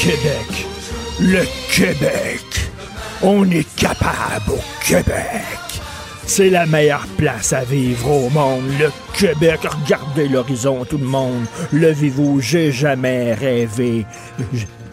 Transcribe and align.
Québec. 0.00 0.66
Le 1.20 1.44
Québec. 1.70 2.40
On 3.20 3.44
est 3.50 3.68
capable 3.76 4.52
au 4.52 4.60
Québec. 4.82 5.44
C'est 6.24 6.48
la 6.48 6.64
meilleure 6.64 7.06
place 7.18 7.52
à 7.52 7.64
vivre 7.64 8.10
au 8.10 8.30
monde. 8.30 8.64
Le 8.78 8.90
Québec. 9.12 9.60
Regardez 9.62 10.26
l'horizon, 10.26 10.86
tout 10.86 10.96
le 10.96 11.04
monde. 11.04 11.44
Levez-vous. 11.74 12.40
J'ai 12.40 12.72
jamais 12.72 13.34
rêvé. 13.34 14.06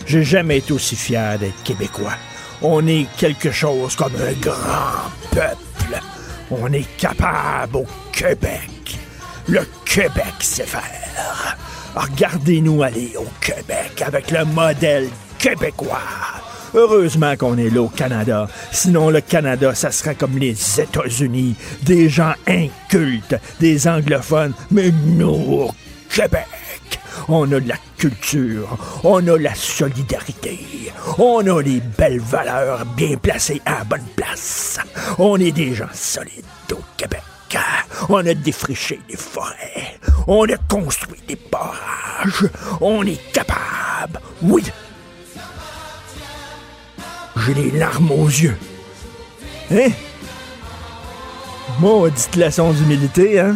J'ai 0.05 0.23
jamais 0.25 0.57
été 0.57 0.73
aussi 0.73 0.97
fier 0.97 1.39
d'être 1.39 1.63
québécois. 1.63 2.17
On 2.61 2.85
est 2.85 3.07
quelque 3.15 3.51
chose 3.51 3.95
comme 3.95 4.15
un 4.15 4.33
grand 4.41 5.09
peuple. 5.31 6.01
On 6.51 6.73
est 6.73 6.97
capable 6.97 7.77
au 7.77 7.85
Québec. 8.11 8.99
Le 9.47 9.61
Québec 9.85 10.33
sait 10.41 10.65
faire. 10.65 11.55
Regardez-nous 11.97 12.83
aller 12.83 13.13
au 13.17 13.25
Québec 13.41 14.03
avec 14.05 14.29
le 14.29 14.45
modèle 14.45 15.09
québécois. 15.39 15.99
Heureusement 16.75 17.35
qu'on 17.35 17.57
est 17.57 17.71
là 17.71 17.81
au 17.81 17.87
Canada. 17.87 18.47
Sinon, 18.71 19.09
le 19.09 19.19
Canada, 19.19 19.73
ça 19.73 19.89
serait 19.89 20.13
comme 20.13 20.37
les 20.37 20.79
États-Unis. 20.79 21.55
Des 21.81 22.07
gens 22.07 22.33
incultes, 22.45 23.35
des 23.59 23.87
anglophones. 23.87 24.53
Mais 24.69 24.91
nous, 24.91 25.29
au 25.29 25.71
Québec, 26.07 26.45
on 27.27 27.51
a 27.51 27.59
de 27.59 27.67
la 27.67 27.77
culture, 27.97 28.77
on 29.03 29.27
a 29.27 29.37
la 29.39 29.55
solidarité, 29.55 30.91
on 31.17 31.39
a 31.47 31.61
les 31.63 31.81
belles 31.97 32.19
valeurs 32.19 32.85
bien 32.95 33.17
placées 33.17 33.61
à 33.65 33.83
bonne 33.83 34.05
place. 34.15 34.79
On 35.17 35.39
est 35.39 35.51
des 35.51 35.73
gens 35.73 35.89
solides 35.93 36.45
au 36.71 36.81
Québec. 36.95 37.23
On 38.09 38.25
a 38.25 38.33
défriché 38.33 38.99
des 39.09 39.17
forêts, 39.17 39.99
on 40.27 40.43
a 40.43 40.57
construit 40.69 41.21
des 41.27 41.37
barrages, 41.51 42.49
on 42.81 43.03
est 43.03 43.31
capable, 43.31 44.19
oui. 44.41 44.63
J'ai 47.37 47.53
les 47.53 47.71
larmes 47.71 48.11
aux 48.11 48.27
yeux. 48.27 48.57
Hein? 49.71 49.89
Maudite 51.79 52.35
leçon 52.35 52.73
d'humilité, 52.73 53.39
hein? 53.39 53.55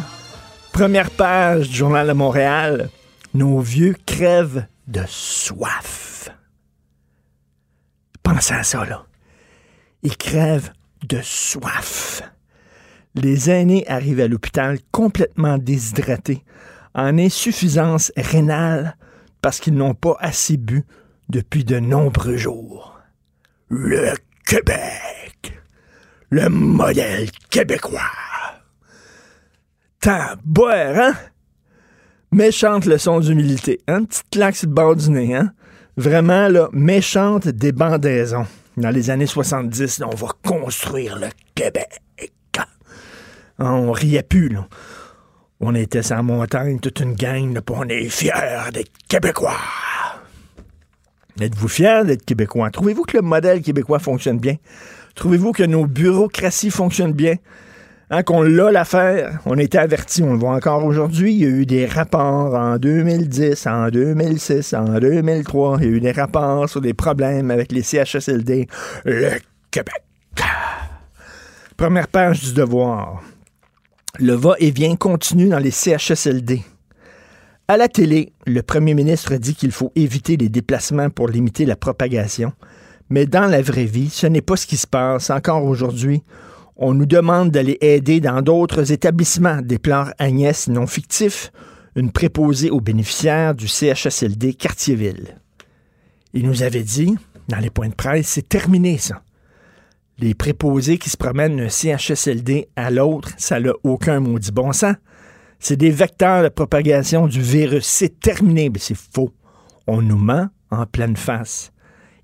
Première 0.71 1.09
page 1.09 1.69
du 1.69 1.75
Journal 1.75 2.07
de 2.07 2.13
Montréal. 2.13 2.89
Nos 3.33 3.59
vieux 3.59 3.95
crèvent 4.05 4.65
de 4.87 5.03
soif. 5.07 6.29
Pensez 8.23 8.53
à 8.53 8.63
ça, 8.63 8.85
là. 8.85 9.05
Ils 10.03 10.17
crèvent 10.17 10.71
de 11.03 11.19
soif. 11.21 12.21
Les 13.15 13.49
aînés 13.49 13.85
arrivent 13.87 14.21
à 14.21 14.27
l'hôpital 14.27 14.79
complètement 14.91 15.57
déshydratés, 15.57 16.43
en 16.93 17.17
insuffisance 17.17 18.11
rénale, 18.15 18.95
parce 19.41 19.59
qu'ils 19.59 19.75
n'ont 19.75 19.93
pas 19.93 20.15
assez 20.19 20.57
bu 20.57 20.83
depuis 21.29 21.63
de 21.63 21.79
nombreux 21.79 22.37
jours. 22.37 22.99
Le 23.69 24.13
Québec. 24.45 25.59
Le 26.29 26.47
modèle 26.47 27.29
québécois. 27.49 28.01
Tant 29.99 30.35
boire, 30.43 30.97
hein? 30.97 31.13
Méchante 32.31 32.85
leçon 32.85 33.19
d'humilité. 33.19 33.81
Hein? 33.87 34.05
Petite 34.05 34.29
claque 34.31 34.55
sur 34.55 34.67
le 34.69 34.73
bord 34.73 34.95
du 34.95 35.09
nez, 35.09 35.35
hein? 35.35 35.51
Vraiment, 35.97 36.47
là, 36.47 36.69
méchante 36.71 37.49
débandaison. 37.49 38.45
Dans 38.77 38.89
les 38.89 39.09
années 39.09 39.25
70, 39.25 39.99
là, 39.99 40.07
on 40.09 40.15
va 40.15 40.29
construire 40.43 41.19
le 41.19 41.27
Québec. 41.53 41.99
On 43.63 43.91
riait 43.91 44.23
plus. 44.23 44.57
On 45.59 45.75
était 45.75 46.01
la 46.09 46.23
montagne, 46.23 46.79
toute 46.79 46.99
une 47.01 47.13
gang, 47.13 47.53
là, 47.53 47.61
on 47.69 47.87
est 47.87 48.09
fiers 48.09 48.71
d'être 48.73 48.91
Québécois. 49.07 49.57
Êtes-vous 51.39 51.67
fiers 51.67 52.01
d'être 52.03 52.25
Québécois? 52.25 52.71
Trouvez-vous 52.71 53.03
que 53.03 53.17
le 53.17 53.23
modèle 53.23 53.61
québécois 53.61 53.99
fonctionne 53.99 54.39
bien? 54.39 54.55
Trouvez-vous 55.13 55.51
que 55.51 55.63
nos 55.63 55.85
bureaucraties 55.85 56.71
fonctionnent 56.71 57.13
bien? 57.13 57.35
Hein, 58.09 58.23
qu'on 58.23 58.41
l'a 58.41 58.71
l'affaire, 58.71 59.39
on 59.45 59.57
a 59.57 59.61
été 59.61 59.77
avertis, 59.77 60.21
on 60.21 60.33
le 60.33 60.39
voit 60.39 60.53
encore 60.53 60.83
aujourd'hui. 60.83 61.33
Il 61.33 61.39
y 61.39 61.45
a 61.45 61.49
eu 61.49 61.65
des 61.65 61.85
rapports 61.85 62.55
en 62.55 62.77
2010, 62.77 63.67
en 63.67 63.89
2006, 63.89 64.73
en 64.73 64.99
2003. 64.99 65.77
Il 65.79 65.85
y 65.85 65.87
a 65.87 65.91
eu 65.91 66.01
des 66.01 66.11
rapports 66.11 66.67
sur 66.67 66.81
des 66.81 66.93
problèmes 66.93 67.51
avec 67.51 67.71
les 67.71 67.83
CHSLD. 67.83 68.67
Le 69.05 69.29
Québec. 69.69 70.03
Première 71.77 72.07
page 72.07 72.41
du 72.41 72.53
devoir. 72.53 73.21
Le 74.19 74.33
va-et-vient 74.33 74.97
continue 74.97 75.47
dans 75.47 75.59
les 75.59 75.71
CHSLD. 75.71 76.61
À 77.67 77.77
la 77.77 77.87
télé, 77.87 78.33
le 78.45 78.61
premier 78.61 78.93
ministre 78.93 79.35
dit 79.35 79.55
qu'il 79.55 79.71
faut 79.71 79.93
éviter 79.95 80.35
les 80.35 80.49
déplacements 80.49 81.09
pour 81.09 81.29
limiter 81.29 81.65
la 81.65 81.77
propagation. 81.77 82.51
Mais 83.09 83.25
dans 83.25 83.45
la 83.45 83.61
vraie 83.61 83.85
vie, 83.85 84.09
ce 84.09 84.27
n'est 84.27 84.41
pas 84.41 84.57
ce 84.57 84.67
qui 84.67 84.75
se 84.75 84.85
passe. 84.85 85.29
Encore 85.29 85.63
aujourd'hui, 85.63 86.23
on 86.75 86.93
nous 86.93 87.05
demande 87.05 87.51
d'aller 87.51 87.77
aider 87.79 88.19
dans 88.19 88.41
d'autres 88.41 88.91
établissements, 88.91 89.61
des 89.61 89.79
plans 89.79 90.07
Agnès 90.19 90.67
non 90.67 90.87
fictifs, 90.87 91.51
une 91.95 92.11
préposée 92.11 92.69
aux 92.69 92.81
bénéficiaires 92.81 93.55
du 93.55 93.67
CHSLD 93.69 94.55
Quartierville. 94.55 95.37
Il 96.33 96.45
nous 96.47 96.63
avait 96.63 96.83
dit, 96.83 97.15
dans 97.47 97.59
les 97.59 97.69
points 97.69 97.89
de 97.89 97.95
presse, 97.95 98.27
c'est 98.27 98.49
terminé 98.49 98.97
ça. 98.97 99.21
Les 100.21 100.35
préposés 100.35 100.99
qui 100.99 101.09
se 101.09 101.17
promènent 101.17 101.57
d'un 101.57 101.69
CHSLD 101.69 102.69
à 102.75 102.91
l'autre, 102.91 103.31
ça 103.37 103.59
n'a 103.59 103.71
aucun 103.83 104.19
maudit 104.19 104.51
bon 104.51 104.71
sens. 104.71 104.95
C'est 105.57 105.77
des 105.77 105.89
vecteurs 105.89 106.43
de 106.43 106.49
propagation 106.49 107.25
du 107.25 107.41
virus. 107.41 107.87
C'est 107.87 108.19
terminé. 108.19 108.69
Mais 108.69 108.77
c'est 108.77 108.95
faux. 108.95 109.33
On 109.87 110.03
nous 110.03 110.17
ment 110.17 110.47
en 110.69 110.85
pleine 110.85 111.17
face. 111.17 111.71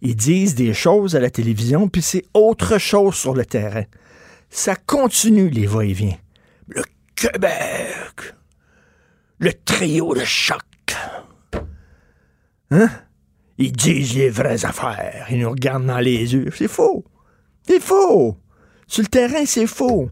Ils 0.01 0.15
disent 0.15 0.53
des 0.53 0.75
choses 0.75 1.15
à 1.15 1.19
la 1.19 1.31
télévision, 1.31 1.89
puis 1.89 2.03
c'est 2.03 2.23
autre 2.35 2.77
chose 2.77 3.15
sur 3.15 3.33
le 3.33 3.45
terrain. 3.45 3.85
Ça 4.51 4.75
continue, 4.75 5.49
les 5.49 5.65
va-et-vient. 5.65 6.17
Le 6.67 6.83
Québec. 7.15 8.35
Le 9.39 9.53
trio 9.53 10.13
de 10.13 10.23
choc. 10.23 10.61
Hein? 12.69 12.89
Ils 13.57 13.71
disent 13.71 14.15
les 14.15 14.29
vraies 14.29 14.65
affaires. 14.65 15.25
Ils 15.31 15.39
nous 15.39 15.49
regardent 15.49 15.87
dans 15.87 15.97
les 15.97 16.33
yeux. 16.33 16.51
C'est 16.55 16.67
faux. 16.67 17.03
C'est 17.67 17.81
faux. 17.81 18.37
Sur 18.87 19.03
le 19.03 19.07
terrain, 19.07 19.45
c'est 19.45 19.67
faux. 19.67 20.09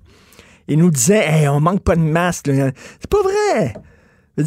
Ils 0.68 0.78
nous 0.78 0.90
disaient, 0.90 1.26
hey, 1.26 1.48
on 1.48 1.60
manque 1.60 1.82
pas 1.82 1.96
de 1.96 2.12
là. 2.12 2.32
C'est 2.32 3.10
pas 3.10 3.22
vrai. 3.22 3.74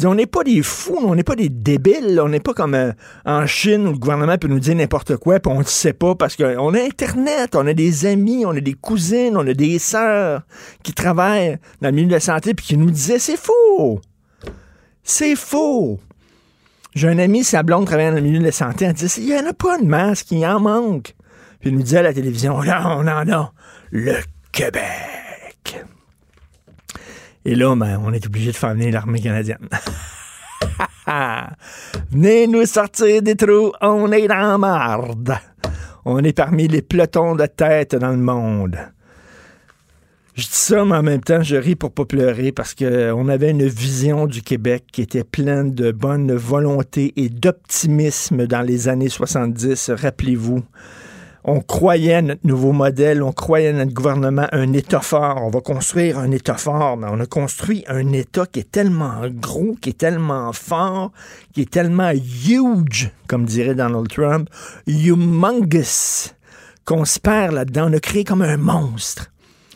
On 0.05 0.13
n'est 0.13 0.27
pas 0.27 0.43
des 0.43 0.61
fous, 0.61 0.99
on 1.01 1.15
n'est 1.15 1.23
pas 1.23 1.35
des 1.35 1.49
débiles. 1.49 2.19
On 2.23 2.29
n'est 2.29 2.39
pas 2.39 2.53
comme 2.53 2.75
euh, 2.75 2.91
en 3.25 3.47
Chine 3.47 3.87
où 3.87 3.91
le 3.93 3.97
gouvernement 3.97 4.37
peut 4.37 4.47
nous 4.47 4.59
dire 4.59 4.75
n'importe 4.75 5.17
quoi, 5.17 5.39
puis 5.39 5.51
on 5.51 5.59
ne 5.59 5.63
sait 5.63 5.93
pas 5.93 6.13
parce 6.13 6.35
qu'on 6.35 6.73
a 6.75 6.79
Internet, 6.79 7.55
on 7.55 7.65
a 7.65 7.73
des 7.73 8.05
amis, 8.05 8.45
on 8.45 8.51
a 8.51 8.59
des 8.59 8.73
cousines, 8.73 9.35
on 9.35 9.47
a 9.47 9.53
des 9.53 9.79
sœurs 9.79 10.43
qui 10.83 10.93
travaillent 10.93 11.57
dans 11.81 11.89
le 11.89 11.95
milieu 11.95 12.07
de 12.07 12.13
la 12.13 12.19
santé, 12.19 12.53
puis 12.53 12.67
qui 12.67 12.77
nous 12.77 12.91
disaient 12.91 13.17
c'est 13.17 13.39
faux. 13.39 13.99
C'est 15.03 15.35
faux. 15.35 15.99
J'ai 16.93 17.07
un 17.07 17.17
ami, 17.17 17.43
sa 17.43 17.63
blonde 17.63 17.85
travaille 17.85 18.09
dans 18.09 18.15
le 18.15 18.21
milieu 18.21 18.39
de 18.39 18.45
la 18.45 18.51
santé, 18.51 18.85
elle 18.85 18.93
dit 18.93 19.11
il 19.17 19.25
n'y 19.25 19.35
en 19.35 19.47
a 19.47 19.53
pas 19.53 19.79
de 19.79 19.85
masque, 19.85 20.29
il 20.31 20.45
en 20.45 20.59
manque. 20.59 21.15
Puis 21.59 21.69
il 21.69 21.75
nous 21.75 21.83
disait 21.83 21.97
à 21.97 22.03
la 22.03 22.13
télévision, 22.13 22.55
on 22.55 23.07
en 23.07 23.29
a. 23.29 23.53
Le 23.91 24.15
Québec. 24.51 25.83
Et 27.45 27.55
là, 27.55 27.75
ben, 27.75 28.01
on 28.03 28.13
est 28.13 28.25
obligé 28.25 28.51
de 28.51 28.55
faire 28.55 28.73
venir 28.73 28.93
l'armée 28.93 29.21
canadienne. 29.21 29.67
Venez 32.11 32.47
nous 32.47 32.65
sortir 32.65 33.21
des 33.21 33.35
trous, 33.35 33.71
on 33.81 34.11
est 34.11 34.27
dans 34.27 34.51
la 34.51 34.57
marde. 34.57 35.33
On 36.05 36.23
est 36.23 36.33
parmi 36.33 36.67
les 36.67 36.81
pelotons 36.81 37.35
de 37.35 37.45
tête 37.45 37.95
dans 37.95 38.11
le 38.11 38.17
monde. 38.17 38.77
Je 40.35 40.43
dis 40.43 40.49
ça, 40.51 40.85
mais 40.85 40.95
en 40.95 41.03
même 41.03 41.21
temps, 41.21 41.43
je 41.43 41.57
ris 41.57 41.75
pour 41.75 41.91
pas 41.91 42.05
pleurer 42.05 42.53
parce 42.53 42.73
qu'on 42.73 43.27
avait 43.27 43.49
une 43.49 43.67
vision 43.67 44.25
du 44.25 44.41
Québec 44.41 44.85
qui 44.91 45.01
était 45.01 45.25
pleine 45.25 45.73
de 45.73 45.91
bonne 45.91 46.33
volonté 46.33 47.11
et 47.17 47.27
d'optimisme 47.27 48.47
dans 48.47 48.61
les 48.61 48.87
années 48.87 49.09
70. 49.09 49.91
Rappelez-vous, 49.91 50.63
on 51.43 51.61
croyait 51.61 52.15
à 52.15 52.21
notre 52.21 52.45
nouveau 52.45 52.71
modèle, 52.73 53.23
on 53.23 53.31
croyait 53.31 53.69
à 53.69 53.73
notre 53.73 53.93
gouvernement, 53.93 54.47
un 54.51 54.73
État 54.73 54.99
fort. 54.99 55.41
On 55.41 55.49
va 55.49 55.61
construire 55.61 56.19
un 56.19 56.31
État 56.31 56.55
fort, 56.55 56.97
mais 56.97 57.07
on 57.09 57.19
a 57.19 57.25
construit 57.25 57.83
un 57.87 58.11
État 58.11 58.45
qui 58.45 58.59
est 58.59 58.71
tellement 58.71 59.21
gros, 59.29 59.75
qui 59.81 59.89
est 59.89 59.97
tellement 59.97 60.51
fort, 60.53 61.11
qui 61.53 61.61
est 61.61 61.71
tellement 61.71 62.11
huge, 62.11 63.11
comme 63.27 63.45
dirait 63.45 63.75
Donald 63.75 64.09
Trump, 64.09 64.49
humongous, 64.87 66.33
qu'on 66.85 67.05
se 67.05 67.19
perd 67.19 67.53
là-dedans. 67.53 67.89
On 67.89 67.93
a 67.93 67.99
créé 67.99 68.23
comme 68.23 68.41
un 68.41 68.57
monstre. 68.57 69.31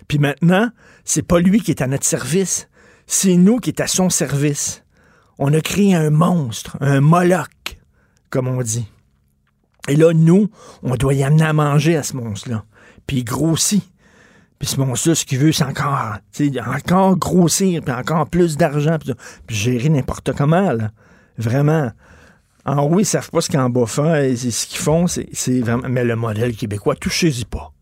Puis 0.08 0.20
maintenant, 0.20 0.70
c'est 1.06 1.26
pas 1.26 1.40
lui 1.40 1.62
qui 1.62 1.72
est 1.72 1.82
à 1.82 1.88
notre 1.88 2.06
service, 2.06 2.68
c'est 3.08 3.36
nous 3.36 3.58
qui 3.58 3.70
est 3.70 3.82
à 3.82 3.88
son 3.88 4.10
service. 4.10 4.84
On 5.40 5.54
a 5.54 5.62
créé 5.62 5.96
un 5.96 6.10
monstre, 6.10 6.78
un 6.82 7.02
Moloch, 7.02 7.80
comme 8.30 8.48
on 8.48 8.62
dit. 8.62 8.88
Et 9.88 9.96
là, 9.96 10.14
nous, 10.14 10.50
on 10.82 10.96
doit 10.96 11.14
y 11.14 11.24
amener 11.24 11.44
à 11.44 11.54
manger 11.54 11.98
à 11.98 12.04
ce 12.04 12.16
monstre-là. 12.16 12.64
Puis 13.06 13.18
il 13.18 13.24
grossit. 13.24 13.84
Puis 14.60 14.70
ce 14.70 14.80
monstre-là, 14.80 15.16
ce 15.16 15.26
qu'il 15.26 15.40
veut, 15.40 15.52
c'est 15.52 15.66
encore, 15.66 16.18
encore 16.68 17.18
grossir, 17.18 17.82
puis 17.82 17.94
encore 17.94 18.30
plus 18.30 18.56
d'argent, 18.56 18.98
puis, 18.98 19.14
gérer 19.50 19.90
n'importe 19.90 20.32
comment, 20.34 20.72
là. 20.72 20.92
Vraiment. 21.38 21.92
En 22.66 22.86
oui, 22.88 23.02
ils 23.02 23.06
savent 23.06 23.30
pas 23.30 23.42
ce 23.42 23.50
qu'en 23.50 23.70
bas 23.70 23.86
fait, 23.86 24.38
ce 24.38 24.68
qu'ils 24.68 24.80
font, 24.80 25.08
c'est 25.08 25.60
vraiment... 25.60 25.90
Mais 25.90 26.06
le 26.06 26.16
modèle 26.16 26.56
québécois, 26.56 26.96
touchez-y 26.96 27.44
pas. 27.44 27.74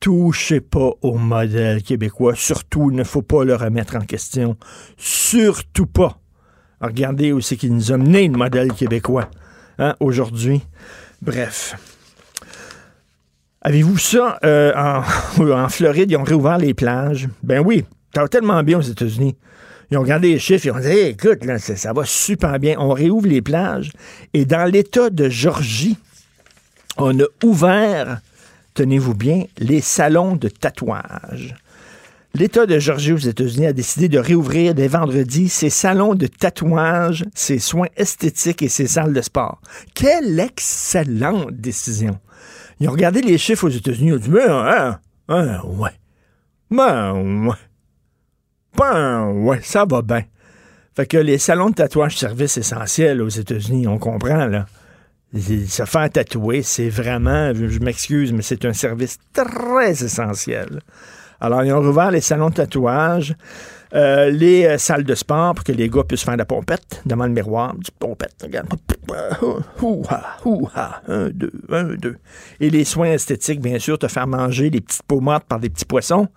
Touchez 0.00 0.60
pas 0.60 0.90
au 1.00 1.16
modèle 1.16 1.80
québécois. 1.84 2.34
Surtout, 2.34 2.90
il 2.90 2.96
ne 2.96 3.04
faut 3.04 3.22
pas 3.22 3.44
le 3.44 3.54
remettre 3.54 3.94
en 3.94 4.00
question. 4.00 4.56
Surtout 4.96 5.86
pas. 5.86 6.18
Regardez 6.80 7.30
où 7.30 7.40
c'est 7.40 7.56
qu'il 7.56 7.72
nous 7.72 7.92
a 7.92 7.96
mené, 7.98 8.26
le 8.26 8.36
modèle 8.36 8.72
québécois. 8.72 9.30
Hein, 9.78 9.94
aujourd'hui. 10.00 10.62
Bref. 11.20 11.76
Avez-vous 13.62 13.98
ça 13.98 14.38
euh, 14.44 14.72
en, 15.38 15.68
Floride, 15.68 16.10
ils 16.10 16.16
ont 16.16 16.24
réouvert 16.24 16.58
les 16.58 16.74
plages? 16.74 17.28
Ben 17.42 17.62
oui, 17.64 17.84
ça 18.14 18.22
va 18.22 18.28
tellement 18.28 18.62
bien 18.62 18.78
aux 18.78 18.82
États-Unis. 18.82 19.36
Ils 19.90 19.98
ont 19.98 20.02
regardé 20.02 20.32
les 20.32 20.38
chiffres, 20.38 20.66
ils 20.66 20.72
ont 20.72 20.80
dit 20.80 20.88
écoute, 20.88 21.44
là, 21.44 21.58
ça, 21.58 21.92
va 21.92 22.04
super 22.04 22.58
bien. 22.58 22.76
On 22.78 22.90
réouvre 22.90 23.28
les 23.28 23.42
plages. 23.42 23.92
Et 24.32 24.44
dans 24.44 24.64
l'État 24.64 25.10
de 25.10 25.28
Georgie, 25.28 25.98
on 26.96 27.18
a 27.20 27.24
ouvert, 27.44 28.20
tenez-vous 28.74 29.14
bien, 29.14 29.44
les 29.58 29.80
salons 29.80 30.34
de 30.34 30.48
tatouage. 30.48 31.54
L'État 32.34 32.64
de 32.64 32.78
Georgie 32.78 33.12
aux 33.12 33.18
États-Unis 33.18 33.66
a 33.66 33.72
décidé 33.74 34.08
de 34.08 34.18
réouvrir 34.18 34.74
dès 34.74 34.88
vendredi 34.88 35.50
ses 35.50 35.68
salons 35.68 36.14
de 36.14 36.26
tatouage, 36.26 37.24
ses 37.34 37.58
soins 37.58 37.88
esthétiques 37.96 38.62
et 38.62 38.70
ses 38.70 38.86
salles 38.86 39.12
de 39.12 39.20
sport. 39.20 39.60
Quelle 39.94 40.40
excellente 40.40 41.52
décision! 41.52 42.18
Ils 42.80 42.88
ont 42.88 42.92
regardé 42.92 43.20
les 43.20 43.36
chiffres 43.36 43.66
aux 43.66 43.70
États-Unis, 43.70 44.08
ils 44.08 44.14
ont 44.14 44.16
dit, 44.16 44.30
mais, 44.30 44.48
hein, 44.48 44.98
hein, 45.28 45.60
ouais. 45.64 45.90
Ben, 46.70 47.12
ouais. 47.12 47.56
Ben, 48.78 49.28
ouais, 49.28 49.60
ça 49.62 49.84
va 49.84 50.00
bien. 50.00 50.24
Fait 50.96 51.06
que 51.06 51.18
les 51.18 51.36
salons 51.36 51.68
de 51.68 51.74
tatouage 51.74 52.16
service 52.16 52.56
essentiel 52.56 53.20
aux 53.20 53.28
États-Unis, 53.28 53.86
on 53.86 53.98
comprend, 53.98 54.46
là. 54.46 54.66
Se 55.34 55.84
faire 55.84 56.10
tatouer, 56.10 56.62
c'est 56.62 56.88
vraiment, 56.88 57.52
je 57.54 57.78
m'excuse, 57.78 58.32
mais 58.32 58.42
c'est 58.42 58.64
un 58.64 58.72
service 58.72 59.18
très 59.32 60.04
essentiel. 60.04 60.80
Alors, 61.42 61.64
ils 61.64 61.72
ont 61.72 61.82
rouvert 61.82 62.12
les 62.12 62.20
salons 62.20 62.50
de 62.50 62.54
tatouage, 62.54 63.34
euh, 63.94 64.30
les 64.30 64.64
euh, 64.64 64.78
salles 64.78 65.02
de 65.02 65.14
sport 65.16 65.56
pour 65.56 65.64
que 65.64 65.72
les 65.72 65.88
gars 65.88 66.04
puissent 66.04 66.22
faire 66.22 66.34
de 66.34 66.38
la 66.38 66.44
pompette 66.44 67.02
devant 67.04 67.26
le 67.26 67.32
miroir. 67.32 67.74
Du 67.74 67.90
pompette, 67.98 68.36
regarde. 68.40 68.68
Un, 71.08 71.30
deux, 71.30 71.50
un, 71.68 71.96
deux. 71.96 72.16
Et 72.60 72.70
les 72.70 72.84
soins 72.84 73.10
esthétiques, 73.10 73.60
bien 73.60 73.80
sûr, 73.80 73.98
te 73.98 74.06
faire 74.06 74.28
manger 74.28 74.70
des 74.70 74.80
petites 74.80 75.02
pommettes 75.02 75.42
par 75.48 75.58
des 75.58 75.68
petits 75.68 75.84
poissons. 75.84 76.28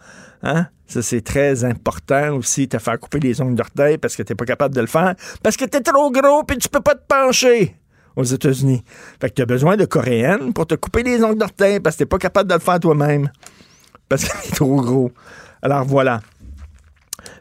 Hein? 0.41 0.65
Ça, 0.87 1.03
c'est 1.03 1.21
très 1.21 1.63
important 1.63 2.37
aussi, 2.37 2.67
te 2.67 2.79
faire 2.79 2.99
couper 2.99 3.19
les 3.19 3.39
ongles 3.41 3.55
d'orteil 3.55 3.99
parce 3.99 4.15
que 4.15 4.23
tu 4.23 4.31
n'es 4.31 4.35
pas 4.35 4.45
capable 4.45 4.73
de 4.73 4.81
le 4.81 4.87
faire. 4.87 5.13
Parce 5.43 5.55
que 5.55 5.65
tu 5.65 5.77
es 5.77 5.81
trop 5.81 6.09
gros 6.09 6.41
et 6.51 6.57
tu 6.57 6.67
peux 6.67 6.81
pas 6.81 6.95
te 6.95 7.05
pencher 7.07 7.75
aux 8.15 8.23
États-Unis. 8.23 8.83
Fait 9.21 9.29
que 9.29 9.35
tu 9.35 9.43
as 9.43 9.45
besoin 9.45 9.77
de 9.77 9.85
coréenne 9.85 10.51
pour 10.51 10.65
te 10.65 10.73
couper 10.73 11.03
les 11.03 11.23
ongles 11.23 11.37
d'orteil 11.37 11.79
parce 11.79 11.95
que 11.95 12.05
tu 12.05 12.07
pas 12.07 12.17
capable 12.17 12.49
de 12.49 12.55
le 12.55 12.59
faire 12.59 12.79
toi-même 12.79 13.29
parce 14.09 14.25
qu'il 14.25 14.51
est 14.51 14.55
trop 14.55 14.81
gros. 14.81 15.11
Alors 15.61 15.85
voilà. 15.85 16.21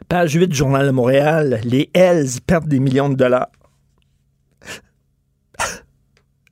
Page 0.07 0.33
8 0.33 0.47
du 0.47 0.55
Journal 0.55 0.85
de 0.85 0.91
Montréal, 0.91 1.59
les 1.63 1.89
Hells 1.93 2.41
perdent 2.45 2.67
des 2.67 2.79
millions 2.79 3.09
de 3.09 3.15
dollars. 3.15 3.49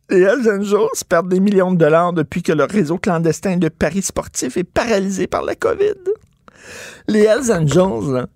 Les 0.09 0.21
Hells 0.21 0.49
Angels 0.49 1.03
perdent 1.07 1.29
des 1.29 1.39
millions 1.39 1.71
de 1.71 1.77
dollars 1.77 2.13
depuis 2.13 2.43
que 2.43 2.51
le 2.51 2.65
réseau 2.65 2.97
clandestin 2.97 3.57
de 3.57 3.69
paris 3.69 4.01
sportifs 4.01 4.57
est 4.57 4.63
paralysé 4.63 5.27
par 5.27 5.43
la 5.43 5.55
COVID. 5.55 5.95
Les 7.07 7.21
Hells 7.21 7.51
Angels, 7.51 8.27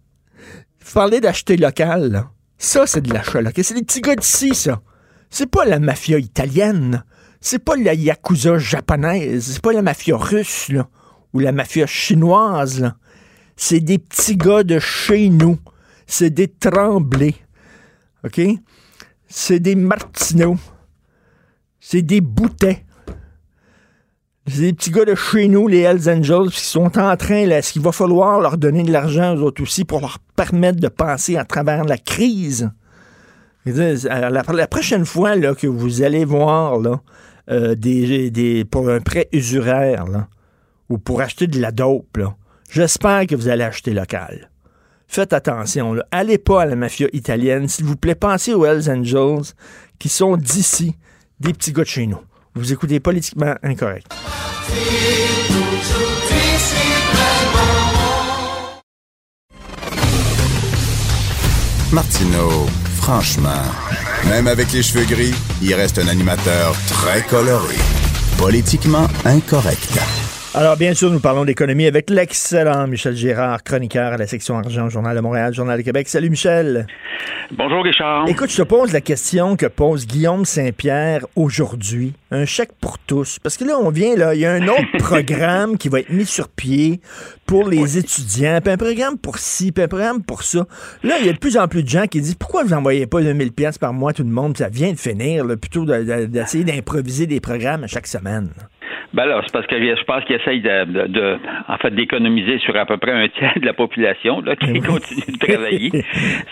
vous 0.86 0.94
parlez 0.94 1.20
d'acheter 1.20 1.58
local, 1.58 2.26
ça 2.58 2.88
c'est 2.88 3.02
de 3.02 3.14
l'achat 3.14 3.42
local. 3.42 3.64
C'est 3.64 3.76
des 3.76 3.84
petits 3.84 4.02
gars 4.02 4.16
d'ici, 4.16 4.56
ça. 4.56 4.82
C'est 5.30 5.50
pas 5.50 5.66
la 5.66 5.80
mafia 5.80 6.18
italienne. 6.18 7.04
C'est 7.42 7.60
pas 7.60 7.76
la 7.76 7.94
yakuza 7.94 8.58
japonaise. 8.58 9.52
C'est 9.54 9.62
pas 9.62 9.74
la 9.74 9.82
mafia 9.82 10.18
russe, 10.18 10.70
là 10.70 10.88
ou 11.38 11.39
la 11.39 11.51
mafia 11.51 11.86
chinoise, 11.86 12.92
c'est 13.56 13.80
des 13.80 14.00
petits 14.00 14.38
gars 14.38 14.63
de 14.63 14.80
chez 14.80 15.30
nous. 15.30 15.60
C'est 16.07 16.31
des 16.31 16.48
tremblés. 16.48 17.36
OK? 18.25 18.42
C'est 19.28 19.60
des 19.60 19.75
martineaux. 19.75 20.57
C'est 21.80 22.01
des 22.01 22.22
boutets. 22.22 22.86
C'est 24.48 24.62
des 24.62 24.74
petits 24.74 24.89
gars 24.89 25.06
de 25.06 25.13
chez 25.13 25.48
nous, 25.48 25.68
les 25.68 25.81
Hells 25.81 26.10
Angels, 26.10 26.50
qui 26.50 26.66
sont 26.66 26.98
en 26.98 27.16
train, 27.18 27.48
est-ce 27.50 27.74
qu'il 27.74 27.83
va 27.83 27.92
falloir 27.92 28.40
leur 28.40 28.57
donner 28.57 28.81
de 28.81 28.92
l'argent 28.92 29.36
aux 29.36 29.42
autres 29.42 29.62
aussi 29.62 29.86
pour 29.86 30.01
leur 30.01 30.18
permettre 30.36 30.80
de 30.80 30.88
passer 30.88 31.38
à 31.38 31.45
travers 31.45 31.83
la 31.83 32.00
crise? 32.00 32.72
La, 33.63 34.68
prochaine 34.68 35.06
fois 35.06 35.36
là, 35.36 35.54
que 35.54 35.68
vous 35.68 36.01
allez 36.01 36.25
voir 36.25 36.80
là, 36.80 37.01
euh, 37.51 37.75
pour 38.72 38.90
un 38.90 39.01
prêt 39.01 39.28
usuraire, 39.33 40.07
là, 40.07 40.30
ou 40.89 40.98
pour 40.98 41.22
acheter 41.22 41.48
de 41.48 41.60
la 41.60 41.72
dope, 41.72 42.19
j'espère 42.69 43.28
que 43.28 43.36
vous 43.36 43.48
allez 43.48 43.63
acheter 43.63 43.94
local. 43.94 44.50
Faites 45.07 45.34
attention, 45.34 45.95
allez 46.12 46.38
pas 46.38 46.63
à 46.63 46.66
la 46.66 46.75
mafia 46.75 47.07
italienne. 47.13 47.68
S'il 47.68 47.86
vous 47.86 47.95
plaît, 47.95 48.16
pensez 48.16 48.54
aux 48.54 48.66
Hells 48.66 48.89
Angels 48.89 49.54
qui 50.00 50.10
sont 50.10 50.38
d'ici, 50.38 50.95
des 51.39 51.54
petits 51.54 51.72
gars 51.72 51.84
de 51.84 51.88
chez 51.88 52.07
nous. 52.07 52.19
Vous 52.56 52.73
écoutez 52.73 53.00
politiquement 53.00 53.56
incorrect. 53.64 54.07
Martineau, 61.94 62.68
franchement, 62.95 63.64
même 64.30 64.47
avec 64.47 64.73
les 64.73 64.83
cheveux 64.83 65.06
gris, 65.06 65.33
il 65.62 65.73
reste 65.73 66.00
un 66.00 66.07
animateur 66.09 66.76
très 66.88 67.21
coloré. 67.23 67.76
Politiquement 68.38 69.07
incorrect. 69.23 70.27
Alors, 70.57 70.76
bien 70.76 70.95
sûr, 70.95 71.11
nous 71.11 71.19
parlons 71.19 71.45
d'économie 71.45 71.85
avec 71.85 72.09
l'excellent 72.09 72.87
Michel 72.87 73.16
Gérard, 73.16 73.64
chroniqueur 73.64 74.14
à 74.14 74.18
la 74.18 74.26
section 74.26 74.57
argent, 74.57 74.90
Journal 74.90 75.16
de 75.16 75.21
Montréal, 75.21 75.54
Journal 75.54 75.78
de 75.78 75.83
Québec. 75.83 76.07
Salut, 76.07 76.31
Michel. 76.31 76.87
Bonjour, 77.52 77.83
Richard. 77.83 78.28
Écoute, 78.28 78.49
je 78.49 78.57
te 78.57 78.64
pose 78.64 78.92
la 78.92 79.02
question 79.02 79.56
que 79.56 79.68
pose 79.68 80.07
Guillaume 80.07 80.45
Saint-Pierre 80.45 81.28
aujourd'hui. 81.35 82.14
Un 82.31 82.45
chèque 82.45 82.71
pour 82.81 82.97
tous. 82.97 83.37
Parce 83.37 83.56
que 83.56 83.66
là, 83.66 83.78
on 83.80 83.92
vient, 83.92 84.16
là, 84.16 84.33
il 84.33 84.42
y 84.42 84.47
a 84.47 84.52
un 84.52 84.68
autre 84.68 84.97
programme 84.97 85.78
qui 85.78 85.90
va 85.90 85.99
être 85.99 86.09
mis 86.09 86.26
sur 86.26 86.49
pied 86.49 87.02
pour 87.45 87.69
les 87.69 87.99
étudiants, 87.99 88.59
puis 88.59 88.73
un 88.73 88.78
programme 88.78 89.19
pour 89.19 89.37
ci, 89.37 89.71
puis 89.71 89.83
un 89.83 89.87
programme 89.87 90.23
pour 90.23 90.42
ça. 90.42 90.66
Là, 91.04 91.18
il 91.19 91.28
y 91.28 91.30
a 91.30 91.33
de 91.33 91.37
plus 91.37 91.57
en 91.57 91.68
plus 91.68 91.83
de 91.83 91.90
gens 91.90 92.07
qui 92.07 92.19
disent 92.19 92.33
pourquoi 92.33 92.64
vous 92.64 92.71
n'envoyez 92.71 93.06
pas 93.06 93.21
2000 93.21 93.52
pièces 93.52 93.78
par 93.78 93.94
mois 93.94 94.11
tout 94.11 94.23
le 94.23 94.30
monde, 94.30 94.57
ça 94.57 94.69
vient 94.69 94.92
de 94.92 94.97
finir, 94.97 95.45
plutôt 95.61 95.85
d'essayer 95.85 96.64
d'improviser 96.64 97.28
des 97.28 97.42
programmes 97.42 97.83
à 97.83 97.87
chaque 97.87 98.07
semaine? 98.07 98.49
Ben 99.14 99.26
là, 99.26 99.42
c'est 99.45 99.54
parce 99.54 99.68
que 99.68 99.78
je 99.80 100.04
pense 100.04 100.23
qu'ils 100.26 100.35
essayent 100.35 100.61
de, 100.61 101.37
en 101.68 101.78
fait, 101.78 101.92
d'économiser 101.92 102.59
sur 102.59 102.76
à 102.76 102.85
peu 102.85 102.97
près 102.97 103.11
un 103.11 103.28
tiers 103.30 103.57
de 103.59 103.66
la 103.66 103.73
population 103.73 104.42
là, 104.42 104.56
qui 104.56 104.80
continue 104.81 105.37
de 105.37 105.37
travailler. 105.40 105.92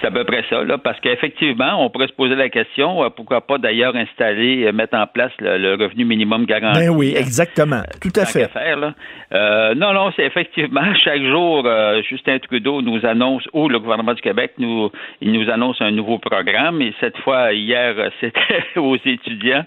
c'est 0.01 0.07
à 0.07 0.12
peu 0.12 0.24
près 0.24 0.43
ça, 0.50 0.63
là, 0.63 0.77
parce 0.77 1.00
qu'effectivement, 1.01 1.83
on 1.83 1.89
pourrait 1.89 2.07
se 2.07 2.13
poser 2.13 2.35
la 2.35 2.50
question, 2.50 3.03
euh, 3.03 3.09
pourquoi 3.09 3.41
pas 3.41 3.57
d'ailleurs 3.57 3.95
installer, 3.95 4.65
euh, 4.65 4.71
mettre 4.71 4.97
en 4.97 5.05
place 5.05 5.31
le, 5.39 5.75
revenu 5.75 6.05
minimum 6.05 6.45
garanti. 6.45 6.79
Ben 6.79 6.89
oui, 6.89 7.13
exactement. 7.15 7.81
Tout 8.01 8.13
à 8.15 8.25
fait. 8.25 8.50
Faire, 8.50 8.77
là. 8.77 8.93
Euh, 9.33 9.75
non, 9.75 9.91
non, 9.91 10.12
c'est 10.15 10.24
effectivement, 10.24 10.93
chaque 11.03 11.24
jour, 11.24 11.67
Justin 12.09 12.39
Trudeau 12.39 12.81
nous 12.81 13.05
annonce, 13.05 13.43
ou 13.51 13.67
le 13.67 13.79
gouvernement 13.79 14.13
du 14.13 14.21
Québec, 14.21 14.53
nous, 14.57 14.89
il 15.19 15.33
nous 15.33 15.50
annonce 15.50 15.81
un 15.81 15.91
nouveau 15.91 16.19
programme, 16.19 16.81
et 16.81 16.93
cette 17.01 17.17
fois, 17.17 17.51
hier, 17.51 17.95
c'était 18.21 18.77
aux 18.77 18.95
étudiants. 18.95 19.65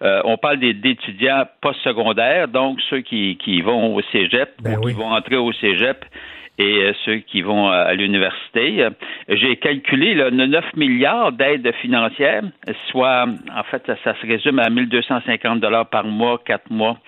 on 0.00 0.38
parle 0.38 0.58
d'étudiants 0.58 1.44
postsecondaires 1.60 2.21
secondaire, 2.22 2.48
donc 2.48 2.80
ceux 2.90 3.00
qui, 3.00 3.36
qui 3.42 3.60
vont 3.62 3.94
au 3.94 4.00
cégep 4.12 4.50
Ben 4.62 4.76
ou 4.78 4.84
oui. 4.84 4.92
qui 4.92 4.98
vont 4.98 5.12
entrer 5.12 5.36
au 5.36 5.52
cégep 5.52 6.04
et 6.58 6.82
euh, 6.82 6.92
ceux 7.06 7.16
qui 7.16 7.40
vont 7.40 7.68
à, 7.68 7.76
à 7.76 7.94
l'université. 7.94 8.82
Euh, 8.82 8.90
J'ai 9.28 9.56
calculé 9.56 10.14
là, 10.14 10.30
9 10.30 10.76
milliards 10.76 11.32
d'aides 11.32 11.72
financières, 11.80 12.42
soit, 12.90 13.24
en 13.56 13.62
fait, 13.64 13.82
ça, 13.86 13.96
ça 14.04 14.14
se 14.20 14.26
résume 14.26 14.58
à 14.58 14.68
1250 14.68 15.60
dollars 15.60 15.86
par 15.88 16.04
mois, 16.04 16.38
quatre 16.44 16.70
mois. 16.70 16.98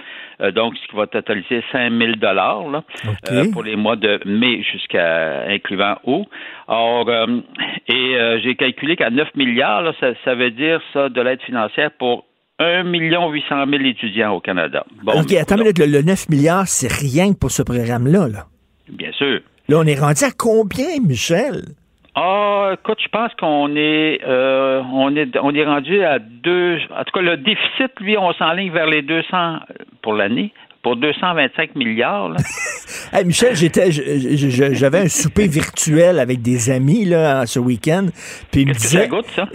Euh, 0.41 0.51
donc, 0.51 0.75
ce 0.79 0.89
qui 0.89 0.97
va 0.97 1.07
totaliser 1.07 1.63
5 1.73 1.93
000 1.93 2.13
dollars 2.17 2.69
là, 2.71 2.83
OK. 3.07 3.15
euh, 3.31 3.45
pour 3.53 3.63
les 3.63 3.77
mois 3.77 3.97
de 3.97 4.19
mai 4.25 4.63
jusqu'à 4.63 5.45
incluant 5.49 5.97
août. 6.05 6.27
Or, 6.67 7.07
euh, 7.09 7.27
et 7.87 8.17
euh, 8.17 8.41
j'ai 8.43 8.55
calculé 8.57 8.97
qu'à 8.97 9.11
9 9.11 9.29
milliards, 9.37 9.83
là, 9.83 9.93
ça, 10.01 10.09
ça 10.25 10.35
veut 10.35 10.51
dire 10.51 10.81
ça 10.95 11.11
de 11.11 11.21
l'aide 11.21 11.43
financière 11.43 11.91
pour 11.99 12.25
1 12.59 12.85
800 12.85 13.67
000 13.69 13.83
étudiants 13.85 14.33
au 14.35 14.41
Canada. 14.41 14.85
Bon, 15.03 15.21
OK, 15.21 15.33
attends 15.33 15.57
une 15.57 15.63
minute, 15.63 15.79
le, 15.79 15.87
le 15.87 16.03
9 16.03 16.29
milliards, 16.29 16.69
c'est 16.69 16.93
rien 16.93 17.33
que 17.33 17.39
pour 17.39 17.51
ce 17.51 17.63
programme-là. 17.63 18.29
Là. 18.29 18.47
bien 18.89 19.13
sûr. 19.13 19.41
là, 19.69 19.79
on 19.79 19.87
est 19.87 19.99
rendu 19.99 20.25
à 20.25 20.31
combien, 20.37 21.01
Michel? 21.05 21.63
Ah, 22.15 22.75
écoute, 22.75 22.99
je 23.03 23.09
pense 23.09 23.33
qu'on 23.35 23.75
est, 23.75 24.21
euh, 24.25 24.81
on 24.93 25.17
est, 25.17 25.37
on 25.43 25.53
est 25.53 25.65
rendu 25.65 26.05
à 26.05 26.21
deux. 26.21 26.79
En 26.97 27.03
tout 27.03 27.11
cas, 27.13 27.23
le 27.23 27.37
déficit, 27.39 27.91
lui, 28.01 28.17
on 28.17 28.33
s'enligne 28.35 28.71
vers 28.71 28.87
les 28.87 29.03
200 29.03 29.59
pour 30.01 30.15
l'année, 30.15 30.53
pour 30.85 30.97
225 30.97 31.75
milliards. 31.75 32.29
Là. 32.29 32.37
Hey, 33.13 33.25
Michel, 33.25 33.55
j'étais, 33.55 33.91
j'avais 33.93 34.99
un 34.99 35.09
souper 35.09 35.47
virtuel 35.47 36.19
avec 36.19 36.43
des 36.43 36.71
amis 36.71 37.05
là, 37.05 37.47
ce 37.47 37.59
week-end. 37.61 38.09
Puis 38.51 38.63
ils 38.63 38.69
me 38.69 38.73
que 38.73 38.81
ça 38.81 38.89
disaient. 38.89 39.09
goûte, 39.09 39.27
ça? 39.35 39.49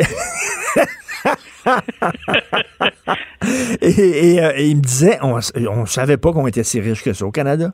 Et, 3.82 4.34
et, 4.34 4.44
euh, 4.44 4.52
et 4.56 4.68
il 4.68 4.78
me 4.78 4.82
disait, 4.82 5.18
on, 5.22 5.40
on 5.70 5.86
savait 5.86 6.18
pas 6.18 6.32
qu'on 6.32 6.48
était 6.48 6.64
si 6.64 6.80
riche 6.80 7.04
que 7.04 7.14
ça 7.14 7.26
au 7.26 7.32
Canada. 7.32 7.72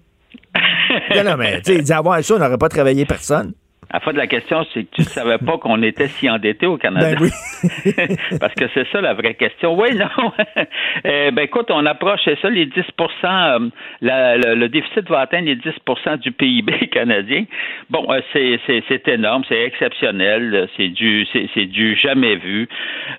non, 1.16 1.24
non, 1.24 1.38
mais 1.38 1.62
tu 1.62 1.72
sais, 1.72 1.76
il 1.76 1.82
disait, 1.82 1.94
avoir 1.94 2.24
ça, 2.24 2.36
on 2.36 2.40
n'aurait 2.40 2.58
pas 2.58 2.70
travaillé 2.70 3.06
personne. 3.06 3.54
À 3.92 4.00
fois 4.00 4.14
de 4.14 4.18
la 4.18 4.28
question, 4.28 4.66
c'est 4.74 4.84
que 4.84 4.96
tu 4.96 5.02
ne 5.02 5.06
savais 5.06 5.38
pas 5.38 5.58
qu'on 5.58 5.82
était 5.84 6.08
si 6.08 6.30
endetté 6.30 6.66
au 6.66 6.78
Canada. 6.78 7.12
Ben 7.12 7.18
oui. 7.22 7.92
Parce 8.40 8.54
que 8.56 8.66
c'est 8.74 8.88
ça 8.92 9.02
la 9.02 9.14
vraie 9.14 9.36
question. 9.36 9.78
Oui, 9.80 9.96
non. 9.96 10.32
Euh, 11.06 11.30
ben 11.32 11.44
écoute, 11.44 11.68
on 11.70 11.86
approche, 11.86 12.22
c'est 12.24 12.40
ça, 12.40 12.50
les 12.50 12.66
10 12.66 12.82
euh, 13.26 13.70
la- 14.02 14.38
le, 14.38 14.56
le 14.56 14.70
déficit 14.70 15.08
va 15.10 15.20
atteindre 15.20 15.46
les 15.46 15.58
10% 15.58 16.18
du 16.20 16.32
PIB 16.32 16.88
canadien. 16.92 17.44
Bon, 17.90 18.08
euh, 18.10 18.22
c'est, 18.34 18.60
énorme, 19.10 19.44
c'est 19.48 19.62
exceptionnel, 19.66 20.68
c'est 20.78 20.88
du, 20.88 21.28
c'est, 21.34 21.66
du 21.66 21.96
jamais 21.98 22.38
vu. 22.38 22.68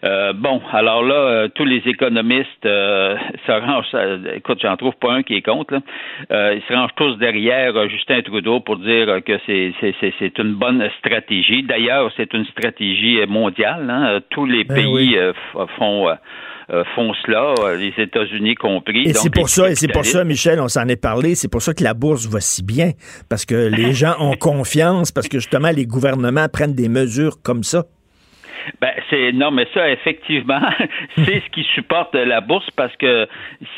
Euh, 0.05 0.33
bon, 0.33 0.61
alors 0.73 1.05
là, 1.05 1.15
euh, 1.15 1.49
tous 1.55 1.65
les 1.67 1.83
économistes 1.87 2.65
euh, 2.65 3.17
se 3.47 3.53
rangent, 3.53 3.87
euh, 3.95 4.19
écoute, 4.37 4.59
j'en 4.63 4.77
trouve 4.77 4.97
pas 4.97 5.13
un 5.13 5.23
qui 5.23 5.35
est 5.37 5.43
contre, 5.43 5.75
là. 5.75 5.81
Euh, 6.33 6.55
ils 6.57 6.63
se 6.63 6.73
rangent 6.73 6.95
tous 6.97 7.17
derrière 7.19 7.77
euh, 7.77 7.89
Justin 7.89 8.23
Trudeau 8.23 8.61
pour 8.61 8.79
dire 8.79 9.09
euh, 9.09 9.21
que 9.21 9.39
c'est, 9.47 9.73
c'est, 9.81 9.95
c'est, 10.01 10.15
c'est 10.19 10.41
une 10.57 10.79
bonne 10.79 10.89
stratégie. 10.99 11.63
D'ailleurs, 11.63 12.11
c'est 12.17 12.33
une 12.33 12.45
stratégie 12.47 13.21
euh, 13.21 13.27
mondiale. 13.27 13.89
hein. 13.91 14.07
Euh, 14.17 14.21
Tous 14.31 14.47
les 14.47 14.65
Ben 14.65 14.75
pays 14.77 14.87
oui. 14.87 15.15
euh, 15.17 15.33
f- 15.55 15.67
font, 15.79 16.09
euh, 16.09 16.15
euh, 16.71 16.85
font 16.95 17.13
cela, 17.25 17.55
euh, 17.61 17.77
les 17.77 17.93
États-Unis 18.03 18.55
compris. 18.55 19.03
Et 19.09 19.13
c'est 19.15 19.31
pour 19.33 19.49
ça, 19.49 19.71
et 19.71 19.75
c'est 19.75 19.89
pour 19.93 20.05
ça. 20.05 20.25
Michel, 20.25 20.61
on 20.61 20.69
s'en 20.69 20.87
est 20.89 21.01
parlé, 21.01 21.35
c'est 21.35 21.49
pour 21.51 21.63
ça 21.63 21.75
que 21.75 21.85
la 21.85 21.95
bourse 21.95 22.27
va 22.27 22.41
si 22.41 22.63
bien. 22.63 22.93
Parce 23.29 23.45
que 23.45 23.69
les 23.69 23.93
gens 24.01 24.15
ont 24.21 24.35
confiance, 24.37 25.13
parce 25.13 25.29
que 25.29 25.39
justement, 25.39 25.71
les 25.75 25.87
gouvernements 25.87 26.49
prennent 26.53 26.75
des 26.75 26.89
mesures 26.89 27.43
comme 27.43 27.63
ça. 27.63 27.85
Ben, 28.81 28.91
c'est 29.11 29.33
non, 29.33 29.51
mais 29.51 29.67
ça, 29.75 29.89
effectivement, 29.91 30.61
c'est 31.17 31.41
ce 31.41 31.51
qui 31.53 31.63
supporte 31.75 32.15
la 32.15 32.41
bourse 32.41 32.69
parce 32.77 32.95
que 32.97 33.07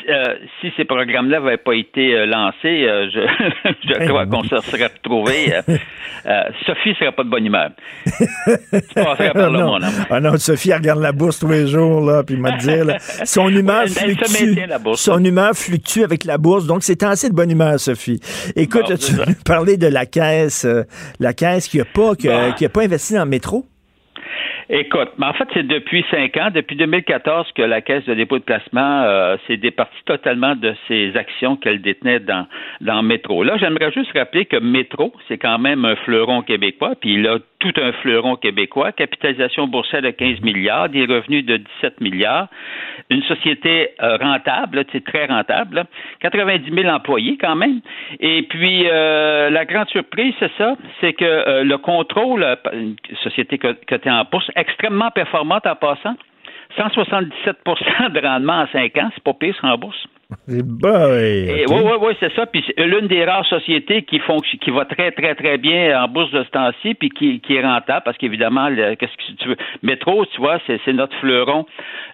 euh, 0.09 0.35
si 0.61 0.71
ces 0.77 0.85
programmes-là 0.85 1.39
n'avaient 1.39 1.57
pas 1.57 1.73
été 1.75 2.13
euh, 2.15 2.25
lancés, 2.25 2.85
euh, 2.87 3.07
je, 3.13 3.19
je 3.87 3.93
Ben 3.99 4.07
crois 4.07 4.25
qu'on 4.25 4.43
se 4.43 4.57
serait 4.61 4.87
retrouvé. 4.87 5.53
Sophie 6.65 6.93
serait 6.95 7.11
pas 7.11 7.23
de 7.23 7.29
bonne 7.29 7.45
humeur. 7.45 7.69
tu 8.17 8.93
passerais 8.95 9.31
par 9.31 9.49
là, 9.51 9.59
non. 9.59 9.67
mon 9.67 9.75
homme. 9.75 10.05
Ah 10.09 10.19
non, 10.19 10.37
Sophie, 10.37 10.71
elle 10.71 10.77
regarde 10.77 11.01
la 11.01 11.11
bourse 11.11 11.39
tous 11.39 11.47
les 11.49 11.67
jours, 11.67 12.01
là, 12.01 12.23
puis 12.23 12.35
m'a 12.37 12.51
là, 12.57 12.97
son 13.25 13.49
humeur 13.49 13.83
Ouais, 13.83 13.91
elle- 14.01 14.15
fluctue. 14.15 14.45
maintient, 14.47 14.67
la 14.67 14.79
bourse. 14.79 15.01
Son 15.01 15.23
humeur 15.23 15.51
fluctue 15.53 16.03
avec 16.03 16.25
la 16.25 16.37
bourse, 16.37 16.65
donc 16.67 16.83
c'est 16.83 17.01
assez 17.03 17.29
de 17.29 17.35
bonne 17.35 17.51
humeur, 17.51 17.79
Sophie. 17.79 18.19
Écoute, 18.55 18.89
Bon, 18.89 18.95
tu 18.97 19.13
parler 19.45 19.77
de 19.77 19.87
la 19.87 20.05
caisse, 20.05 20.67
la 21.19 21.33
caisse 21.33 21.67
qui 21.67 21.79
a 21.79 21.85
pas, 21.85 22.15
qui 22.15 22.27
a, 22.29 22.49
Bon. 22.49 22.53
qui 22.53 22.65
a 22.65 22.69
pas 22.69 22.83
investi 22.83 23.13
dans 23.13 23.23
le 23.23 23.29
métro? 23.29 23.65
Écoute, 24.71 25.09
mais 25.17 25.25
en 25.25 25.33
fait, 25.33 25.47
c'est 25.55 25.65
depuis 25.65 26.05
cinq 26.11 26.37
ans, 26.37 26.49
depuis 26.53 26.75
2014, 26.75 27.47
que 27.55 27.63
la 27.63 27.81
Caisse 27.81 28.05
de 28.05 28.13
dépôt 28.13 28.37
de 28.37 28.43
placement 28.43 29.01
euh, 29.01 29.35
s'est 29.47 29.57
départie 29.57 30.03
totalement 30.05 30.55
de 30.55 30.75
ses 30.87 31.17
actions 31.17 31.55
qu'elle 31.55 31.81
détenait 31.81 32.19
dans, 32.19 32.45
dans 32.79 33.01
Métro. 33.01 33.41
Là, 33.41 33.57
j'aimerais 33.57 33.91
juste 33.91 34.11
rappeler 34.13 34.45
que 34.45 34.57
Métro, 34.57 35.11
c'est 35.27 35.39
quand 35.39 35.57
même 35.57 35.85
un 35.85 35.95
fleuron 35.95 36.43
québécois, 36.43 36.93
puis 37.01 37.15
il 37.15 37.27
a 37.27 37.39
tout 37.59 37.73
un 37.77 37.91
fleuron 37.91 38.35
québécois, 38.37 38.91
capitalisation 38.93 39.67
boursière 39.67 40.01
de 40.01 40.11
15 40.11 40.41
milliards, 40.41 40.89
des 40.89 41.05
revenus 41.05 41.45
de 41.45 41.57
17 41.57 41.99
milliards, 42.01 42.47
une 43.09 43.21
société 43.23 43.89
euh, 44.01 44.17
rentable, 44.17 44.85
c'est 44.91 45.03
très 45.03 45.25
rentable, 45.25 45.75
là, 45.75 45.83
90 46.21 46.71
000 46.73 46.87
employés 46.87 47.37
quand 47.39 47.55
même. 47.55 47.81
Et 48.19 48.43
puis, 48.43 48.87
euh, 48.87 49.49
la 49.49 49.65
grande 49.65 49.89
surprise, 49.89 50.33
c'est 50.39 50.51
ça, 50.57 50.75
c'est 51.01 51.13
que 51.13 51.25
euh, 51.25 51.63
le 51.63 51.77
contrôle, 51.77 52.43
euh, 52.43 52.55
une 52.73 52.95
société 53.23 53.57
co- 53.57 53.73
cotée 53.87 54.09
en 54.11 54.23
bourse, 54.23 54.49
extrêmement 54.55 55.11
performante 55.11 55.67
en 55.67 55.75
passant, 55.75 56.15
177% 56.77 58.11
de 58.13 58.19
rendement 58.25 58.61
en 58.61 58.67
5 58.67 58.97
ans, 58.97 59.09
c'est 59.13 59.23
pas 59.23 59.33
pire 59.33 59.55
en 59.63 59.77
bourse. 59.77 60.05
Boy, 60.47 61.63
ok. 61.65 61.71
Oui, 61.71 61.81
oui, 61.83 61.97
oui, 62.01 62.13
c'est 62.19 62.31
ça. 62.35 62.45
Puis 62.45 62.63
c'est 62.65 62.85
l'une 62.85 63.07
des 63.07 63.25
rares 63.25 63.45
sociétés 63.47 64.03
qui 64.03 64.19
font, 64.19 64.37
qui 64.37 64.69
va 64.69 64.85
très, 64.85 65.11
très, 65.11 65.33
très 65.33 65.57
bien 65.57 66.03
en 66.03 66.07
bourse 66.07 66.31
de 66.31 66.43
ce 66.43 66.49
temps-ci, 66.49 66.93
puis 66.93 67.09
qui, 67.09 67.39
qui 67.39 67.55
est 67.55 67.63
rentable, 67.63 68.03
parce 68.05 68.17
qu'évidemment, 68.17 68.67
qu'est-ce 68.69 69.17
que 69.17 69.41
tu 69.41 69.49
veux? 69.49 69.57
Métro, 69.81 70.25
tu 70.27 70.39
vois, 70.39 70.59
c'est, 70.67 70.79
c'est 70.85 70.93
notre 70.93 71.15
fleuron 71.17 71.65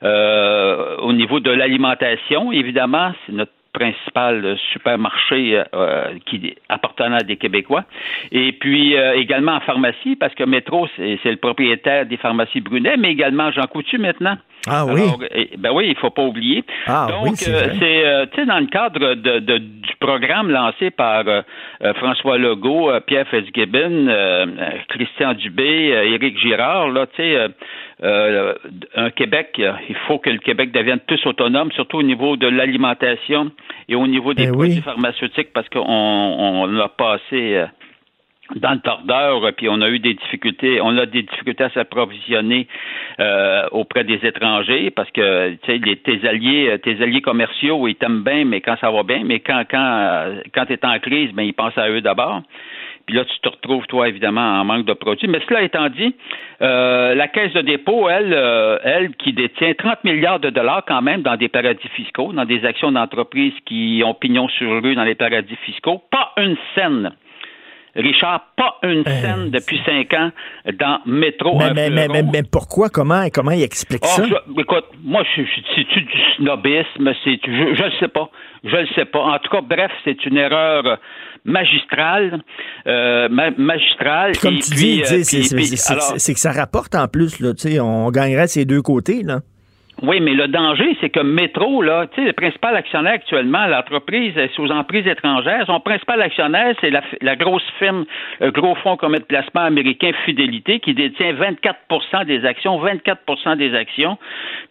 euh, 0.04 0.96
au 1.00 1.12
niveau 1.12 1.42
de 1.42 1.52
l'alimentation. 1.52 2.54
Évidemment, 2.54 3.12
c'est 3.26 3.34
notre 3.34 3.52
principal 3.80 4.44
euh, 4.46 4.56
supermarché 4.74 5.62
euh, 5.74 6.14
qui 6.26 6.56
appartenant 6.70 7.18
à 7.18 7.24
des 7.24 7.36
Québécois. 7.38 7.84
Et 8.32 8.54
puis 8.54 8.96
euh, 8.96 9.14
également 9.16 9.54
en 9.54 9.60
pharmacie, 9.60 10.16
parce 10.16 10.34
que 10.34 10.44
Métro, 10.46 10.88
c'est, 10.96 11.20
le 11.26 11.36
propriétaire 11.38 12.06
des 12.06 12.18
pharmacies 12.18 12.62
Brunet, 12.62 12.96
mais 12.98 13.12
également 13.12 13.52
Jean 13.52 13.68
Coutu 13.68 13.98
maintenant. 13.98 14.38
Ah 14.68 14.86
oui? 14.88 15.02
Alors, 15.02 15.20
ben 15.60 15.72
oui, 15.74 15.88
il 15.90 15.98
faut 15.98 16.10
pas 16.10 16.24
oublier. 16.24 16.64
Ah 16.88 17.08
Donc, 17.12 17.24
oui, 17.24 17.30
c'est 17.36 17.54
euh, 17.54 18.22
euh, 18.22 18.26
tu 18.32 18.40
sais, 18.40 18.46
dans 18.48 18.60
le 18.60 18.66
cadre 18.68 19.14
de, 19.14 19.40
de- 19.40 19.58
du 19.60 19.96
programme 20.00 20.50
lancé 20.50 20.90
par 20.90 21.28
euh, 21.28 21.42
euh, 21.84 21.94
François 21.96 22.38
Legault, 22.40 22.90
euh, 22.90 23.00
Pierre 23.02 23.28
Fitzgibbon, 23.28 24.08
euh, 24.08 24.46
euh, 24.48 24.70
Christian 24.90 25.34
Dubé, 25.34 25.92
euh, 25.94 26.14
Éric 26.16 26.40
Girard, 26.40 26.90
là, 26.90 27.06
tu 27.08 27.18
sais, 27.18 27.48
euh, 28.04 28.54
un 28.96 29.10
Québec, 29.10 29.62
il 29.90 29.96
faut 30.08 30.20
que 30.20 30.30
le 30.30 30.40
Québec 30.40 30.72
devienne 30.72 31.00
plus 31.00 31.26
autonome, 31.26 31.72
surtout 31.72 31.98
au 31.98 32.04
niveau 32.04 32.36
de 32.36 32.48
l'alimentation 32.48 33.52
et 33.88 33.96
au 33.96 34.08
niveau 34.08 34.34
des 34.34 34.48
Ben 34.48 34.54
produits 34.54 34.76
oui. 34.76 34.82
pharmaceutiques, 34.82 35.54
parce 35.54 35.70
qu'on 35.70 35.80
on 35.80 36.80
a 36.80 36.90
passé 36.90 37.56
euh, 37.56 37.66
dans 38.56 38.74
le 38.74 38.80
tordeur, 38.80 39.42
puis 39.56 39.70
on 39.70 39.82
a 39.82 39.90
eu 39.90 40.00
des 40.00 40.14
difficultés, 40.14 40.80
on 40.82 40.98
a 40.98 41.06
des 41.06 41.24
difficultés 41.24 41.64
à 41.64 41.70
s'approvisionner 41.70 42.68
euh, 43.20 43.64
auprès 43.72 44.04
des 44.04 44.20
étrangers 44.24 44.92
parce 44.92 45.10
que 45.12 45.54
tu 45.56 45.60
sais 45.66 45.78
les 45.78 45.96
tes 45.96 46.28
alliés, 46.28 46.70
euh, 46.70 46.78
tes 46.78 47.02
alliés 47.02 47.22
commerciaux, 47.22 47.88
ils 47.88 47.96
t'aiment 47.96 48.24
bien, 48.24 48.46
mais 48.46 48.62
quand 48.62 48.76
ça 48.80 48.92
va 48.92 49.04
bien, 49.04 49.24
mais 49.24 49.40
quand 49.40 49.64
quand 49.70 50.36
quand 50.54 50.66
t'es 50.66 50.86
en 50.86 51.00
crise, 51.00 51.32
ben 51.32 51.44
ils 51.44 51.54
pensent 51.54 51.78
à 51.78 51.90
eux 51.90 52.02
d'abord. 52.02 52.44
Puis 53.06 53.16
là, 53.16 53.24
tu 53.26 53.40
te 53.40 53.50
retrouves, 53.50 53.86
toi, 53.88 54.08
évidemment, 54.08 54.60
en 54.60 54.66
manque 54.66 54.86
de 54.86 54.94
produits. 54.94 55.28
Mais 55.28 55.40
cela 55.48 55.62
étant 55.62 55.90
dit, 55.90 56.16
euh, 56.62 57.14
la 57.14 57.28
Caisse 57.28 57.54
de 57.54 57.62
dépôt, 57.62 58.10
elle, 58.10 58.34
euh, 58.34 58.80
elle, 58.84 59.16
qui 59.16 59.34
détient 59.34 59.74
30 59.74 60.04
milliards 60.04 60.40
de 60.40 60.50
dollars 60.50 60.84
quand 60.88 61.02
même 61.02 61.22
dans 61.22 61.36
des 61.36 61.48
paradis 61.48 61.88
fiscaux, 61.96 62.34
dans 62.34 62.46
des 62.46 62.66
actions 62.66 62.92
d'entreprises 62.92 63.54
qui 63.66 64.02
ont 64.06 64.16
pignon 64.16 64.48
sur 64.48 64.82
rue 64.82 64.96
dans 64.96 65.04
les 65.04 65.16
paradis 65.16 65.56
fiscaux, 65.66 66.02
pas 66.10 66.32
une 66.38 66.58
scène. 66.74 67.12
Richard, 67.96 68.42
pas 68.58 68.76
une 68.84 69.06
scène 69.06 69.52
depuis 69.52 69.80
cinq 69.86 70.14
ans 70.14 70.32
dans 70.78 71.00
Métro. 71.06 71.58
Mais, 71.58 71.90
mais, 71.90 72.08
mais, 72.10 72.44
pourquoi, 72.44 72.90
comment, 72.90 73.24
comment 73.34 73.52
il 73.52 73.64
explique 73.64 74.02
Oh, 74.04 74.08
ça? 74.08 74.24
écoute, 74.58 74.86
moi, 75.02 75.24
c'est-tu 75.36 76.02
du 76.02 76.22
snobisme? 76.36 77.14
Je, 77.24 77.84
le 77.84 77.92
sais 78.00 78.10
pas. 78.10 78.30
Je 78.66 78.76
le 78.76 78.88
sais 78.96 79.06
pas. 79.06 79.20
En 79.20 79.40
tout 79.40 79.50
cas, 79.50 79.62
bref, 79.62 79.92
c'est 80.04 80.26
une 80.26 80.38
erreur 80.38 80.86
euh, 80.86 80.96
magistrale. 81.46 82.42
Euh, 82.88 83.30
ma- 83.30 83.52
magistrale. 83.52 84.32
Puis 84.34 84.42
comme 84.42 84.56
Et 84.56 84.60
tu 84.60 84.72
puis, 84.72 84.80
dis, 84.80 85.02
euh, 85.04 85.24
c'est 86.18 86.34
que 86.34 86.40
ça 86.40 86.52
rapporte 86.52 86.96
en 86.96 87.08
plus, 87.08 87.40
là, 87.40 87.54
tu 87.54 87.70
sais, 87.70 87.80
on 87.80 88.10
gagnerait 88.12 88.48
ces 88.48 88.66
deux 88.66 88.82
côtés, 88.82 89.24
là. 89.24 89.40
Oui, 90.02 90.20
mais 90.20 90.34
le 90.34 90.50
danger, 90.50 90.98
c'est 91.00 91.10
que 91.10 91.22
Métro, 91.22 91.82
là, 91.82 92.08
tu 92.08 92.22
sais, 92.22 92.28
le 92.28 92.34
principal 92.34 92.76
actionnaire 92.76 93.14
actuellement, 93.14 93.66
l'entreprise 93.66 94.38
est 94.38 94.60
aux 94.60 94.70
emprises 94.70 95.08
étrangères. 95.08 95.66
Son 95.68 95.80
principal 95.80 96.22
actionnaire, 96.22 96.76
c'est 96.82 96.90
la, 96.90 97.36
grosse 97.38 97.64
firme, 97.80 98.06
le 98.42 98.52
gros 98.52 98.76
fonds 98.76 98.98
commun 98.98 99.20
de 99.20 99.24
placement 99.24 99.62
américain 99.62 100.12
Fidélité, 100.26 100.80
qui 100.80 100.94
détient 100.94 101.34
24% 101.34 102.26
des 102.26 102.46
actions, 102.46 102.78
24% 102.84 103.56
des 103.56 103.74
actions. 103.74 104.18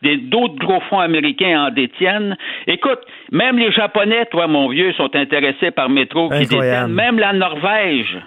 D'autres 0.02 0.56
gros 0.56 0.80
fonds 0.90 1.00
américains 1.00 1.66
en 1.66 1.70
détiennent. 1.70 2.36
Écoute, 2.66 3.00
même 3.32 3.58
les 3.58 3.72
Japonais, 3.72 4.26
toi, 4.26 4.46
mon 4.46 4.68
vieux, 4.68 4.92
sont 4.92 5.14
intéressés 5.16 5.70
par 5.70 5.88
Métro 5.88 6.28
qui 6.28 6.46
détiennent. 6.46 6.92
Même 6.92 7.18
la 7.18 7.32
Norvège. 7.32 8.18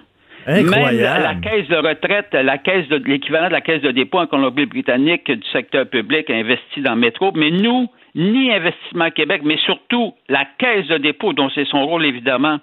Même 0.48 0.70
la, 0.70 1.36
caisse 1.36 1.68
de 1.68 1.76
retraite, 1.76 2.34
la 2.34 2.58
caisse 2.58 2.88
de 2.88 2.98
l'équivalent 3.06 3.48
de 3.48 3.54
la 3.54 3.62
caisse 3.62 3.82
de 3.82 3.92
dépôt 3.92 4.20
en 4.20 4.28
Colombie-Britannique 4.28 5.30
du 5.30 5.48
secteur 5.52 5.86
public 5.86 6.30
a 6.30 6.36
investi 6.36 6.82
dans 6.82 6.94
le 6.94 7.02
métro, 7.02 7.32
mais 7.36 7.52
nous, 7.52 7.90
ni 8.16 8.54
Investissement 8.54 9.12
Québec, 9.12 9.42
mais 9.44 9.58
surtout 9.58 10.14
la 10.30 10.46
caisse 10.58 10.88
de 10.88 10.98
dépôt, 10.98 11.34
dont 11.34 11.50
c'est 11.54 11.68
son 11.68 11.86
rôle 11.86 12.06
évidemment, 12.06 12.60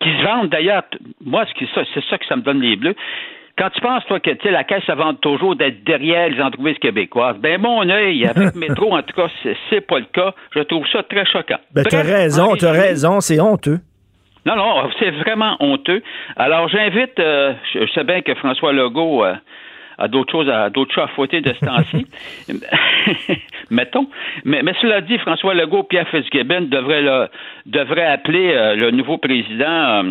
qui 0.00 0.08
se 0.08 0.22
vendent 0.24 0.48
d'ailleurs, 0.48 0.84
moi, 1.24 1.44
c'est 1.58 2.04
ça 2.08 2.18
que 2.18 2.26
ça 2.26 2.36
me 2.36 2.42
donne 2.42 2.60
les 2.60 2.76
bleus. 2.76 2.96
Quand 3.56 3.70
tu 3.70 3.80
penses, 3.80 4.04
toi, 4.06 4.18
que 4.18 4.48
la 4.48 4.64
caisse 4.64 4.82
se 4.84 4.92
vend 4.92 5.14
toujours 5.14 5.54
d'être 5.54 5.84
derrière 5.84 6.28
les 6.28 6.40
entreprises 6.40 6.78
québécoises, 6.78 7.36
ben 7.38 7.60
mon 7.60 7.88
œil, 7.88 8.26
avec 8.26 8.54
métro, 8.56 8.96
en 8.96 9.02
tout 9.02 9.14
cas, 9.14 9.28
c'est 9.70 9.80
pas 9.80 9.98
le 9.98 10.06
cas. 10.06 10.34
Je 10.56 10.60
trouve 10.60 10.84
ça 10.88 11.02
très 11.04 11.24
choquant. 11.24 11.58
Ben, 11.72 11.84
t'as 11.84 12.02
raison, 12.02 12.56
t'as 12.56 12.72
raison, 12.72 13.20
c'est 13.20 13.40
honteux. 13.40 13.78
Non, 14.46 14.56
non, 14.56 14.90
c'est 14.98 15.10
vraiment 15.10 15.56
honteux. 15.60 16.02
Alors, 16.36 16.68
j'invite, 16.68 17.18
euh, 17.18 17.54
je, 17.72 17.86
sais 17.92 18.04
bien 18.04 18.20
que 18.20 18.34
François 18.34 18.72
Legault 18.72 19.24
euh, 19.24 19.34
a 19.98 20.08
d'autres 20.08 20.32
choses 20.32 20.48
à 20.48 20.70
d'autres 20.70 20.94
choses 20.94 21.04
à 21.04 21.08
fouetter 21.08 21.40
de 21.40 21.52
ce 21.52 21.64
temps-ci. 21.64 22.06
Mettons. 23.70 24.06
Mais, 24.44 24.62
mais, 24.62 24.74
cela 24.80 25.00
dit, 25.00 25.18
François 25.18 25.54
Legault, 25.54 25.84
Pierre 25.84 26.08
Fitzgibbon 26.08 26.62
devrait, 26.62 27.28
devrait 27.66 28.06
appeler 28.06 28.52
euh, 28.52 28.76
le 28.76 28.90
nouveau 28.90 29.18
président 29.18 30.02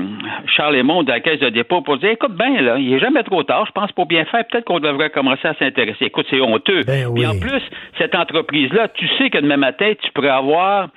Charles 0.48 0.76
Lemond 0.76 1.04
de 1.04 1.12
la 1.12 1.20
Caisse 1.20 1.40
de 1.40 1.50
dépôt 1.50 1.82
pour 1.82 1.98
dire 1.98 2.12
écoute 2.12 2.36
bien, 2.36 2.62
là, 2.62 2.78
il 2.78 2.90
n'est 2.90 3.00
jamais 3.00 3.24
trop 3.24 3.44
tard, 3.44 3.66
je 3.66 3.72
pense 3.72 3.92
pour 3.92 4.06
bien 4.06 4.26
faire, 4.26 4.46
peut-être 4.48 4.66
qu'on 4.66 4.80
devrait 4.80 5.10
commencer 5.10 5.48
à 5.48 5.54
s'intéresser. 5.56 6.06
Écoute, 6.06 6.26
c'est 6.30 6.42
honteux. 6.42 6.82
Ben 6.86 7.08
Et 7.16 7.26
en 7.26 7.40
plus, 7.40 7.62
cette 7.98 8.16
entreprise-là, 8.16 8.88
tu 8.90 9.08
sais 9.18 9.30
que 9.30 9.38
demain 9.38 9.58
matin, 9.58 9.94
tu 10.02 10.12
pourrais 10.12 10.30
avoir 10.30 10.90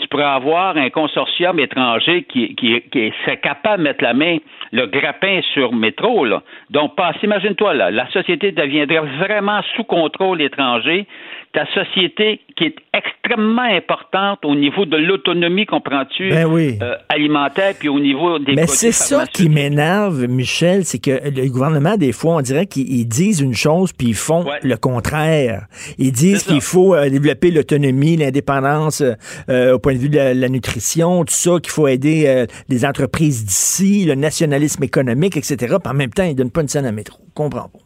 tu 0.00 0.08
pourrais 0.08 0.24
avoir 0.24 0.76
un 0.76 0.90
consortium 0.90 1.58
étranger 1.60 2.24
qui, 2.24 2.54
qui, 2.54 2.80
qui 2.90 3.12
serait 3.22 3.38
capable 3.38 3.78
de 3.78 3.88
mettre 3.88 4.02
la 4.02 4.14
main, 4.14 4.38
le 4.72 4.86
grappin 4.86 5.40
sur 5.52 5.72
métro. 5.72 6.24
Là. 6.24 6.42
Donc, 6.70 6.96
passe, 6.96 7.16
imagine-toi, 7.22 7.74
là, 7.74 7.90
la 7.90 8.10
société 8.10 8.31
deviendrait 8.36 9.00
vraiment 9.18 9.60
sous 9.76 9.84
contrôle 9.84 10.40
étranger 10.42 11.06
ta 11.52 11.66
société 11.74 12.40
qui 12.56 12.64
est 12.64 12.76
extrêmement 12.94 13.62
importante 13.62 14.44
au 14.44 14.54
niveau 14.54 14.86
de 14.86 14.96
l'autonomie, 14.96 15.66
comprends-tu, 15.66 16.30
ben 16.30 16.50
euh, 16.50 16.94
alimentaire, 17.08 17.74
puis 17.78 17.88
au 17.88 18.00
niveau 18.00 18.38
des 18.38 18.54
Mais 18.54 18.66
c'est 18.66 18.92
ça 18.92 19.26
qui 19.26 19.48
m'énerve, 19.48 20.26
Michel, 20.28 20.84
c'est 20.84 20.98
que 20.98 21.10
le 21.10 21.50
gouvernement, 21.50 21.96
des 21.96 22.12
fois, 22.12 22.36
on 22.36 22.40
dirait 22.40 22.66
qu'ils 22.66 23.06
disent 23.06 23.40
une 23.40 23.54
chose, 23.54 23.92
puis 23.92 24.08
ils 24.08 24.14
font 24.14 24.46
le 24.62 24.76
contraire. 24.76 25.66
Ils 25.98 26.12
disent 26.12 26.44
qu'il 26.44 26.62
faut 26.62 26.94
euh, 26.94 27.10
développer 27.10 27.50
l'autonomie, 27.50 28.16
l'indépendance 28.16 29.02
euh, 29.48 29.74
au 29.74 29.78
point 29.78 29.92
de 29.92 29.98
vue 29.98 30.08
de 30.08 30.18
la, 30.18 30.48
nutrition, 30.48 31.24
tout 31.24 31.34
ça, 31.34 31.58
qu'il 31.60 31.72
faut 31.72 31.86
aider 31.86 32.46
les 32.68 32.84
entreprises 32.84 33.44
d'ici, 33.44 34.04
le 34.04 34.14
nationalisme 34.14 34.82
économique, 34.82 35.36
etc. 35.36 35.56
Puis 35.82 35.90
en 35.90 35.94
même 35.94 36.10
temps, 36.10 36.24
ils 36.24 36.34
donnent 36.34 36.50
pas 36.50 36.62
une 36.62 36.68
scène 36.68 36.86
à 36.86 36.92
métro. 36.92 37.18
Comprends 37.34 37.68
pas. 37.68 37.78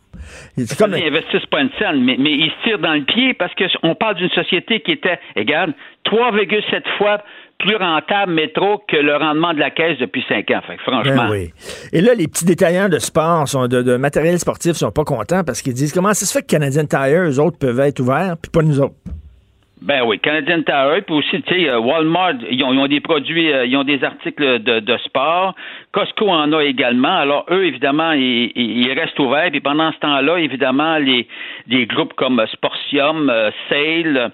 C'est 0.57 0.79
comme... 0.79 0.95
Ils 0.97 1.05
n'investissent 1.05 1.47
pas 1.47 1.61
une 1.61 1.71
scène, 1.79 2.05
mais, 2.05 2.17
mais, 2.19 2.33
ils 2.33 2.51
se 2.51 2.69
tirent 2.69 2.79
dans 2.79 2.95
le 2.95 3.05
pied 3.05 3.35
parce 3.35 3.53
qu'on 3.55 3.95
parle 3.95 4.17
d'une 4.17 4.31
société 4.31 4.81
qui 4.81 4.93
était, 4.93 5.19
regarde, 5.37 5.73
3,7 6.07 6.83
fois 6.99 7.23
plus 7.59 7.77
rentable 7.77 8.33
métro 8.33 8.83
que 8.87 8.97
le 8.97 9.17
rendement 9.17 9.55
de 9.55 9.59
la 9.59 9.71
caisse 9.71 9.99
depuis 9.99 10.25
cinq 10.29 10.51
ans. 10.51 10.61
Fait, 10.67 10.77
franchement. 10.79 11.29
Ben 11.29 11.31
oui. 11.31 11.53
Et 11.93 12.01
là, 12.01 12.15
les 12.15 12.29
petits 12.29 12.45
détaillants 12.45 12.89
de 12.89 12.99
sport, 12.99 13.49
sont 13.49 13.67
de, 13.67 13.83
de 13.83 13.97
matériel 13.97 14.39
sportif, 14.39 14.75
sont 14.75 14.91
pas 14.91 15.05
contents 15.05 15.43
parce 15.45 15.63
qu'ils 15.63 15.73
disent 15.75 15.93
comment 15.93 16.13
ça 16.13 16.27
se 16.27 16.33
fait 16.33 16.43
que 16.43 16.49
Canadian 16.49 16.85
Tire, 16.85 17.23
eux 17.23 17.41
autres, 17.41 17.59
peuvent 17.59 17.81
être 17.81 18.01
ouverts, 18.01 18.37
puis 18.41 18.51
pas 18.51 18.63
nous 18.63 18.81
autres? 18.81 18.95
Ben 19.87 20.03
oui, 20.05 20.19
Canadian 20.19 20.63
Tire, 20.63 21.01
puis 21.07 21.15
aussi, 21.15 21.41
tu 21.43 21.55
sais, 21.55 21.69
euh, 21.69 21.79
Walmart, 21.79 22.33
ils 22.51 22.65
ont, 22.65 22.89
des 22.89 22.99
produits, 22.99 23.53
euh, 23.53 23.67
ils 23.67 23.77
ont 23.77 23.85
des 23.85 24.03
articles 24.03 24.59
de, 24.59 24.97
sport. 25.05 25.55
Costco 25.93 26.29
en 26.29 26.53
a 26.55 26.65
également. 26.65 27.17
Alors, 27.17 27.47
eux, 27.53 27.67
évidemment, 27.67 28.11
ils, 28.11 28.93
restent 28.99 29.17
ouverts. 29.21 29.53
Puis 29.53 29.61
pendant 29.61 29.93
ce 29.93 29.99
temps-là, 29.99 30.39
évidemment, 30.39 30.99
les, 30.99 31.29
groupes 31.87 32.15
comme 32.15 32.45
Sportium, 32.53 33.31
euh, 33.31 33.53
Sale 33.69 34.33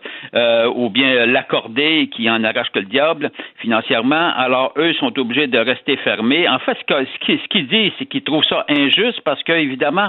ou 0.75 0.89
bien 0.89 1.27
l'Accordé, 1.27 2.09
qui 2.11 2.31
en 2.31 2.43
arrache 2.45 2.71
que 2.71 2.79
le 2.79 2.87
diable 2.87 3.31
financièrement, 3.59 4.33
alors 4.35 4.73
eux 4.79 4.95
sont 4.95 5.19
obligés 5.19 5.49
de 5.49 5.59
rester 5.59 5.99
fermés. 5.99 6.49
En 6.49 6.61
fait, 6.61 6.79
ce 6.89 7.49
qu'ils 7.49 7.69
disent, 7.69 7.93
c'est 7.99 8.07
qu'ils 8.07 8.23
trouvent 8.23 8.45
ça 8.45 8.65
injuste 8.71 9.21
parce 9.23 9.43
que, 9.43 9.53
évidemment, 9.53 10.09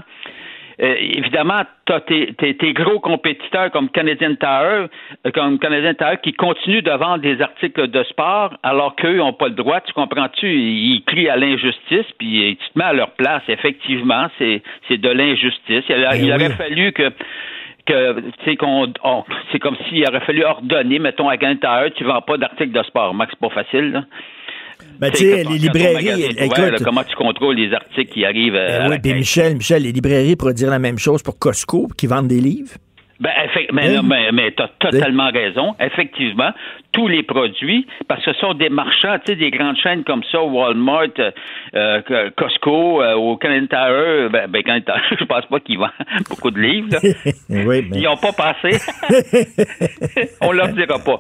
euh, 0.82 0.96
évidemment, 1.00 1.64
tu 1.86 1.94
as 1.94 2.02
tes, 2.02 2.74
gros 2.74 3.00
compétiteurs 3.00 3.72
comme 3.72 3.90
Canadian 3.90 4.36
Tire, 4.36 4.88
euh, 5.26 5.32
comme 5.34 5.60
Canadian 5.60 5.94
Tire 5.94 6.20
qui 6.22 6.34
continuent 6.34 6.82
de 6.82 6.92
vendre 6.92 7.20
des 7.20 7.42
articles 7.42 7.88
de 7.88 8.04
sport 8.04 8.54
alors 8.64 8.96
qu'eux 8.96 9.18
n'ont 9.18 9.34
pas 9.34 9.48
le 9.48 9.56
droit. 9.56 9.82
Tu 9.82 9.94
comprends-tu? 9.94 10.48
Ils 10.48 11.04
crient 11.06 11.30
à 11.30 11.38
l'injustice, 11.38 12.06
puis 12.18 12.58
tu 12.60 12.70
te 12.74 12.80
mets 12.80 12.86
à 12.86 12.94
leur 12.94 13.12
place. 13.12 13.44
Effectivement, 13.48 14.28
c'est 14.38 14.62
de 14.90 15.10
l'injustice. 15.10 15.84
Il, 15.90 15.96
ben 15.96 16.34
aurait 16.34 16.50
fallu 16.52 16.92
que 16.92 17.12
que 17.86 18.16
c'est 18.46 18.56
qu'on 18.56 18.94
c'est 19.52 19.60
comme 19.60 19.76
s'il 19.90 20.08
aurait 20.08 20.22
fallu 20.22 20.44
ordonner, 20.46 21.00
mettons, 21.00 21.28
à 21.28 21.38
Canadian 21.38 21.60
Tire, 21.60 21.94
tu 21.96 22.06
vends 22.06 22.22
pas 22.22 22.38
d'articles 22.38 22.72
de 22.72 22.84
sport. 22.84 23.14
Max, 23.14 23.34
c'est 23.34 23.48
pas 23.48 23.54
facile, 23.54 23.92
là. 23.92 24.04
Ben, 25.04 25.12
tu 25.12 25.18
sais, 25.18 25.44
les 25.44 25.58
librairies. 25.58 26.24
écoute, 26.38 26.84
comment 26.84 27.04
tu 27.04 27.16
contrôles 27.16 27.56
les 27.58 27.74
articles 27.74 28.14
qui 28.14 28.26
arrivent 28.26 28.54
ben 28.54 28.90
oui, 28.90 28.98
puis 29.04 29.14
Michel, 29.14 29.56
Michel, 29.56 29.84
les 29.84 29.92
librairies 29.92 30.38
pourraient 30.38 30.54
dire 30.54 30.70
la 30.70 30.80
même 30.80 30.98
chose 30.98 31.22
pour 31.22 31.38
Costco, 31.38 31.90
qui 31.98 32.08
vendent 32.08 32.28
des 32.28 32.40
livres. 32.40 32.72
Ben, 33.20 33.32
mais, 33.72 33.96
hein? 33.96 34.02
mais, 34.04 34.32
mais 34.32 34.52
tu 34.52 34.64
as 34.64 34.70
totalement 34.80 35.30
raison. 35.32 35.76
Effectivement, 35.80 36.52
tous 36.92 37.08
les 37.08 37.24
produits, 37.24 37.86
parce 38.08 38.24
que 38.24 38.34
ce 38.34 38.40
sont 38.40 38.54
des 38.54 38.70
marchands, 38.70 39.18
tu 39.26 39.32
sais, 39.32 39.36
des 39.36 39.52
grandes 39.52 39.78
chaînes 39.78 40.04
comme 40.04 40.24
ça, 40.32 40.42
Walmart, 40.42 41.08
euh, 41.76 42.32
Costco, 42.36 43.02
euh, 43.02 43.14
au 43.14 43.38
Canadian 43.38 43.68
Tire, 43.68 44.30
ben, 44.30 44.50
ben 44.50 44.64
Tire, 44.64 45.02
je 45.20 45.26
pense 45.26 45.46
pas 45.46 45.60
qu'ils 45.60 45.80
vendent 45.80 45.92
beaucoup 46.30 46.52
de 46.52 46.60
livres. 46.60 46.98
oui, 47.50 47.86
Ils 47.94 48.04
n'ont 48.04 48.18
pas 48.18 48.32
passé. 48.34 48.78
On 50.42 50.52
leur 50.52 50.70
dira 50.70 51.00
pas. 51.00 51.18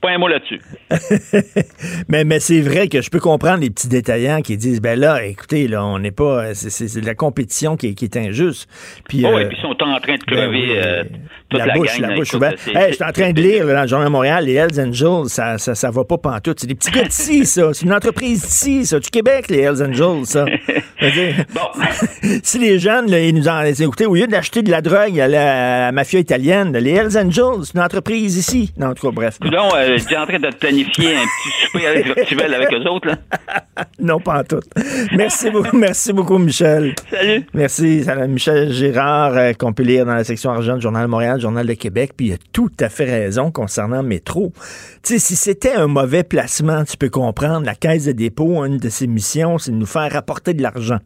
Pas 0.00 0.10
un 0.10 0.18
mot 0.18 0.28
là-dessus. 0.28 0.60
mais 2.08 2.24
mais 2.24 2.38
c'est 2.38 2.60
vrai 2.60 2.88
que 2.88 3.02
je 3.02 3.10
peux 3.10 3.18
comprendre 3.18 3.58
les 3.58 3.70
petits 3.70 3.88
détaillants 3.88 4.42
qui 4.42 4.56
disent 4.56 4.80
ben 4.80 4.98
là, 4.98 5.24
écoutez, 5.24 5.66
là, 5.66 5.84
on 5.84 5.98
n'est 5.98 6.12
pas. 6.12 6.54
C'est 6.54 7.04
la 7.04 7.16
compétition 7.16 7.76
qui, 7.76 7.96
qui, 7.96 8.04
est 8.04 8.16
injuste. 8.16 8.68
Puis, 9.08 9.24
oh, 9.26 9.36
et 9.38 9.46
puis 9.46 9.56
ils 9.58 9.60
sont 9.60 9.70
en 9.70 9.98
train 9.98 10.14
de 10.14 10.24
ben 10.24 10.36
crever 10.36 10.68
euh, 10.76 11.02
toute 11.48 11.58
la, 11.58 11.74
bouche, 11.74 11.98
la 11.98 12.14
bouche 12.14 12.32
ouverte. 12.34 12.58
Hey, 12.68 12.90
je 12.90 12.94
suis 12.94 13.04
en 13.04 13.10
train 13.10 13.32
de 13.32 13.40
lire 13.40 13.66
dans 13.66 13.82
le 13.82 13.88
Journal 13.88 14.06
de 14.06 14.12
Montréal, 14.12 14.44
les 14.44 14.54
Hells 14.54 14.80
Angels, 14.80 15.28
ça, 15.28 15.58
ça, 15.58 15.74
ça 15.74 15.90
va 15.90 16.04
pas 16.04 16.18
pantoute. 16.18 16.60
C'est 16.60 16.66
des 16.66 16.76
petits 16.76 16.92
gars 16.92 17.02
d'ici, 17.02 17.44
ça. 17.44 17.74
C'est 17.74 17.84
une 17.84 17.92
entreprise 17.92 18.42
d'ici, 18.42 18.86
ça. 18.86 19.00
Du 19.00 19.10
Québec, 19.10 19.46
les 19.48 19.60
Hells 19.60 19.82
Angels, 19.82 20.26
ça. 20.26 20.44
bon. 21.54 21.82
si 22.42 22.58
les 22.58 22.78
jeunes, 22.78 23.10
là, 23.10 23.20
ils 23.20 23.34
nous 23.34 23.48
ont 23.48 23.62
écouté, 23.64 24.06
au 24.06 24.14
lieu 24.14 24.26
d'acheter 24.26 24.62
de 24.62 24.70
la 24.70 24.80
drogue 24.80 25.18
à 25.18 25.26
la, 25.26 25.90
mafia 25.90 26.20
italienne, 26.20 26.76
les 26.76 26.92
Hells 26.92 27.18
Angels, 27.18 27.64
c'est 27.64 27.74
une 27.74 27.82
entreprise 27.82 28.36
ici. 28.36 28.72
Non, 28.76 28.88
en 28.88 28.94
tout 28.94 29.08
cas, 29.08 29.12
bref. 29.12 29.38
Non, 29.42 29.70
euh, 29.74 29.87
tu 29.96 30.14
es 30.14 30.16
en 30.16 30.26
train 30.26 30.38
de 30.38 30.50
planifier 30.54 31.14
un 31.14 31.20
petit 31.20 31.66
souper 31.66 32.02
virtuel 32.02 32.54
avec 32.58 32.72
eux 32.72 32.88
autres, 32.88 33.08
là? 33.08 33.16
non, 34.00 34.20
pas 34.20 34.40
en 34.40 34.44
tout. 34.44 34.60
Merci 35.12 35.50
beaucoup, 35.50 35.76
merci 35.78 36.12
beaucoup, 36.12 36.38
Michel. 36.38 36.94
Salut. 37.10 37.46
Merci, 37.54 38.04
Michel 38.28 38.72
Girard, 38.72 39.36
euh, 39.36 39.52
qu'on 39.52 39.72
peut 39.72 39.82
lire 39.82 40.06
dans 40.06 40.14
la 40.14 40.24
section 40.24 40.50
argent 40.50 40.76
du 40.76 40.82
Journal 40.82 41.02
de 41.04 41.10
Montréal, 41.10 41.40
Journal 41.40 41.66
de 41.66 41.74
Québec, 41.74 42.12
puis 42.16 42.28
il 42.28 42.32
a 42.34 42.38
tout 42.52 42.72
à 42.80 42.88
fait 42.88 43.04
raison 43.04 43.50
concernant 43.50 44.02
Métro. 44.02 44.52
Tu 45.02 45.14
sais, 45.14 45.18
si 45.18 45.36
c'était 45.36 45.74
un 45.74 45.86
mauvais 45.86 46.24
placement, 46.24 46.84
tu 46.84 46.96
peux 46.96 47.10
comprendre, 47.10 47.64
la 47.64 47.74
Caisse 47.74 48.04
de 48.04 48.12
dépôt, 48.12 48.64
une 48.64 48.78
de 48.78 48.88
ses 48.88 49.06
missions, 49.06 49.58
c'est 49.58 49.70
de 49.70 49.76
nous 49.76 49.86
faire 49.86 50.10
rapporter 50.10 50.54
de 50.54 50.62
l'argent. 50.62 50.98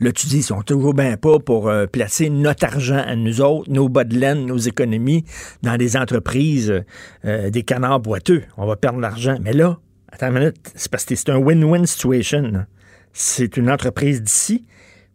Là, 0.00 0.12
tu 0.12 0.26
dis, 0.26 0.38
ils 0.38 0.42
sont 0.42 0.62
toujours 0.62 0.94
bien 0.94 1.16
pas 1.16 1.38
pour 1.38 1.68
euh, 1.68 1.86
placer 1.86 2.30
notre 2.30 2.64
argent 2.64 3.02
à 3.04 3.16
nous 3.16 3.40
autres, 3.40 3.70
nos 3.70 3.88
bas 3.88 4.04
de 4.04 4.16
laine, 4.16 4.46
nos 4.46 4.58
économies 4.58 5.24
dans 5.62 5.76
des 5.76 5.96
entreprises, 5.96 6.82
euh, 7.24 7.50
des 7.50 7.62
canards 7.62 8.00
boiteux. 8.00 8.42
On 8.56 8.66
va 8.66 8.76
perdre 8.76 9.00
l'argent. 9.00 9.36
Mais 9.42 9.52
là, 9.52 9.78
attends 10.12 10.28
une 10.28 10.38
minute, 10.38 10.56
c'est 10.74 10.90
parce 10.90 11.04
que 11.04 11.14
c'est 11.14 11.30
un 11.30 11.38
win-win 11.38 11.86
situation. 11.86 12.64
C'est 13.12 13.56
une 13.56 13.70
entreprise 13.70 14.22
d'ici, 14.22 14.64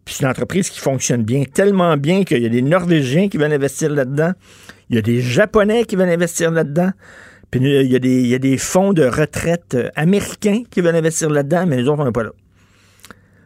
puis 0.04 0.14
c'est 0.14 0.24
une 0.24 0.30
entreprise 0.30 0.68
qui 0.68 0.80
fonctionne 0.80 1.22
bien, 1.22 1.44
tellement 1.44 1.96
bien 1.96 2.24
qu'il 2.24 2.42
y 2.42 2.46
a 2.46 2.50
des 2.50 2.62
Norvégiens 2.62 3.28
qui 3.28 3.38
veulent 3.38 3.52
investir 3.52 3.90
là-dedans, 3.90 4.32
il 4.90 4.96
y 4.96 4.98
a 4.98 5.02
des 5.02 5.20
Japonais 5.20 5.84
qui 5.84 5.96
veulent 5.96 6.10
investir 6.10 6.50
là-dedans, 6.50 6.90
puis 7.50 7.60
il 7.60 7.90
y, 7.90 7.96
a 7.96 7.98
des, 7.98 8.20
il 8.20 8.26
y 8.26 8.34
a 8.34 8.38
des 8.38 8.58
fonds 8.58 8.92
de 8.92 9.04
retraite 9.04 9.74
euh, 9.74 9.88
américains 9.94 10.62
qui 10.68 10.80
veulent 10.80 10.96
investir 10.96 11.30
là-dedans, 11.30 11.66
mais 11.66 11.76
les 11.76 11.88
autres, 11.88 12.02
on 12.02 12.04
n'est 12.04 12.12
pas 12.12 12.24
là. 12.24 12.32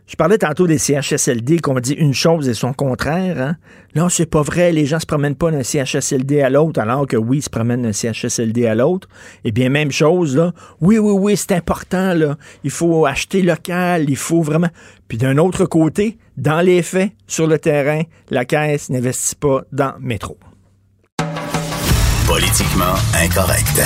Je 0.09 0.17
parlais 0.17 0.39
tantôt 0.39 0.67
des 0.67 0.79
CHSLD 0.79 1.61
qu'on 1.61 1.79
dit 1.81 1.93
une 1.93 2.15
chose 2.15 2.49
et 2.49 2.55
son 2.55 2.73
contraire. 2.73 3.39
Hein? 3.39 3.57
Non, 3.95 4.09
c'est 4.09 4.25
pas 4.25 4.41
vrai. 4.41 4.73
Les 4.73 4.87
gens 4.87 4.99
se 4.99 5.05
promènent 5.05 5.37
pas 5.37 5.51
d'un 5.51 5.63
CHSLD 5.63 6.41
à 6.41 6.49
l'autre, 6.49 6.81
alors 6.81 7.07
que 7.07 7.19
oui, 7.19 7.39
ils 7.39 7.43
se 7.43 7.51
promènent 7.51 7.83
d'un 7.83 7.93
CHSLD 7.93 8.67
à 8.67 8.75
l'autre. 8.75 9.07
Eh 9.45 9.53
bien, 9.53 9.69
même 9.69 9.93
chose, 9.93 10.35
là. 10.35 10.53
Oui, 10.81 10.97
oui, 10.97 11.13
oui, 11.13 11.37
c'est 11.37 11.53
important, 11.53 12.15
là. 12.15 12.39
Il 12.65 12.71
faut 12.71 13.05
acheter 13.05 13.43
local, 13.43 14.09
il 14.09 14.17
faut 14.17 14.41
vraiment. 14.41 14.71
Puis 15.09 15.19
d'un 15.19 15.37
autre 15.37 15.67
côté, 15.67 16.17
dans 16.39 16.63
les 16.63 16.81
faits, 16.81 17.13
sur 17.27 17.47
le 17.47 17.59
terrain, 17.59 18.01
la 18.31 18.47
Caisse 18.47 18.89
n'investit 18.89 19.37
pas 19.37 19.65
dans 19.73 19.93
métro. 20.01 20.39
Politiquement 22.27 22.95
incorrect. 23.15 23.83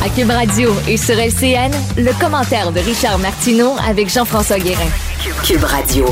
À 0.00 0.08
Cube 0.08 0.30
Radio 0.30 0.70
et 0.88 0.96
sur 0.96 1.14
LCN, 1.18 1.70
le 1.96 2.18
commentaire 2.20 2.72
de 2.72 2.80
Richard 2.80 3.18
Martineau 3.18 3.72
avec 3.88 4.08
Jean-François 4.08 4.58
Guérin. 4.58 4.88
Cube 5.44 5.62
Radio. 5.64 6.06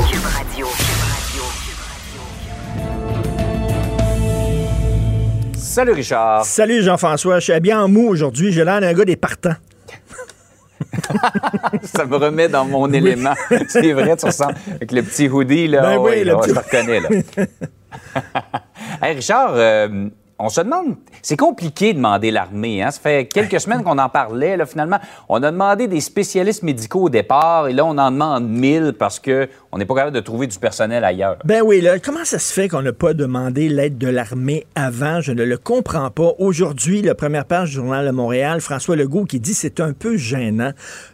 Salut 5.55 5.93
Richard. 5.93 6.45
Salut 6.45 6.81
Jean-François, 6.83 7.39
je 7.39 7.51
suis 7.51 7.59
bien 7.59 7.81
en 7.81 7.87
mou 7.87 8.07
aujourd'hui, 8.09 8.51
j'ai 8.51 8.63
l'air 8.65 8.81
d'un 8.81 8.93
gars 8.93 9.05
des 9.05 9.15
partants. 9.15 9.55
ça 11.83 12.05
me 12.05 12.17
remet 12.17 12.49
dans 12.49 12.65
mon 12.65 12.91
élément. 12.91 13.33
C'est 13.69 13.93
vrai, 13.93 14.17
tu 14.17 14.25
ressens 14.25 14.49
avec 14.75 14.91
le 14.91 15.01
petit 15.03 15.29
hoodie, 15.29 15.67
là. 15.67 15.81
Ben 15.81 15.97
oui, 15.99 16.19
le 16.19 16.33
là, 16.33 16.35
petit- 16.37 16.49
Je 16.49 16.55
te 16.55 16.59
reconnais, 16.59 16.99
là. 16.99 17.09
hey, 19.07 19.15
Richard, 19.15 19.51
euh, 19.55 20.09
on 20.41 20.49
se 20.49 20.61
demande, 20.61 20.95
c'est 21.21 21.37
compliqué 21.37 21.93
de 21.93 21.97
demander 21.97 22.31
l'armée. 22.31 22.81
Hein? 22.81 22.91
Ça 22.91 22.99
fait 22.99 23.27
quelques 23.27 23.59
semaines 23.59 23.83
qu'on 23.83 23.97
en 23.97 24.09
parlait. 24.09 24.57
Là, 24.57 24.65
finalement, 24.65 24.99
on 25.29 25.41
a 25.43 25.51
demandé 25.51 25.87
des 25.87 26.01
spécialistes 26.01 26.63
médicaux 26.63 27.03
au 27.03 27.09
départ, 27.09 27.67
et 27.67 27.73
là, 27.73 27.85
on 27.85 27.97
en 27.97 28.11
demande 28.11 28.47
mille 28.47 28.93
parce 28.97 29.19
que 29.19 29.47
on 29.71 29.77
n'est 29.77 29.85
pas 29.85 29.95
capable 29.95 30.15
de 30.15 30.21
trouver 30.21 30.47
du 30.47 30.59
personnel 30.59 31.03
ailleurs. 31.05 31.37
Ben 31.45 31.61
oui, 31.63 31.79
là, 31.79 31.97
comment 31.99 32.25
ça 32.25 32.39
se 32.39 32.51
fait 32.51 32.67
qu'on 32.67 32.81
n'a 32.81 32.91
pas 32.91 33.13
demandé 33.13 33.69
l'aide 33.69 33.97
de 33.97 34.07
l'armée 34.07 34.65
avant? 34.75 35.21
Je 35.21 35.31
ne 35.31 35.43
le 35.43 35.57
comprends 35.57 36.09
pas. 36.09 36.33
Aujourd'hui, 36.39 37.01
la 37.01 37.15
première 37.15 37.45
page 37.45 37.69
du 37.69 37.75
Journal 37.75 38.05
de 38.05 38.11
Montréal, 38.11 38.59
François 38.59 38.97
Legault 38.97 39.23
qui 39.23 39.39
dit 39.39 39.53
c'est 39.53 39.79
un 39.79 39.93
peu 39.93 40.17
gênant. 40.17 40.71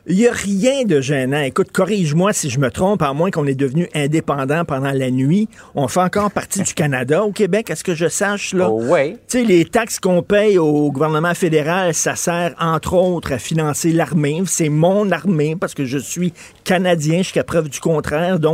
Il 0.07 0.17
n'y 0.17 0.27
a 0.27 0.31
rien 0.31 0.85
de 0.85 1.01
gênant. 1.01 1.41
Écoute, 1.41 1.71
corrige-moi 1.71 2.33
si 2.33 2.49
je 2.49 2.59
me 2.59 2.71
trompe, 2.71 3.03
à 3.03 3.13
moins 3.13 3.29
qu'on 3.29 3.45
est 3.45 3.53
devenu 3.53 3.89
indépendant 3.93 4.65
pendant 4.65 4.91
la 4.91 5.11
nuit. 5.11 5.47
On 5.75 5.87
fait 5.87 6.01
encore 6.01 6.31
partie 6.31 6.63
du 6.63 6.73
Canada 6.73 7.23
au 7.23 7.31
Québec, 7.31 7.69
est-ce 7.69 7.83
que 7.83 7.93
je 7.93 8.07
sache, 8.07 8.53
là? 8.53 8.69
Oh, 8.71 8.83
ouais. 8.85 9.17
Tu 9.27 9.39
sais, 9.39 9.43
les 9.43 9.65
taxes 9.65 9.99
qu'on 9.99 10.23
paye 10.23 10.57
au 10.57 10.91
gouvernement 10.91 11.35
fédéral, 11.35 11.93
ça 11.93 12.15
sert 12.15 12.55
entre 12.59 12.95
autres 12.95 13.33
à 13.33 13.37
financer 13.37 13.91
l'armée. 13.91 14.41
C'est 14.47 14.69
mon 14.69 15.11
armée 15.11 15.55
parce 15.55 15.75
que 15.75 15.85
je 15.85 15.99
suis 15.99 16.33
Canadien 16.63 17.19
jusqu'à 17.19 17.43
preuve 17.43 17.69
du 17.69 17.79
contraire. 17.79 18.39
Donc, 18.39 18.46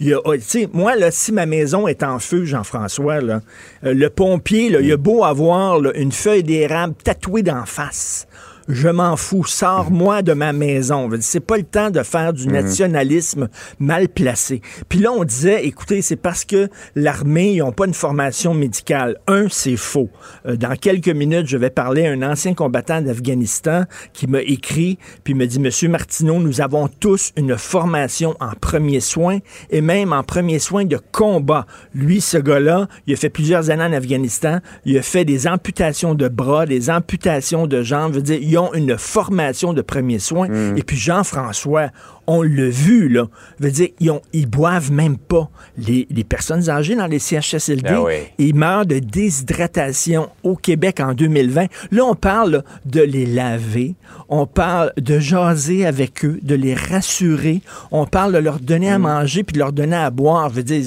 il 0.00 0.08
y 0.08 0.14
a, 0.14 0.20
tu 0.34 0.40
sais, 0.40 0.68
moi, 0.72 0.96
là, 0.96 1.10
si 1.10 1.32
ma 1.32 1.46
maison 1.46 1.88
est 1.88 2.02
en 2.02 2.18
feu, 2.18 2.44
Jean-François, 2.44 3.20
là, 3.20 3.40
euh, 3.84 3.94
le 3.94 4.10
pompier, 4.10 4.70
là, 4.70 4.80
il 4.80 4.92
a 4.92 4.96
beau 4.96 5.24
avoir 5.24 5.80
là, 5.80 5.92
une 5.94 6.12
feuille 6.12 6.42
d'érable 6.42 6.94
tatouée 7.02 7.42
d'en 7.42 7.66
face. 7.66 8.25
Je 8.68 8.88
m'en 8.88 9.16
fous. 9.16 9.44
Sors-moi 9.44 10.22
de 10.22 10.32
ma 10.32 10.52
maison. 10.52 11.08
C'est 11.20 11.40
pas 11.40 11.56
le 11.56 11.62
temps 11.62 11.90
de 11.90 12.02
faire 12.02 12.32
du 12.32 12.48
nationalisme 12.48 13.48
mal 13.78 14.08
placé. 14.08 14.60
Puis 14.88 14.98
là, 14.98 15.12
on 15.12 15.24
disait, 15.24 15.64
écoutez, 15.64 16.02
c'est 16.02 16.16
parce 16.16 16.44
que 16.44 16.68
l'armée, 16.94 17.52
ils 17.52 17.58
n'ont 17.58 17.72
pas 17.72 17.86
une 17.86 17.94
formation 17.94 18.54
médicale. 18.54 19.18
Un, 19.28 19.46
c'est 19.48 19.76
faux. 19.76 20.10
Euh, 20.46 20.56
dans 20.56 20.74
quelques 20.76 21.08
minutes, 21.08 21.46
je 21.46 21.56
vais 21.56 21.70
parler 21.70 22.06
à 22.06 22.10
un 22.10 22.22
ancien 22.22 22.54
combattant 22.54 23.00
d'Afghanistan 23.00 23.84
qui 24.12 24.26
m'a 24.26 24.42
écrit, 24.42 24.98
puis 25.22 25.34
me 25.34 25.46
dit, 25.46 25.60
Monsieur 25.60 25.88
Martineau, 25.88 26.40
nous 26.40 26.60
avons 26.60 26.88
tous 26.88 27.32
une 27.36 27.56
formation 27.56 28.34
en 28.40 28.50
premiers 28.60 29.00
soins 29.00 29.38
et 29.70 29.80
même 29.80 30.12
en 30.12 30.22
premiers 30.22 30.58
soins 30.58 30.84
de 30.84 30.98
combat. 31.12 31.66
Lui, 31.94 32.20
ce 32.20 32.38
gars-là, 32.38 32.88
il 33.06 33.14
a 33.14 33.16
fait 33.16 33.30
plusieurs 33.30 33.70
années 33.70 33.84
en 33.84 33.92
Afghanistan. 33.92 34.58
Il 34.84 34.98
a 34.98 35.02
fait 35.02 35.24
des 35.24 35.46
amputations 35.46 36.14
de 36.14 36.28
bras, 36.28 36.66
des 36.66 36.90
amputations 36.90 37.66
de 37.66 37.82
jambes. 37.82 38.12
Je 38.12 38.16
veux 38.16 38.22
dire, 38.22 38.40
ont 38.58 38.72
une 38.74 38.96
formation 38.98 39.72
de 39.72 39.82
premiers 39.82 40.18
soins. 40.18 40.48
Et 40.76 40.82
puis 40.82 40.96
Jean-François, 40.96 41.88
on 42.26 42.42
l'a 42.42 42.68
vu, 42.68 43.08
là. 43.08 43.26
Je 43.60 43.64
veux 43.64 43.70
dire, 43.70 43.88
ils, 44.00 44.10
ont, 44.10 44.22
ils 44.32 44.46
boivent 44.48 44.90
même 44.92 45.16
pas. 45.16 45.48
Les, 45.78 46.06
les 46.10 46.24
personnes 46.24 46.68
âgées 46.68 46.94
dans 46.96 47.06
les 47.06 47.18
CHSLD, 47.18 47.88
Ah 47.88 48.02
oui. 48.02 48.14
ils 48.38 48.54
meurent 48.54 48.86
de 48.86 48.98
déshydratation 48.98 50.28
au 50.42 50.56
Québec 50.56 51.00
en 51.00 51.14
2020. 51.14 51.66
Là, 51.92 52.04
on 52.04 52.14
parle 52.14 52.50
là, 52.50 52.62
de 52.84 53.00
les 53.00 53.26
laver, 53.26 53.94
on 54.28 54.46
parle 54.46 54.92
de 54.96 55.18
jaser 55.18 55.86
avec 55.86 56.24
eux, 56.24 56.38
de 56.42 56.54
les 56.54 56.74
rassurer, 56.74 57.60
on 57.90 58.06
parle 58.06 58.32
de 58.32 58.38
leur 58.38 58.58
donner 58.60 58.86
Mm. 58.90 58.92
à 58.94 58.98
manger 58.98 59.42
puis 59.44 59.54
de 59.54 59.58
leur 59.58 59.72
donner 59.72 59.96
à 59.96 60.10
boire. 60.10 60.50
Je 60.50 60.54
veux 60.56 60.62
dire, 60.62 60.84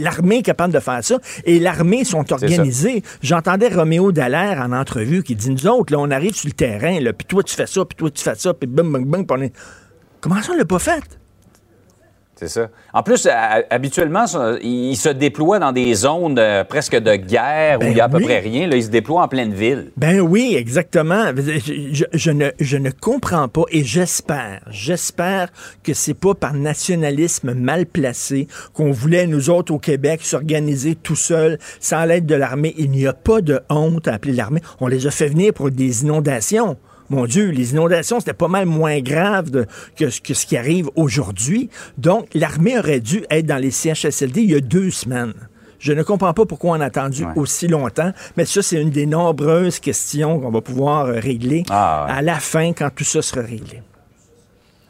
l'armée 0.00 0.38
est 0.38 0.42
capable 0.42 0.72
de 0.72 0.80
faire 0.80 1.02
ça 1.02 1.18
et 1.44 1.58
l'armée 1.58 2.04
sont 2.04 2.32
organisés. 2.32 3.02
J'entendais 3.22 3.68
Roméo 3.68 4.12
Dallaire 4.12 4.60
en 4.60 4.72
entrevue 4.72 5.22
qui 5.22 5.34
dit, 5.34 5.50
nous 5.50 5.66
autres, 5.66 5.92
là, 5.92 5.98
on 6.00 6.10
arrive 6.10 6.34
sur 6.34 6.48
le 6.48 6.52
terrain, 6.52 7.00
là, 7.00 7.12
puis 7.12 7.26
toi, 7.26 7.42
tu 7.42 7.54
fais 7.54 7.66
ça, 7.66 7.84
puis 7.84 7.96
toi, 7.96 8.10
tu 8.10 8.22
fais 8.22 8.34
ça, 8.36 8.54
puis 8.54 8.66
bum, 8.68 8.92
bum, 8.92 9.04
bum, 9.04 9.26
puis 9.26 9.36
on 9.38 9.42
est... 9.42 9.52
Comment 10.22 10.40
ça, 10.40 10.52
on 10.52 10.56
l'a 10.56 10.64
pas 10.64 10.78
fait? 10.78 11.02
C'est 12.34 12.48
ça. 12.48 12.70
En 12.92 13.04
plus, 13.04 13.28
habituellement, 13.70 14.24
ils 14.62 14.96
se 14.96 15.10
déploient 15.10 15.60
dans 15.60 15.70
des 15.70 15.94
zones 15.94 16.40
euh, 16.40 16.64
presque 16.64 16.96
de 16.96 17.14
guerre 17.14 17.76
où 17.76 17.80
Ben 17.82 17.90
il 17.92 17.96
y 17.96 18.00
a 18.00 18.04
à 18.06 18.08
peu 18.08 18.18
près 18.18 18.40
rien. 18.40 18.66
Là, 18.66 18.74
ils 18.74 18.82
se 18.84 18.88
déploient 18.88 19.22
en 19.22 19.28
pleine 19.28 19.52
ville. 19.54 19.92
Ben 19.96 20.20
oui, 20.20 20.56
exactement. 20.58 21.26
Je, 21.36 21.60
je- 21.92 22.04
je 22.12 22.30
ne, 22.32 22.48
je 22.58 22.76
ne 22.78 22.90
comprends 22.90 23.46
pas 23.46 23.62
et 23.70 23.84
j'espère, 23.84 24.60
j'espère 24.70 25.50
que 25.84 25.94
c'est 25.94 26.14
pas 26.14 26.34
par 26.34 26.54
nationalisme 26.54 27.52
mal 27.54 27.86
placé 27.86 28.48
qu'on 28.72 28.90
voulait, 28.90 29.28
nous 29.28 29.48
autres 29.48 29.72
au 29.72 29.78
Québec, 29.78 30.22
s'organiser 30.24 30.96
tout 30.96 31.14
seul 31.16 31.58
sans 31.78 32.04
l'aide 32.06 32.26
de 32.26 32.34
l'armée. 32.34 32.74
Il 32.76 32.90
n'y 32.90 33.06
a 33.06 33.12
pas 33.12 33.40
de 33.40 33.60
honte 33.70 34.08
à 34.08 34.14
appeler 34.14 34.32
l'armée. 34.32 34.62
On 34.80 34.88
les 34.88 35.06
a 35.06 35.12
fait 35.12 35.28
venir 35.28 35.52
pour 35.52 35.70
des 35.70 36.02
inondations. 36.02 36.76
Mon 37.12 37.26
Dieu, 37.26 37.50
les 37.50 37.72
inondations, 37.72 38.20
c'était 38.20 38.32
pas 38.32 38.48
mal 38.48 38.64
moins 38.64 39.00
grave 39.00 39.50
de- 39.50 39.66
que, 39.96 40.08
ce- 40.08 40.20
que 40.22 40.32
ce 40.32 40.46
qui 40.46 40.56
arrive 40.56 40.88
aujourd'hui. 40.96 41.68
Donc, 41.98 42.28
l'armée 42.32 42.78
aurait 42.78 43.00
dû 43.00 43.22
être 43.30 43.44
dans 43.44 43.58
les 43.58 43.70
CHSLD 43.70 44.40
il 44.40 44.50
y 44.50 44.54
a 44.54 44.60
deux 44.60 44.90
semaines. 44.90 45.34
Je 45.78 45.92
ne 45.92 46.02
comprends 46.02 46.32
pas 46.32 46.46
pourquoi 46.46 46.70
on 46.78 46.80
a 46.80 46.86
attendu 46.86 47.24
Ouais. 47.24 47.32
aussi 47.36 47.68
longtemps, 47.68 48.12
mais 48.36 48.46
ça, 48.46 48.62
c'est 48.62 48.80
une 48.80 48.88
des 48.90 49.04
nombreuses 49.04 49.78
questions 49.78 50.40
qu'on 50.40 50.50
va 50.50 50.62
pouvoir 50.62 51.06
euh, 51.06 51.18
régler 51.20 51.64
Ah, 51.68 52.06
ouais. 52.08 52.14
à 52.18 52.22
la 52.22 52.36
fin 52.40 52.72
quand 52.72 52.88
tout 52.94 53.04
ça 53.04 53.20
sera 53.20 53.42
réglé. 53.42 53.82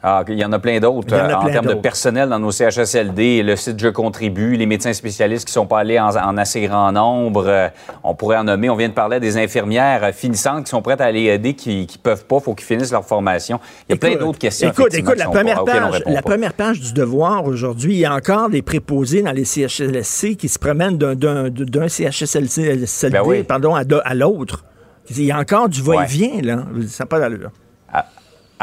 Ah, 0.05 0.25
il 0.27 0.37
y 0.37 0.43
en 0.43 0.51
a 0.51 0.59
plein 0.59 0.81
d'autres 0.81 1.07
Il 1.07 1.13
en 1.15 1.29
euh, 1.29 1.33
en 1.33 1.49
termes 1.49 1.67
de 1.67 1.73
personnel 1.75 2.27
dans 2.27 2.37
nos 2.37 2.51
CHSLD. 2.51 3.41
Le 3.41 3.55
site 3.55 3.79
Je 3.79 3.87
contribue, 3.87 4.57
les 4.57 4.65
médecins 4.65 4.91
spécialistes 4.91 5.47
qui 5.47 5.53
sont 5.53 5.65
pas 5.65 5.79
allés 5.79 5.97
en, 5.97 6.09
en 6.09 6.37
assez 6.37 6.59
grand 6.59 6.91
nombre. 6.91 7.45
euh, 7.47 7.69
on 8.03 8.13
pourrait 8.13 8.35
en 8.35 8.43
nommer. 8.43 8.69
On 8.69 8.75
vient 8.75 8.89
de 8.89 8.93
parler 8.93 9.21
des 9.21 9.37
infirmières 9.37 10.03
euh, 10.03 10.11
finissantes 10.11 10.65
qui 10.65 10.71
sont 10.71 10.81
prêtes 10.81 10.99
à 10.99 11.05
aller 11.05 11.27
aider, 11.27 11.53
qui, 11.53 11.87
qui 11.87 11.97
peuvent 11.97 12.25
pas. 12.25 12.41
faut 12.41 12.53
qu'ils 12.53 12.67
finissent 12.67 12.91
leur 12.91 13.05
formation. 13.05 13.61
Il 13.87 13.93
y 13.93 13.95
a 13.95 13.97
plein 13.97 14.17
d'autres 14.17 14.39
questions. 14.39 14.69
Écoute, 14.69 14.93
écoute, 14.93 15.17
la 15.17 15.29
première 15.29 15.63
page, 15.63 16.03
la 16.05 16.21
pas. 16.21 16.31
première 16.31 16.53
page 16.53 16.81
du 16.81 16.91
devoir 16.91 17.45
aujourd'hui, 17.45 17.93
il 17.93 17.99
y 17.99 18.05
a 18.05 18.13
encore 18.13 18.49
des 18.49 18.61
préposés 18.61 19.21
dans 19.21 19.31
les 19.31 19.45
CHSLC 19.45 20.35
qui 20.35 20.49
se 20.49 20.59
promènent 20.59 20.97
d'un, 20.97 21.87
CHSLD 21.87 22.85
Ben 23.09 23.21
oui. 23.25 23.43
pardon, 23.43 23.73
à, 23.73 24.13
l'autre. 24.13 24.65
Il 25.09 25.23
y 25.23 25.31
a 25.31 25.39
encore 25.39 25.69
du 25.69 25.81
va-et-vient, 25.81 26.41
là. 26.41 26.65
Ça 26.89 27.03
n'a 27.03 27.07
pas 27.07 27.19
d'allure. 27.19 27.51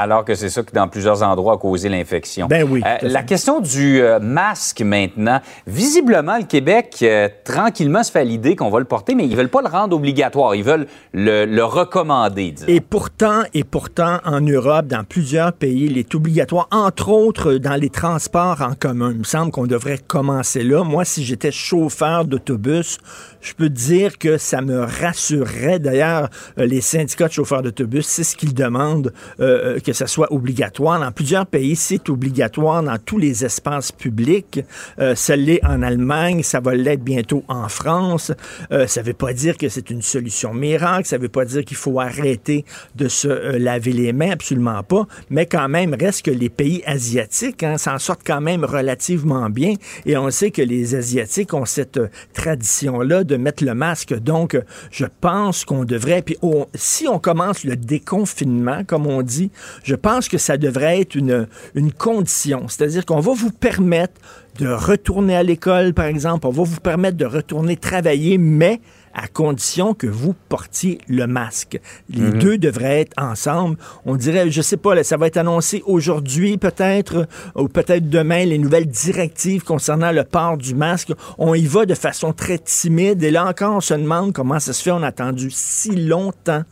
Alors 0.02 0.24
que 0.24 0.34
c'est 0.34 0.48
ça 0.48 0.62
qui, 0.62 0.72
dans 0.72 0.88
plusieurs 0.88 1.22
endroits, 1.22 1.54
a 1.54 1.56
causé 1.58 1.88
l'infection. 1.90 2.46
Ben 2.46 2.66
oui, 2.68 2.80
Euh, 2.86 2.96
la 3.02 3.22
question 3.22 3.60
du 3.60 4.00
euh, 4.00 4.18
masque 4.18 4.80
maintenant. 4.80 5.40
Visiblement, 5.66 6.38
le 6.38 6.44
Québec, 6.44 6.96
euh, 7.02 7.28
tranquillement, 7.44 8.02
se 8.02 8.10
fait 8.10 8.24
l'idée 8.24 8.56
qu'on 8.56 8.70
va 8.70 8.78
le 8.78 8.86
porter, 8.86 9.14
mais 9.14 9.26
ils 9.26 9.36
veulent 9.36 9.50
pas 9.50 9.60
le 9.60 9.68
rendre 9.68 9.94
obligatoire. 9.94 10.54
Ils 10.54 10.64
veulent 10.64 10.86
le, 11.12 11.44
le 11.44 11.64
recommander, 11.64 12.52
disons. 12.52 12.66
Et 12.68 12.80
pourtant, 12.80 13.42
et 13.52 13.62
pourtant, 13.64 14.18
en 14.24 14.40
Europe, 14.40 14.86
dans 14.86 15.04
plusieurs 15.04 15.52
pays, 15.52 15.84
il 15.90 15.98
est 15.98 16.14
obligatoire, 16.14 16.66
entre 16.70 17.10
autres 17.10 17.54
dans 17.54 17.76
les 17.76 17.90
transports 17.90 18.62
en 18.62 18.72
commun. 18.74 19.10
Il 19.12 19.18
me 19.18 19.24
semble 19.24 19.50
qu'on 19.52 19.66
devrait 19.66 19.98
commencer 19.98 20.62
là. 20.62 20.82
Moi, 20.82 21.04
si 21.04 21.24
j'étais 21.24 21.52
chauffeur 21.52 22.24
d'autobus, 22.24 22.98
je 23.40 23.54
peux 23.54 23.68
te 23.68 23.74
dire 23.74 24.18
que 24.18 24.38
ça 24.38 24.60
me 24.60 24.80
rassurerait. 24.80 25.78
D'ailleurs, 25.78 26.28
euh, 26.58 26.66
les 26.66 26.80
syndicats 26.80 27.28
de 27.28 27.32
chauffeurs 27.32 27.62
d'autobus, 27.62 28.06
c'est 28.06 28.24
ce 28.24 28.36
qu'ils 28.36 28.54
demandent, 28.54 29.12
euh, 29.40 29.76
euh, 29.76 29.80
que 29.80 29.92
ça 29.92 30.06
soit 30.06 30.32
obligatoire. 30.32 31.00
Dans 31.00 31.12
plusieurs 31.12 31.46
pays, 31.46 31.76
c'est 31.76 32.08
obligatoire 32.08 32.82
dans 32.82 32.98
tous 32.98 33.18
les 33.18 33.44
espaces 33.44 33.92
publics. 33.92 34.60
Euh, 34.98 35.14
ça 35.14 35.36
l'est 35.36 35.64
en 35.64 35.82
Allemagne, 35.82 36.42
ça 36.42 36.60
va 36.60 36.74
l'être 36.74 37.02
bientôt 37.02 37.44
en 37.48 37.68
France. 37.68 38.32
Euh, 38.72 38.86
ça 38.86 39.00
ne 39.00 39.06
veut 39.06 39.14
pas 39.14 39.32
dire 39.32 39.56
que 39.56 39.68
c'est 39.68 39.90
une 39.90 40.02
solution 40.02 40.54
miracle, 40.54 41.06
ça 41.06 41.16
ne 41.16 41.22
veut 41.22 41.28
pas 41.28 41.44
dire 41.44 41.64
qu'il 41.64 41.76
faut 41.76 42.00
arrêter 42.00 42.64
de 42.96 43.08
se 43.08 43.28
euh, 43.28 43.58
laver 43.58 43.92
les 43.92 44.12
mains, 44.12 44.30
absolument 44.32 44.82
pas. 44.82 45.06
Mais 45.30 45.46
quand 45.46 45.68
même, 45.68 45.94
reste 45.98 46.24
que 46.24 46.30
les 46.30 46.48
pays 46.48 46.82
asiatiques 46.86 47.62
hein, 47.62 47.78
s'en 47.78 47.98
sortent 47.98 48.26
quand 48.26 48.40
même 48.40 48.64
relativement 48.64 49.48
bien. 49.50 49.74
Et 50.06 50.16
on 50.16 50.30
sait 50.30 50.50
que 50.50 50.62
les 50.62 50.94
Asiatiques 50.94 51.54
ont 51.54 51.64
cette 51.64 52.00
tradition-là 52.32 53.24
de 53.30 53.36
mettre 53.36 53.64
le 53.64 53.74
masque. 53.74 54.14
Donc, 54.18 54.60
je 54.90 55.06
pense 55.20 55.64
qu'on 55.64 55.84
devrait, 55.84 56.22
puis 56.22 56.36
si 56.74 57.08
on 57.08 57.18
commence 57.18 57.64
le 57.64 57.76
déconfinement, 57.76 58.84
comme 58.84 59.06
on 59.06 59.22
dit, 59.22 59.50
je 59.84 59.94
pense 59.94 60.28
que 60.28 60.38
ça 60.38 60.56
devrait 60.56 61.00
être 61.00 61.14
une, 61.14 61.46
une 61.74 61.92
condition. 61.92 62.68
C'est-à-dire 62.68 63.06
qu'on 63.06 63.20
va 63.20 63.32
vous 63.32 63.50
permettre 63.52 64.14
de 64.58 64.68
retourner 64.68 65.36
à 65.36 65.42
l'école, 65.42 65.94
par 65.94 66.06
exemple, 66.06 66.46
on 66.46 66.50
va 66.50 66.64
vous 66.64 66.80
permettre 66.80 67.16
de 67.16 67.24
retourner 67.24 67.76
travailler, 67.76 68.36
mais 68.36 68.80
à 69.14 69.28
condition 69.28 69.94
que 69.94 70.06
vous 70.06 70.34
portiez 70.48 70.98
le 71.08 71.26
masque. 71.26 71.80
Les 72.08 72.20
mhm. 72.20 72.38
deux 72.38 72.58
devraient 72.58 73.00
être 73.00 73.20
ensemble. 73.20 73.76
On 74.06 74.16
dirait, 74.16 74.50
je 74.50 74.62
sais 74.62 74.76
pas, 74.76 75.02
ça 75.02 75.16
va 75.16 75.26
être 75.26 75.36
annoncé 75.36 75.82
aujourd'hui 75.86 76.58
peut-être, 76.58 77.26
ou 77.54 77.68
peut-être 77.68 78.08
demain, 78.08 78.44
les 78.44 78.58
nouvelles 78.58 78.88
directives 78.88 79.64
concernant 79.64 80.12
le 80.12 80.24
port 80.24 80.56
du 80.56 80.74
masque. 80.74 81.12
On 81.38 81.54
y 81.54 81.66
va 81.66 81.86
de 81.86 81.94
façon 81.94 82.32
très 82.32 82.58
timide. 82.58 83.22
Et 83.22 83.30
là 83.30 83.46
encore, 83.46 83.76
on 83.76 83.80
se 83.80 83.94
demande 83.94 84.32
comment 84.32 84.60
ça 84.60 84.72
se 84.72 84.82
fait. 84.82 84.90
On 84.90 85.02
a 85.02 85.08
attendu 85.08 85.50
si 85.50 85.94
longtemps 85.96 86.62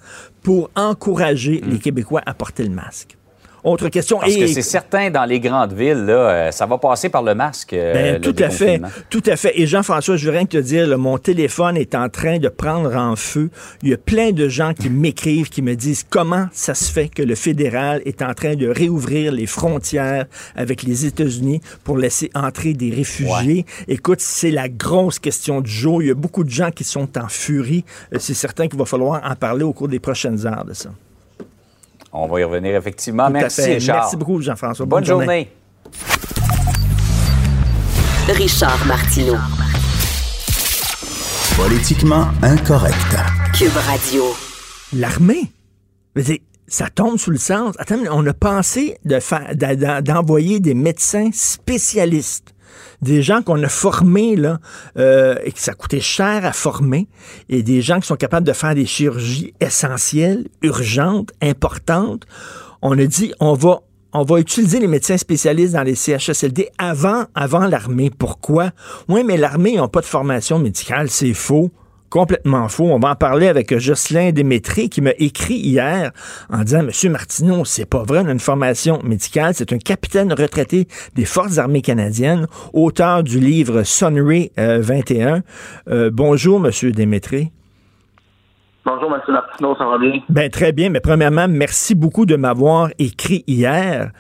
pour 0.43 0.71
encourager 0.77 1.61
les 1.65 1.75
mhm. 1.75 1.81
Québécois 1.81 2.23
à 2.25 2.35
porter 2.35 2.63
le 2.63 2.71
masque. 2.71 3.18
Autre 3.69 3.89
question. 3.89 4.19
Parce 4.19 4.35
que 4.35 4.47
c'est 4.47 4.63
certain, 4.63 5.11
dans 5.11 5.25
les 5.25 5.41
grandes 5.41 5.73
villes, 5.73 6.05
là, 6.05 6.13
euh, 6.13 6.51
ça 6.51 6.67
va 6.67 6.79
passer 6.79 7.09
par 7.09 7.23
le 7.23 7.35
masque. 7.35 7.73
Euh, 7.73 7.93
ben, 7.93 8.21
tout 8.21 8.35
à 8.39 8.51
fait. 8.51 8.81
Tout 9.11 9.23
à 9.27 9.37
fait. 9.37 9.59
Et 9.61 9.67
Jean-François, 9.67 10.17
je 10.17 10.25
veux 10.25 10.37
rien 10.37 10.47
te 10.47 10.57
dire, 10.57 10.97
mon 10.99 11.19
téléphone 11.19 11.77
est 11.77 11.95
en 11.95 12.09
train 12.09 12.39
de 12.39 12.49
prendre 12.49 12.95
en 12.97 13.17
feu. 13.17 13.51
Il 13.83 13.91
y 13.91 13.95
a 13.95 13.99
plein 13.99 14.33
de 14.33 14.49
gens 14.49 14.75
qui 14.75 14.89
m'écrivent, 14.91 15.49
qui 15.49 15.63
me 15.63 15.75
disent 15.75 16.05
comment 16.09 16.47
ça 16.53 16.75
se 16.75 16.91
fait 16.91 17.09
que 17.09 17.23
le 17.23 17.35
fédéral 17.35 18.03
est 18.05 18.23
en 18.23 18.35
train 18.35 18.55
de 18.55 18.69
réouvrir 18.69 19.33
les 19.33 19.47
frontières 19.47 20.27
avec 20.57 20.83
les 20.83 21.07
États-Unis 21.07 21.61
pour 21.85 21.99
laisser 21.99 22.31
entrer 22.35 22.73
des 22.73 22.91
réfugiés? 22.91 23.67
Écoute, 23.87 24.21
c'est 24.21 24.51
la 24.51 24.69
grosse 24.69 25.19
question 25.19 25.61
du 25.61 25.71
jour. 25.71 26.03
Il 26.03 26.09
y 26.09 26.11
a 26.11 26.15
beaucoup 26.15 26.45
de 26.45 26.51
gens 26.51 26.71
qui 26.71 26.85
sont 26.85 27.19
en 27.19 27.29
furie. 27.29 27.85
Euh, 28.13 28.19
c'est 28.19 28.35
certain 28.35 28.69
qu'il 28.69 28.79
va 28.79 28.85
falloir 28.85 29.23
en 29.25 29.35
parler 29.35 29.65
au 29.65 29.73
cours 29.73 29.89
des 29.89 30.01
prochaines 30.01 30.47
heures 30.47 30.65
de 30.65 30.75
ça. 30.75 30.91
On 32.13 32.27
va 32.27 32.41
y 32.41 32.45
revenir 32.45 32.77
effectivement. 32.77 33.29
Merci, 33.31 33.63
Richard. 33.63 33.97
Merci 33.97 34.17
beaucoup, 34.17 34.41
Jean-François. 34.41 34.87
Bonne, 34.87 35.05
journée. 35.05 35.51
Richard 38.29 38.85
Martineau. 38.87 39.37
Politiquement 41.57 42.27
incorrect. 42.43 43.17
Cube 43.53 43.77
Radio. 43.87 44.25
L'armée? 44.93 45.51
Ça 46.67 46.89
tombe 46.89 47.19
sous 47.19 47.31
le 47.31 47.39
sens. 47.39 47.75
Attends, 47.79 48.01
on 48.11 48.27
a 48.27 48.35
pensé 48.35 48.99
d'envoyer 49.05 50.61
des 50.61 50.75
médecins 50.75 51.31
spécialistes 51.33 52.55
des 53.03 53.23
gens 53.23 53.43
qu'on 53.43 53.63
a 53.63 53.69
formés 53.69 54.37
là, 54.37 54.59
euh, 54.97 55.37
et 55.45 55.53
que 55.53 55.61
ça 55.61 55.75
coûtait 55.75 56.01
cher 56.01 56.45
à 56.45 56.53
former, 56.53 57.09
et 57.49 57.63
des 57.63 57.83
gens 57.83 58.01
qui 58.01 58.07
sont 58.07 58.17
capables 58.17 58.47
de 58.47 58.53
faire 58.53 58.75
des 58.75 58.87
chirurgies 58.87 59.55
essentielles, 59.61 60.47
urgentes, 60.63 61.31
importantes. 61.43 62.25
On 62.83 62.99
a 62.99 63.07
dit, 63.07 63.33
on 63.41 63.55
va 63.55 63.81
on 64.15 64.23
va 64.23 64.41
utiliser 64.41 64.81
les 64.81 64.87
médecins 64.87 65.19
spécialistes 65.19 65.75
dans 65.75 65.83
les 65.83 65.95
CHSLD 65.95 66.71
avant, 66.79 67.27
avant 67.35 67.67
l'armée. 67.67 68.11
Pourquoi? 68.11 68.71
Oui, 69.07 69.23
mais 69.23 69.37
l'armée 69.37 69.77
n'a 69.77 69.87
pas 69.87 70.01
de 70.01 70.07
formation 70.07 70.59
médicale, 70.59 71.11
c'est 71.11 71.35
faux 71.35 71.71
complètement 72.11 72.69
faux. 72.69 72.85
On 72.85 72.99
va 72.99 73.11
en 73.11 73.15
parler 73.15 73.49
avec 73.49 73.77
Jocelyn 73.79 74.33
Démétré 74.33 74.89
qui 74.89 75.01
m'a 75.01 75.13
écrit 75.19 75.55
hier 75.57 76.11
en 76.51 76.63
disant 76.63 76.83
Monsieur 76.83 77.11
Martineau, 77.11 77.65
c'est 77.65 77.89
pas 77.89 78.03
vrai, 78.03 78.21
on 78.25 78.29
a 78.29 78.33
une 78.33 78.41
formation 78.41 79.01
médicale. 79.03 79.55
C'est 79.55 79.73
un 79.73 79.79
capitaine 79.79 80.33
retraité 80.33 80.89
des 81.15 81.25
Forces 81.25 81.59
armées 81.59 81.83
canadiennes, 81.83 82.47
auteur 82.73 83.23
du 83.23 83.41
livre 83.41 83.83
Sonnery 83.83 84.51
21. 84.57 85.37
Euh, 85.37 85.41
euh, 85.89 86.11
bonjour, 86.13 86.61
Monsieur 86.61 86.93
Démétré. 86.93 87.53
Bonjour, 88.85 89.15
M. 89.15 89.21
Martineau, 89.29 89.77
ça 89.77 89.85
va 89.85 89.99
bien? 89.99 90.21
Ben, 90.31 90.51
très 90.51 90.73
bien, 90.73 90.89
mais 90.89 91.01
premièrement, 91.01 91.47
merci 91.47 91.95
beaucoup 91.95 92.25
de 92.25 92.37
m'avoir 92.37 92.89
écrit 92.99 93.45
hier. 93.47 94.13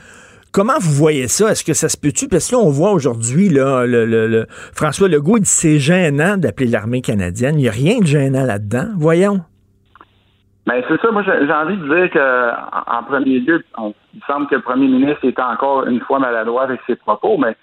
Comment 0.52 0.78
vous 0.80 0.92
voyez 0.92 1.28
ça? 1.28 1.50
Est-ce 1.50 1.64
que 1.64 1.74
ça 1.74 1.88
se 1.88 1.96
peut-tu? 1.96 2.26
Parce 2.28 2.50
que 2.50 2.56
là, 2.56 2.62
on 2.62 2.70
voit 2.70 2.92
aujourd'hui, 2.92 3.48
là, 3.48 3.84
le, 3.87 4.46
François 4.74 5.08
Legault, 5.08 5.38
dit 5.38 5.44
c'est 5.44 5.78
gênant 5.78 6.37
d'appeler 6.37 6.68
l'armée 6.70 7.02
canadienne. 7.02 7.54
Il 7.56 7.62
n'y 7.62 7.68
a 7.68 7.72
rien 7.72 8.00
de 8.00 8.06
gênant 8.06 8.44
là-dedans. 8.44 8.88
Voyons. 8.96 9.40
Ben, 10.66 10.82
c'est 10.88 11.00
ça. 11.00 11.11
Moi, 11.11 11.22
j'ai 11.22 11.52
envie 11.52 11.76
de 11.76 11.94
dire 11.94 12.11
que, 12.11 12.50
en, 12.90 13.02
premier 13.04 13.40
lieu, 13.40 13.62
il 13.78 14.22
semble 14.26 14.46
que 14.48 14.54
le 14.54 14.62
premier 14.62 14.88
ministre 14.88 15.24
était 15.24 15.42
encore 15.42 15.87
une 15.87 16.00
fois 16.00 16.18
maladroit 16.18 16.64
avec 16.64 16.80
ses 16.87 16.96
propos, 16.96 17.38
mais 17.38 17.56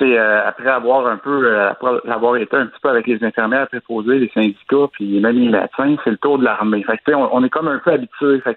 euh, 0.00 0.40
après 0.46 0.70
avoir 0.70 1.06
un 1.06 1.18
peu, 1.18 1.46
euh, 1.46 1.72
avoir 2.08 2.36
été 2.36 2.56
un 2.56 2.66
petit 2.66 2.80
peu 2.82 2.88
avec 2.88 3.06
les 3.06 3.22
infirmières 3.22 3.68
préposées, 3.68 4.18
les 4.18 4.30
syndicats, 4.32 4.88
puis 4.92 5.20
même 5.20 5.36
les 5.36 5.50
médecins, 5.50 5.96
c'est 6.04 6.10
le 6.10 6.16
tour 6.16 6.38
de 6.38 6.44
l'armée. 6.44 6.82
Fait 6.84 6.98
que, 7.04 7.12
on, 7.12 7.34
on, 7.34 7.44
est 7.44 7.50
comme 7.50 7.68
un 7.68 7.78
peu 7.78 7.92
habitué. 7.92 8.40
Fait 8.40 8.56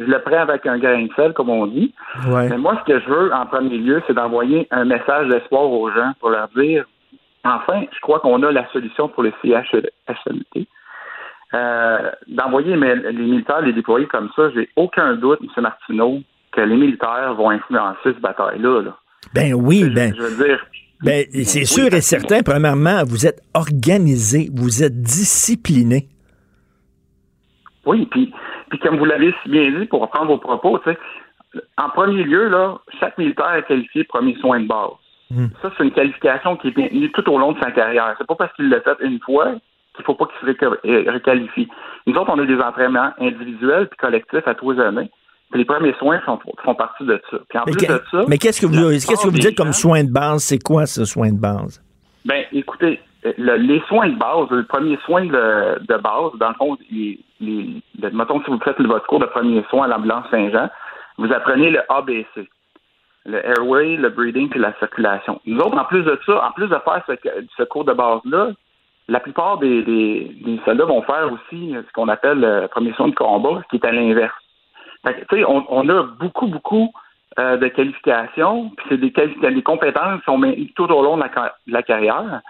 je 0.00 0.04
le 0.10 0.18
prends 0.22 0.40
avec 0.40 0.66
un 0.66 0.78
grain 0.78 1.02
de 1.02 1.12
sel, 1.14 1.32
comme 1.34 1.50
on 1.50 1.66
dit. 1.66 1.94
Mais 2.26 2.56
moi, 2.56 2.80
ce 2.80 2.92
que 2.92 3.00
je 3.00 3.08
veux, 3.08 3.32
en 3.32 3.46
premier 3.46 3.76
lieu, 3.78 4.02
c'est 4.06 4.14
d'envoyer 4.14 4.66
un 4.70 4.84
message 4.84 5.28
d'espoir 5.28 5.70
aux 5.70 5.90
gens 5.90 6.12
pour 6.20 6.30
leur 6.30 6.48
dire 6.56 6.84
enfin, 7.44 7.84
je 7.92 8.00
crois 8.00 8.20
qu'on 8.20 8.42
a 8.42 8.52
la 8.52 8.70
solution 8.72 9.08
pour 9.08 9.22
le 9.22 9.32
CHSLT. 9.42 10.66
Euh, 11.52 12.10
d'envoyer 12.28 12.76
les 12.76 13.12
militaires 13.12 13.60
les 13.60 13.72
déployer 13.72 14.06
comme 14.06 14.30
ça, 14.36 14.50
j'ai 14.54 14.68
aucun 14.76 15.14
doute, 15.16 15.40
M. 15.42 15.62
Martineau, 15.62 16.20
que 16.52 16.60
les 16.60 16.76
militaires 16.76 17.34
vont 17.34 17.50
influencer 17.50 17.98
cette 18.04 18.20
bataille-là. 18.20 18.96
Ben 19.34 19.54
oui, 19.54 19.90
ben. 19.90 20.14
Je 20.16 20.22
veux 20.22 20.44
dire. 20.44 20.64
Ben, 21.02 21.24
c'est 21.32 21.64
sûr 21.64 21.92
et 21.92 22.02
certain, 22.02 22.42
premièrement, 22.42 23.02
vous 23.06 23.26
êtes 23.26 23.40
organisé, 23.54 24.50
vous 24.54 24.84
êtes 24.84 25.00
discipliné. 25.00 26.08
Oui, 27.86 28.06
puis 28.10 28.32
puis 28.70 28.78
comme 28.78 28.98
vous 28.98 29.04
l'avez 29.04 29.34
si 29.42 29.50
bien 29.50 29.70
dit, 29.70 29.86
pour 29.86 30.00
reprendre 30.00 30.28
vos 30.28 30.38
propos, 30.38 30.80
en 31.76 31.88
premier 31.90 32.22
lieu, 32.22 32.48
là, 32.48 32.78
chaque 32.98 33.18
militaire 33.18 33.54
est 33.54 33.66
qualifié 33.66 34.04
premier 34.04 34.36
soin 34.36 34.60
de 34.60 34.66
base. 34.66 34.90
Hmm. 35.30 35.46
Ça, 35.62 35.70
c'est 35.76 35.84
une 35.84 35.92
qualification 35.92 36.56
qui 36.56 36.68
est 36.68 36.76
maintenue 36.76 37.10
tout 37.12 37.28
au 37.30 37.38
long 37.38 37.52
de 37.52 37.60
sa 37.60 37.70
carrière. 37.70 38.14
C'est 38.18 38.26
pas 38.26 38.34
parce 38.34 38.52
qu'il 38.54 38.68
l'a 38.68 38.80
fait 38.80 38.96
une 39.00 39.20
fois 39.20 39.52
qu'il 39.94 40.04
faut 40.04 40.14
pas 40.14 40.26
qu'il 40.26 40.54
se 40.54 40.64
euh, 40.64 41.12
requalifie. 41.12 41.68
Nous 42.06 42.14
autres, 42.14 42.32
on 42.32 42.38
a 42.38 42.46
des 42.46 42.60
entraînements 42.60 43.10
individuels 43.18 43.88
puis 43.88 43.98
collectifs 43.98 44.46
à 44.46 44.54
tous 44.54 44.72
les 44.72 44.80
années. 44.80 45.10
Puis 45.50 45.58
les 45.58 45.64
premiers 45.64 45.94
soins 45.94 46.20
font, 46.20 46.38
font 46.64 46.74
partie 46.74 47.04
de 47.04 47.20
ça. 47.30 47.38
Puis 47.48 47.58
en 47.58 47.62
mais 47.66 47.72
plus 47.72 47.86
de 47.86 48.02
ça. 48.10 48.24
Mais 48.28 48.38
qu'est-ce 48.38 48.60
que 48.60 48.66
vous, 48.66 48.90
qu'est-ce 48.90 49.24
que 49.24 49.28
vous 49.28 49.38
dites 49.38 49.56
comme 49.56 49.72
soin 49.72 50.04
de 50.04 50.12
base? 50.12 50.44
C'est 50.44 50.62
quoi 50.62 50.86
ce 50.86 51.04
soin 51.04 51.32
de 51.32 51.40
base? 51.40 51.82
Ben, 52.24 52.44
écoutez, 52.52 53.00
les 53.22 53.80
soins 53.88 54.08
de 54.08 54.16
base, 54.16 54.50
le 54.50 54.64
premier 54.64 54.98
soin 55.04 55.24
de, 55.24 55.96
base, 55.98 56.32
dans 56.38 56.48
le 56.48 56.54
fond, 56.54 56.78
les, 56.90 57.18
mettons 58.12 58.42
si 58.42 58.50
vous 58.50 58.60
faites 58.60 58.80
votre 58.80 59.06
cours 59.06 59.20
de 59.20 59.26
premier 59.26 59.62
soin 59.68 59.84
à 59.84 59.88
l'ambulance 59.88 60.24
Saint-Jean, 60.30 60.68
vous 61.18 61.32
apprenez 61.32 61.70
le 61.70 61.80
ABC. 61.92 62.48
Le 63.26 63.46
airway, 63.46 63.96
le 63.96 64.08
breathing 64.08 64.48
puis 64.48 64.58
la 64.58 64.72
circulation. 64.78 65.40
Nous 65.44 65.58
autres, 65.58 65.76
en 65.76 65.84
plus 65.84 66.02
de 66.02 66.18
ça, 66.24 66.46
en 66.46 66.52
plus 66.52 66.68
de 66.68 66.76
faire 66.76 67.04
ce, 67.56 67.62
cours 67.64 67.84
de 67.84 67.92
base-là, 67.92 68.52
la 69.08 69.20
plupart 69.20 69.58
des, 69.58 69.82
des, 69.82 70.60
soldats 70.64 70.86
vont 70.86 71.02
faire 71.02 71.30
aussi 71.30 71.74
ce 71.74 71.92
qu'on 71.92 72.08
appelle 72.08 72.40
le 72.40 72.66
premier 72.68 72.94
soin 72.94 73.08
de 73.08 73.14
combat, 73.14 73.60
qui 73.68 73.76
est 73.76 73.84
à 73.84 73.92
l'inverse. 73.92 74.34
On, 75.32 75.64
on 75.68 75.88
a 75.90 76.02
beaucoup, 76.18 76.46
beaucoup 76.46 76.90
euh, 77.38 77.58
de 77.58 77.68
qualifications, 77.68 78.70
puis 78.70 78.86
c'est 78.88 78.96
des, 78.96 79.12
des 79.54 79.62
compétences 79.62 80.20
qui 80.20 80.24
sont 80.24 80.40
tout 80.74 80.90
au 80.90 81.02
long 81.02 81.18
de 81.18 81.24
la 81.66 81.82
carrière. 81.82 82.40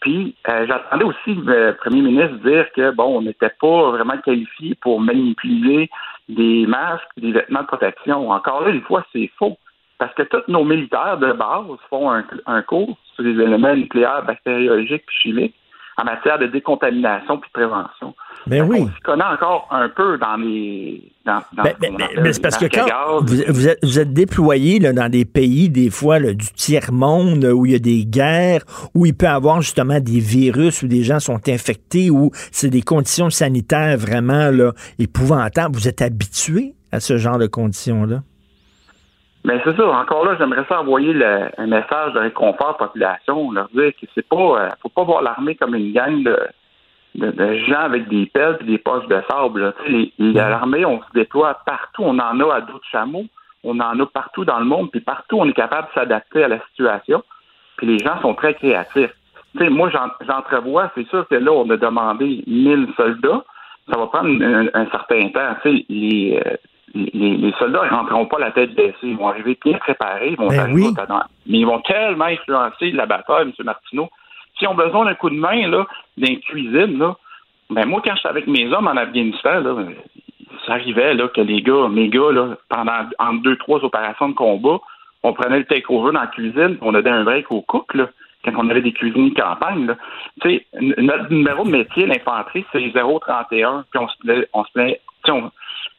Puis 0.00 0.34
euh, 0.48 0.66
j'attendais 0.66 1.04
aussi 1.04 1.34
le 1.34 1.72
premier 1.72 2.02
ministre 2.02 2.36
dire 2.44 2.66
que 2.72 2.90
bon, 2.90 3.18
on 3.18 3.22
n'était 3.22 3.52
pas 3.60 3.90
vraiment 3.90 4.18
qualifié 4.18 4.74
pour 4.80 5.00
manipuler 5.00 5.90
des 6.28 6.66
masques, 6.66 7.08
des 7.16 7.32
vêtements 7.32 7.62
de 7.62 7.66
protection. 7.66 8.30
Encore 8.30 8.62
là, 8.62 8.70
une 8.70 8.82
fois, 8.82 9.04
c'est 9.12 9.30
faux. 9.38 9.56
Parce 9.98 10.12
que 10.14 10.24
tous 10.24 10.42
nos 10.48 10.64
militaires 10.64 11.16
de 11.18 11.32
base 11.32 11.64
font 11.88 12.10
un, 12.10 12.24
un 12.46 12.62
cours 12.62 12.98
sur 13.14 13.24
les 13.24 13.30
éléments 13.30 13.74
nucléaires, 13.74 14.24
bactériologiques 14.24 15.04
et 15.08 15.22
chimiques 15.22 15.54
en 15.98 16.04
matière 16.04 16.38
de 16.38 16.46
décontamination 16.46 17.38
puis 17.38 17.48
de 17.48 17.52
prévention. 17.52 18.14
Ben 18.46 18.62
oui. 18.62 18.82
On 18.82 18.88
s'y 18.88 19.00
connaît 19.00 19.24
encore 19.24 19.66
un 19.70 19.88
peu 19.88 20.18
dans 20.18 20.36
les. 20.36 21.12
Dans, 21.24 21.40
ben, 21.52 21.74
ben, 21.80 21.96
mais 22.22 22.32
c'est 22.32 22.40
parce 22.40 22.58
que 22.58 22.66
quand 22.66 23.24
vous, 23.24 23.68
êtes, 23.68 23.78
vous 23.82 23.98
êtes 23.98 24.12
déployé 24.12 24.78
là, 24.78 24.92
dans 24.92 25.08
des 25.08 25.24
pays, 25.24 25.68
des 25.68 25.90
fois, 25.90 26.20
du 26.20 26.52
tiers-monde, 26.52 27.44
où 27.44 27.66
il 27.66 27.72
y 27.72 27.74
a 27.74 27.80
des 27.80 28.04
guerres, 28.04 28.62
où 28.94 29.06
il 29.06 29.14
peut 29.14 29.26
y 29.26 29.28
avoir 29.28 29.60
justement 29.62 29.98
des 29.98 30.20
virus, 30.20 30.82
où 30.82 30.86
des 30.86 31.02
gens 31.02 31.18
sont 31.18 31.48
infectés, 31.48 32.10
où 32.10 32.30
c'est 32.52 32.70
des 32.70 32.82
conditions 32.82 33.30
sanitaires 33.30 33.96
vraiment 33.96 34.50
là, 34.50 34.72
épouvantables. 34.98 35.74
Vous 35.74 35.88
êtes 35.88 36.02
habitué 36.02 36.74
à 36.92 37.00
ce 37.00 37.16
genre 37.16 37.38
de 37.38 37.46
conditions-là? 37.46 38.22
Mais 39.46 39.60
c'est 39.62 39.76
ça. 39.76 39.88
Encore 39.88 40.24
là, 40.24 40.34
j'aimerais 40.36 40.64
ça 40.68 40.80
envoyer 40.80 41.14
un 41.24 41.66
message 41.68 42.12
de 42.14 42.18
réconfort 42.18 42.70
à 42.70 42.72
la 42.72 42.86
population, 42.88 43.52
leur 43.52 43.68
dire 43.68 43.92
que 43.92 44.06
c'est 44.12 44.26
pas, 44.28 44.36
euh, 44.36 44.70
faut 44.82 44.88
pas 44.88 45.04
voir 45.04 45.22
l'armée 45.22 45.54
comme 45.54 45.76
une 45.76 45.92
gang 45.92 46.24
de, 46.24 46.36
de, 47.14 47.54
gens 47.58 47.82
avec 47.82 48.08
des 48.08 48.26
pelles 48.26 48.58
et 48.62 48.64
des 48.64 48.78
poches 48.78 49.06
de 49.06 49.22
sable. 49.30 49.72
L'armée, 50.18 50.84
on 50.84 50.98
se 50.98 51.12
déploie 51.14 51.60
partout. 51.64 52.02
On 52.02 52.18
en 52.18 52.40
a 52.40 52.54
à 52.56 52.60
d'autres 52.60 52.88
chameaux. 52.90 53.26
On 53.62 53.78
en 53.78 54.00
a 54.00 54.06
partout 54.06 54.44
dans 54.44 54.58
le 54.58 54.64
monde. 54.64 54.90
Puis 54.90 55.00
partout, 55.00 55.36
on 55.38 55.48
est 55.48 55.52
capable 55.52 55.86
de 55.90 55.92
s'adapter 55.94 56.42
à 56.42 56.48
la 56.48 56.58
situation. 56.70 57.22
Puis 57.76 57.86
les 57.86 57.98
gens 58.00 58.20
sont 58.22 58.34
très 58.34 58.54
créatifs. 58.54 59.14
tu 59.56 59.64
sais, 59.64 59.70
moi, 59.70 59.92
j'entrevois, 60.26 60.90
c'est 60.96 61.06
sûr 61.06 61.24
que 61.28 61.36
là, 61.36 61.52
on 61.52 61.70
a 61.70 61.76
demandé 61.76 62.42
1000 62.48 62.88
soldats. 62.96 63.44
Ça 63.88 63.96
va 63.96 64.08
prendre 64.08 64.42
un, 64.74 64.86
certain 64.90 65.28
temps. 65.28 65.54
Tu 65.62 65.70
sais, 65.70 65.84
les, 65.88 66.42
euh, 66.44 66.56
les, 66.96 67.36
les, 67.36 67.52
soldats 67.58 67.84
ne 67.84 67.96
rentreront 67.96 68.26
pas 68.26 68.38
la 68.38 68.50
tête 68.50 68.74
baissée. 68.74 68.96
Ils 69.02 69.16
vont 69.16 69.28
arriver 69.28 69.58
bien 69.64 69.78
préparés. 69.78 70.30
Ils 70.30 70.36
vont 70.36 70.48
ben 70.48 70.72
oui. 70.72 70.88
Mais 71.46 71.58
ils 71.58 71.66
vont 71.66 71.80
tellement 71.80 72.26
influencer 72.26 72.90
la 72.92 73.06
bataille, 73.06 73.42
M. 73.42 73.52
Martineau. 73.64 74.08
S'ils 74.58 74.68
ont 74.68 74.74
besoin 74.74 75.04
d'un 75.04 75.14
coup 75.14 75.30
de 75.30 75.36
main, 75.36 75.68
là, 75.68 75.86
d'une 76.16 76.40
cuisine, 76.40 76.98
là, 76.98 77.16
ben 77.70 77.84
moi, 77.86 78.00
quand 78.04 78.14
j'étais 78.14 78.28
avec 78.28 78.46
mes 78.46 78.72
hommes 78.72 78.86
en 78.86 78.96
Afghanistan, 78.96 79.60
là, 79.60 79.74
ça 80.66 80.72
arrivait 80.74 81.14
là, 81.14 81.28
que 81.28 81.40
les 81.40 81.62
gars, 81.62 81.88
mes 81.88 82.08
gars, 82.08 82.32
là, 82.32 82.56
pendant 82.68 83.08
entre 83.18 83.42
deux, 83.42 83.56
trois 83.56 83.84
opérations 83.84 84.28
de 84.28 84.34
combat, 84.34 84.78
on 85.22 85.32
prenait 85.32 85.58
le 85.58 85.64
take-over 85.64 86.12
dans 86.12 86.20
la 86.20 86.26
cuisine, 86.28 86.78
on 86.80 86.92
donnait 86.92 87.10
un 87.10 87.24
break 87.24 87.50
au 87.50 87.60
cook, 87.62 87.94
là, 87.94 88.08
quand 88.44 88.52
on 88.56 88.70
avait 88.70 88.80
des 88.80 88.92
cuisiniers 88.92 89.30
de 89.30 89.40
campagne. 89.40 89.86
Là. 89.86 89.96
Tu 90.40 90.48
sais, 90.48 90.66
notre 90.80 91.32
numéro 91.32 91.64
de 91.64 91.70
métier, 91.70 92.06
l'infanterie, 92.06 92.64
c'est 92.72 92.92
031, 92.92 93.84
puis 93.90 94.00
on 94.00 94.08
se 94.08 94.46
on 94.52 94.64
se 94.64 94.70
on, 95.28 95.50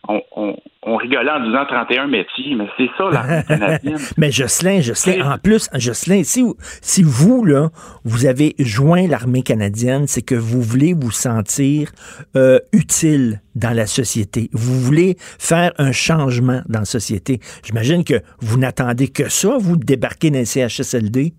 on, 0.07 0.55
on, 0.83 0.95
rigolait 0.95 1.31
en 1.31 1.41
disant 1.41 1.65
31 1.65 2.07
métiers, 2.07 2.55
mais 2.55 2.67
c'est 2.77 2.89
ça 2.97 3.09
l'armée 3.11 3.43
canadienne. 3.47 3.97
mais 4.17 4.31
Jocelyn, 4.31 4.81
Jocelyn, 4.81 5.29
en 5.29 5.37
plus, 5.37 5.69
Jocelyn, 5.73 6.23
si, 6.23 6.43
si 6.81 7.03
vous, 7.03 7.43
là, 7.43 7.69
vous 8.05 8.25
avez 8.25 8.55
joint 8.59 9.07
l'armée 9.07 9.43
canadienne, 9.43 10.07
c'est 10.07 10.21
que 10.21 10.35
vous 10.35 10.61
voulez 10.61 10.93
vous 10.93 11.11
sentir 11.11 11.89
euh, 12.35 12.59
utile 12.73 13.41
dans 13.55 13.75
la 13.75 13.85
société. 13.85 14.49
Vous 14.53 14.79
voulez 14.79 15.15
faire 15.19 15.71
un 15.77 15.91
changement 15.91 16.61
dans 16.67 16.79
la 16.79 16.85
société. 16.85 17.39
J'imagine 17.63 18.03
que 18.03 18.21
vous 18.39 18.57
n'attendez 18.57 19.09
que 19.09 19.29
ça, 19.29 19.57
vous, 19.59 19.77
débarquer 19.77 20.31
dans 20.31 20.39
le 20.39 20.45
CHSLD. 20.45 21.33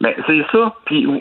Mais 0.00 0.16
c'est 0.26 0.42
ça. 0.52 0.74
Puis 0.86 1.04
vous, 1.04 1.20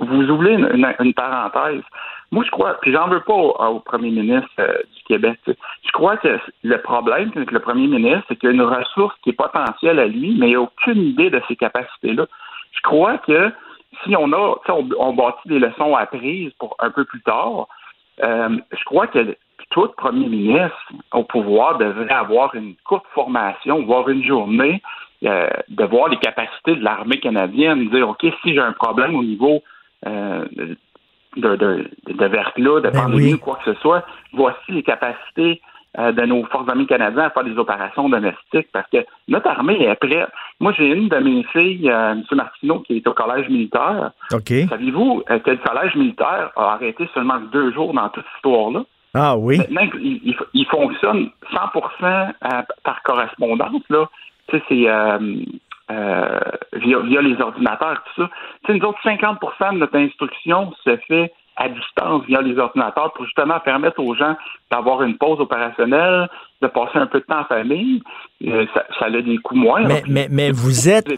vous 0.00 0.22
oubliez 0.30 0.54
une 0.54 1.14
parenthèse. 1.14 1.82
Moi, 2.32 2.44
je 2.44 2.50
crois, 2.50 2.74
puis 2.80 2.92
j'en 2.92 3.08
veux 3.08 3.20
pas 3.20 3.34
au, 3.34 3.80
premier 3.80 4.10
ministre 4.10 4.50
euh, 4.60 4.72
du 4.94 5.02
Québec. 5.04 5.38
Je 5.46 5.90
crois 5.92 6.16
que 6.16 6.38
le 6.62 6.80
problème 6.80 7.32
avec 7.34 7.50
le 7.50 7.58
premier 7.58 7.88
ministre, 7.88 8.24
c'est 8.28 8.36
qu'il 8.36 8.50
y 8.50 8.52
a 8.52 8.54
une 8.54 8.62
ressource 8.62 9.14
qui 9.22 9.30
est 9.30 9.34
potentielle 9.34 9.98
à 9.98 10.06
lui, 10.06 10.36
mais 10.38 10.50
il 10.50 10.52
n'a 10.54 10.60
aucune 10.60 11.02
idée 11.02 11.30
de 11.30 11.42
ses 11.48 11.56
capacités-là. 11.56 12.26
Je 12.72 12.80
crois 12.82 13.18
que 13.18 13.50
si 14.04 14.14
on 14.16 14.32
a, 14.32 14.56
on, 14.68 14.88
on 14.98 15.12
bâtit 15.12 15.48
des 15.48 15.58
leçons 15.58 15.96
apprises 15.96 16.52
pour 16.58 16.76
un 16.78 16.90
peu 16.90 17.04
plus 17.04 17.20
tard, 17.22 17.66
euh, 18.22 18.58
je 18.70 18.84
crois 18.84 19.06
que 19.06 19.36
tout 19.70 19.88
premier 19.96 20.28
ministre 20.28 20.92
au 21.12 21.24
pouvoir 21.24 21.78
devrait 21.78 22.12
avoir 22.12 22.54
une 22.54 22.74
courte 22.84 23.06
formation, 23.14 23.82
voire 23.84 24.08
une 24.08 24.24
journée, 24.24 24.82
euh, 25.24 25.48
de 25.68 25.84
voir 25.84 26.08
les 26.08 26.16
capacités 26.16 26.76
de 26.76 26.82
l'armée 26.82 27.20
canadienne, 27.20 27.88
dire, 27.90 28.08
OK, 28.08 28.24
si 28.42 28.54
j'ai 28.54 28.60
un 28.60 28.72
problème 28.72 29.14
au 29.14 29.22
niveau 29.22 29.62
euh, 30.06 30.46
de, 31.36 31.56
de, 31.56 31.90
de 32.08 32.26
verglas, 32.26 32.80
de 32.80 32.90
ben 32.90 33.02
pandémie 33.02 33.34
ou 33.34 33.38
quoi 33.38 33.58
que 33.64 33.72
ce 33.72 33.80
soit, 33.80 34.04
voici 34.32 34.72
les 34.72 34.82
capacités 34.82 35.60
euh, 35.98 36.12
de 36.12 36.22
nos 36.22 36.44
forces 36.44 36.68
armées 36.68 36.86
canadiennes 36.86 37.24
à 37.24 37.30
faire 37.30 37.42
des 37.42 37.58
opérations 37.58 38.08
domestiques 38.08 38.68
parce 38.72 38.88
que 38.90 38.98
notre 39.26 39.48
armée 39.48 39.82
est 39.82 39.94
prête. 39.96 40.28
Moi, 40.60 40.72
j'ai 40.78 40.86
une 40.86 41.08
de 41.08 41.16
mes 41.16 41.42
filles, 41.52 41.90
euh, 41.90 42.12
M. 42.12 42.22
Martineau, 42.30 42.78
qui 42.80 42.98
est 42.98 43.06
au 43.08 43.12
collège 43.12 43.48
militaire. 43.48 44.12
OK. 44.32 44.52
Saviez-vous 44.68 45.24
euh, 45.28 45.40
que 45.40 45.50
le 45.50 45.56
collège 45.56 45.96
militaire 45.96 46.52
a 46.54 46.74
arrêté 46.74 47.08
seulement 47.12 47.40
deux 47.52 47.72
jours 47.72 47.92
dans 47.92 48.08
toute 48.08 48.22
cette 48.22 48.36
histoire-là? 48.36 48.84
Ah 49.14 49.36
oui. 49.36 49.58
Maintenant, 49.58 49.88
il, 50.00 50.36
il, 50.54 50.66
fonctionne 50.66 51.30
100% 51.52 52.32
par 52.84 53.02
correspondance. 53.02 53.82
Là. 53.90 54.08
Tu 54.46 54.58
sais, 54.58 54.64
c'est 54.68 54.86
euh, 55.90 56.40
via, 56.74 57.20
les 57.20 57.40
ordinateurs, 57.40 58.02
tout 58.04 58.22
ça. 58.22 58.30
Tu 58.64 58.72
sais, 58.72 58.78
nous 58.78 58.86
autres, 58.86 59.00
50% 59.04 59.74
de 59.74 59.78
notre 59.78 59.96
instruction 59.96 60.72
se 60.84 60.96
fait 61.08 61.32
à 61.56 61.68
distance 61.68 62.24
via 62.26 62.40
les 62.40 62.58
ordinateurs 62.58 63.12
pour 63.12 63.24
justement 63.24 63.60
permettre 63.60 64.00
aux 64.00 64.14
gens 64.14 64.36
d'avoir 64.70 65.02
une 65.02 65.18
pause 65.18 65.40
opérationnelle, 65.40 66.28
de 66.62 66.68
passer 66.68 66.98
un 66.98 67.06
peu 67.06 67.20
de 67.20 67.24
temps 67.24 67.40
en 67.40 67.44
famille. 67.44 68.02
Euh, 68.46 68.64
ça, 68.72 68.84
ça, 68.98 69.06
a 69.06 69.10
des 69.10 69.36
coûts 69.38 69.54
moins. 69.54 69.86
Mais, 69.86 70.02
mais, 70.08 70.28
mais, 70.30 70.50
vous 70.50 70.88
êtes. 70.88 71.08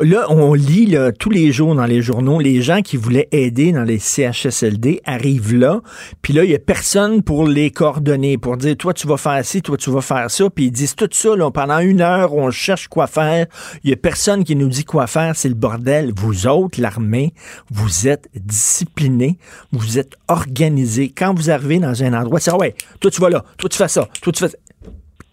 Là, 0.00 0.26
on 0.28 0.52
lit 0.52 0.86
là, 0.86 1.10
tous 1.10 1.30
les 1.30 1.52
jours 1.52 1.74
dans 1.74 1.86
les 1.86 2.02
journaux, 2.02 2.38
les 2.38 2.60
gens 2.60 2.82
qui 2.82 2.98
voulaient 2.98 3.28
aider 3.32 3.72
dans 3.72 3.82
les 3.82 3.98
CHSLD 3.98 5.00
arrivent 5.06 5.54
là, 5.54 5.80
puis 6.20 6.34
là, 6.34 6.44
il 6.44 6.50
n'y 6.50 6.54
a 6.54 6.58
personne 6.58 7.22
pour 7.22 7.46
les 7.46 7.70
coordonner, 7.70 8.36
pour 8.36 8.58
dire 8.58 8.76
toi, 8.76 8.92
tu 8.92 9.06
vas 9.06 9.16
faire 9.16 9.42
ci, 9.42 9.62
toi, 9.62 9.78
tu 9.78 9.90
vas 9.90 10.02
faire 10.02 10.30
ça. 10.30 10.50
Puis 10.50 10.66
ils 10.66 10.70
disent 10.70 10.96
tout 10.96 11.08
ça, 11.10 11.34
là, 11.34 11.50
pendant 11.50 11.78
une 11.78 12.02
heure, 12.02 12.34
on 12.34 12.50
cherche 12.50 12.88
quoi 12.88 13.06
faire. 13.06 13.46
Il 13.82 13.88
n'y 13.88 13.94
a 13.94 13.96
personne 13.96 14.44
qui 14.44 14.54
nous 14.54 14.68
dit 14.68 14.84
quoi 14.84 15.06
faire, 15.06 15.36
c'est 15.36 15.48
le 15.48 15.54
bordel. 15.54 16.12
Vous 16.14 16.46
autres, 16.46 16.80
l'armée, 16.80 17.32
vous 17.70 18.06
êtes 18.06 18.28
disciplinés, 18.34 19.38
vous 19.72 19.98
êtes 19.98 20.16
organisés. 20.28 21.10
Quand 21.10 21.34
vous 21.34 21.50
arrivez 21.50 21.78
dans 21.78 22.02
un 22.02 22.12
endroit, 22.12 22.38
c'est 22.38 22.50
ah 22.50 22.58
ouais, 22.58 22.74
toi, 23.00 23.10
tu 23.10 23.20
vas 23.20 23.30
là, 23.30 23.44
toi, 23.56 23.68
tu 23.70 23.78
fais 23.78 23.88
ça, 23.88 24.06
toi, 24.20 24.32
tu 24.32 24.44
fais 24.46 24.56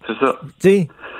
c'est 0.08 0.26
ça. 0.26 0.36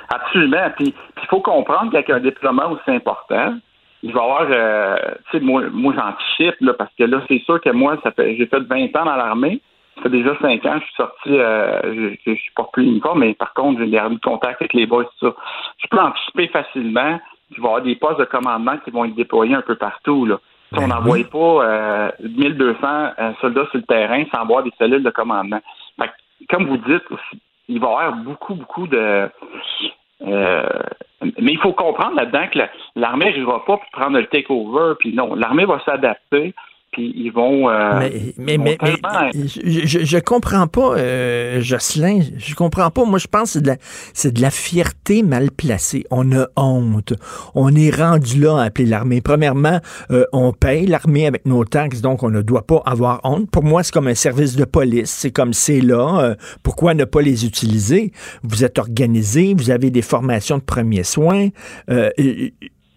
Absolument. 0.08 0.70
Puis 0.76 0.94
il 1.22 1.26
faut 1.28 1.40
comprendre 1.40 1.92
qu'avec 1.92 2.10
un 2.10 2.20
déploiement 2.20 2.72
aussi 2.72 2.90
important, 2.90 3.54
il 4.02 4.12
va 4.12 4.20
y 4.20 4.24
avoir, 4.24 4.46
euh, 4.50 4.96
tu 5.30 5.38
sais, 5.38 5.44
moi, 5.44 5.62
moi 5.72 5.94
j'anticipe, 5.94 6.56
là, 6.60 6.74
parce 6.74 6.92
que 6.96 7.04
là, 7.04 7.20
c'est 7.28 7.42
sûr 7.44 7.60
que 7.60 7.70
moi, 7.70 7.96
ça 8.02 8.12
fait, 8.12 8.36
j'ai 8.36 8.46
fait 8.46 8.60
20 8.60 8.84
ans 8.96 9.04
dans 9.04 9.16
l'armée. 9.16 9.60
Ça 9.96 10.02
fait 10.04 10.10
déjà 10.10 10.36
5 10.40 10.64
ans, 10.64 10.78
je 10.78 10.84
suis 10.84 10.94
sorti, 10.94 11.30
euh, 11.30 11.80
je, 11.82 12.30
je, 12.30 12.36
suis 12.36 12.52
pas 12.54 12.68
plus 12.72 12.84
uniforme, 12.84 13.18
mais 13.18 13.34
par 13.34 13.52
contre, 13.52 13.80
j'ai 13.80 13.90
gardé 13.90 14.16
contact 14.22 14.62
avec 14.62 14.72
les 14.72 14.86
boys, 14.86 15.04
tout 15.04 15.26
ça. 15.26 15.34
Je 15.82 15.88
peux 15.88 15.98
anticiper 15.98 16.46
facilement 16.48 17.18
qu'il 17.48 17.62
va 17.62 17.68
y 17.68 17.70
avoir 17.70 17.82
des 17.82 17.96
postes 17.96 18.20
de 18.20 18.24
commandement 18.24 18.76
qui 18.84 18.92
vont 18.92 19.06
être 19.06 19.16
déployés 19.16 19.56
un 19.56 19.62
peu 19.62 19.74
partout, 19.74 20.24
là. 20.24 20.38
on 20.72 20.76
ben 20.76 20.86
n'envoie 20.86 21.24
pas 21.24 21.64
euh, 21.64 22.10
1200 22.20 22.78
euh, 23.18 23.32
soldats 23.40 23.66
sur 23.70 23.78
le 23.78 23.82
terrain 23.82 24.22
sans 24.32 24.42
avoir 24.42 24.62
des 24.62 24.72
cellules 24.78 25.02
de 25.02 25.10
commandement. 25.10 25.60
Fait 26.00 26.10
comme 26.48 26.66
vous 26.66 26.76
dites, 26.76 27.02
il 27.68 27.80
va 27.80 27.86
y 27.86 27.90
avoir 27.90 28.16
beaucoup, 28.16 28.54
beaucoup 28.54 28.86
de. 28.86 29.30
Euh, 30.22 30.68
mais 31.22 31.52
il 31.52 31.58
faut 31.58 31.72
comprendre 31.72 32.16
là-dedans 32.16 32.48
que 32.52 32.58
l'armée 32.96 33.26
n'arrivera 33.26 33.64
pas 33.64 33.80
prendre 33.92 34.18
le 34.18 34.26
takeover, 34.26 34.94
puis 34.98 35.14
non, 35.14 35.34
l'armée 35.34 35.64
va 35.64 35.80
s'adapter 35.84 36.54
puis 36.92 37.12
ils 37.14 37.30
vont. 37.30 37.68
Euh, 37.68 38.08
mais, 38.38 38.56
mais, 38.58 38.76
mais, 38.80 39.30
je, 39.34 40.04
je, 40.04 40.18
comprends 40.18 40.66
pas, 40.66 40.96
euh, 40.96 41.60
Jocelyn. 41.60 42.20
Je 42.38 42.54
comprends 42.54 42.90
pas. 42.90 43.04
Moi, 43.04 43.18
je 43.18 43.26
pense 43.26 43.58
que 43.58 43.60
c'est 44.14 44.32
de, 44.32 44.36
de 44.36 44.42
la 44.42 44.50
fierté 44.50 45.22
mal 45.22 45.50
placée. 45.50 46.04
On 46.10 46.32
a 46.32 46.46
honte. 46.56 47.12
On 47.54 47.74
est 47.74 47.94
rendu 47.94 48.40
là 48.40 48.58
à 48.58 48.64
appeler 48.64 48.86
l'armée. 48.86 49.20
Premièrement, 49.20 49.80
euh, 50.10 50.24
on 50.32 50.52
paye 50.52 50.86
l'armée 50.86 51.26
avec 51.26 51.44
nos 51.44 51.64
taxes, 51.64 52.00
donc 52.00 52.22
on 52.22 52.30
ne 52.30 52.40
doit 52.40 52.66
pas 52.66 52.82
avoir 52.86 53.20
honte. 53.24 53.50
Pour 53.50 53.64
moi, 53.64 53.82
c'est 53.82 53.92
comme 53.92 54.08
un 54.08 54.14
service 54.14 54.56
de 54.56 54.64
police. 54.64 55.10
C'est 55.10 55.30
comme 55.30 55.52
c'est 55.52 55.80
là. 55.80 56.20
Euh, 56.20 56.34
pourquoi 56.62 56.94
ne 56.94 57.04
pas 57.04 57.20
les 57.20 57.44
utiliser? 57.44 58.12
Vous 58.42 58.64
êtes 58.64 58.78
organisé, 58.78 59.54
vous 59.54 59.70
avez 59.70 59.90
des 59.90 60.02
formations 60.02 60.56
de 60.56 60.62
premiers 60.62 61.04
soins. 61.04 61.48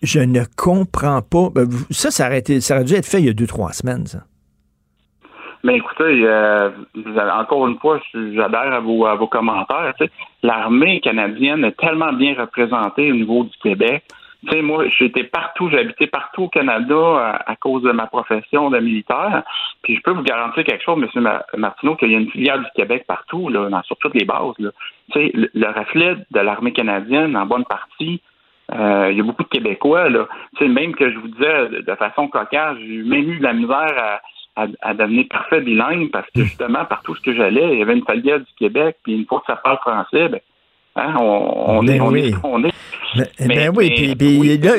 Euh, 0.03 0.07
je 0.07 0.19
ne 0.19 0.41
comprends 0.57 1.21
pas. 1.21 1.49
Ben, 1.53 1.67
ça, 1.89 2.11
ça 2.11 2.27
aurait, 2.27 2.39
été, 2.39 2.61
ça 2.61 2.75
aurait 2.75 2.83
dû 2.83 2.93
être 2.93 3.05
fait 3.05 3.19
il 3.19 3.25
y 3.27 3.29
a 3.29 3.33
deux, 3.33 3.47
trois 3.47 3.71
semaines, 3.71 4.05
ça. 4.05 4.19
Mais 5.63 5.75
écoutez, 5.75 6.23
euh, 6.25 6.71
encore 7.37 7.67
une 7.67 7.77
fois, 7.77 7.99
j'adhère 8.13 8.73
à 8.73 8.79
vos, 8.79 9.27
commentaires. 9.27 9.93
L'armée 10.41 11.01
canadienne 11.01 11.63
est 11.63 11.77
tellement 11.77 12.13
bien 12.13 12.33
représentée 12.35 13.11
au 13.11 13.15
niveau 13.15 13.43
du 13.43 13.55
Québec. 13.61 14.03
Moi, 14.51 14.85
j'étais 14.97 15.25
partout, 15.25 15.69
habité 15.77 16.07
partout 16.07 16.43
au 16.43 16.49
Canada 16.49 17.39
à, 17.45 17.55
cause 17.57 17.83
de 17.83 17.91
ma 17.91 18.07
profession 18.07 18.71
de 18.71 18.79
militaire. 18.79 19.43
Puis 19.83 19.97
je 19.97 20.01
peux 20.01 20.13
vous 20.13 20.23
garantir 20.23 20.63
quelque 20.63 20.83
chose, 20.83 20.99
M. 21.15 21.39
Martineau, 21.57 21.95
qu'il 21.95 22.11
y 22.11 22.15
a 22.15 22.17
une 22.17 22.31
filière 22.31 22.57
du 22.57 22.65
Québec 22.75 23.05
partout, 23.07 23.51
sur 23.85 23.97
toutes 23.97 24.15
les 24.15 24.25
bases. 24.25 24.55
Le, 24.57 24.71
le 25.13 25.79
reflet 25.79 26.15
de 26.31 26.39
l'armée 26.39 26.73
canadienne, 26.73 27.37
en 27.37 27.45
bonne 27.45 27.65
partie, 27.65 28.19
euh, 28.19 28.30
il 28.71 29.17
y 29.17 29.19
a 29.19 29.23
beaucoup 29.23 29.43
de 29.43 29.49
Québécois, 29.49 30.09
là. 30.09 30.27
Tu 30.57 30.65
sais, 30.65 30.71
même 30.71 30.95
que 30.95 31.11
je 31.11 31.17
vous 31.17 31.27
disais 31.27 31.81
de 31.81 31.95
façon 31.95 32.27
cocasse, 32.27 32.77
j'ai 32.79 33.03
même 33.03 33.29
eu 33.29 33.37
de 33.37 33.43
la 33.43 33.53
misère 33.53 33.93
à, 33.97 34.21
à, 34.55 34.93
devenir 34.93 35.25
parfait 35.29 35.61
bilingue 35.61 36.11
parce 36.11 36.29
que 36.31 36.43
justement, 36.43 36.85
partout 36.85 37.15
ce 37.15 37.21
que 37.21 37.33
j'allais, 37.33 37.73
il 37.73 37.79
y 37.79 37.81
avait 37.81 37.97
une 37.97 38.05
filière 38.05 38.39
du 38.39 38.53
Québec, 38.57 38.97
puis 39.03 39.15
une 39.15 39.25
fois 39.25 39.39
que 39.39 39.45
ça 39.47 39.55
parle 39.55 39.77
français, 39.77 40.29
ben, 40.29 40.39
hein, 40.95 41.15
on, 41.19 41.83
ben 41.83 41.95
est, 41.95 41.99
on, 42.01 42.15
est, 42.15 42.33
on 42.43 42.63
est. 42.63 42.73
Ben, 43.39 43.71
oui, 43.75 44.15
puis, 44.15 44.57
là, 44.57 44.71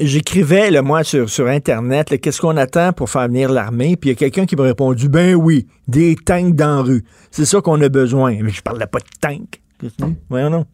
j'écrivais, 0.00 0.70
moi, 0.82 1.04
sur, 1.04 1.28
sur 1.28 1.46
Internet, 1.46 2.20
qu'est-ce 2.20 2.40
qu'on 2.40 2.56
attend 2.56 2.92
pour 2.92 3.10
faire 3.10 3.28
venir 3.28 3.50
l'armée? 3.50 3.96
Puis 3.96 4.10
il 4.10 4.12
y 4.12 4.16
a 4.16 4.18
quelqu'un 4.18 4.46
qui 4.46 4.56
m'a 4.56 4.64
répondu, 4.64 5.08
ben 5.08 5.34
oui, 5.34 5.66
des 5.86 6.16
tanks 6.16 6.54
dans 6.54 6.76
la 6.76 6.82
rue. 6.82 7.02
C'est 7.30 7.44
ça 7.44 7.60
qu'on 7.60 7.80
a 7.82 7.88
besoin. 7.88 8.36
Mais 8.42 8.50
je 8.50 8.62
parlais 8.62 8.86
pas 8.86 9.00
de 9.00 9.04
tanks. 9.20 9.60
Voyons 10.28 10.50
non. 10.50 10.64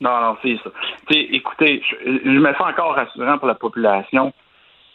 Non, 0.00 0.20
non, 0.22 0.36
c'est 0.42 0.56
ça. 0.64 0.70
Écoutez, 1.10 1.82
je, 2.04 2.28
me 2.28 2.52
sens 2.54 2.68
encore 2.68 2.94
rassurant 2.94 3.38
pour 3.38 3.48
la 3.48 3.54
population. 3.54 4.32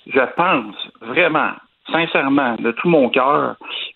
Je 0.08 0.22
pense 0.36 0.76
vraiment, 1.02 1.52
sincèrement, 1.92 2.56
de 2.60 2.72
tout 2.72 2.90
mon 2.90 3.10
cœur, 3.10 3.56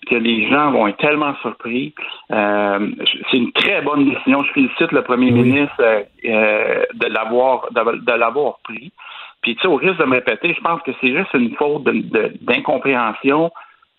que 0.09 0.15
les 0.15 0.49
gens 0.49 0.71
vont 0.71 0.87
être 0.87 0.97
tellement 0.97 1.35
surpris. 1.41 1.93
Euh, 2.31 2.89
c'est 3.29 3.37
une 3.37 3.51
très 3.51 3.81
bonne 3.81 4.09
décision. 4.09 4.43
Je 4.43 4.51
félicite 4.53 4.91
le 4.91 5.03
premier 5.03 5.31
ministre 5.31 5.81
euh, 5.81 6.83
de 6.93 7.07
l'avoir 7.07 7.67
de, 7.71 8.11
l'avoir 8.11 8.59
pris. 8.63 8.91
Puis, 9.41 9.55
tu 9.55 9.61
sais, 9.61 9.67
au 9.67 9.75
risque 9.75 9.99
de 9.99 10.05
me 10.05 10.15
répéter, 10.15 10.53
je 10.53 10.61
pense 10.61 10.81
que 10.81 10.91
c'est 10.99 11.15
juste 11.15 11.33
une 11.33 11.55
faute 11.55 11.83
d'incompréhension. 11.83 13.51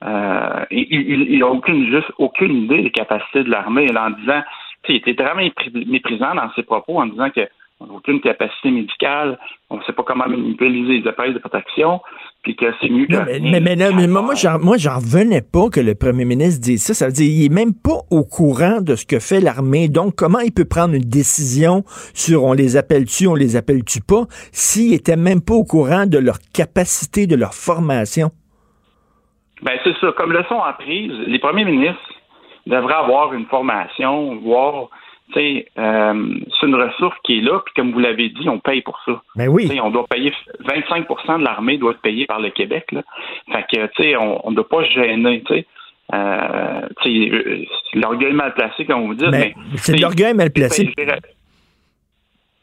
Euh, 0.05 0.65
il 0.71 1.39
n'a 1.39 1.47
aucune, 1.47 1.87
juste 1.91 2.11
aucune 2.19 2.65
idée 2.65 2.83
des 2.83 2.91
capacités 2.91 3.45
de 3.45 3.51
l'armée 3.51 3.87
en 3.97 4.11
disant, 4.11 4.43
tu 4.83 4.93
sais, 4.93 4.99
il 4.99 5.11
était 5.11 5.23
vraiment 5.23 5.47
méprisant 5.87 6.35
dans 6.35 6.51
ses 6.55 6.63
propos 6.63 7.01
en 7.01 7.07
disant 7.07 7.31
que 7.31 7.49
on 7.81 7.87
n'a 7.87 7.95
aucune 7.95 8.21
capacité 8.21 8.71
médicale, 8.71 9.39
on 9.71 9.79
ne 9.79 9.83
sait 9.83 9.93
pas 9.93 10.03
comment 10.03 10.29
manipuler 10.29 10.83
les 10.83 11.09
appareils 11.09 11.33
de 11.33 11.39
protection, 11.39 12.01
puis 12.43 12.55
que 12.55 12.67
c'est 12.81 12.91
mieux 12.91 13.07
que. 13.07 13.17
Mais, 13.41 13.61
mais, 13.61 13.75
mais, 13.75 14.07
moi, 14.07 14.35
j'en, 14.35 14.59
moi, 14.59 14.77
j'en 14.77 14.97
revenais 14.97 15.41
pas 15.41 15.71
que 15.71 15.81
le 15.81 15.95
premier 15.95 16.27
ministre 16.27 16.61
dise 16.61 16.85
ça. 16.85 16.93
Ça 16.93 17.07
veut 17.07 17.13
dire 17.13 17.27
qu'il 17.27 17.45
est 17.45 17.55
même 17.55 17.73
pas 17.73 18.01
au 18.11 18.23
courant 18.25 18.83
de 18.83 18.95
ce 18.97 19.07
que 19.07 19.19
fait 19.19 19.41
l'armée. 19.41 19.89
Donc, 19.89 20.15
comment 20.15 20.41
il 20.41 20.53
peut 20.53 20.67
prendre 20.67 20.95
une 20.95 21.09
décision 21.09 21.83
sur 22.13 22.45
on 22.45 22.53
les 22.53 22.77
appelle-tu, 22.77 23.27
on 23.27 23.35
les 23.35 23.57
appelle-tu 23.57 24.01
pas, 24.03 24.25
s'il 24.53 24.93
était 24.93 25.17
même 25.17 25.41
pas 25.41 25.55
au 25.55 25.65
courant 25.65 26.05
de 26.05 26.19
leur 26.19 26.37
capacité, 26.55 27.27
de 27.27 27.37
leur 27.37 27.55
formation? 27.55 28.31
Ben, 29.63 29.79
c'est 29.85 29.97
ça. 30.01 30.13
Comme 30.19 30.33
leçon 30.33 30.61
apprise, 30.61 31.13
les 31.27 31.39
premiers 31.39 31.65
ministres 31.65 32.13
devraient 32.67 32.95
avoir 32.95 33.33
une 33.33 33.47
formation, 33.47 34.37
euh, 35.37 36.35
c'est 36.59 36.67
une 36.67 36.75
ressource 36.75 37.17
qui 37.25 37.39
est 37.39 37.41
là, 37.41 37.61
puis 37.65 37.75
comme 37.75 37.93
vous 37.93 37.99
l'avez 37.99 38.29
dit, 38.31 38.49
on 38.49 38.59
paye 38.59 38.83
pour 38.83 38.99
ça. 39.05 39.21
Mais 39.37 39.47
ben 39.47 39.53
oui. 39.53 39.81
on 39.83 39.91
doit 39.91 40.07
payer 40.07 40.33
25% 40.65 41.39
de 41.39 41.45
l'armée 41.45 41.79
doit 41.79 41.93
être 41.93 42.01
payé 42.01 42.27
par 42.27 42.41
le 42.41 42.51
Québec. 42.51 42.87
Là. 42.93 43.03
Fait 43.53 43.65
que, 43.71 43.87
tu 43.87 44.03
sais, 44.03 44.17
on 44.17 44.51
ne 44.51 44.57
doit 44.57 44.69
pas 44.69 44.85
se 44.85 44.91
gêner, 44.91 45.43
tu 45.47 45.55
sais. 45.55 45.67
Euh, 46.13 46.89
c'est 47.03 47.99
l'orgueil 47.99 48.33
mal 48.33 48.53
placé, 48.55 48.85
comme 48.85 49.07
vous 49.07 49.15
dites. 49.15 49.31
Mais, 49.31 49.55
c'est 49.77 49.95
de 49.95 50.03
l'orgueil 50.03 50.35
mal 50.35 50.51
placé. 50.51 50.93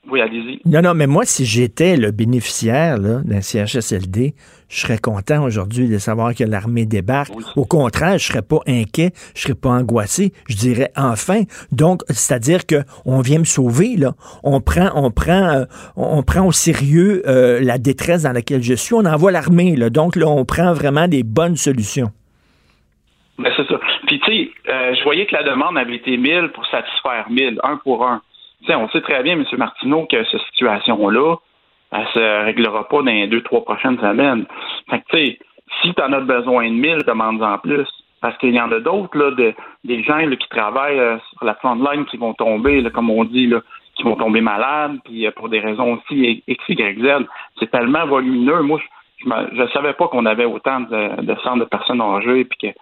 Oui, 0.10 0.22
allez-y. 0.22 0.62
Non, 0.66 0.82
non, 0.82 0.93
mais 0.93 1.08
moi, 1.08 1.26
si 1.26 1.45
j'étais 1.45 1.97
le 1.97 2.12
bénéficiaire 2.12 2.97
d'un 2.99 3.41
CHSLD, 3.41 4.36
je 4.70 4.80
serais 4.80 4.99
content 4.99 5.43
aujourd'hui 5.43 5.89
de 5.89 5.97
savoir 5.97 6.34
que 6.34 6.45
l'armée 6.45 6.86
débarque. 6.86 7.34
Au 7.55 7.66
contraire, 7.66 8.18
je 8.18 8.26
serais 8.26 8.41
pas 8.41 8.60
inquiet, 8.68 9.12
je 9.36 9.41
serais 9.41 9.55
pas 9.55 9.70
angoissé. 9.70 10.32
Je 10.47 10.55
dirais 10.55 10.91
enfin. 10.95 11.41
Donc, 11.72 12.03
c'est-à-dire 12.08 12.66
que 12.66 12.84
on 13.05 13.20
vient 13.20 13.39
me 13.39 13.45
sauver 13.45 13.97
là. 13.97 14.12
On 14.43 14.62
prend, 14.62 14.89
on 14.95 15.12
prend, 15.12 15.49
euh, 15.49 15.66
on 15.97 16.24
prend 16.24 16.45
au 16.45 16.51
sérieux 16.53 17.24
euh, 17.28 17.60
la 17.62 17.78
détresse 17.78 18.24
dans 18.24 18.34
laquelle 18.34 18.64
je 18.64 18.76
suis. 18.76 18.93
On 18.93 19.05
envoie 19.05 19.32
l'armée 19.32 19.76
là. 19.76 19.89
Donc 19.89 20.16
là, 20.16 20.28
on 20.28 20.45
prend 20.45 20.74
vraiment 20.74 21.08
des 21.10 21.24
bonnes 21.24 21.58
solutions. 21.58 22.12
Ben, 23.39 23.51
c'est 23.55 23.68
ça. 23.68 23.80
Puis 24.08 24.20
tu 24.20 24.26
sais, 24.26 24.49
euh, 24.70 24.95
je 24.95 25.03
voyais 25.03 25.26
que 25.26 25.36
la 25.36 25.43
demande 25.43 25.78
avait 25.78 25.95
été 25.95 26.18
1000 26.18 26.51
pour 26.53 26.66
satisfaire 26.68 27.30
1000, 27.30 27.60
un 27.64 27.78
pour 27.78 28.08
un 28.08 28.22
on 28.76 28.89
sait 28.89 29.01
très 29.01 29.24
bien, 29.24 29.34
M. 29.34 29.45
Martineau, 29.57 30.07
que 30.09 30.24
cette 30.26 30.41
situation-là, 30.51 31.36
elle 31.91 32.07
se 32.13 32.45
réglera 32.45 32.88
pas 32.88 32.97
dans 32.97 33.05
les 33.05 33.28
deux, 33.28 33.41
trois 33.41 33.63
prochaines 33.63 33.99
semaines. 33.99 34.45
Fait 34.89 35.03
que, 35.09 35.18
si 35.82 35.93
tu 35.93 36.01
en 36.01 36.11
as 36.13 36.22
besoin 36.22 36.65
de 36.65 36.76
1000, 36.76 36.97
demande-en 37.07 37.57
plus. 37.59 37.88
Parce 38.20 38.36
qu'il 38.39 38.55
y 38.55 38.59
en 38.59 38.72
a 38.72 38.80
d'autres, 38.80 39.36
des 39.84 40.03
gens 40.03 40.20
qui 40.28 40.49
travaillent 40.49 40.99
euh, 40.99 41.18
sur 41.38 41.45
la 41.45 41.53
front 41.55 41.76
line 41.76 42.05
qui 42.05 42.18
vont 42.18 42.34
tomber, 42.34 42.84
comme 42.91 43.11
on 43.11 43.24
dit, 43.26 43.53
qui 43.95 44.03
vont 44.03 44.15
tomber 44.15 44.41
malades, 44.41 44.97
puis 45.05 45.28
euh, 45.28 45.32
pour 45.32 45.49
des 45.49 45.59
raisons 45.59 45.93
aussi 45.93 46.43
X. 46.47 46.63
C'est 47.59 47.72
tellement 47.72 48.07
volumineux. 48.07 48.61
Moi, 48.63 48.80
je 49.20 49.61
ne 49.61 49.68
savais 49.68 49.93
pas 49.93 50.07
qu'on 50.07 50.26
avait 50.26 50.45
autant 50.45 50.82
de, 50.82 51.36
centres 51.43 51.59
de 51.59 51.65
personnes 51.65 52.01
âgées. 52.01 52.45
Puis 52.45 52.74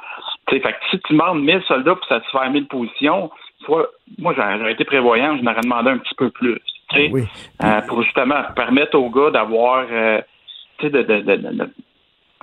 si 0.50 1.00
tu 1.00 1.14
demandes 1.14 1.42
1000 1.42 1.64
soldats 1.68 1.96
pour 1.96 2.06
satisfaire 2.06 2.50
1000 2.50 2.68
positions, 2.68 3.30
moi, 3.70 4.34
j'aurais 4.36 4.74
été 4.74 4.86
prévoyant, 4.86 5.38
je 5.38 5.44
n'aurais 5.44 5.62
demandé 5.62 5.90
un 5.92 5.98
petit 5.98 6.16
peu 6.16 6.30
plus. 6.30 6.60
Euh, 6.94 7.82
pour 7.88 8.04
justement 8.04 8.44
permettre 8.56 8.98
aux 8.98 9.10
gars 9.10 9.32
d'avoir 9.32 9.86
euh, 9.92 10.22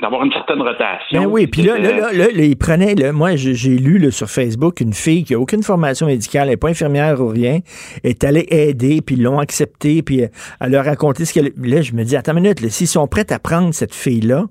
d'avoir 0.01 0.25
une 0.25 0.33
certaine 0.33 0.61
rotation. 0.61 1.23
Ben 1.23 1.27
oui, 1.27 1.47
puis 1.47 1.63
là, 1.63 1.79
là, 1.79 2.13
là, 2.13 2.27
il 2.35 2.57
prenait, 2.57 2.95
moi 3.13 3.37
j'ai 3.37 3.79
lu 3.79 4.11
sur 4.11 4.29
Facebook 4.29 4.81
une 4.81 4.93
fille 4.93 5.23
qui 5.25 5.33
n'a 5.33 5.39
aucune 5.39 5.63
formation 5.63 6.07
médicale, 6.07 6.45
elle 6.45 6.51
n'est 6.51 6.57
pas 6.57 6.69
infirmière 6.69 7.21
ou 7.21 7.29
rien, 7.29 7.61
est 8.03 8.25
allée 8.25 8.47
aider, 8.51 9.01
puis 9.01 9.15
ils 9.15 9.23
l'ont 9.23 9.39
accepté, 9.39 10.03
puis 10.03 10.23
elle 10.61 10.71
leur 10.73 10.81
a 10.87 10.91
raconté 10.91 11.25
ce 11.25 11.33
qu'elle... 11.33 11.53
Là, 11.57 11.83
je 11.83 11.93
me 11.93 12.03
dis, 12.03 12.17
attends 12.17 12.33
une 12.33 12.43
minute, 12.43 12.69
s'ils 12.69 12.89
sont 12.89 13.07
prêts 13.07 13.33
à 13.33 13.39
prendre 13.39 13.73
cette 13.73 13.95
fille-là, 13.95 14.47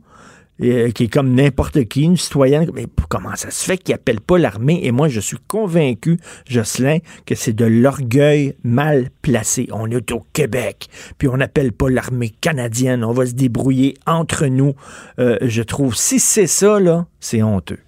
euh, 0.61 0.91
qui 0.91 1.05
est 1.05 1.13
comme 1.13 1.33
n'importe 1.33 1.85
qui, 1.85 2.03
une 2.03 2.17
citoyenne. 2.17 2.69
Mais 2.73 2.85
comment 3.09 3.35
ça 3.35 3.49
se 3.49 3.65
fait 3.65 3.77
qu'il 3.77 3.95
appelle 3.95 4.21
pas 4.21 4.37
l'armée? 4.37 4.79
Et 4.83 4.91
moi, 4.91 5.07
je 5.07 5.19
suis 5.19 5.37
convaincu, 5.47 6.17
Jocelyn, 6.47 6.99
que 7.25 7.35
c'est 7.35 7.53
de 7.55 7.65
l'orgueil 7.65 8.53
mal 8.63 9.05
placé. 9.23 9.67
On 9.71 9.89
est 9.89 10.11
au 10.11 10.21
Québec, 10.33 10.87
puis 11.17 11.27
on 11.27 11.37
n'appelle 11.37 11.71
pas 11.71 11.89
l'armée 11.89 12.29
canadienne. 12.29 13.03
On 13.03 13.11
va 13.11 13.25
se 13.25 13.35
débrouiller 13.35 13.95
entre 14.05 14.45
nous. 14.45 14.73
Euh, 15.19 15.37
je 15.41 15.63
trouve, 15.63 15.95
si 15.95 16.19
c'est 16.19 16.47
ça, 16.47 16.79
là, 16.79 17.05
c'est 17.19 17.41
honteux. 17.41 17.79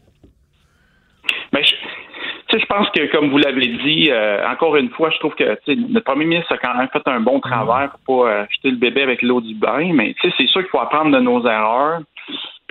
Mais 1.52 1.64
je, 1.64 2.58
je 2.58 2.66
pense 2.66 2.90
que, 2.90 3.12
comme 3.12 3.30
vous 3.30 3.38
l'avez 3.38 3.68
dit, 3.68 4.10
euh, 4.10 4.48
encore 4.48 4.76
une 4.78 4.90
fois, 4.90 5.12
je 5.12 5.20
trouve 5.20 5.36
que 5.36 5.58
le 5.68 6.00
premier 6.00 6.26
ministre 6.26 6.54
a 6.54 6.58
quand 6.58 6.76
même 6.76 6.90
fait 6.92 7.04
un 7.06 7.20
bon 7.20 7.40
travail 7.40 7.90
pour 8.06 8.26
pas 8.26 8.48
jeter 8.50 8.72
le 8.72 8.78
bébé 8.78 9.04
avec 9.04 9.22
l'eau 9.22 9.42
du 9.42 9.54
bain, 9.54 9.92
mais 9.94 10.16
c'est 10.22 10.48
sûr 10.48 10.62
qu'il 10.62 10.70
faut 10.70 10.80
apprendre 10.80 11.12
de 11.12 11.20
nos 11.20 11.46
erreurs. 11.46 12.02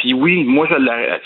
Puis 0.03 0.15
oui, 0.15 0.43
moi, 0.43 0.67
je 0.69 0.75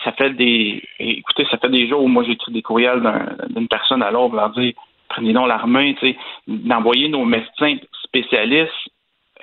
ça 0.05 0.13
fait 0.13 0.35
des. 0.35 0.83
Écoutez, 0.99 1.47
ça 1.51 1.57
fait 1.57 1.71
des 1.71 1.89
jours 1.89 2.03
où 2.03 2.09
moi 2.09 2.25
j'écris 2.25 2.53
des 2.53 2.61
courriels 2.61 3.01
d'une 3.49 3.69
personne 3.69 4.03
à 4.03 4.11
l'autre, 4.11 4.35
leur 4.35 4.51
dire 4.51 4.75
prenez 5.09 5.33
donc 5.33 5.49
l'armée, 5.49 5.97
tu 5.99 6.11
sais, 6.11 6.19
d'envoyer 6.47 7.09
nos 7.09 7.25
médecins 7.25 7.77
spécialistes 8.05 8.71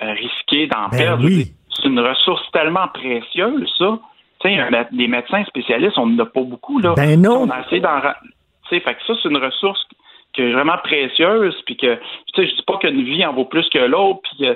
euh, 0.02 0.12
risquer 0.12 0.68
d'en 0.68 0.88
ben 0.88 0.98
perdre. 0.98 1.28
C'est 1.28 1.88
une 1.88 1.98
ressource 1.98 2.48
tellement 2.52 2.86
précieuse, 2.94 3.68
ça. 3.76 3.98
Tu 4.38 4.54
sais, 4.54 4.86
des 4.92 5.08
médecins 5.08 5.44
spécialistes, 5.46 5.98
on 5.98 6.06
n'en 6.06 6.22
a 6.22 6.26
pas 6.26 6.42
beaucoup, 6.42 6.78
là. 6.78 6.94
Ben 6.96 7.20
non. 7.20 7.42
On 7.42 7.50
a 7.50 7.62
essayé 7.62 7.80
d'en. 7.80 8.00
Tu 8.00 8.06
sais, 8.70 8.80
fait 8.80 8.94
que 8.94 9.00
ça, 9.04 9.14
c'est 9.20 9.28
une 9.28 9.38
ressource 9.38 9.84
qui 10.32 10.42
est 10.42 10.52
vraiment 10.52 10.78
précieuse, 10.78 11.60
puis 11.66 11.76
que, 11.76 11.96
tu 11.96 12.00
sais, 12.36 12.46
je 12.48 12.54
dis 12.54 12.62
pas 12.64 12.78
qu'une 12.78 13.02
vie 13.02 13.26
en 13.26 13.32
vaut 13.32 13.46
plus 13.46 13.68
que 13.68 13.78
l'autre, 13.78 14.20
puis 14.22 14.46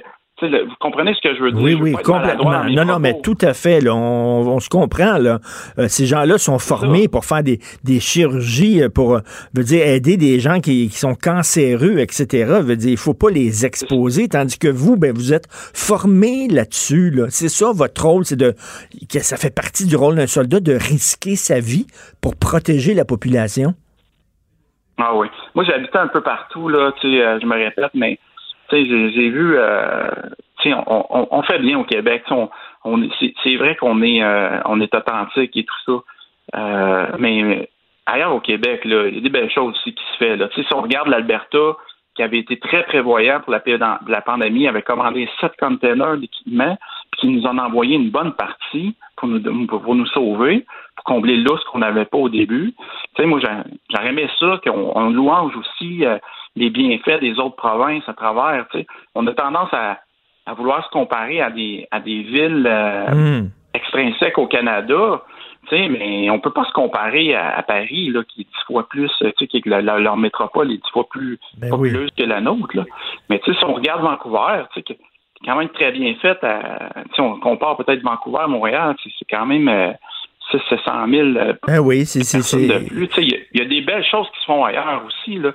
vous 0.47 0.74
comprenez 0.80 1.14
ce 1.14 1.20
que 1.20 1.34
je 1.34 1.43
veux 1.43 1.53
dire? 1.53 1.62
Oui, 1.62 1.74
oui, 1.74 1.93
complètement. 1.93 2.64
Non, 2.64 2.84
non, 2.84 2.99
mais 2.99 3.20
tout 3.20 3.36
à 3.41 3.55
fait. 3.55 3.80
Là, 3.80 3.95
on, 3.95 4.61
se 4.61 4.68
comprend. 4.68 5.18
Là. 5.18 5.39
Euh, 5.78 5.89
ces 5.89 6.07
gens-là 6.07 6.39
sont 6.39 6.59
formés 6.59 7.09
pour 7.09 7.24
faire 7.24 7.43
des, 7.43 7.59
des 7.84 8.01
chirurgies, 8.01 8.82
euh, 8.82 8.89
pour 8.89 9.16
euh, 9.16 9.20
veut 9.55 9.64
dire 9.64 9.86
aider 9.86 10.16
des 10.16 10.41
gens 10.41 10.61
qui, 10.61 10.89
qui, 10.89 10.99
sont 10.99 11.14
cancéreux, 11.14 11.99
etc. 11.99 12.61
Veut 12.62 12.76
dire, 12.76 12.91
il 12.91 12.97
faut 12.97 13.14
pas 13.14 13.30
les 13.30 13.66
exposer, 13.66 14.28
tandis 14.28 14.59
que 14.59 14.68
vous, 14.68 14.97
ben, 14.97 15.12
vous 15.12 15.32
êtes 15.32 15.49
formés 15.51 16.49
là-dessus. 16.49 17.11
Là. 17.11 17.26
C'est 17.30 17.49
ça 17.49 17.72
votre 17.72 18.05
rôle, 18.05 18.24
c'est 18.24 18.36
de 18.36 18.55
que 19.12 19.20
ça 19.20 19.36
fait 19.36 19.55
partie 19.55 19.86
du 19.86 19.97
rôle 19.97 20.16
d'un 20.16 20.26
soldat 20.26 20.61
de 20.61 20.72
risquer 20.72 21.36
sa 21.36 21.61
vie 21.61 21.86
pour 22.20 22.36
protéger 22.36 22.95
la 22.95 23.05
population. 23.05 23.74
Ah 24.99 25.14
oui. 25.14 25.28
Moi, 25.55 25.64
j'habite 25.64 25.95
un 25.95 26.09
peu 26.09 26.20
partout, 26.20 26.68
là, 26.68 26.93
tu 27.01 27.09
sais, 27.09 27.41
je 27.41 27.47
me 27.47 27.55
répète, 27.55 27.91
mais 27.95 28.18
j'ai 28.70 29.30
vu, 29.30 29.56
euh, 29.56 30.10
on, 30.64 31.28
on, 31.30 31.42
fait 31.42 31.58
bien 31.58 31.78
au 31.78 31.84
Québec. 31.84 32.24
On, 32.30 32.48
c'est 33.20 33.56
vrai 33.56 33.76
qu'on 33.76 34.02
est, 34.02 34.22
euh, 34.22 34.60
on 34.64 34.80
est 34.80 34.94
authentique 34.94 35.56
et 35.56 35.64
tout 35.64 35.74
ça. 35.86 36.58
Euh, 36.58 37.06
mais 37.18 37.68
ailleurs 38.06 38.34
au 38.34 38.40
Québec, 38.40 38.82
il 38.84 38.90
y 38.90 39.18
a 39.18 39.20
des 39.20 39.28
belles 39.28 39.50
choses 39.50 39.74
aussi 39.74 39.94
qui 39.94 40.04
se 40.12 40.24
font. 40.24 40.36
Là. 40.36 40.48
Si 40.54 40.64
on 40.74 40.82
regarde 40.82 41.08
l'Alberta, 41.08 41.76
qui 42.14 42.22
avait 42.22 42.38
été 42.38 42.58
très 42.58 42.82
prévoyant 42.84 43.40
pour 43.40 43.52
la 43.52 43.60
période 43.60 43.84
de 44.04 44.10
la 44.10 44.20
pandémie, 44.20 44.66
avait 44.66 44.82
commandé 44.82 45.28
sept 45.40 45.52
containers 45.58 46.16
d'équipement, 46.16 46.76
puis 47.12 47.20
qui 47.20 47.28
nous 47.28 47.46
en 47.46 47.58
a 47.58 47.62
envoyé 47.66 47.96
une 47.96 48.10
bonne 48.10 48.32
partie 48.32 48.96
pour 49.16 49.28
nous, 49.28 49.66
pour 49.66 49.94
nous 49.94 50.06
sauver, 50.06 50.66
combler 51.09 51.36
l'os 51.36 51.62
qu'on 51.64 51.78
n'avait 51.78 52.04
pas 52.04 52.18
au 52.18 52.28
début. 52.28 52.74
Tu 53.14 53.22
sais, 53.22 53.26
moi, 53.26 53.40
j'aurais 53.40 54.09
aimé 54.09 54.28
ça, 54.38 54.61
qu'on 54.62 55.11
louange 55.11 55.56
aussi 55.56 56.04
les 56.54 56.70
bienfaits 56.70 57.20
des 57.20 57.38
autres 57.38 57.56
provinces 57.56 58.06
à 58.06 58.12
travers. 58.12 58.66
On 59.14 59.26
a 59.26 59.32
tendance 59.32 59.72
à, 59.72 59.98
vouloir 60.54 60.84
se 60.84 60.90
comparer 60.90 61.40
à 61.40 61.50
des, 61.50 61.86
à 61.90 62.00
des 62.00 62.22
villes 62.22 62.66
euh, 62.66 63.40
hmm. 63.40 63.50
extrinsèques 63.74 64.38
au 64.38 64.46
Canada. 64.46 65.22
mais 65.70 66.30
on 66.30 66.40
peut 66.40 66.52
pas 66.52 66.64
se 66.64 66.72
comparer 66.72 67.34
à, 67.34 67.62
Paris, 67.62 68.09
là, 68.11 68.22
qui 68.24 68.42
est 68.42 68.44
dix 68.44 68.64
fois 68.66 68.88
plus, 68.88 69.11
tu 69.18 69.46
sais, 69.46 69.61
que 69.61 69.68
leur 69.68 70.16
métropole 70.16 70.72
est 70.72 70.76
dix 70.76 70.90
fois 70.92 71.06
plus 71.09 71.38
ben 71.59 71.70
populeuse 71.70 72.11
que 72.16 72.24
la 72.24 72.40
nôtre. 72.40 72.76
Là. 72.76 72.84
Mais 73.28 73.40
si 73.44 73.50
on 73.64 73.74
regarde 73.74 74.02
Vancouver, 74.02 74.64
tu 74.74 74.82
sais, 74.86 74.98
quand 75.44 75.56
même 75.56 75.68
très 75.68 75.92
bien 75.92 76.14
fait. 76.14 76.38
si 77.14 77.20
on 77.20 77.38
compare 77.38 77.76
peut-être 77.76 78.02
Vancouver, 78.02 78.46
Montréal, 78.48 78.96
c'est 79.02 79.26
quand 79.30 79.46
même 79.46 79.94
euh, 80.55 80.59
600 80.68 81.09
000 81.11 81.28
euh, 81.36 81.53
ben 81.66 81.78
oui, 81.80 82.07
c'est, 82.07 82.24
c'est, 82.24 82.38
de 82.38 82.88
plus. 82.88 83.09
Il 83.18 83.46
y, 83.55 83.61
a 83.61 83.64
des 83.64 83.80
belles 83.82 84.05
choses 84.05 84.26
qui 84.34 84.40
se 84.40 84.46
font 84.46 84.64
ailleurs 84.64 85.03
aussi. 85.07 85.36
Là. 85.36 85.53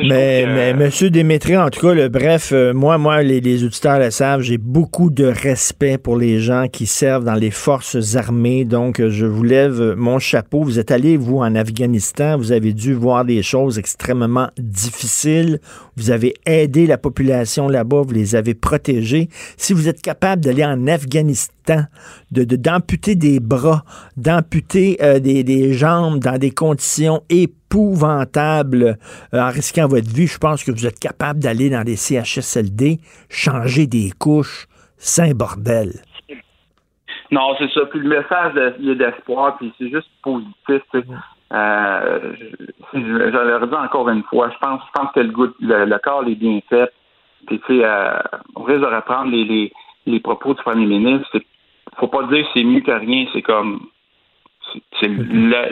Mais, 0.00 0.44
mais 0.46 0.74
Monsieur 0.74 1.08
Démétré, 1.08 1.56
en 1.56 1.70
tout 1.70 1.80
cas, 1.80 1.94
le, 1.94 2.08
bref, 2.08 2.50
euh, 2.52 2.74
moi, 2.74 2.98
moi, 2.98 3.22
les, 3.22 3.40
les 3.40 3.62
auditeurs 3.62 4.00
le 4.00 4.10
savent, 4.10 4.40
j'ai 4.40 4.58
beaucoup 4.58 5.08
de 5.08 5.24
respect 5.24 5.98
pour 5.98 6.16
les 6.16 6.40
gens 6.40 6.66
qui 6.66 6.86
servent 6.86 7.22
dans 7.22 7.34
les 7.34 7.52
forces 7.52 8.16
armées. 8.16 8.64
Donc, 8.64 8.98
euh, 8.98 9.08
je 9.08 9.24
vous 9.24 9.44
lève 9.44 9.94
mon 9.96 10.18
chapeau. 10.18 10.64
Vous 10.64 10.80
êtes 10.80 10.90
allé, 10.90 11.16
vous, 11.16 11.38
en 11.38 11.54
Afghanistan. 11.54 12.36
Vous 12.36 12.50
avez 12.50 12.72
dû 12.72 12.92
voir 12.92 13.24
des 13.24 13.44
choses 13.44 13.78
extrêmement 13.78 14.48
difficiles. 14.58 15.60
Vous 15.96 16.10
avez 16.10 16.34
aidé 16.44 16.88
la 16.88 16.98
population 16.98 17.68
là-bas. 17.68 18.02
Vous 18.02 18.14
les 18.14 18.34
avez 18.34 18.54
protégés. 18.54 19.28
Si 19.56 19.74
vous 19.74 19.88
êtes 19.88 20.02
capable 20.02 20.42
d'aller 20.42 20.64
en 20.64 20.88
Afghanistan, 20.88 21.84
de 22.32 22.44
d'amputer 22.44 23.14
des 23.14 23.38
bras, 23.38 23.84
d'amputer 24.16 24.98
euh, 25.02 25.20
des, 25.20 25.44
des 25.44 25.72
jambes 25.72 26.18
dans 26.18 26.36
des 26.36 26.50
conditions 26.50 27.22
épouvantables 27.74 28.96
euh, 29.34 29.40
en 29.40 29.48
risquant 29.50 29.86
votre 29.88 30.08
vie, 30.08 30.26
je 30.26 30.38
pense 30.38 30.64
que 30.64 30.70
vous 30.70 30.86
êtes 30.86 30.98
capable 30.98 31.40
d'aller 31.40 31.70
dans 31.70 31.82
des 31.82 31.96
CHSLD, 31.96 32.98
changer 33.28 33.86
des 33.86 34.10
couches, 34.18 34.66
un 35.18 35.32
bordel. 35.32 35.90
Non, 37.30 37.54
c'est 37.58 37.70
ça. 37.72 37.80
Puis 37.90 38.00
le 38.00 38.08
message, 38.08 38.52
il 38.78 38.90
est 38.90 38.94
d'espoir, 38.94 39.56
puis 39.58 39.72
c'est 39.78 39.90
juste 39.90 40.08
positif. 40.22 40.82
Euh, 41.52 42.32
je, 42.92 42.98
le 42.98 43.56
redis 43.56 43.74
encore 43.74 44.08
une 44.08 44.22
fois, 44.24 44.50
je 44.50 44.58
pense, 44.58 44.80
je 44.86 45.00
pense 45.00 45.12
que 45.12 45.20
le, 45.20 45.30
goût- 45.30 45.54
le, 45.60 45.98
corps 45.98 46.24
est 46.26 46.34
bien 46.34 46.60
fait. 46.68 46.90
Puis, 47.46 47.60
tu 47.66 47.78
sais, 47.78 47.84
euh, 47.84 48.16
on 48.56 48.62
risque 48.62 48.80
de 48.80 48.86
reprendre 48.86 49.30
les, 49.30 49.44
les, 49.44 49.72
les 50.06 50.20
propos 50.20 50.54
du 50.54 50.62
premier 50.62 50.86
ministre. 50.86 51.28
C'est- 51.32 51.46
faut 51.98 52.08
pas 52.08 52.24
dire 52.24 52.44
que 52.44 52.50
c'est 52.54 52.64
mieux 52.64 52.80
que 52.80 52.90
rien, 52.90 53.26
c'est 53.32 53.42
comme 53.42 53.80
c'est- 55.00 55.08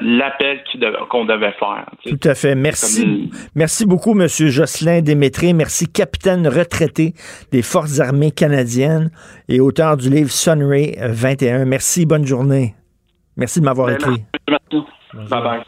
l'appel 0.02 0.62
qu'on 1.10 1.24
devait 1.24 1.52
faire. 1.58 1.86
Tout 2.06 2.28
à 2.28 2.34
fait. 2.34 2.54
Merci. 2.54 3.30
Merci 3.54 3.86
beaucoup, 3.86 4.14
Monsieur 4.14 4.48
Jocelyn 4.48 5.00
Démétré. 5.00 5.52
Merci, 5.52 5.86
capitaine 5.88 6.46
retraité 6.48 7.14
des 7.50 7.62
Forces 7.62 8.00
armées 8.00 8.30
canadiennes 8.30 9.10
et 9.48 9.60
auteur 9.60 9.96
du 9.96 10.10
livre 10.10 10.30
Sunray 10.30 10.96
21. 11.00 11.64
Merci, 11.64 12.06
bonne 12.06 12.26
journée. 12.26 12.74
Merci 13.36 13.60
de 13.60 13.64
m'avoir 13.64 13.88
Ben, 13.88 13.94
écrit. 13.94 14.24
merci. 14.48 14.86
Bye 15.30 15.42
bye. 15.42 15.60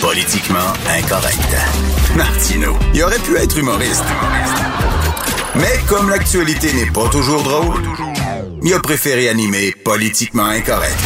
Politiquement 0.00 0.72
incorrect. 0.88 1.56
Martino, 2.16 2.72
il 2.94 3.02
aurait 3.02 3.18
pu 3.18 3.36
être 3.36 3.58
humoriste. 3.58 4.04
Mais 5.56 5.76
comme 5.88 6.08
l'actualité 6.10 6.68
n'est 6.72 6.90
pas 6.92 7.08
toujours 7.10 7.42
drôle, 7.42 7.74
il 8.62 8.74
a 8.74 8.80
préféré 8.80 9.28
animer 9.28 9.72
Politiquement 9.84 10.46
incorrect. 10.46 10.96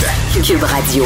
Cube 0.43 0.63
Radio. 0.63 1.05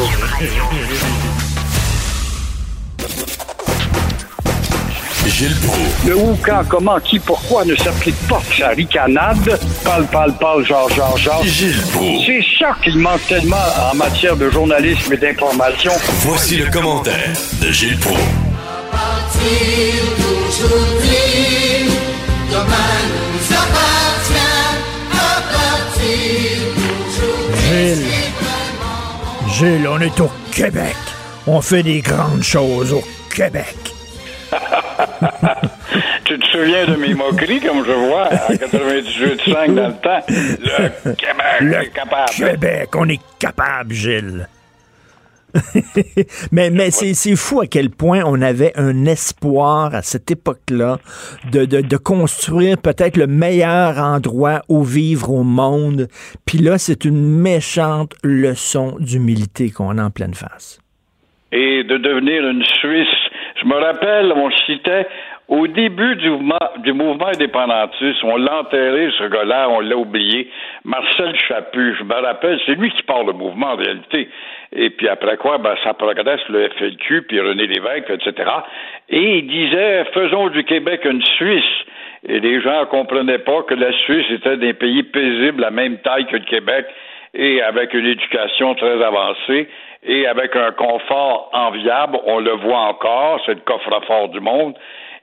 Gilles 5.27 5.55
Proulx. 5.63 6.07
Le 6.07 6.17
où, 6.17 6.37
quand, 6.43 6.65
comment, 6.69 6.99
qui, 6.99 7.19
pourquoi 7.19 7.65
ne 7.65 7.77
s'applique 7.77 8.17
pas 8.29 8.43
sa 8.57 8.69
ricanade? 8.71 9.61
Parle, 9.85 10.07
parle, 10.07 10.33
parle, 10.39 10.67
genre, 10.67 10.91
genre, 10.91 11.17
genre. 11.17 11.45
Gilles 11.45 11.81
Proulx. 11.93 12.25
C'est 12.27 12.45
ça 12.59 12.77
qu'il 12.83 12.99
manque 12.99 13.25
tellement 13.29 13.57
en 13.93 13.95
matière 13.95 14.37
de 14.37 14.51
journalisme 14.51 15.13
et 15.13 15.17
d'information. 15.17 15.93
Voici 16.25 16.57
le 16.57 16.71
commentaire 16.71 17.33
de 17.61 17.71
Gilles 17.71 17.99
Proulx. 17.99 18.19
Gilles, 29.59 29.89
on 29.89 30.01
est 30.01 30.21
au 30.21 30.31
Québec. 30.53 30.95
On 31.49 31.61
fait 31.61 31.83
des 31.83 32.01
grandes 32.01 32.45
choses 32.45 32.93
au 32.93 33.03
Québec. 33.35 33.75
Tu 36.25 36.39
te 36.39 36.47
souviens 36.47 36.87
de 36.87 36.95
mes 36.95 37.15
moqueries, 37.15 37.59
comme 37.61 37.85
je 37.85 37.91
vois, 37.91 38.27
à 38.27 38.53
98.5 38.53 39.75
dans 39.75 39.89
le 39.89 39.95
temps? 39.95 40.21
Le 40.29 41.13
Québec 41.15 41.61
Le 41.61 41.75
est 41.75 41.89
capable. 41.89 42.31
Québec, 42.31 42.91
on 42.95 43.09
est 43.09 43.21
capable, 43.39 43.95
Gilles. 43.95 44.47
Mais 46.53 46.71
mais 46.71 46.91
c'est 46.91 47.37
fou 47.37 47.61
à 47.61 47.67
quel 47.67 47.91
point 47.91 48.23
on 48.27 48.41
avait 48.43 48.73
un 48.77 49.07
espoir 49.07 49.95
à 49.95 50.03
cette 50.03 50.31
époque-là 50.31 50.99
de, 51.53 51.65
de, 51.65 51.81
de 51.81 51.97
construire 51.97 52.79
peut-être 52.79 53.17
le 53.17 53.27
meilleur 53.27 53.99
endroit 53.99 54.63
où 54.69 54.85
vivre 54.85 55.31
au 55.31 55.43
monde. 55.43 56.09
Puis 56.47 56.59
là, 56.59 56.79
c'est 56.79 57.05
une 57.05 57.25
méchante 57.41 58.15
leçon 58.23 58.97
d'humilité 59.01 59.71
qu'on 59.71 59.99
a 59.99 60.05
en 60.05 60.11
pleine 60.11 60.35
face. 60.35 60.79
et 61.53 61.83
de 61.85 61.97
devenir 61.97 62.47
une 62.47 62.65
Suisse. 62.65 63.09
Je 63.63 63.67
me 63.67 63.75
rappelle, 63.75 64.33
on 64.33 64.51
citait 64.67 65.07
au 65.49 65.67
début 65.67 66.17
du 66.17 66.29
mouvement, 66.29 66.59
du 66.79 66.93
mouvement 66.93 67.29
indépendantiste, 67.29 68.23
on 68.23 68.37
l'a 68.37 68.61
enterré, 68.61 69.11
ce 69.19 69.25
gars-là, 69.25 69.69
on 69.71 69.81
l'a 69.81 69.97
oublié. 69.97 70.51
Marcel 70.85 71.35
Chaput, 71.37 71.97
je 71.99 72.05
me 72.05 72.15
rappelle, 72.15 72.61
c'est 72.67 72.75
lui 72.75 72.91
qui 72.91 73.03
parle 73.03 73.29
le 73.29 73.33
mouvement 73.33 73.73
en 73.73 73.77
réalité. 73.77 74.29
Et 74.73 74.91
puis 74.91 75.09
après 75.09 75.39
quoi, 75.39 75.57
ben, 75.57 75.75
ça 75.83 75.95
progresse 75.95 76.41
le 76.51 76.69
FLQ, 76.69 77.23
puis 77.23 77.41
René 77.41 77.67
Lévesque, 77.67 78.11
etc. 78.11 78.51
Et 79.09 79.39
il 79.39 79.47
disait, 79.47 80.05
faisons 80.13 80.49
du 80.49 80.65
Québec 80.65 81.07
une 81.07 81.23
Suisse. 81.23 81.65
Et 82.29 82.41
les 82.41 82.61
gens 82.61 82.81
ne 82.81 82.87
comprenaient 82.87 83.39
pas 83.39 83.63
que 83.63 83.75
la 83.75 83.93
Suisse 83.93 84.27
était 84.31 84.59
des 84.59 84.75
pays 84.75 85.03
paisibles 85.03 85.65
à 85.65 85.71
même 85.71 85.97
taille 85.99 86.27
que 86.27 86.37
le 86.37 86.45
Québec 86.45 86.87
et 87.33 87.63
avec 87.63 87.95
une 87.95 88.07
éducation 88.07 88.75
très 88.75 89.03
avancée 89.03 89.69
et 90.03 90.27
avec 90.27 90.55
un 90.57 90.73
confort 90.73 91.51
enviable. 91.55 92.19
On 92.27 92.39
le 92.41 92.53
voit 92.53 92.81
encore, 92.81 93.41
c'est 93.47 93.55
le 93.55 93.61
coffre-fort 93.61 94.29
du 94.29 94.41
monde. 94.41 94.75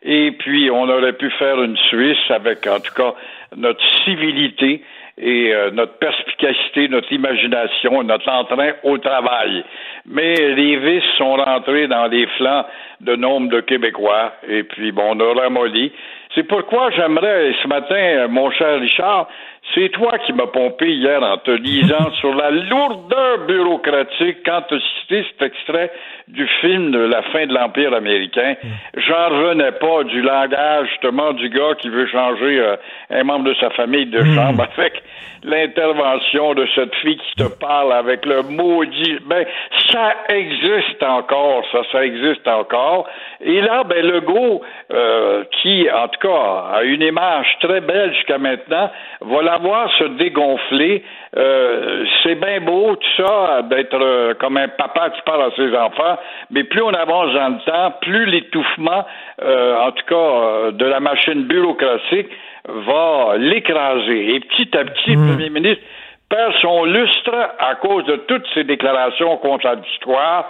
Et 0.08 0.32
puis, 0.38 0.70
on 0.70 0.88
aurait 0.88 1.14
pu 1.14 1.32
faire 1.32 1.62
une 1.62 1.76
Suisse 1.89 2.30
avec, 2.30 2.68
en 2.68 2.80
tout 2.80 2.93
cas, 2.93 3.16
notre 3.58 3.84
civilité 4.03 4.84
et 5.18 5.53
euh, 5.53 5.72
notre 5.72 5.93
perspicacité, 5.97 6.88
notre 6.89 7.12
imagination, 7.12 8.03
notre 8.03 8.30
entrain 8.30 8.74
au 8.84 8.99
travail. 8.99 9.64
Mais 10.06 10.36
les 10.36 10.78
vices 10.78 11.10
sont 11.18 11.36
rentrés 11.36 11.88
dans 11.88 12.06
les 12.06 12.28
flancs 12.38 12.66
de 13.01 13.16
nombre 13.16 13.49
de 13.49 13.62
Québécois, 13.62 14.34
et 14.47 14.64
puis 14.64 14.91
bon, 14.91 15.16
on 15.16 15.20
a 15.20 15.41
ramolli. 15.41 15.91
C'est 16.36 16.43
pourquoi 16.43 16.91
j'aimerais, 16.91 17.56
ce 17.64 17.68
matin, 17.68 17.95
euh, 17.95 18.28
mon 18.28 18.51
cher 18.51 18.80
Richard, 18.80 19.28
c'est 19.74 19.89
toi 19.89 20.18
qui 20.20 20.34
m'as 20.34 20.47
pompé 20.47 20.88
hier 20.88 21.22
en 21.24 21.38
te 21.38 21.51
lisant 21.51 22.11
sur 22.20 22.34
la 22.36 22.51
lourdeur 22.51 23.45
bureaucratique 23.47 24.38
quand 24.45 24.61
tu 24.68 24.76
as 24.76 24.80
cité 25.01 25.26
cet 25.32 25.41
extrait 25.41 25.91
du 26.28 26.47
film 26.61 26.91
de 26.91 26.99
la 26.99 27.22
fin 27.24 27.45
de 27.45 27.53
l'Empire 27.53 27.93
américain. 27.93 28.55
J'en 28.95 29.30
revenais 29.30 29.72
pas 29.74 30.03
du 30.03 30.22
langage, 30.22 30.89
justement, 30.89 31.34
du 31.34 31.49
gars 31.49 31.76
qui 31.80 31.89
veut 31.89 32.07
changer 32.07 32.59
euh, 32.59 32.76
un 33.09 33.24
membre 33.24 33.45
de 33.45 33.53
sa 33.55 33.70
famille 33.72 34.07
de 34.07 34.24
chambre 34.24 34.68
avec 34.78 35.03
l'intervention 35.43 36.55
de 36.55 36.68
cette 36.74 36.95
fille 36.95 37.18
qui 37.18 37.43
te 37.43 37.59
parle 37.59 37.93
avec 37.93 38.26
le 38.26 38.41
maudit. 38.43 39.20
Ben, 39.26 39.45
ça 39.91 40.16
existe 40.30 41.03
encore, 41.03 41.63
ça, 41.72 41.80
ça 41.91 42.03
existe 42.05 42.47
encore. 42.47 43.07
Et 43.48 43.62
là, 43.62 43.84
ben, 43.84 44.04
Legault, 44.04 44.62
euh, 44.91 45.43
qui, 45.62 45.88
en 45.91 46.08
tout 46.08 46.28
cas, 46.28 46.78
a 46.78 46.84
une 46.84 47.04
image 47.04 47.46
très 47.62 47.80
belle 47.80 48.12
jusqu'à 48.16 48.39
maintenant, 48.39 48.89
va 49.22 49.41
la 49.43 49.58
voir 49.58 49.88
se 50.00 50.04
dégonfler. 50.04 51.04
Euh, 51.38 52.06
c'est 52.24 52.36
bien 52.36 52.60
beau, 52.62 52.96
tout 52.96 53.24
ça, 53.24 53.62
d'être 53.62 54.02
euh, 54.02 54.34
comme 54.39 54.58
un 54.58 54.68
papa 54.68 55.12
qui 55.12 55.22
parle 55.22 55.43
à 55.43 55.56
ses 55.56 55.76
enfants, 55.78 56.18
mais 56.50 56.64
plus 56.64 56.82
on 56.82 56.93
avance 56.93 57.34
dans 57.34 57.50
le 57.50 57.66
temps, 57.66 57.93
plus 58.02 58.26
l'étouffement, 58.26 59.06
euh, 59.43 59.78
en 59.78 59.91
tout 59.91 60.06
cas, 60.08 60.16
euh, 60.16 60.72
de 60.72 60.86
la 60.86 61.00
machine 61.00 61.43
bureaucratique 61.43 62.30
va 62.68 63.38
l'écraser. 63.38 64.36
Et 64.36 64.39
petit 64.39 64.76
à 64.76 64.86
petit, 64.86 65.12
le 65.12 65.34
premier 65.34 65.52
ministre 65.52 65.84
perd 66.30 66.52
son 66.62 66.86
lustre 66.86 67.36
à 67.60 67.76
cause 67.76 68.06
de 68.06 68.16
toutes 68.28 68.48
ces 68.56 68.64
déclarations 68.64 69.38
contradictoires 69.38 70.50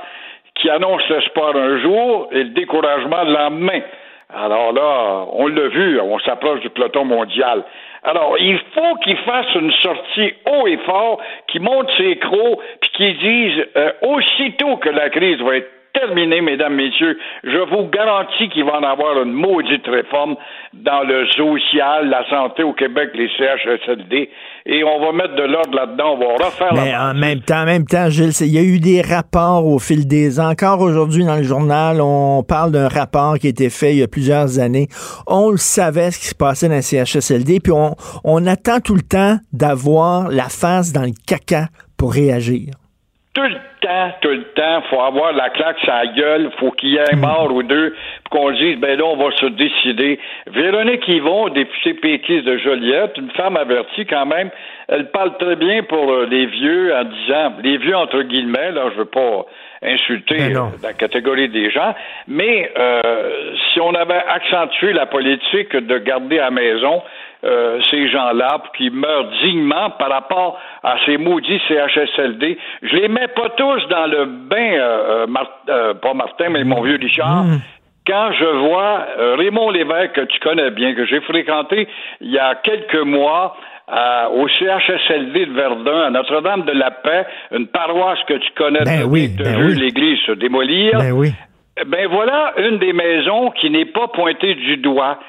qui 0.56 0.70
annoncent 0.70 1.06
l'espoir 1.10 1.56
un 1.56 1.80
jour 1.82 2.30
et 2.32 2.44
le 2.44 2.50
découragement 2.50 3.24
le 3.24 3.34
lendemain. 3.34 3.82
Alors 4.34 4.74
là, 4.74 5.26
on 5.34 5.48
l'a 5.48 5.68
vu, 5.68 6.00
on 6.00 6.18
s'approche 6.20 6.62
du 6.62 6.70
peloton 6.70 7.06
mondial. 7.06 7.64
Alors, 8.04 8.38
il 8.40 8.60
faut 8.74 8.96
qu'il 9.04 9.18
fasse 9.18 9.54
une 9.56 9.72
sortie 9.72 10.34
haut 10.46 10.68
et 10.68 10.78
fort, 10.78 11.20
qui 11.48 11.60
monte 11.60 11.90
ses 11.98 12.18
crocs, 12.18 12.60
puis 12.82 12.90
qui 12.92 13.14
dise 13.14 13.66
euh, 13.76 13.92
aussitôt 14.02 14.78
que 14.78 14.90
la 14.90 15.10
crise 15.10 15.40
va 15.40 15.58
être 15.58 15.72
terminée, 15.96 16.42
mesdames, 16.42 16.76
messieurs, 16.76 17.18
je 17.44 17.58
vous 17.70 17.90
garantis 17.90 18.50
qu'il 18.50 18.66
va 18.66 18.80
en 18.80 18.84
avoir 18.84 19.22
une 19.24 19.32
maudite 19.32 19.88
réforme 19.88 20.36
dans 20.74 21.04
le 21.04 21.26
social, 21.28 22.10
la 22.10 22.28
santé 22.30 22.64
au 22.64 22.74
Québec, 22.74 23.12
les 23.16 23.30
CHSLD, 23.30 24.30
et 24.66 24.84
on 24.84 25.00
va 25.00 25.12
mettre 25.14 25.36
de 25.36 25.44
l'ordre 25.44 25.76
là-dedans, 25.76 26.14
on 26.14 26.18
va 26.18 26.46
refaire 26.46 26.74
Mais 26.74 26.92
la 26.92 27.12
en 27.12 27.14
même 27.14 27.40
temps, 27.42 27.62
en 27.62 27.66
même 27.66 27.86
temps, 27.86 28.10
Gilles, 28.10 28.34
il 28.42 28.54
y 28.54 28.58
a 28.58 28.64
eu 28.64 28.80
des 28.80 29.02
rapports 29.02 29.66
au 29.66 29.80
fil 29.80 30.08
des 30.08 30.40
ans. 30.40 30.50
Encore 30.50 30.82
aujourd'hui 30.82 31.24
dans 31.24 31.38
le 31.38 31.44
journal, 31.44 32.02
on 32.02 32.44
parle 32.44 32.72
d'un 32.72 32.88
rapport 32.88 33.38
qui 33.40 33.48
a 33.48 33.50
été 33.50 33.70
fait 33.70 33.94
il 33.94 34.00
y 34.00 34.04
a 34.04 34.08
plusieurs 34.08 34.60
années. 34.60 34.88
On 35.28 35.52
le 35.52 35.58
savait 35.58 36.12
ce 36.12 36.20
qui 36.20 36.28
se 36.28 36.36
passait 36.36 36.68
dans 36.68 36.76
le 36.76 36.82
CHSLD, 36.82 37.60
puis 37.64 37.72
on, 37.72 37.96
on 38.24 38.46
attend 38.48 38.80
tout 38.80 38.96
le 38.96 39.02
temps 39.02 39.38
d'avoir 39.54 40.30
la 40.30 40.50
face 40.50 40.92
dans 40.92 41.04
le 41.04 41.14
caca 41.28 41.68
pour 41.98 42.14
réagir. 42.14 42.74
tout 43.34 43.42
le 43.42 43.75
temps, 43.86 44.12
tout 44.22 44.30
le 44.30 44.44
temps, 44.56 44.82
faut 44.90 45.02
avoir 45.02 45.34
la 45.34 45.50
claque 45.50 45.86
la 45.86 46.08
gueule, 46.08 46.50
faut 46.60 46.72
qu'il 46.72 46.90
y 46.90 46.96
ait 46.98 47.14
un 47.14 47.18
mort 47.18 47.52
ou 47.54 47.64
deux, 47.64 47.96
pour 48.24 48.42
qu'on 48.42 48.52
dise, 48.52 48.78
ben 48.78 48.98
là, 48.98 49.06
on 49.06 49.18
va 49.18 49.32
se 49.38 49.46
décider. 49.48 50.20
Véronique 50.48 51.08
Yvon, 51.08 51.50
députée 51.50 51.94
péquiste 51.94 52.46
de 52.46 52.58
Joliette, 52.58 53.18
une 53.18 53.32
femme 53.32 53.58
avertie 53.58 54.06
quand 54.06 54.26
même, 54.26 54.50
elle 54.88 55.10
parle 55.12 55.38
très 55.38 55.56
bien 55.56 55.84
pour 55.84 56.12
euh, 56.12 56.28
les 56.30 56.46
vieux 56.48 56.94
en 56.96 57.04
disant, 57.04 57.54
les 57.64 57.78
vieux 57.78 57.96
entre 57.96 58.22
guillemets, 58.24 58.72
là, 58.72 58.90
je 58.94 59.00
veux 59.00 59.06
pas 59.06 59.46
insulter 59.86 60.54
Ben 60.54 60.72
la 60.82 60.94
catégorie 60.94 61.50
des 61.50 61.70
gens, 61.72 61.94
mais 62.28 62.72
euh, 62.78 63.54
si 63.72 63.80
on 63.80 63.94
avait 63.94 64.24
accentué 64.28 64.94
la 64.94 65.06
politique 65.06 65.76
de 65.76 65.98
garder 66.00 66.40
à 66.40 66.46
la 66.46 66.52
maison 66.52 67.02
euh, 67.44 67.80
ces 67.92 68.10
gens-là 68.10 68.64
qu'ils 68.76 68.92
meurent 68.92 69.30
dignement 69.44 69.92
par 69.92 70.10
rapport 70.10 70.60
à 70.84 70.96
ces 71.06 71.18
maudits 71.18 71.62
CHSLD, 71.68 72.58
je 72.82 72.96
les 72.96 73.08
mets 73.08 73.28
pas 73.28 73.50
tous 73.50 73.88
dans 73.90 74.08
le 74.08 74.26
bain, 74.26 74.72
euh, 74.74 75.94
pas 75.94 76.14
Martin, 76.14 76.50
mais 76.50 76.64
mon 76.64 76.82
vieux 76.82 76.98
Richard. 77.00 77.46
Quand 78.08 78.32
je 78.34 78.46
vois 78.46 79.08
Raymond 79.36 79.72
Lévesque, 79.72 80.14
que 80.14 80.22
tu 80.22 80.40
connais 80.40 80.70
bien, 80.70 80.94
que 80.94 81.06
j'ai 81.06 81.22
fréquenté 81.22 81.88
il 82.22 82.32
y 82.32 82.38
a 82.38 82.54
quelques 82.54 83.04
mois, 83.04 83.56
euh, 83.92 84.28
au 84.30 84.48
CHSLD 84.48 85.46
de 85.46 85.54
Verdun, 85.54 86.02
à 86.08 86.10
Notre-Dame-de-la-Paix, 86.10 87.26
une 87.52 87.68
paroisse 87.68 88.20
que 88.28 88.34
tu 88.34 88.52
connais 88.58 88.84
Ben 88.84 89.04
oui, 89.04 89.30
as 89.40 89.44
ben 89.44 89.58
vu 89.62 89.74
oui. 89.74 89.80
l'église 89.80 90.20
se 90.26 90.32
démolir. 90.32 90.98
Ben 90.98 91.12
oui. 91.12 91.34
Ben 91.88 92.08
voilà 92.08 92.54
une 92.58 92.80
des 92.80 92.94
maisons 92.94 93.52
qui 93.52 93.70
n'est 93.70 93.86
pas 93.86 94.08
pointée 94.08 94.56
du 94.56 94.78
doigt, 94.78 95.20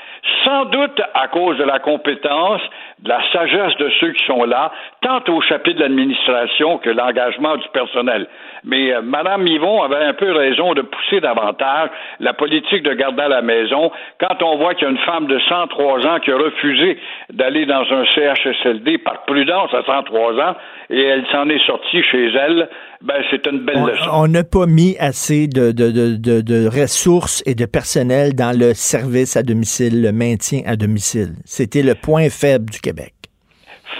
sans 0.45 0.65
doute 0.67 1.01
à 1.13 1.27
cause 1.29 1.59
de 1.59 1.65
la 1.65 1.81
compétence, 1.81 2.61
de 3.03 3.09
la 3.11 3.21
sagesse 3.31 3.77
de 3.79 3.91
ceux 4.01 4.13
qui 4.13 4.25
sont 4.25 4.45
là, 4.45 4.73
tant 5.03 5.21
au 5.29 5.41
chapitre 5.43 5.77
de 5.77 5.83
l'administration 5.83 6.79
que 6.79 6.89
l'engagement 6.91 7.57
du 7.57 7.69
personnel. 7.73 8.27
Mais 8.65 8.93
euh, 8.95 9.03
Madame 9.03 9.47
Yvon 9.47 9.83
avait 9.83 10.05
un 10.05 10.15
peu 10.15 10.33
raison 10.33 10.73
de 10.73 10.81
pousser 10.83 11.21
davantage 11.21 11.91
la 12.21 12.33
politique 12.33 12.83
de 12.83 12.95
garder 12.95 13.23
à 13.23 13.29
la 13.29 13.43
maison 13.43 13.91
quand 14.19 14.43
on 14.43 14.57
voit 14.57 14.75
qu'il 14.75 14.85
y 14.85 14.89
a 14.89 14.91
une 14.93 14.99
femme 15.05 15.27
de 15.27 15.39
103 15.49 16.07
ans 16.07 16.19
qui 16.21 16.31
a 16.33 16.37
refusé 16.39 16.99
d'aller 17.33 17.67
dans 17.67 17.85
un 17.91 18.05
CHSLD 18.15 18.99
par 18.99 19.25
prudence 19.27 19.73
à 19.75 19.83
103 19.85 20.33
ans 20.41 20.57
et 20.91 21.03
elle 21.03 21.25
s'en 21.33 21.49
est 21.49 21.65
sortie 21.67 22.03
chez 22.03 22.31
elle. 22.35 22.69
Ben 23.03 23.23
c'est 23.31 23.47
une 23.47 23.59
belle 23.61 23.77
On- 23.77 23.87
leçon. 23.87 24.11
On 24.11 24.27
n'a 24.27 24.43
pas 24.43 24.65
mis 24.67 24.97
assez 24.99 25.49
de, 25.49 25.71
de, 25.71 25.91
de, 26.17 26.41
de 26.41 26.67
ressources 26.67 27.43
et 27.45 27.55
de 27.55 27.67
personnel 27.67 28.35
dans 28.35 28.59
le 28.59 28.73
service 28.73 29.37
à 29.37 29.43
domicile, 29.43 30.01
le 30.03 30.13
maintien 30.13 30.61
à 30.67 30.77
domicile. 30.77 31.35
C'était 31.45 31.83
le 31.83 31.95
point 31.95 32.31
faible 32.31 32.71
du 32.71 32.81
Québec. 32.87 33.15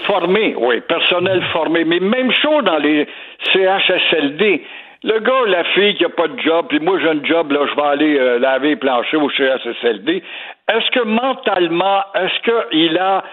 Formé, 0.05 0.55
oui, 0.57 0.79
personnel 0.81 1.43
formé. 1.51 1.83
Mais 1.83 1.99
même 1.99 2.31
chose 2.31 2.63
dans 2.63 2.77
les 2.77 3.05
CHSLD. 3.51 4.63
Le 5.03 5.19
gars, 5.19 5.43
la 5.47 5.63
fille 5.75 5.95
qui 5.95 6.05
a 6.05 6.09
pas 6.09 6.27
de 6.27 6.39
job, 6.39 6.67
puis 6.69 6.79
moi 6.79 6.97
j'ai 6.99 7.09
un 7.09 7.23
job, 7.23 7.51
là, 7.51 7.59
je 7.69 7.75
vais 7.75 7.87
aller 7.87 8.17
euh, 8.17 8.39
laver 8.39 8.69
les 8.69 8.75
planchers 8.77 9.21
au 9.21 9.29
CHSLD. 9.29 10.23
Est-ce 10.69 10.91
que 10.91 11.03
mentalement, 11.03 12.01
est-ce 12.15 12.71
qu'il 12.71 12.97
a 12.97 13.23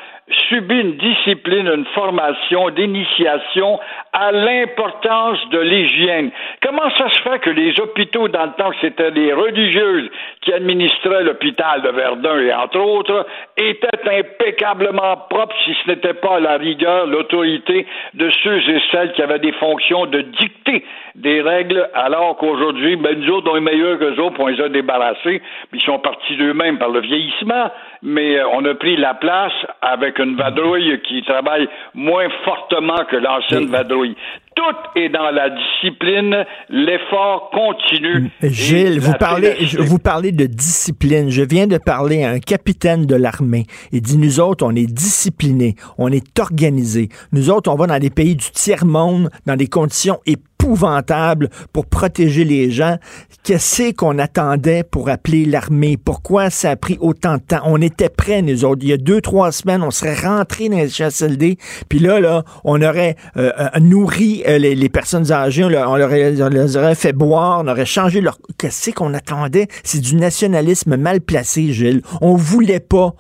subi 0.49 0.81
une 0.81 0.97
discipline, 0.97 1.67
une 1.67 1.85
formation 1.87 2.71
d'initiation 2.71 3.79
à 4.13 4.33
l'importance 4.33 5.39
de 5.51 5.59
l'hygiène? 5.59 6.31
Comment 6.63 6.91
ça 6.97 7.09
se 7.11 7.21
fait 7.23 7.39
que 7.41 7.51
les 7.51 7.79
hôpitaux, 7.81 8.29
dans 8.29 8.47
le 8.47 8.53
temps 8.53 8.71
que 8.71 8.77
c'était 8.81 9.11
les 9.11 9.33
religieuses 9.33 10.11
qui 10.41 10.53
administraient 10.53 11.25
l'hôpital 11.25 11.83
de 11.83 11.89
Verdun 11.91 12.39
et 12.41 12.53
entre 12.53 12.81
autres, 12.81 13.27
étaient 13.57 14.19
impeccablement 14.19 15.17
propres 15.29 15.55
si 15.65 15.77
ce 15.85 15.91
n'était 15.91 16.15
pas 16.15 16.41
la 16.41 16.57
rigueur, 16.57 17.07
l'autorité 17.07 17.87
de 18.15 18.31
ceux 18.43 18.59
et 18.71 18.83
celles 18.91 19.13
qui 19.13 19.23
avaient 19.23 19.39
des 19.39 19.53
fonctions 19.53 20.07
de 20.07 20.21
dicter 20.21 20.85
des 21.15 21.41
règles, 21.43 21.89
alors 21.95 22.37
qu'aujourd'hui, 22.37 22.97
ben, 22.97 23.19
nous 23.19 23.31
autres, 23.31 23.51
on 23.53 23.57
est 23.57 23.61
meilleurs 23.61 23.99
qu'eux 23.99 24.21
autres, 24.21 24.41
on 24.41 24.49
les 24.49 24.61
a 24.61 24.69
débarrassés, 24.69 25.43
puis 25.71 25.81
ils 25.81 25.83
sont 25.83 25.99
partis 25.99 26.37
d'eux-mêmes 26.37 26.79
par 26.79 26.89
le 26.89 27.01
vieillissement, 27.01 27.71
mais 28.05 28.39
euh, 28.39 28.47
on 28.53 28.65
a 28.67 28.75
pris 28.75 28.97
la 28.97 29.15
place 29.15 29.53
avec 29.81 30.19
une 30.19 30.37
vadrouille 30.37 31.01
qui 31.09 31.23
travaille 31.23 31.67
moins 31.95 32.29
fortement 32.45 33.05
que 33.11 33.17
l'ancienne 33.17 33.67
vadrouille. 33.67 34.15
Tout 34.55 35.01
est 35.01 35.09
dans 35.09 35.31
la 35.31 35.51
discipline, 35.51 36.45
l'effort 36.69 37.51
continu. 37.51 38.31
Gilles, 38.43 39.01
vous 39.01 39.15
parlez, 39.15 39.55
vous 39.79 39.99
parlez 39.99 40.31
de 40.31 40.47
discipline. 40.47 41.29
Je 41.31 41.43
viens 41.43 41.67
de 41.67 41.79
parler 41.79 42.23
à 42.23 42.31
un 42.31 42.39
capitaine 42.39 43.07
de 43.07 43.17
l'armée. 43.17 43.65
Il 43.91 44.03
dit, 44.03 44.17
nous 44.17 44.39
autres, 44.39 44.65
on 44.65 44.77
est 44.77 44.87
disciplinés, 44.87 45.75
on 45.99 46.13
est 46.13 46.39
organisés. 46.39 47.09
Nous 47.33 47.51
autres, 47.51 47.73
on 47.73 47.75
va 47.75 47.87
dans 47.87 47.99
des 47.99 48.11
pays 48.11 48.37
du 48.37 48.51
tiers-monde, 48.53 49.29
dans 49.47 49.57
des 49.57 49.67
conditions 49.67 50.21
pour 51.73 51.87
protéger 51.87 52.45
les 52.45 52.71
gens. 52.71 52.97
Qu'est-ce 53.43 53.93
qu'on 53.93 54.19
attendait 54.19 54.83
pour 54.83 55.09
appeler 55.09 55.45
l'armée? 55.45 55.97
Pourquoi 55.97 56.51
ça 56.51 56.71
a 56.71 56.77
pris 56.77 56.97
autant 57.01 57.35
de 57.35 57.43
temps? 57.43 57.61
On 57.65 57.81
était 57.81 58.09
prêts, 58.09 58.41
nous 58.43 58.65
autres. 58.65 58.81
Il 58.83 58.89
y 58.89 58.93
a 58.93 58.97
deux, 58.97 59.21
trois 59.21 59.53
semaines, 59.53 59.83
on 59.83 59.91
serait 59.91 60.15
rentrés 60.15 60.69
dans 60.69 60.77
les 60.79 60.89
HSLD. 60.89 61.59
Puis 61.89 61.99
là, 61.99 62.21
là, 62.21 62.45
on 62.65 62.81
aurait 62.81 63.17
euh, 63.37 63.53
euh, 63.59 63.81
nourri 63.81 64.43
euh, 64.47 64.59
les, 64.59 64.89
personnes 64.89 65.31
âgées, 65.33 65.65
on 65.65 65.69
leur, 65.69 65.91
aurait- 65.91 66.95
fait 66.95 67.13
boire, 67.13 67.61
on 67.65 67.69
aurait 67.69 67.87
changé 67.87 68.21
leur... 68.21 68.39
Qu'est-ce 68.59 68.91
qu'on 68.91 69.13
attendait? 69.15 69.67
C'est 69.83 70.01
du 70.01 70.17
nationalisme 70.17 70.97
mal 70.97 71.21
placé, 71.21 71.73
Gilles. 71.73 72.03
On 72.21 72.37
voulait 72.37 72.81
pas 72.81 73.15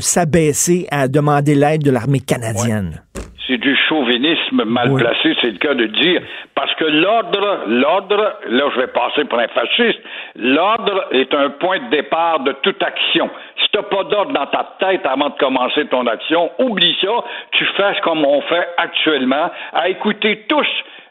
s'abaisser 0.00 0.86
à 0.90 1.08
demander 1.08 1.54
l'aide 1.54 1.82
de 1.82 1.90
l'armée 1.90 2.20
canadienne. 2.20 3.02
C'est 3.46 3.58
du 3.58 3.76
chauvinisme 3.88 4.64
mal 4.64 4.90
Oui. 4.90 5.02
placé, 5.02 5.36
c'est 5.40 5.50
le 5.50 5.58
cas 5.58 5.74
de 5.74 5.86
dire. 5.86 6.22
Parce 6.54 6.74
que 6.76 6.84
l'ordre, 6.84 7.60
l'ordre, 7.66 8.36
là 8.48 8.64
je 8.74 8.80
vais 8.80 8.86
passer 8.86 9.24
pour 9.24 9.38
un 9.38 9.48
fasciste, 9.48 10.00
l'ordre 10.36 11.08
est 11.12 11.32
un 11.34 11.50
point 11.50 11.78
de 11.78 11.90
départ 11.90 12.40
de 12.40 12.52
toute 12.62 12.82
action. 12.82 13.28
Si 13.62 13.68
t'as 13.72 13.82
pas 13.82 14.04
d'ordre 14.04 14.32
dans 14.32 14.46
ta 14.46 14.76
tête 14.78 15.04
avant 15.04 15.28
de 15.30 15.34
commencer 15.38 15.86
ton 15.88 16.06
action, 16.06 16.50
oublie 16.58 16.96
ça, 17.02 17.24
tu 17.52 17.64
fais 17.76 17.94
comme 18.02 18.24
on 18.24 18.40
fait 18.42 18.66
actuellement, 18.78 19.50
à 19.72 19.88
écouter 19.88 20.44
tous 20.48 20.66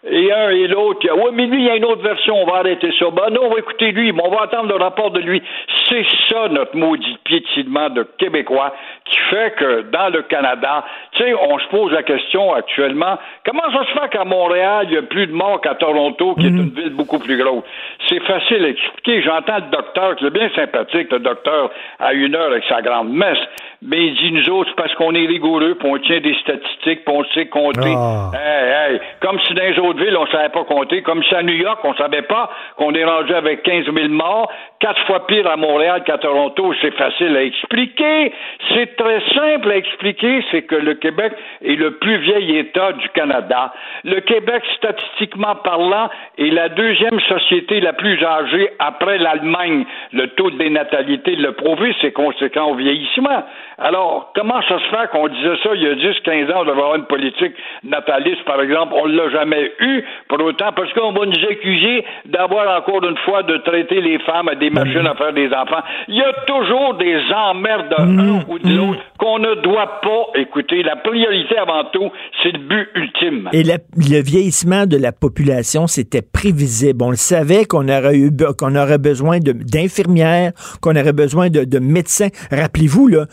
et 0.05 0.33
un 0.33 0.49
et 0.49 0.67
l'autre, 0.67 0.99
il 1.03 1.07
y 1.07 1.09
a, 1.09 1.15
ouais, 1.15 1.31
mais 1.31 1.45
lui, 1.45 1.61
il 1.61 1.65
y 1.65 1.69
a 1.69 1.77
une 1.77 1.85
autre 1.85 2.01
version, 2.01 2.35
on 2.35 2.45
va 2.45 2.57
arrêter 2.57 2.91
ça. 2.99 3.09
Ben 3.09 3.29
non, 3.31 3.43
on 3.43 3.49
va 3.49 3.59
écouter 3.59 3.91
lui, 3.91 4.11
mais 4.11 4.21
on 4.23 4.31
va 4.31 4.43
attendre 4.43 4.67
le 4.67 4.75
rapport 4.75 5.11
de 5.11 5.21
lui. 5.21 5.41
C'est 5.87 6.05
ça, 6.29 6.49
notre 6.49 6.75
maudit 6.75 7.17
piétinement 7.23 7.89
de 7.89 8.03
Québécois, 8.17 8.73
qui 9.05 9.17
fait 9.29 9.55
que 9.55 9.81
dans 9.91 10.09
le 10.09 10.23
Canada, 10.23 10.83
tu 11.13 11.23
sais, 11.23 11.33
on 11.33 11.57
se 11.57 11.67
pose 11.67 11.91
la 11.93 12.03
question 12.03 12.53
actuellement, 12.53 13.17
comment 13.45 13.71
ça 13.71 13.85
se 13.85 13.99
fait 13.99 14.09
qu'à 14.09 14.25
Montréal, 14.25 14.87
il 14.89 14.95
y 14.95 14.97
a 14.97 15.03
plus 15.03 15.27
de 15.27 15.33
morts 15.33 15.61
qu'à 15.61 15.75
Toronto, 15.75 16.35
qui 16.35 16.47
est 16.47 16.49
une 16.49 16.69
ville 16.69 16.93
beaucoup 16.93 17.19
plus 17.19 17.37
grosse? 17.37 17.63
C'est 18.09 18.21
facile 18.23 18.65
à 18.65 18.69
expliquer. 18.69 19.21
J'entends 19.21 19.55
le 19.55 19.71
docteur, 19.71 20.17
qui 20.17 20.25
est 20.25 20.31
bien 20.31 20.49
sympathique, 20.53 21.11
le 21.11 21.19
docteur, 21.19 21.71
à 21.99 22.13
une 22.13 22.35
heure 22.35 22.47
avec 22.47 22.65
sa 22.65 22.81
grande 22.81 23.09
messe, 23.09 23.39
mais 23.85 24.07
il 24.07 24.15
dit, 24.15 24.31
nous 24.31 24.49
autres, 24.49 24.69
c'est 24.69 24.81
parce 24.81 24.93
qu'on 24.95 25.13
est 25.13 25.25
rigoureux, 25.25 25.75
puis 25.77 25.89
on 25.89 25.97
tient 25.97 26.21
des 26.21 26.35
statistiques, 26.35 27.03
puis 27.03 27.13
on 27.13 27.23
sait 27.33 27.47
compter. 27.47 27.93
Ah. 27.95 28.31
Hey, 28.33 28.93
hey, 28.93 28.99
comme 29.19 29.39
si 29.41 29.53
dans 29.53 29.63
les 29.63 29.77
autres 29.79 29.99
villes, 30.01 30.15
on 30.15 30.25
savait 30.27 30.49
pas 30.49 30.63
compter. 30.63 31.01
Comme 31.01 31.21
si 31.23 31.35
à 31.35 31.43
New 31.43 31.55
York, 31.55 31.79
on 31.83 31.93
savait 31.95 32.21
pas 32.21 32.49
qu'on 32.77 32.93
est 32.93 33.03
rendu 33.03 33.33
avec 33.33 33.63
15 33.63 33.85
000 33.93 34.07
morts. 34.09 34.49
Quatre 34.79 35.05
fois 35.05 35.27
pire 35.27 35.49
à 35.49 35.57
Montréal 35.57 36.03
qu'à 36.05 36.17
Toronto. 36.17 36.73
C'est 36.81 36.93
facile 36.93 37.35
à 37.35 37.43
expliquer. 37.43 38.33
C'est 38.69 38.95
très 38.95 39.21
simple 39.33 39.71
à 39.71 39.75
expliquer. 39.75 40.43
C'est 40.51 40.63
que 40.63 40.75
le 40.75 40.93
Québec 40.95 41.33
est 41.63 41.75
le 41.75 41.95
plus 41.95 42.17
vieil 42.17 42.57
État 42.57 42.93
du 42.93 43.09
Canada. 43.09 43.73
Le 44.05 44.21
Québec, 44.21 44.63
statistiquement 44.77 45.55
parlant, 45.55 46.09
est 46.37 46.51
la 46.51 46.69
deuxième 46.69 47.19
société 47.21 47.81
la 47.81 47.93
plus 47.93 48.23
âgée 48.23 48.69
après 48.79 49.17
l'Allemagne. 49.17 49.85
Le 50.13 50.27
taux 50.27 50.51
de 50.51 50.57
dénatalité 50.57 51.35
le 51.35 51.51
prouvé, 51.51 51.93
c'est 52.01 52.11
conséquent 52.11 52.71
au 52.71 52.75
vieillissement. 52.75 53.43
Alors, 53.77 54.31
comment 54.35 54.61
ça 54.67 54.77
se 54.79 54.85
fait 54.89 55.09
qu'on 55.11 55.27
disait 55.27 55.55
ça 55.63 55.69
il 55.75 55.81
y 55.83 55.87
a 55.87 55.95
10, 55.95 56.19
15 56.23 56.49
ans, 56.51 56.59
on 56.61 56.65
devait 56.65 56.71
avoir 56.79 56.95
une 56.95 57.05
politique 57.05 57.53
nataliste, 57.83 58.43
par 58.45 58.61
exemple, 58.61 58.93
on 58.95 59.05
l'a 59.05 59.29
jamais 59.31 59.71
eu, 59.79 60.03
pour 60.29 60.39
autant, 60.43 60.71
parce 60.75 60.91
qu'on 60.93 61.11
va 61.11 61.25
nous 61.25 61.45
accuser 61.49 62.05
d'avoir 62.25 62.79
encore 62.79 63.03
une 63.03 63.17
fois 63.25 63.43
de 63.43 63.57
traiter 63.57 64.01
les 64.01 64.19
femmes 64.19 64.47
à 64.49 64.55
des 64.55 64.69
machines 64.69 65.05
à 65.07 65.15
faire 65.15 65.33
des 65.33 65.47
enfants. 65.53 65.81
Il 66.07 66.15
y 66.15 66.21
a 66.21 66.33
toujours 66.45 66.93
des 66.95 67.17
emmerdes 67.33 67.89
d'un 67.89 68.41
ou 68.47 68.59
de 68.59 68.75
l'autre 68.75 68.99
qu'on 69.17 69.39
ne 69.39 69.55
doit 69.55 69.99
pas 70.01 70.39
écouter. 70.39 70.83
La 70.83 70.95
priorité 70.97 71.57
avant 71.57 71.83
tout, 71.91 72.11
c'est 72.41 72.51
le 72.51 72.59
but 72.59 72.87
ultime. 72.95 73.49
Et 73.53 73.63
la- 73.63 73.77
le 73.97 74.21
vieillissement 74.21 74.85
de 74.85 74.97
la 74.97 75.11
population, 75.11 75.87
c'était 75.87 76.21
prévisible. 76.21 77.03
On 77.03 77.09
le 77.11 77.15
savait 77.15 77.65
qu'on 77.65 77.87
aurait 77.89 78.15
eu 78.17 78.31
qu'on 78.57 78.75
aurait 78.75 78.97
besoin 78.97 79.39
d'infirmières, 79.39 80.51
qu'on 80.81 80.95
aurait 80.95 81.13
besoin 81.13 81.49
de, 81.49 81.63
de 81.63 81.79
médecins. 81.79 82.29
Rappelez-vous, 82.51 83.07
là, 83.07 83.25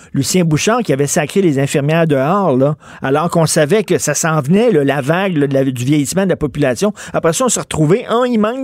Bouchard 0.45 0.81
qui 0.81 0.93
avait 0.93 1.07
sacré 1.07 1.43
les 1.43 1.59
infirmières 1.59 2.07
dehors, 2.07 2.57
là, 2.57 2.75
alors 3.03 3.31
qu'on 3.31 3.47
savait 3.47 3.83
que 3.83 3.99
ça 3.99 4.15
s'en 4.15 4.41
venait, 4.41 4.71
là, 4.71 4.85
la 4.85 5.01
vague 5.01 5.35
du 5.35 5.85
vieillissement 5.85 6.25
de 6.25 6.31
la 6.31 6.37
population. 6.37 6.93
Après 7.13 7.33
ça, 7.33 7.47
on 7.47 7.49
s'est 7.49 7.61
retrouvé, 7.61 8.07
oh, 8.11 8.25
il 8.25 8.39
manque. 8.39 8.61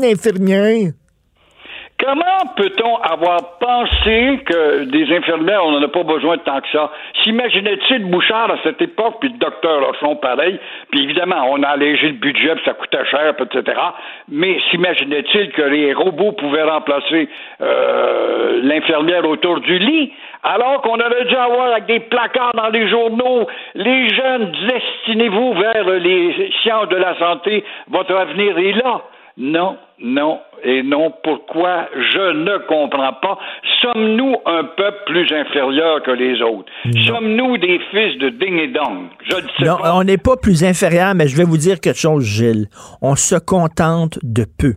Comment 1.99 2.53
peut-on 2.57 2.97
avoir 2.97 3.59
pensé 3.59 4.39
que 4.45 4.85
des 4.85 5.17
infirmières, 5.17 5.65
on 5.65 5.73
n'en 5.73 5.83
a 5.83 5.89
pas 5.89 6.03
besoin 6.03 6.37
de 6.37 6.43
tant 6.43 6.61
que 6.61 6.69
ça? 6.71 6.93
S'imaginait-il 7.23 8.11
Bouchard 8.11 8.51
à 8.51 8.59
cette 8.65 8.83
époque, 8.83 9.17
puis 9.21 9.31
le 9.31 9.39
docteur 9.39 9.83
Rochon 9.83 10.17
pareil, 10.17 10.61
puis 10.91 11.05
évidemment, 11.05 11.49
on 11.51 11.63
a 11.63 11.69
allégé 11.69 12.09
le 12.09 12.15
budget, 12.15 12.55
puis 12.57 12.65
ça 12.67 12.75
coûtait 12.75 13.05
cher, 13.07 13.35
etc. 13.41 13.81
Mais 14.29 14.59
s'imaginait-il 14.71 15.53
que 15.53 15.63
les 15.63 15.95
robots 15.95 16.33
pouvaient 16.33 16.65
remplacer 16.65 17.31
euh, 17.63 18.61
l'infirmière 18.63 19.27
autour 19.27 19.61
du 19.61 19.79
lit? 19.79 20.13
Alors 20.49 20.81
qu'on 20.83 20.95
aurait 20.95 21.25
dû 21.25 21.35
avoir 21.35 21.73
avec 21.73 21.87
des 21.87 22.01
placards 22.01 22.53
dans 22.55 22.69
les 22.69 22.89
journaux, 22.89 23.47
les 23.75 24.09
jeunes, 24.15 24.53
destinez-vous 24.69 25.55
vers 25.55 25.91
les 25.99 26.51
sciences 26.63 26.89
de 26.89 26.97
la 26.97 27.19
santé, 27.19 27.65
votre 27.91 28.15
avenir 28.15 28.57
est 28.59 28.73
là. 28.75 29.03
Non, 29.39 29.77
non 30.01 30.39
et 30.65 30.83
non. 30.83 31.13
Pourquoi? 31.23 31.89
Je 31.95 32.33
ne 32.33 32.57
comprends 32.67 33.13
pas. 33.21 33.39
Sommes-nous 33.83 34.37
un 34.47 34.65
peuple 34.65 34.99
plus 35.07 35.31
inférieur 35.31 36.03
que 36.05 36.13
les 36.13 36.41
autres? 36.41 36.71
Sommes-nous 37.07 37.59
des 37.59 37.79
fils 37.91 38.17
de 38.19 38.31
ding 38.31 38.59
et 38.59 38.69
dong? 38.69 39.09
Je 39.29 39.37
ne 39.37 39.41
sais 39.59 39.65
Non, 39.67 39.77
pas. 39.77 39.95
on 39.95 40.05
n'est 40.05 40.17
pas 40.17 40.37
plus 40.41 40.65
inférieur, 40.65 41.15
mais 41.15 41.29
je 41.29 41.37
vais 41.37 41.45
vous 41.45 41.59
dire 41.59 41.81
quelque 41.81 41.99
chose, 41.99 42.25
Gilles. 42.25 42.69
On 43.03 43.15
se 43.15 43.35
contente 43.37 44.19
de 44.23 44.45
peu 44.59 44.73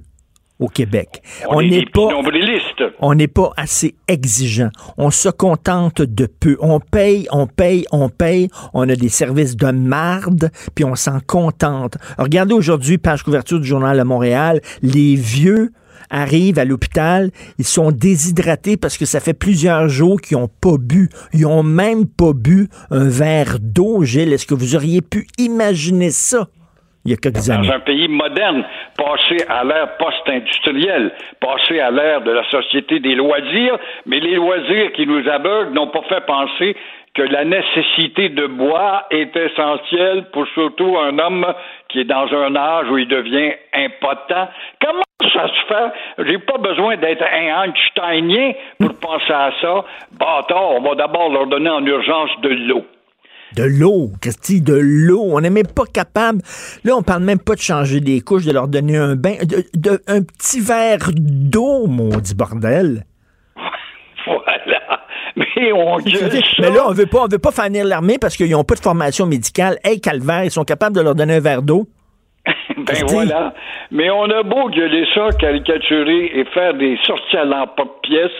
au 0.60 0.68
Québec. 0.68 1.24
On, 1.49 1.62
est 1.62 1.70
n'est 1.70 1.86
pas. 1.86 2.10
On 2.99 3.16
n'est 3.16 3.28
pas 3.28 3.53
assez 3.57 3.95
exigeant. 4.07 4.70
On 4.97 5.10
se 5.10 5.30
contente 5.30 6.01
de 6.01 6.26
peu. 6.26 6.57
On 6.60 6.80
paye, 6.80 7.28
on 7.32 7.47
paye, 7.47 7.86
on 7.91 8.10
paye. 8.10 8.49
On 8.74 8.88
a 8.89 8.95
des 8.95 9.10
services 9.10 9.55
de 9.55 9.72
marde, 9.72 10.51
puis 10.76 10.84
on 10.84 10.95
s'en 10.95 11.20
contente. 11.26 11.97
Regardez 12.18 12.53
aujourd'hui, 12.53 12.97
page 12.97 13.24
couverture 13.24 13.60
du 13.60 13.68
Journal 13.68 13.97
de 13.97 14.03
Montréal, 14.03 14.62
les 14.82 15.16
vieux 15.16 15.72
arrivent 16.10 16.60
à 16.60 16.66
l'hôpital, 16.66 17.32
ils 17.57 17.66
sont 17.66 17.91
déshydratés 17.91 18.78
parce 18.78 18.97
que 18.97 19.05
ça 19.05 19.20
fait 19.20 19.34
plusieurs 19.34 19.89
jours 19.89 20.20
qu'ils 20.20 20.38
n'ont 20.38 20.49
pas 20.49 20.78
bu. 20.80 21.10
Ils 21.34 21.45
ont 21.45 21.64
même 21.64 22.07
pas 22.07 22.34
bu 22.34 22.68
un 22.89 23.07
verre 23.07 23.60
d'eau, 23.60 24.03
Gilles. 24.03 24.34
Est-ce 24.34 24.45
que 24.45 24.55
vous 24.55 24.76
auriez 24.76 25.01
pu 25.01 25.28
imaginer 25.38 26.10
ça? 26.12 26.49
Il 27.10 27.14
y 27.14 27.16
a 27.16 27.18
quelques 27.18 27.49
années? 27.49 27.68
Dans 27.68 27.74
un 27.74 27.80
pays 27.80 28.07
moderne, 28.07 28.64
passé 28.95 29.38
à 29.49 29.64
l'ère 29.64 29.97
post-industrielle, 29.97 31.12
passé 31.39 31.80
à 31.80 31.89
l'ère 31.89 32.22
de 32.22 32.32
la 32.32 32.43
société 32.49 32.99
des 32.99 33.16
loisirs, 33.16 33.78
mais 34.05 34.20
les 34.20 34.36
loisirs 34.36 34.91
qui 34.93 35.07
nous 35.07 35.28
aveuglent 35.28 35.74
n'ont 35.74 35.88
pas 35.88 36.03
fait 36.03 36.26
penser 36.26 36.76
que 37.16 37.24
la 37.24 37.43
nécessité 37.43 38.30
de 38.30 38.45
boire 38.45 39.05
est 39.10 39.36
essentielle 39.36 40.26
pour 40.32 40.47
surtout 40.49 40.95
un 40.97 41.18
homme 41.18 41.45
qui 41.89 42.01
est 42.01 42.05
dans 42.05 42.32
un 42.32 42.55
âge 42.55 42.88
où 42.91 42.97
il 42.99 43.07
devient 43.07 43.53
impotent. 43.74 44.47
Comment 44.80 45.01
ça 45.34 45.47
se 45.47 45.66
fait? 45.68 46.28
J'ai 46.30 46.38
pas 46.38 46.60
besoin 46.60 46.97
d'être 46.97 47.24
un 47.24 47.64
Einsteinien 47.66 48.51
pour 48.80 48.93
penser 48.99 49.34
à 49.34 49.51
ça. 49.60 49.84
Bâtard, 50.12 50.72
on 50.72 50.82
va 50.82 50.95
d'abord 50.95 51.30
leur 51.30 51.47
donner 51.47 51.72
en 51.72 51.84
urgence 51.84 52.30
de 52.43 52.49
l'eau. 52.49 52.86
De 53.56 53.64
l'eau, 53.64 54.12
Christy, 54.22 54.62
de 54.62 54.76
l'eau. 54.80 55.24
On 55.32 55.41
n'est 55.41 55.50
même 55.50 55.68
pas 55.68 55.86
capable. 55.91 56.41
Là, 56.84 56.95
on 56.95 57.02
parle 57.02 57.24
même 57.24 57.39
pas 57.39 57.56
de 57.56 57.60
changer 57.62 58.00
des 58.00 58.22
couches, 58.22 58.45
de 58.45 58.52
leur 58.54 58.68
donner 58.68 58.97
un 58.97 59.16
bain, 59.16 59.36
de, 59.43 59.64
de- 59.76 60.02
un 60.08 60.22
petit 60.22 60.60
verre 60.60 61.10
d'eau, 61.16 61.88
maudit 61.88 62.36
bordel. 62.36 63.06
Voilà. 64.26 65.02
Mais 65.36 65.72
on. 65.74 65.97
Mais 66.60 66.70
là, 66.72 66.86
on 66.88 66.91
veut 66.93 67.06
pas, 67.06 67.20
on 67.24 67.28
veut 67.28 67.39
pas 67.39 67.52
fanir 67.52 67.86
l'armée 67.86 68.18
parce 68.20 68.36
qu'ils 68.38 68.52
n'ont 68.52 68.64
pas 68.64 68.76
de 68.76 68.80
formation 68.82 69.26
médicale. 69.26 69.78
Hey, 69.84 70.00
calvaire, 70.02 70.43
ils 70.43 70.52
sont 70.52 70.64
capables 70.66 70.95
de 70.95 71.02
leur 71.02 71.16
donner 71.16 71.36
un 71.36 71.39
verre 71.39 71.62
d'eau? 71.62 71.88
Ben 72.78 72.95
voilà. 73.08 73.54
Mais 73.91 74.10
on 74.10 74.24
a 74.24 74.41
beau 74.41 74.70
gueuler 74.70 75.06
ça, 75.14 75.28
caricaturer 75.38 76.32
et 76.39 76.45
faire 76.54 76.74
des 76.76 76.97
sorties 77.06 77.38
à 77.38 77.43
l'emporte-pièce, 77.45 78.32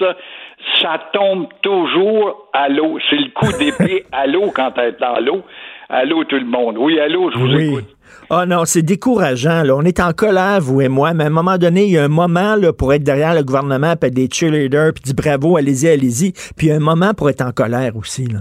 ça 0.82 1.00
tombe 1.14 1.48
toujours 1.62 2.50
à 2.54 2.70
l'eau. 2.70 2.98
C'est 3.10 3.16
le 3.18 3.32
coup 3.32 3.52
d'épée 3.60 4.06
à 4.12 4.28
l'eau 4.28 4.52
quand 4.54 4.72
elle 4.78 4.96
est 4.96 5.00
dans 5.00 5.20
l'eau. 5.20 5.42
Allô 5.90 6.24
tout 6.26 6.36
le 6.38 6.46
monde. 6.46 6.78
Oui, 6.78 7.00
allô, 7.00 7.32
je 7.32 7.38
vous 7.40 7.48
Oui. 7.56 7.68
écoute. 7.70 7.96
Ah 8.32 8.46
non, 8.46 8.66
c'est 8.66 8.84
décourageant. 8.84 9.64
Là. 9.64 9.74
On 9.76 9.82
est 9.84 10.00
en 10.00 10.12
colère, 10.14 10.60
vous 10.62 10.82
et 10.82 10.88
moi, 10.90 11.14
mais 11.16 11.24
à 11.24 11.28
un 11.28 11.32
moment 11.32 11.58
donné, 11.58 11.86
il 11.86 11.92
y 11.94 11.98
a 11.98 12.04
un 12.04 12.08
moment 12.10 12.56
là, 12.56 12.72
pour 12.74 12.94
être 12.94 13.04
derrière 13.04 13.34
le 13.34 13.44
gouvernement, 13.44 13.96
puis 14.00 14.08
être 14.10 14.14
des 14.14 14.28
cheerleaders, 14.32 14.94
puis 14.94 15.04
dire 15.04 15.16
bravo, 15.16 15.58
allez-y, 15.58 15.88
allez-y. 15.90 16.32
Puis 16.56 16.68
il 16.68 16.70
y 16.70 16.72
a 16.72 16.76
un 16.76 16.80
moment 16.80 17.14
pour 17.16 17.30
être 17.32 17.42
en 17.42 17.52
colère 17.52 17.96
aussi. 17.96 18.28
Là. 18.28 18.40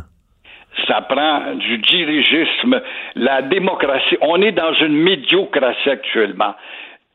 Ça 0.86 1.00
prend 1.02 1.54
du 1.54 1.78
dirigisme, 1.78 2.80
la 3.14 3.42
démocratie. 3.42 4.16
On 4.20 4.40
est 4.42 4.52
dans 4.52 4.72
une 4.80 4.94
médiocratie 5.02 5.88
actuellement. 5.90 6.54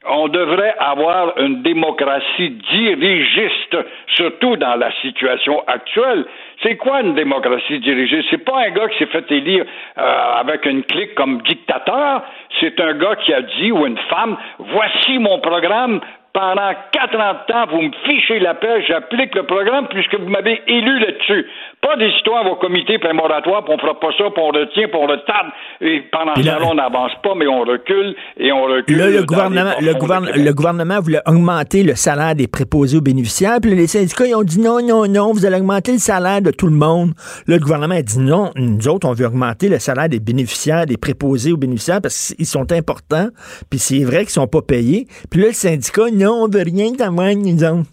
On 0.06 0.28
devrait 0.28 0.76
avoir 0.80 1.38
une 1.38 1.62
démocratie 1.62 2.49
dirigiste, 2.72 3.78
surtout 4.16 4.58
dans 4.58 4.76
la 4.76 4.91
situation 5.01 5.64
actuelle. 5.66 6.26
C'est 6.62 6.76
quoi 6.76 7.01
une 7.01 7.16
démocratie 7.16 7.80
dirigiste? 7.80 8.28
C'est 8.30 8.43
pas 8.43 8.66
un 8.66 8.72
gars 8.72 8.89
qui 8.89 8.97
s'est 8.97 9.06
fait 9.06 9.32
élire 9.32 9.66
euh, 9.97 10.34
avec 10.39 10.66
une 10.66 10.84
clique 10.84 11.16
comme 11.16 11.41
dictateur. 11.43 12.22
C'est 12.60 12.78
un 12.82 12.93
gars 12.95 13.16
qui 13.16 13.34
a 13.34 13.41
dit, 13.41 13.72
ou 13.72 13.86
une 13.86 13.97
femme, 14.10 14.36
voici 14.60 15.20
mon 15.20 15.39
programme, 15.39 16.01
pendant 16.34 16.71
40 16.91 17.21
ans, 17.53 17.65
vous 17.71 17.81
me 17.84 17.91
fichez 18.05 18.39
la 18.39 18.55
paix, 18.55 18.81
j'applique 18.88 19.36
le 19.36 19.43
programme 19.45 19.88
puisque 19.89 20.15
vous 20.19 20.27
m'avez 20.29 20.61
élu 20.67 20.99
là-dessus. 20.99 21.45
Pas 21.81 21.95
des 21.97 22.07
histoires 22.07 22.45
au 22.51 22.55
comité 22.55 22.97
puis 22.97 23.13
moratoire, 23.13 23.63
puis 23.65 23.73
on 23.73 23.77
fera 23.77 23.99
pas 23.99 24.07
ça, 24.17 24.23
puis 24.34 24.41
on 24.43 24.47
retient, 24.47 24.88
puis 24.88 24.95
on 24.99 25.05
retarde. 25.05 25.47
Et 25.81 26.01
pendant 26.11 26.34
ce 26.36 26.41
temps-là, 26.41 26.65
on 26.71 26.75
n'avance 26.75 27.11
pas, 27.21 27.34
mais 27.36 27.45
on 27.47 27.61
recule 27.61 28.15
et 28.38 28.51
on 28.51 28.63
recule. 28.63 28.97
Là, 28.97 29.09
le 29.09 29.23
gouvernement, 29.23 29.73
le, 29.79 29.93
gouverne- 29.93 30.29
le 30.34 30.53
gouvernement 30.53 30.99
voulait 31.01 31.21
augmenter 31.27 31.84
le 31.84 31.95
salaire 31.95 32.34
des 32.36 32.47
préposés 32.47 32.97
aux 32.97 33.01
bénéficiaires. 33.01 33.57
Puis 33.61 33.75
les 33.75 33.88
syndicats, 33.88 34.25
ils 34.25 34.36
ont 34.36 34.43
dit 34.43 34.59
non, 34.59 34.79
non, 34.81 35.07
non, 35.07 35.34
vous 35.34 35.45
allez 35.45 35.57
augmenter 35.57 35.91
le 35.91 35.97
salaire 35.99 36.41
de 36.41 36.49
tout 36.51 36.67
le 36.67 36.75
monde. 36.75 37.11
Là, 37.47 37.57
le 37.57 37.61
gouvernement 37.61 37.95
a 37.95 38.01
dit 38.01 38.19
non, 38.19 38.51
nous 38.55 38.88
autres, 38.88 39.07
on 39.07 39.13
veut 39.13 39.27
augmenter 39.27 39.69
le 39.69 39.77
salaire 39.77 40.09
des 40.09 40.19
bénéficiaires, 40.19 40.86
des 40.88 40.97
préposés 40.97 41.51
aux 41.51 41.57
bénéficiaires 41.57 41.99
parce 42.01 42.34
qu'ils 42.34 42.45
sont 42.47 42.71
importants. 42.71 43.27
Puis 43.69 43.77
c'est 43.79 44.03
vrai 44.03 44.19
qu'ils 44.21 44.29
sont 44.29 44.47
pas 44.47 44.61
payés. 44.61 45.05
Puis 45.29 45.41
là, 45.41 45.47
le 45.47 45.53
syndicat, 45.53 46.03
non, 46.24 46.43
on 46.43 46.47
veut 46.47 46.63
rien 46.63 46.93
t'avoir, 46.93 47.36
nous 47.36 47.63
autres. 47.63 47.89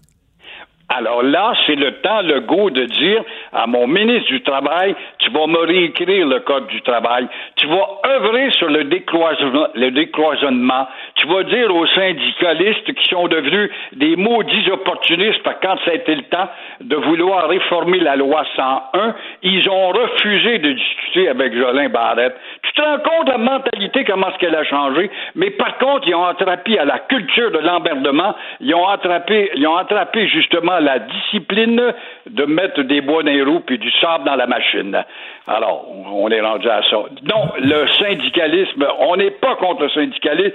Alors 0.93 1.23
là, 1.23 1.53
c'est 1.65 1.75
le 1.75 2.01
temps, 2.01 2.21
le 2.21 2.41
goût 2.41 2.69
de 2.69 2.83
dire 2.83 3.23
à 3.53 3.65
mon 3.65 3.87
ministre 3.87 4.27
du 4.27 4.43
Travail, 4.43 4.93
tu 5.19 5.31
vas 5.31 5.47
me 5.47 5.59
réécrire 5.59 6.27
le 6.27 6.41
Code 6.41 6.67
du 6.67 6.81
travail, 6.81 7.27
tu 7.55 7.65
vas 7.67 7.87
œuvrer 8.05 8.51
sur 8.51 8.67
le 8.67 8.83
le 8.83 9.91
décloisonnement, 9.91 10.87
tu 11.21 11.27
vas 11.27 11.43
dire 11.43 11.73
aux 11.75 11.85
syndicalistes 11.87 12.93
qui 12.93 13.07
sont 13.09 13.27
devenus 13.27 13.69
des 13.93 14.15
maudits 14.15 14.71
opportunistes, 14.71 15.41
quand 15.61 15.77
ça 15.85 15.91
a 15.91 15.93
été 15.93 16.15
le 16.15 16.23
temps 16.23 16.49
de 16.79 16.95
vouloir 16.95 17.47
réformer 17.47 17.99
la 17.99 18.15
loi 18.15 18.43
101, 18.55 19.15
ils 19.43 19.69
ont 19.69 19.89
refusé 19.89 20.57
de 20.57 20.71
discuter 20.71 21.29
avec 21.29 21.55
Jolin 21.55 21.89
Barrette. 21.89 22.35
Tu 22.63 22.73
te 22.73 22.81
rends 22.81 22.99
compte 22.99 23.29
la 23.29 23.37
mentalité, 23.37 24.03
comment 24.03 24.29
est-ce 24.29 24.39
qu'elle 24.39 24.55
a 24.55 24.63
changé, 24.63 25.11
mais 25.35 25.51
par 25.51 25.77
contre, 25.77 26.07
ils 26.07 26.15
ont 26.15 26.25
attrapé 26.25 26.79
à 26.79 26.85
la 26.85 26.99
culture 26.99 27.51
de 27.51 27.59
l'emmerdement, 27.59 28.35
ils 28.59 28.73
ont 28.73 28.87
attrapé, 28.87 29.51
ils 29.55 29.67
ont 29.67 29.77
attrapé 29.77 30.27
justement 30.27 30.79
la 30.79 30.99
discipline 30.99 31.93
de 32.27 32.45
mettre 32.45 32.81
des 32.81 33.01
bois 33.01 33.21
dans 33.21 33.31
les 33.31 33.43
roues 33.43 33.59
puis 33.59 33.77
du 33.77 33.91
sable 33.99 34.23
dans 34.23 34.35
la 34.35 34.47
machine. 34.47 35.03
Alors, 35.47 35.85
on 36.13 36.29
est 36.29 36.41
rendu 36.41 36.69
à 36.69 36.81
ça. 36.89 36.97
Non, 37.23 37.51
le 37.59 37.87
syndicalisme, 37.99 38.87
on 38.99 39.15
n'est 39.17 39.31
pas 39.31 39.55
contre 39.55 39.83
le 39.83 39.89
syndicalisme. 39.89 40.53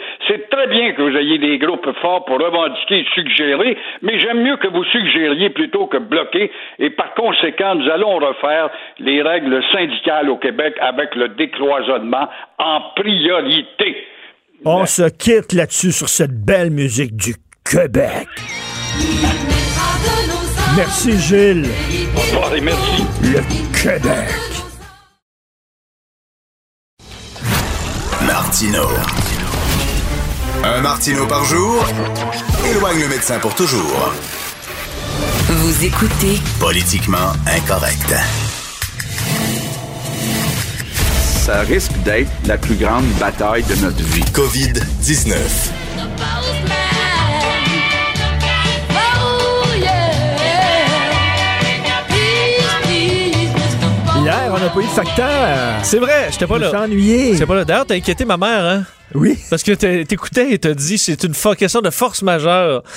Très 0.56 0.66
bien 0.68 0.92
que 0.94 1.02
vous 1.02 1.16
ayez 1.16 1.38
des 1.38 1.58
groupes 1.58 1.88
forts 2.00 2.24
pour 2.24 2.38
revendiquer 2.38 3.00
et 3.00 3.06
suggérer, 3.14 3.76
mais 4.00 4.18
j'aime 4.18 4.42
mieux 4.42 4.56
que 4.56 4.68
vous 4.68 4.84
suggériez 4.84 5.50
plutôt 5.50 5.86
que 5.86 5.98
bloquer. 5.98 6.50
Et 6.78 6.90
par 6.90 7.12
conséquent, 7.14 7.74
nous 7.74 7.90
allons 7.90 8.16
refaire 8.16 8.70
les 8.98 9.20
règles 9.20 9.62
syndicales 9.72 10.30
au 10.30 10.38
Québec 10.38 10.74
avec 10.80 11.14
le 11.14 11.28
décloisonnement 11.28 12.28
en 12.58 12.80
priorité. 12.96 14.06
On 14.64 14.86
se 14.86 15.10
quitte 15.10 15.52
là-dessus 15.52 15.92
sur 15.92 16.08
cette 16.08 16.32
belle 16.32 16.70
musique 16.70 17.14
du 17.14 17.34
Québec. 17.70 18.26
Merci, 20.74 21.18
Gilles. 21.18 21.66
Revoir 22.14 22.54
et 22.54 22.60
merci. 22.62 23.04
Le 23.22 23.42
Québec. 23.82 24.28
Martino. 28.26 29.25
Un 30.74 30.80
Martino 30.80 31.28
par 31.28 31.44
jour 31.44 31.84
éloigne 32.68 32.98
le 32.98 33.06
médecin 33.06 33.38
pour 33.38 33.54
toujours. 33.54 34.12
Vous 35.48 35.84
écoutez 35.84 36.40
Politiquement 36.58 37.32
incorrect. 37.46 38.12
Ça 41.44 41.60
risque 41.60 41.92
d'être 42.04 42.32
la 42.46 42.58
plus 42.58 42.74
grande 42.74 43.06
bataille 43.20 43.62
de 43.62 43.76
notre 43.76 44.02
vie. 44.02 44.24
COVID-19. 44.32 45.36
On 54.56 54.60
n'a 54.60 54.68
pas 54.70 54.80
eu 54.80 54.84
de 54.84 54.88
facteur. 54.88 55.28
C'est 55.82 55.98
vrai, 55.98 56.28
j'étais 56.30 56.46
pas 56.46 56.54
Je 56.58 56.64
me 56.64 56.72
là. 56.72 56.82
ennuyé. 56.84 57.36
C'est 57.36 57.44
pas 57.46 57.54
là. 57.56 57.64
D'ailleurs, 57.64 57.84
t'as 57.86 57.94
inquiété 57.94 58.24
ma 58.24 58.36
mère, 58.38 58.64
hein? 58.64 58.84
Oui. 59.14 59.38
Parce 59.50 59.62
que 59.62 59.70
t'é- 59.70 60.04
t'écoutais 60.04 60.52
et 60.52 60.58
t'as 60.58 60.74
dit 60.74 60.98
c'est 60.98 61.22
une 61.22 61.32
question 61.56 61.80
de 61.80 61.90
force 61.90 62.22
majeure. 62.22 62.82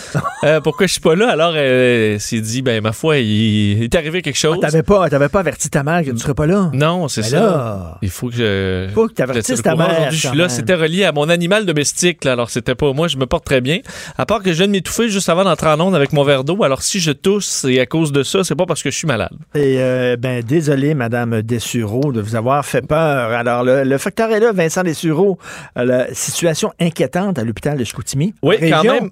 Euh, 0.46 0.62
pourquoi 0.62 0.88
je 0.88 0.94
suis 0.94 1.02
pas 1.02 1.16
là? 1.16 1.30
Alors, 1.32 1.54
elle 1.58 2.18
s'est 2.22 2.40
dit, 2.40 2.62
ben, 2.62 2.82
ma 2.82 2.94
foi, 2.94 3.18
il, 3.18 3.74
il 3.78 3.84
est 3.84 3.94
arrivé 3.96 4.22
quelque 4.22 4.38
chose. 4.38 4.56
Ah, 4.64 4.68
T'avais 4.68 4.84
pas, 4.84 5.10
t'avais 5.10 5.28
pas 5.28 5.42
averti 5.42 5.70
ta 5.70 5.84
mère 5.84 6.02
que 6.02 6.12
tu 6.12 6.18
serais 6.18 6.34
pas 6.34 6.46
là? 6.46 6.72
Non, 6.74 7.10
c'est 7.10 7.24
Ben 7.24 7.28
ça. 7.28 7.40
là. 7.42 7.98
Il 8.02 8.10
faut 8.10 8.30
que 8.30 8.36
je. 8.38 8.88
Faut 8.94 9.10
que 9.10 9.14
t'avertisses 9.16 9.62
ta 9.62 9.76
mère, 9.76 9.90
Aujourd'hui, 9.90 10.18
je 10.18 10.28
suis 10.30 10.38
là. 10.38 10.48
C'était 10.48 10.76
relié 10.76 11.04
à 11.04 11.12
mon 11.12 11.28
animal 11.28 11.66
domestique. 11.66 12.24
Là. 12.24 12.32
Alors, 12.34 12.50
c'était 12.52 12.74
pas 12.74 12.94
moi. 12.94 13.10
Je 13.10 13.18
me 13.18 13.26
porte 13.26 13.44
très 13.44 13.60
bien. 13.60 13.80
À 14.18 14.26
part 14.26 14.42
que 14.42 14.54
je 14.54 14.58
viens 14.60 14.68
de 14.68 14.72
m'étouffer 14.72 15.10
juste 15.10 15.28
avant 15.28 15.44
d'entrer 15.44 15.68
en 15.68 15.80
onde 15.82 15.94
avec 15.94 16.14
mon 16.14 16.24
verre 16.24 16.46
d'eau. 16.46 16.64
Alors, 16.64 16.84
si 16.84 17.02
je 17.02 17.12
tousse, 17.12 17.48
c'est 17.48 17.82
à 17.82 17.86
cause 17.86 18.14
de 18.14 18.24
ça. 18.24 18.46
C'est 18.46 18.56
pas 18.56 18.66
parce 18.66 18.82
que 18.82 18.90
je 18.92 18.96
suis 18.98 19.08
malade. 19.08 19.34
Et 19.56 19.76
euh, 19.80 20.16
ben 20.16 20.42
désolé, 20.42 20.94
Madame 20.94 21.42
Dessureau, 21.50 22.14
de 22.14 22.22
vous 22.22 22.36
avoir 22.36 22.64
fait 22.66 22.86
peur. 22.86 23.32
Alors, 23.32 23.64
le, 23.64 23.84
le 23.84 23.98
facteur 23.98 24.32
est 24.32 24.40
là, 24.40 24.52
Vincent 24.54 24.84
Dessureau. 24.84 25.38
Euh, 25.78 25.84
la 25.84 26.14
situation 26.14 26.72
inquiétante 26.80 27.40
à 27.40 27.44
l'hôpital 27.44 27.78
de 27.78 27.84
Chicoutimi. 27.84 28.36
Oui, 28.44 28.56
quand 28.70 28.84
même. 28.84 29.10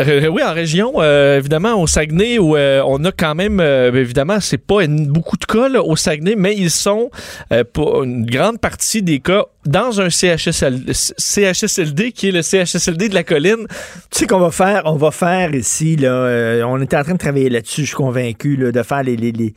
Oui, 0.00 0.42
en 0.42 0.52
région, 0.52 0.94
euh, 0.98 1.38
évidemment, 1.38 1.80
au 1.80 1.86
Saguenay, 1.86 2.38
où 2.38 2.56
euh, 2.56 2.82
on 2.86 3.04
a 3.04 3.12
quand 3.12 3.34
même, 3.34 3.60
euh, 3.60 3.92
évidemment, 3.92 4.40
c'est 4.40 4.58
pas 4.58 4.82
une- 4.84 5.06
beaucoup 5.06 5.36
de 5.36 5.44
cas 5.44 5.68
là, 5.68 5.82
au 5.82 5.94
Saguenay, 5.96 6.34
mais 6.36 6.56
ils 6.56 6.70
sont, 6.70 7.10
euh, 7.52 7.62
pour 7.70 8.02
une 8.02 8.24
grande 8.26 8.58
partie 8.58 9.02
des 9.02 9.20
cas, 9.20 9.44
dans 9.64 10.00
un 10.00 10.10
CHSL, 10.10 10.82
CHSLD, 11.18 12.10
qui 12.12 12.28
est 12.28 12.32
le 12.32 12.42
CHSLD 12.42 13.08
de 13.10 13.14
la 13.14 13.22
colline. 13.22 13.66
Tu 14.10 14.20
sais 14.20 14.26
qu'on 14.26 14.40
va 14.40 14.50
faire, 14.50 14.82
on 14.86 14.96
va 14.96 15.12
faire 15.12 15.54
ici, 15.54 15.94
là, 15.96 16.64
on 16.66 16.80
était 16.80 16.96
en 16.96 17.04
train 17.04 17.12
de 17.12 17.18
travailler 17.18 17.48
là-dessus, 17.48 17.82
je 17.82 17.86
suis 17.88 17.96
convaincu, 17.96 18.56
là, 18.56 18.72
de 18.72 18.82
faire 18.82 19.02
les... 19.04 19.16
Les, 19.16 19.30
les, 19.30 19.54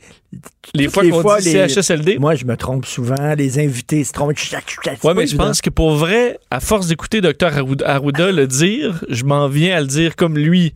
Les 0.74 0.88
fois 0.88 1.02
qu'on 1.10 1.22
dit 1.38 1.50
CHSLD. 1.68 2.18
Moi, 2.18 2.34
je 2.34 2.44
me 2.44 2.56
trompe 2.56 2.84
souvent, 2.84 3.34
les 3.36 3.58
invités 3.58 4.04
se 4.04 4.12
trompent. 4.12 4.36
Oui, 5.02 5.12
mais 5.16 5.26
je 5.26 5.36
pense 5.36 5.60
que 5.60 5.70
pour 5.70 5.92
vrai, 5.96 6.38
à 6.50 6.60
force 6.60 6.88
d'écouter 6.88 7.20
Dr 7.20 7.50
Arruda 7.84 8.32
le 8.32 8.46
dire, 8.46 9.02
je 9.08 9.24
m'en 9.24 9.48
viens 9.48 9.76
à 9.76 9.80
le 9.80 9.86
dire 9.86 10.14
comme 10.14 10.25
lui, 10.34 10.72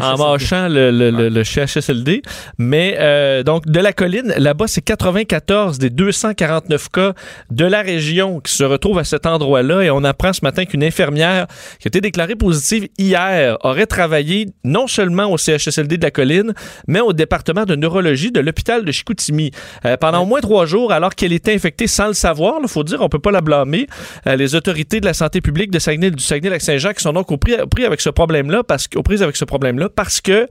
en 0.00 0.16
mâchant 0.18 0.68
le, 0.68 0.90
le- 0.90 1.44
CHSLD. 1.44 2.22
Mais 2.58 2.96
euh, 2.98 3.42
donc, 3.42 3.66
de 3.66 3.80
la 3.80 3.92
colline, 3.92 4.32
là-bas, 4.36 4.66
c'est 4.68 4.80
94 4.82 5.78
des 5.78 5.90
249 5.90 6.88
cas 6.90 7.12
de 7.50 7.64
la 7.64 7.82
région 7.82 8.40
qui 8.40 8.52
se 8.52 8.64
retrouvent 8.64 8.98
à 8.98 9.04
cet 9.04 9.26
endroit-là. 9.26 9.82
Et 9.82 9.90
on 9.90 10.04
apprend 10.04 10.32
ce 10.32 10.40
matin 10.42 10.64
qu'une 10.64 10.84
infirmière 10.84 11.46
qui 11.80 11.86
a 11.86 11.88
été 11.88 12.00
déclarée 12.00 12.36
positive 12.36 12.88
hier 12.98 13.56
aurait 13.62 13.86
travaillé 13.86 14.48
non 14.64 14.86
seulement 14.86 15.26
au 15.32 15.38
CHSLD 15.38 15.96
de 15.98 16.02
la 16.04 16.10
colline, 16.10 16.54
mais 16.86 17.00
au 17.00 17.12
département 17.12 17.64
de 17.64 17.74
neurologie 17.74 18.30
de 18.30 18.40
l'hôpital 18.40 18.84
de 18.84 18.92
Chicoutimi. 18.92 19.50
Euh, 19.84 19.96
pendant 19.96 20.22
au 20.22 20.26
moins 20.26 20.40
trois 20.40 20.66
jours, 20.66 20.92
alors 20.92 21.14
qu'elle 21.14 21.32
était 21.32 21.54
infectée 21.54 21.86
sans 21.86 22.06
le 22.08 22.12
savoir, 22.14 22.56
il 22.62 22.68
faut 22.68 22.84
dire, 22.84 23.00
on 23.00 23.08
peut 23.08 23.18
pas 23.18 23.30
la 23.32 23.40
blâmer. 23.40 23.86
Euh, 24.26 24.36
les 24.36 24.54
autorités 24.54 25.00
de 25.00 25.06
la 25.06 25.14
santé 25.14 25.40
publique 25.40 25.70
de 25.70 25.78
Saguenay, 25.78 26.10
du 26.10 26.22
Saguenay-Lac-Saint-Jean 26.22 26.92
qui 26.92 27.02
sont 27.02 27.12
donc 27.12 27.30
au 27.32 27.36
pris, 27.36 27.54
pris 27.70 27.84
avec 27.84 28.00
ce 28.00 28.10
problème-là, 28.10 28.62
parce 28.62 28.88
que- 28.88 28.91
aux 28.96 29.02
prises 29.02 29.22
avec 29.22 29.36
ce 29.36 29.44
problème-là, 29.44 29.88
parce 29.94 30.20
que 30.20 30.48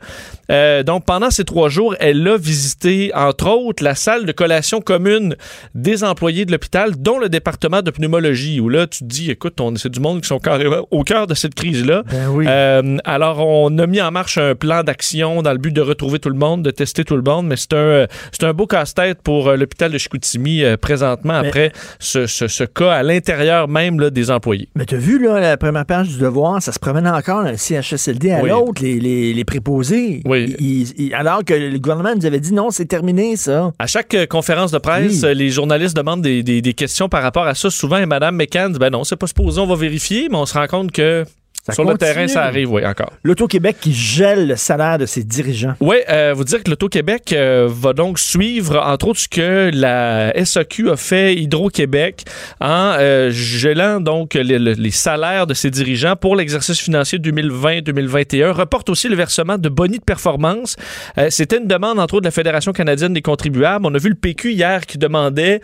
euh, 0.52 0.84
donc 0.84 1.06
pendant 1.06 1.30
ces 1.30 1.44
trois 1.46 1.70
jours, 1.70 1.96
elle 2.00 2.28
a 2.28 2.38
visité 2.38 3.12
entre 3.16 3.50
autres 3.50 3.84
la 3.84 3.96
salle 3.96 4.26
de 4.26 4.32
collation 4.32 4.82
commune 4.82 5.36
des 5.76 6.04
employés 6.04 6.46
de 6.46 6.52
l'hôpital, 6.52 6.92
dont 6.98 7.20
le 7.20 7.30
département 7.30 7.82
de 7.82 7.92
pneumologie, 7.92 8.60
où 8.60 8.70
là 8.70 8.88
tu 8.88 9.00
te 9.00 9.04
dis, 9.06 9.32
écoute, 9.32 9.60
on- 9.62 9.76
c'est 9.76 9.89
du 9.89 10.00
monde 10.00 10.22
qui 10.22 10.28
sont 10.28 10.39
carrément 10.39 10.86
au 10.92 11.04
cœur 11.04 11.28
de 11.28 11.34
cette 11.34 11.56
crise-là. 11.56 12.04
Ben 12.12 12.28
oui. 12.30 12.46
Euh, 12.48 12.98
alors, 13.06 13.48
on 13.48 13.78
a 13.78 13.88
mis 13.88 14.02
en 14.02 14.12
marche 14.12 14.38
un 14.38 14.56
plan 14.56 14.84
d'action 14.84 15.42
dans 15.42 15.52
le 15.52 15.58
but 15.58 15.72
de 15.72 15.82
retrouver 15.82 16.20
tout 16.20 16.30
le 16.30 16.36
monde, 16.38 16.64
de 16.64 16.72
tester 16.72 17.04
tout 17.06 17.16
le 17.16 17.22
monde, 17.22 17.48
mais 17.48 17.56
c'est 17.56 17.74
un, 17.74 18.08
c'est 18.32 18.44
un 18.44 18.54
beau 18.54 18.68
casse-tête 18.68 19.22
pour 19.22 19.48
euh, 19.50 19.56
l'hôpital 19.56 19.92
de 19.92 19.98
Chicoutimi 19.98 20.64
euh, 20.64 20.78
présentement 20.78 21.42
Mais- 21.42 21.48
après 21.48 21.72
ce, 22.00 22.28
ce- 22.28 22.48
ce 22.48 22.64
cas 22.64 22.92
à 22.92 23.04
l'intérieur 23.04 23.68
même 23.68 24.00
là, 24.00 24.10
des 24.10 24.32
employés. 24.32 24.70
Mais 24.76 24.86
t'as 24.86 24.98
vu, 24.98 25.24
là, 25.24 25.39
la 25.39 25.58
première 25.58 25.86
page 25.86 26.10
du 26.10 26.18
Devoir, 26.18 26.62
ça 26.62 26.72
se 26.72 26.80
promène 26.80 27.08
encore 27.08 27.44
d'un 27.44 27.58
CHSLD 27.58 28.31
à 28.34 28.42
Oui. 28.42 28.50
l'autre, 28.50 28.82
les, 28.84 29.00
les, 29.00 29.34
les 29.34 29.44
préposés. 29.46 30.22
Oui. 30.26 31.12
Alors 31.14 31.44
que 31.44 31.54
le 31.54 31.78
gouvernement 31.80 32.14
nous 32.16 32.26
avait 32.26 32.40
dit 32.40 32.54
non, 32.54 32.70
c'est 32.72 32.86
terminé, 32.86 33.36
ça. 33.36 33.72
À 33.80 33.88
chaque 33.88 34.14
euh, 34.14 34.26
conférence 34.26 34.72
de 34.72 34.78
presse, 34.78 35.24
Oui. 35.24 35.36
les 35.36 35.50
journalistes 35.50 35.96
demandent 35.96 36.22
des, 36.22 36.44
des- 36.44 36.62
des 36.62 36.74
questions 36.74 37.10
par 37.10 37.24
rapport 37.24 37.46
à 37.48 37.56
ça. 37.56 37.70
Souvent, 37.70 37.98
et 37.98 38.06
Mme 38.06 38.36
McCann 38.36 38.72
dit, 38.74 38.80
ben 38.80 38.90
non, 38.90 39.04
c'est 39.04 39.16
pas 39.16 39.28
supposé, 39.28 39.60
on 39.60 39.68
va 39.68 39.76
vérifier, 39.76 40.28
mais 40.30 40.38
on 40.38 40.46
se 40.46 40.54
rend 40.54 40.68
compte 40.68 40.92
que 40.92 41.26
Ça 41.64 41.74
sur 41.74 41.84
le 41.84 41.95
terrain, 41.95 42.28
ça 42.28 42.43
arrive, 42.43 42.72
oui, 42.72 42.84
encore. 42.86 43.12
L'Auto-Québec 43.24 43.78
qui 43.80 43.93
gèle 43.93 44.47
le 44.47 44.55
salaire 44.55 44.97
de 44.97 45.05
ses 45.05 45.24
dirigeants. 45.24 45.76
Oui, 45.80 45.97
euh, 46.09 46.34
vous 46.36 46.43
dire 46.43 46.64
que 46.64 46.70
l'Auto-Québec 46.72 47.34
euh, 47.34 47.68
va 47.70 47.93
donc 47.93 48.18
suivre, 48.18 48.82
entre 48.84 49.09
autres, 49.09 49.20
ce 49.20 49.28
que 49.28 49.70
la 49.74 50.34
SAQ 50.43 50.89
a 50.89 50.95
fait 50.97 51.36
Hydro-Québec 51.36 52.24
en 52.59 52.95
euh, 52.97 53.30
gelant 53.32 53.99
donc 53.99 54.34
les, 54.34 54.57
les- 54.57 54.91
salaires 54.91 55.45
de 55.47 55.53
ses 55.53 55.70
dirigeants 55.70 56.16
pour 56.16 56.36
l'exercice 56.36 56.80
financier 56.80 57.20
2020-2021. 57.20 58.51
Reporte 58.51 58.89
aussi 58.89 59.07
le 59.07 59.16
versement 59.16 59.57
de 59.57 59.70
bonus 59.70 59.99
de 59.99 60.03
performance. 60.03 60.76
Euh, 61.18 61.28
C'était 61.30 61.57
une 61.57 61.68
demande, 61.68 61.99
entre 61.99 62.16
autres, 62.16 62.22
de 62.24 62.28
la 62.28 62.32
Fédération 62.32 62.72
canadienne 62.74 63.14
des 63.14 63.22
contribuables. 63.22 63.86
On 63.86 63.93
a 63.93 63.97
vu 63.97 64.09
le 64.09 64.16
PQ 64.16 64.53
hier 64.53 64.86
qui 64.86 64.97
demandait, 64.97 65.62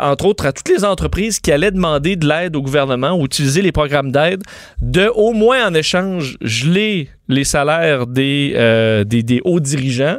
entre 0.00 0.26
autres, 0.26 0.46
à 0.46 0.52
toutes 0.52 0.68
les 0.68 0.84
entreprises 0.84 1.40
qui 1.40 1.52
allaient 1.52 1.70
demander 1.70 2.16
de 2.16 2.26
l'aide 2.26 2.56
au 2.56 2.62
gouvernement 2.62 3.12
ou 3.12 3.24
utiliser 3.24 3.62
les 3.62 3.72
programmes 3.72 4.10
d'aide, 4.12 4.42
de 4.82 5.06
au 5.14 5.32
moins 5.36 5.68
en 5.68 5.74
échange 5.74 6.36
geler 6.40 7.08
les 7.28 7.44
salaires 7.44 8.06
des, 8.06 8.52
euh, 8.56 9.04
des, 9.04 9.22
des 9.22 9.40
hauts 9.44 9.60
dirigeants, 9.60 10.18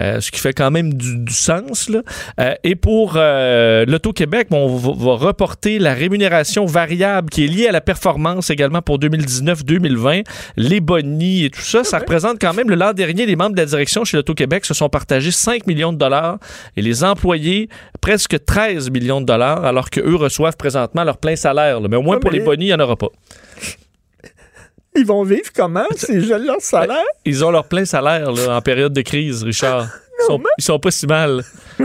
euh, 0.00 0.20
ce 0.20 0.30
qui 0.30 0.40
fait 0.40 0.52
quand 0.52 0.70
même 0.70 0.94
du, 0.94 1.18
du 1.18 1.32
sens. 1.32 1.88
Là. 1.88 2.02
Euh, 2.40 2.54
et 2.64 2.74
pour 2.74 3.14
l'Auto-Québec, 3.14 4.48
bon, 4.50 4.66
on 4.66 4.76
va, 4.76 4.92
va 4.92 5.26
reporter 5.26 5.78
la 5.78 5.94
rémunération 5.94 6.66
variable 6.66 7.30
qui 7.30 7.44
est 7.44 7.48
liée 7.48 7.68
à 7.68 7.72
la 7.72 7.80
performance 7.80 8.50
également 8.50 8.82
pour 8.82 8.98
2019-2020, 8.98 10.24
les 10.56 10.80
bonnies 10.80 11.44
et 11.44 11.50
tout 11.50 11.60
ça. 11.60 11.84
Ça 11.84 11.98
représente 11.98 12.40
quand 12.40 12.54
même, 12.54 12.68
le 12.68 12.78
l'an 12.78 12.92
dernier, 12.92 13.26
les 13.26 13.36
membres 13.36 13.56
de 13.56 13.60
la 13.60 13.66
direction 13.66 14.04
chez 14.04 14.16
l'Auto-Québec 14.16 14.64
se 14.64 14.72
sont 14.72 14.88
partagés 14.88 15.32
5 15.32 15.66
millions 15.66 15.92
de 15.92 15.98
dollars 15.98 16.38
et 16.76 16.82
les 16.82 17.02
employés 17.02 17.68
presque 18.00 18.44
13 18.44 18.90
millions 18.90 19.20
de 19.20 19.26
dollars, 19.26 19.64
alors 19.64 19.90
qu'eux 19.90 20.14
reçoivent 20.14 20.56
présentement 20.56 21.02
leur 21.02 21.18
plein 21.18 21.34
salaire. 21.34 21.80
là. 21.80 21.88
Mais 21.88 21.96
au 21.96 22.02
moins 22.02 22.18
pour 22.18 22.30
les 22.30 22.40
bonnies, 22.40 22.66
il 22.66 22.68
n'y 22.68 22.74
en 22.74 22.80
aura 22.80 22.96
pas. 22.96 23.08
Ils 24.98 25.06
vont 25.06 25.22
vivre 25.22 25.50
comment? 25.54 25.86
Gèlent 26.08 26.44
leur 26.46 26.60
salaire? 26.60 27.04
Ils 27.24 27.44
ont 27.44 27.50
leur 27.50 27.64
plein 27.64 27.84
salaire 27.84 28.32
là, 28.32 28.56
en 28.56 28.60
période 28.60 28.92
de 28.92 29.02
crise, 29.02 29.42
Richard. 29.44 29.88
Ils 30.20 30.24
sont, 30.26 30.40
ils 30.58 30.64
sont 30.64 30.78
pas 30.80 30.90
si 30.90 31.06
mal. 31.06 31.44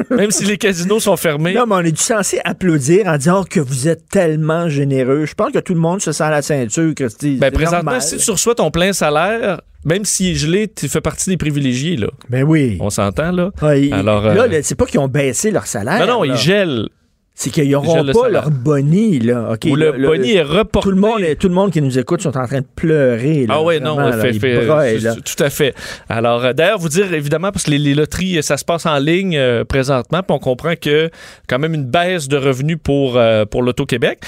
Même 0.09 0.31
si 0.31 0.45
les 0.45 0.57
casinos 0.57 0.99
sont 0.99 1.15
fermés. 1.15 1.53
Non, 1.53 1.67
mais 1.67 1.75
on 1.75 1.79
est 1.81 1.95
censé 1.95 2.41
applaudir 2.43 3.05
en 3.05 3.17
disant 3.17 3.43
que 3.43 3.59
vous 3.59 3.87
êtes 3.87 4.09
tellement 4.09 4.67
généreux. 4.69 5.25
Je 5.27 5.35
pense 5.35 5.51
que 5.51 5.59
tout 5.59 5.75
le 5.75 5.79
monde 5.79 6.01
se 6.01 6.11
sent 6.11 6.23
à 6.23 6.31
la 6.31 6.41
ceinture, 6.41 6.95
Christy. 6.95 7.35
Ben, 7.35 7.51
présentement, 7.51 7.91
normal. 7.91 8.01
si 8.01 8.17
tu 8.17 8.31
reçois 8.31 8.55
ton 8.55 8.71
plein 8.71 8.91
salaire, 8.91 9.61
même 9.85 10.03
s'il 10.03 10.31
est 10.31 10.35
gelé, 10.35 10.67
tu 10.67 10.87
fais 10.89 11.01
partie 11.01 11.29
des 11.29 11.37
privilégiés. 11.37 11.95
Là. 11.95 12.07
Ben 12.27 12.43
oui. 12.43 12.77
On 12.79 12.89
s'entend, 12.89 13.31
là? 13.31 13.51
Ah, 13.61 13.67
Alors, 13.91 14.23
là, 14.23 14.43
euh, 14.43 14.47
là, 14.47 14.63
c'est 14.63 14.75
pas 14.75 14.87
qu'ils 14.87 14.99
ont 14.99 15.07
baissé 15.07 15.51
leur 15.51 15.67
salaire. 15.67 15.99
non, 15.99 16.13
non, 16.13 16.23
là. 16.23 16.33
ils 16.33 16.37
gèlent. 16.39 16.89
C'est 17.35 17.49
qu'ils 17.49 17.63
ils 17.65 17.71
n'auront 17.71 18.03
le 18.03 18.13
pas 18.13 18.29
leur 18.29 18.51
boni, 18.51 19.19
là. 19.19 19.53
OK, 19.53 19.67
Ou 19.71 19.75
le 19.75 19.91
boni 19.93 20.33
est 20.33 20.43
reporté. 20.43 20.87
Tout 20.89 20.95
le, 20.95 21.01
monde, 21.01 21.21
tout 21.39 21.47
le 21.47 21.53
monde 21.55 21.71
qui 21.71 21.81
nous 21.81 21.97
écoute 21.97 22.21
sont 22.21 22.37
en 22.37 22.45
train 22.45 22.61
de 22.61 22.65
pleurer. 22.75 23.47
là, 23.47 23.55
Ah 23.57 23.63
oui, 23.63 23.79
non, 23.81 23.97
là, 23.97 24.13
fait, 24.19 24.33
fait- 24.33 24.65
braillent, 24.67 24.97
tout- 24.99 25.03
là. 25.05 25.15
tout 25.15 25.43
à 25.43 25.49
fait. 25.49 25.73
Alors, 26.09 26.45
euh, 26.45 26.53
d'ailleurs, 26.53 26.77
vous 26.77 26.89
dire, 26.89 27.11
évidemment, 27.11 27.51
parce 27.51 27.65
que 27.65 27.71
les, 27.71 27.79
les 27.79 27.95
loteries, 27.95 28.37
euh, 28.37 28.41
ça 28.43 28.55
se 28.57 28.63
passe 28.63 28.85
en 28.85 28.99
ligne 28.99 29.35
euh, 29.35 29.63
présentement, 29.65 30.21
puis 30.21 30.35
on 30.35 30.39
comprend 30.39 30.75
que 30.79 31.09
quand 31.49 31.57
même 31.57 31.73
une 31.73 31.85
baisse 31.85 32.27
de 32.27 32.37
revenus 32.37 32.77
pour, 32.81 33.17
euh, 33.17 33.45
pour 33.45 33.63
l'Auto-Québec. 33.63 34.19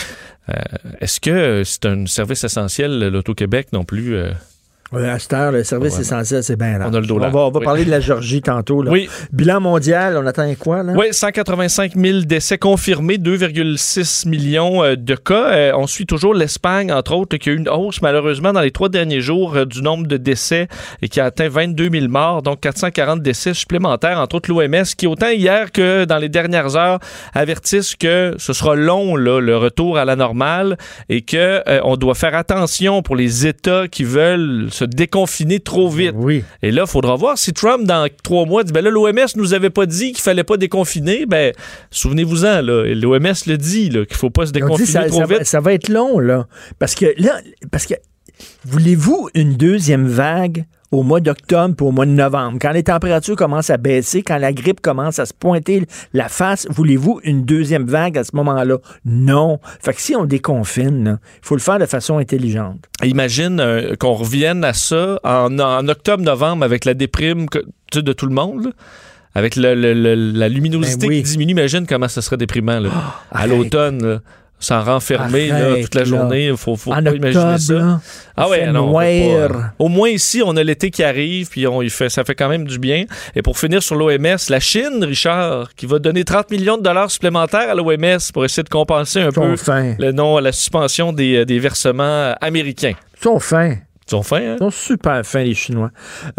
Euh, 0.50 0.54
Est-ce 1.00 1.20
que 1.20 1.62
c'est 1.64 1.86
un 1.86 2.08
service 2.08 2.44
essentiel, 2.44 3.08
l'Auto-Québec, 3.10 3.68
non 3.72 3.84
plus? 3.84 4.16
Ouais, 4.92 5.10
à 5.10 5.18
cette 5.18 5.34
heure, 5.34 5.52
le 5.52 5.64
service 5.64 5.96
Ouais. 5.96 6.02
essentiel, 6.02 6.44
c'est 6.44 6.56
bien 6.56 6.78
là. 6.78 6.86
On 6.90 6.94
a 6.94 7.00
le 7.00 7.08
dos 7.08 7.16
On 7.16 7.20
large. 7.20 7.34
va, 7.34 7.40
on 7.40 7.50
va 7.52 7.60
Oui. 7.60 7.66
parler 7.66 7.86
de 7.86 7.90
la 7.90 8.00
Georgie 8.00 8.42
tantôt. 8.44 8.84
Là. 8.84 8.92
Oui. 8.92 9.10
Bilan 9.34 9.60
mondial, 9.60 10.16
on 10.16 10.26
attend 10.28 10.48
quoi, 10.60 10.84
là? 10.84 10.94
Oui, 10.96 11.08
185 11.12 11.94
000 11.96 12.20
décès 12.20 12.60
confirmés, 12.60 13.18
2,6 13.18 14.28
millions 14.28 14.84
euh, 14.84 14.96
de 14.96 15.16
cas. 15.16 15.50
Euh, 15.52 15.72
on 15.76 15.88
suit 15.88 16.06
toujours 16.06 16.36
l'Espagne, 16.36 16.92
entre 16.94 17.14
autres, 17.16 17.36
qui 17.38 17.50
a 17.50 17.54
eu 17.54 17.58
une 17.58 17.68
hausse, 17.68 18.02
malheureusement, 18.04 18.54
dans 18.54 18.62
les 18.62 18.70
trois 18.70 18.90
derniers 18.90 19.22
jours 19.22 19.56
euh, 19.56 19.66
du 19.66 19.82
nombre 19.82 20.06
de 20.06 20.18
décès 20.18 20.68
et 21.02 21.10
qui 21.10 21.20
a 21.20 21.26
atteint 21.26 21.50
22 21.50 21.90
000 21.92 22.08
morts, 22.08 22.44
donc 22.44 22.62
440 22.62 23.22
décès 23.24 23.56
supplémentaires, 23.56 24.20
entre 24.20 24.36
autres 24.36 24.52
l'OMS, 24.52 24.84
qui, 24.96 25.08
autant 25.08 25.30
hier 25.30 25.72
que 25.72 26.06
dans 26.06 26.18
les 26.20 26.30
dernières 26.30 26.76
heures, 26.76 27.00
avertissent 27.34 27.96
que 27.96 28.36
ce 28.38 28.54
sera 28.54 28.76
long, 28.76 29.16
là, 29.16 29.40
le 29.42 29.58
retour 29.58 29.98
à 29.98 30.06
la 30.06 30.16
normale, 30.16 30.78
et 31.10 31.22
que 31.24 31.64
euh, 31.68 31.80
on 31.84 31.98
doit 31.98 32.14
faire 32.16 32.36
attention 32.36 33.02
pour 33.02 33.16
les 33.16 33.48
États 33.48 33.88
qui 33.88 34.04
veulent 34.04 34.68
se 34.76 34.85
déconfiner 34.88 35.60
trop 35.60 35.90
vite. 35.90 36.14
Oui. 36.16 36.44
Et 36.62 36.72
là, 36.72 36.84
il 36.86 36.90
faudra 36.90 37.16
voir 37.16 37.38
si 37.38 37.54
Trump, 37.54 37.86
dans 37.86 38.08
trois 38.24 38.46
mois, 38.46 38.64
dit 38.64 38.72
ben 38.72 38.84
là, 38.84 38.90
l'OMS 38.90 39.28
nous 39.36 39.54
avait 39.54 39.70
pas 39.70 39.86
dit 39.86 40.12
qu'il 40.12 40.22
fallait 40.22 40.44
pas 40.44 40.58
déconfiner. 40.58 41.26
Ben, 41.26 41.54
souvenez-vous-en, 41.92 42.62
là. 42.62 42.84
L'OMS 42.94 43.34
le 43.48 43.56
dit, 43.56 43.90
qu'il 43.90 44.18
faut 44.18 44.30
pas 44.30 44.46
se 44.46 44.52
dit 44.52 44.60
déconfiner 44.62 44.88
ça, 44.88 45.04
trop 45.06 45.20
ça 45.20 45.26
vite. 45.26 45.46
ça 45.46 45.60
va 45.60 45.74
être 45.74 45.90
long, 45.90 46.20
là. 46.20 46.48
Parce 46.80 46.96
que 46.96 47.14
là, 47.18 47.40
parce 47.72 47.86
que 47.86 47.96
Voulez-vous 48.66 49.30
une 49.34 49.56
deuxième 49.56 50.08
vague? 50.08 50.66
Au 50.92 51.04
mois 51.04 51.20
d'octobre 51.20 51.76
et 51.80 51.84
au 51.84 51.92
mois 51.92 52.06
de 52.06 52.12
novembre, 52.12 52.58
quand 52.62 52.72
les 52.72 52.84
températures 52.84 53.36
commencent 53.36 53.70
à 53.70 53.78
baisser, 53.78 54.22
quand 54.24 54.38
la 54.38 54.54
grippe 54.54 54.82
commence 54.82 55.20
à 55.20 55.26
se 55.26 55.34
pointer 55.34 55.86
la 56.14 56.30
face, 56.30 56.68
voulez-vous 56.70 57.20
une 57.24 57.44
deuxième 57.44 57.86
vague 57.86 58.18
à 58.18 58.24
ce 58.24 58.36
moment-là? 58.36 58.78
Non. 59.04 59.60
Fait 59.82 59.94
que 59.94 60.02
si 60.02 60.16
on 60.16 60.26
déconfine, 60.26 61.20
il 61.42 61.46
faut 61.48 61.56
le 61.56 61.62
faire 61.62 61.80
de 61.80 61.86
façon 61.86 62.18
intelligente. 62.18 62.78
Imagine 63.04 63.60
euh, 63.60 63.96
qu'on 64.00 64.14
revienne 64.14 64.64
à 64.64 64.74
ça 64.74 65.20
en, 65.24 65.58
en 65.60 65.88
octobre-novembre 65.88 66.64
avec 66.64 66.86
la 66.86 66.94
déprime 66.94 67.50
que- 67.50 67.66
de 67.94 68.14
tout 68.14 68.26
le 68.28 68.34
monde. 68.34 68.66
là. 68.66 68.72
Avec 69.38 69.56
le- 69.58 69.76
le- 69.76 69.94
le- 69.94 70.16
la 70.16 70.48
luminosité 70.50 71.08
Ben 71.08 71.14
oui. 71.14 71.24
qui 71.24 71.32
diminue, 71.32 71.52
imagine 71.52 71.86
comment 71.88 72.08
ça 72.08 72.22
serait 72.22 72.38
déprimant 72.38 72.80
là. 72.80 72.90
à 73.32 73.48
l'automne. 73.48 74.22
S'en 74.58 74.84
renfermer 74.84 75.50
là, 75.50 75.76
toute 75.82 75.96
la 75.96 76.06
journée, 76.06 76.48
il 76.48 76.58
faut, 76.58 76.76
faut 76.76 76.92
En 76.92 77.04
pas 77.04 77.12
imaginer 77.12 77.58
ça. 77.58 77.74
là, 77.74 78.00
ah 78.38 78.50
ouais, 78.50 78.66
non, 78.72 78.92
pas. 78.94 79.74
Au 79.78 79.90
moins 79.90 80.10
ici, 80.10 80.42
on 80.44 80.56
a 80.56 80.64
l'été 80.64 80.90
qui 80.92 81.04
arrive, 81.04 81.50
puis 81.50 81.68
on, 81.68 81.82
il 81.82 81.90
fait, 81.90 82.10
ça 82.10 82.24
fait 82.24 82.36
quand 82.36 82.50
même 82.50 82.66
du 82.66 82.80
bien. 82.80 83.06
Et 83.36 83.42
pour 83.42 83.60
finir 83.60 83.84
sur 83.84 83.96
l'OMS, 83.96 84.38
la 84.50 84.60
Chine, 84.60 85.04
Richard, 85.04 85.76
qui 85.76 85.86
va 85.86 86.00
donner 86.00 86.24
30 86.24 86.52
millions 86.52 86.78
de 86.78 86.84
dollars 86.84 87.12
supplémentaires 87.12 87.70
à 87.70 87.76
l'OMS 87.76 88.18
pour 88.34 88.46
essayer 88.46 88.64
de 88.64 88.70
compenser 88.70 89.20
un 89.22 89.32
peu 89.32 89.56
le 90.00 90.12
non, 90.14 90.40
la 90.40 90.52
suspension 90.52 91.14
des, 91.14 91.46
des 91.46 91.60
versements 91.60 92.34
américains. 92.42 92.94
Ils 93.20 93.24
sont 93.24 93.40
fins. 93.40 93.76
Ils 94.08 94.12
sont 94.12 94.22
fins, 94.22 94.38
hein? 94.38 94.56
Ils 94.58 94.60
sont 94.60 94.70
super 94.70 95.26
fins, 95.26 95.42
les 95.44 95.56
Chinois. 95.56 95.90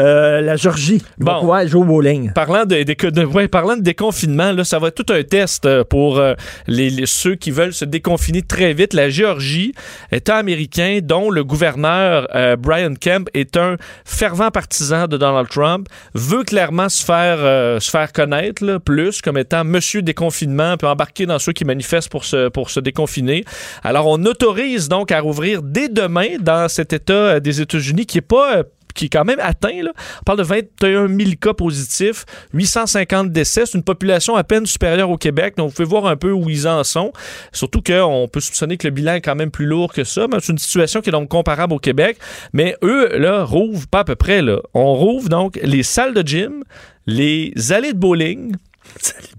Euh, 0.01 0.41
la 0.41 0.55
Georgie. 0.55 1.03
Bon. 1.19 1.41
pouvoir 1.41 1.67
jouer 1.67 1.81
au 1.81 1.85
bowling? 1.85 2.33
Parlant 2.33 2.65
de, 2.65 2.85
de- 2.85 3.11
de- 3.11 3.25
ouais, 3.25 3.49
parlant 3.49 3.77
de 3.77 3.83
déconfinement, 3.83 4.53
là, 4.53 4.63
ça 4.63 4.79
va 4.79 4.89
être 4.89 5.03
tout 5.05 5.13
un 5.13 5.25
test 5.25 5.67
euh, 5.67 5.83
pour 5.83 6.19
euh, 6.19 6.35
les, 6.69 6.91
les- 6.91 7.07
ceux 7.07 7.35
qui 7.35 7.51
veulent 7.51 7.73
se 7.75 7.85
déconfiner 7.85 8.43
très 8.43 8.73
vite. 8.73 8.95
La 8.95 9.11
Géorgie, 9.11 9.75
État 10.13 10.37
américain 10.37 11.01
dont 11.03 11.29
le 11.29 11.43
gouverneur 11.43 12.29
euh, 12.37 12.55
Brian 12.55 12.95
Kemp 12.95 13.29
est 13.35 13.57
un 13.57 13.77
fervent 14.05 14.53
partisan 14.53 15.09
de 15.09 15.17
Donald 15.17 15.49
Trump, 15.49 15.89
veut 16.15 16.45
clairement 16.45 16.89
se 16.89 17.05
faire, 17.05 17.81
se 17.83 17.91
faire 17.91 18.13
connaître 18.13 18.65
là, 18.65 18.79
plus 18.79 19.21
comme 19.21 19.39
étant 19.39 19.65
monsieur 19.65 20.03
déconfinement, 20.03 20.77
puis 20.77 20.87
embarquer 20.87 21.27
dans 21.27 21.41
ceux 21.41 21.53
qui 21.53 21.65
manifestent 21.65 22.11
pour 22.11 22.25
se, 22.25 22.49
pour 22.49 22.71
se 22.71 22.79
déconfiner. 22.79 23.45
Alors, 23.83 24.07
on 24.07 24.25
autorise 24.25 24.89
donc 24.89 25.11
à 25.11 25.19
rouvrir 25.21 25.63
dès 25.63 25.89
demain 25.89 26.37
dans 26.39 26.69
cet 26.69 26.93
État 26.93 27.13
euh, 27.13 27.41
des 27.57 27.63
États-Unis 27.63 28.07
qui 28.07 28.19
est 28.19 28.23
pas... 28.23 28.59
euh, 28.59 28.63
qui 28.95 29.05
est 29.05 29.09
quand 29.11 29.27
même 29.27 29.41
atteint. 29.41 29.83
Là. 29.83 29.91
On 30.21 30.23
parle 30.25 30.39
de 30.39 30.43
21 30.45 31.07
000 31.09 31.33
cas 31.39 31.53
positifs, 31.53 32.25
850 32.55 33.31
décès. 33.31 33.67
C'est 33.67 33.77
une 33.77 33.85
population 33.85 34.37
à 34.37 34.43
peine 34.43 34.65
supérieure 34.65 35.11
au 35.11 35.19
Québec. 35.19 35.53
Donc, 35.59 35.69
vous 35.69 35.75
pouvez 35.75 35.87
voir 35.89 36.07
un 36.07 36.17
peu 36.17 36.33
où 36.33 36.49
ils 36.49 36.67
en 36.67 36.83
sont. 36.83 37.13
Surtout 37.53 37.83
qu'on 37.83 38.27
peut 38.33 38.41
soupçonner 38.41 38.79
que 38.79 38.87
le 38.87 38.93
bilan 38.95 39.17
est 39.17 39.21
quand 39.21 39.35
même 39.35 39.51
plus 39.51 39.67
lourd 39.67 39.93
que 39.93 40.03
ça. 40.03 40.27
Mais 40.33 40.39
c'est 40.41 40.53
une 40.53 40.59
situation 40.59 41.03
qui 41.03 41.11
est 41.11 41.13
donc 41.13 41.29
comparable 41.29 41.75
au 41.75 41.79
Québec. 41.79 42.17
Mais 42.55 42.75
eux, 42.83 43.19
là, 43.19 43.45
rouvrent 43.45 43.87
pas 43.87 43.99
à 44.01 44.05
peu 44.05 44.15
près. 44.15 44.41
Là. 44.41 44.61
On 44.73 44.95
rouvre 44.95 45.29
donc 45.29 45.59
les 45.63 45.83
salles 45.83 46.15
de 46.15 46.27
gym, 46.27 46.65
les 47.07 47.53
allées 47.73 47.93
de 47.93 47.99
bowling, 47.99 48.57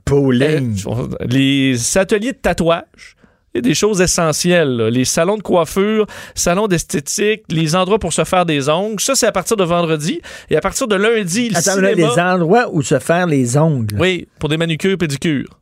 Bowling. 0.06 0.80
euh, 0.86 1.08
les 1.28 1.98
ateliers 1.98 2.34
de 2.34 2.38
tatouage. 2.38 3.17
Il 3.58 3.66
y 3.66 3.66
a 3.66 3.70
des 3.70 3.74
choses 3.74 4.02
essentielles. 4.02 4.70
là. 4.78 4.90
Les 4.92 5.04
salons 5.04 5.36
de 5.36 5.42
coiffure, 5.42 6.06
salons 6.36 6.68
d'esthétique, 6.68 7.42
les 7.50 7.76
endroits 7.76 7.98
pour 7.98 8.14
se 8.14 8.24
faire 8.24 8.46
des 8.46 8.70
ongles. 8.70 9.02
Ça, 9.02 9.16
c'est 9.16 9.26
à 9.26 9.32
partir 9.32 9.58
de 9.58 9.64
vendredi. 9.64 10.22
Et 10.52 10.56
à 10.56 10.62
partir 10.62 10.88
de 10.88 10.96
lundi, 10.96 11.50
le 11.50 11.58
Attends, 11.58 11.82
là, 11.82 11.90
cinéma... 11.90 12.14
les 12.14 12.22
endroits 12.22 12.70
où 12.72 12.84
se 12.84 13.00
faire 13.00 13.26
les 13.26 13.58
ongles. 13.58 13.96
Oui, 14.00 14.28
pour 14.40 14.50
des 14.50 14.58
manucures 14.58 14.96
pédicures. 14.96 15.58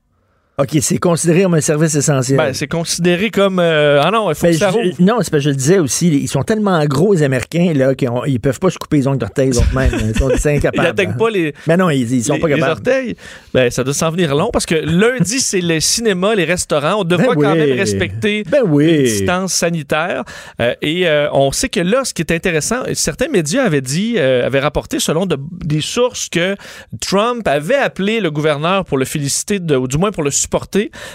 OK, 0.58 0.70
c'est 0.80 0.98
considéré 1.00 1.44
comme 1.44 1.56
un 1.56 1.60
service 1.62 1.96
essentiel. 1.96 2.38
Ben, 2.38 2.54
c'est 2.54 2.68
considéré 2.70 3.30
comme... 3.30 3.60
euh, 3.60 4.02
Ah 4.02 4.10
non, 4.10 4.32
il 4.32 4.36
faut 4.36 4.46
Ben, 4.48 4.54
que 4.54 4.58
ça 4.58 4.70
je- 4.72 4.78
rouvre. 4.78 4.96
non, 5.00 5.16
c'est 5.22 5.30
parce 5.30 5.44
que 5.44 5.46
je 5.46 5.50
le 5.50 5.56
disais 5.58 5.80
aussi, 5.80 6.08
ils 6.08 6.30
sont 6.30 6.44
tellement 6.44 6.82
gros, 6.86 7.14
les 7.14 7.24
Américains, 7.24 7.74
là, 7.76 7.94
qu'ils 7.94 8.10
ils 8.28 8.40
peuvent 8.40 8.60
pas 8.62 8.70
se 8.70 8.78
couper 8.78 8.96
les 8.98 9.08
ongles 9.08 9.18
d'orteil 9.18 9.50
eux-mêmes. 9.54 9.92
Ils 10.14 10.18
sont 10.18 10.30
Ils 10.30 10.48
incapables. 10.48 10.88
n'atteignent 10.88 11.18
pas 11.18 11.30
les... 11.30 11.54
Mais 11.68 11.76
non, 11.76 11.90
ils, 11.90 12.10
ils 12.10 12.24
sont 12.24 12.36
les, 12.36 12.40
pas 12.40 12.48
les 12.48 12.54
capables. 12.56 12.72
orteils, 12.72 13.18
ben, 13.54 13.70
ça 13.70 13.84
doit 13.84 13.94
s'en 13.94 14.12
venir 14.12 14.34
long 14.34 14.50
parce 14.54 14.66
que 14.66 14.76
lundi, 14.76 15.42
c'est 15.42 15.60
le 15.60 15.82
cinéma, 15.82 16.36
les 16.36 16.46
restaurants. 16.46 17.02
On 17.02 17.04
devra 17.04 17.36
Ben 17.36 17.42
quand 17.42 17.52
oui. 17.52 17.58
même 17.58 17.78
respecter 17.78 18.44
Ben 18.50 18.62
oui. 18.66 18.90
une 18.96 19.04
distance 19.04 19.54
sanitaire. 19.54 20.24
Euh, 20.62 20.74
et 20.82 21.06
euh, 21.06 21.28
on 21.34 21.52
sait 21.52 21.68
que 21.68 21.82
là, 21.82 22.06
ce 22.06 22.14
qui 22.14 22.22
est 22.22 22.32
intéressant, 22.32 22.78
certains 22.94 23.28
médias 23.28 23.64
avaient 23.66 23.82
dit, 23.82 24.18
avaient 24.18 24.62
rapporté 24.62 25.02
selon 25.02 25.26
de- 25.26 25.38
des 25.66 25.82
sources 25.82 26.30
que 26.30 26.56
Trump 27.02 27.46
avait 27.46 27.76
appelé 27.76 28.22
le 28.22 28.32
gouverneur 28.32 28.86
pour 28.86 28.98
le 28.98 29.04
féliciter, 29.04 29.60
de- 29.60 29.76
ou 29.76 29.90
du 29.90 29.98
moins 29.98 30.12
pour 30.12 30.24
le 30.24 30.32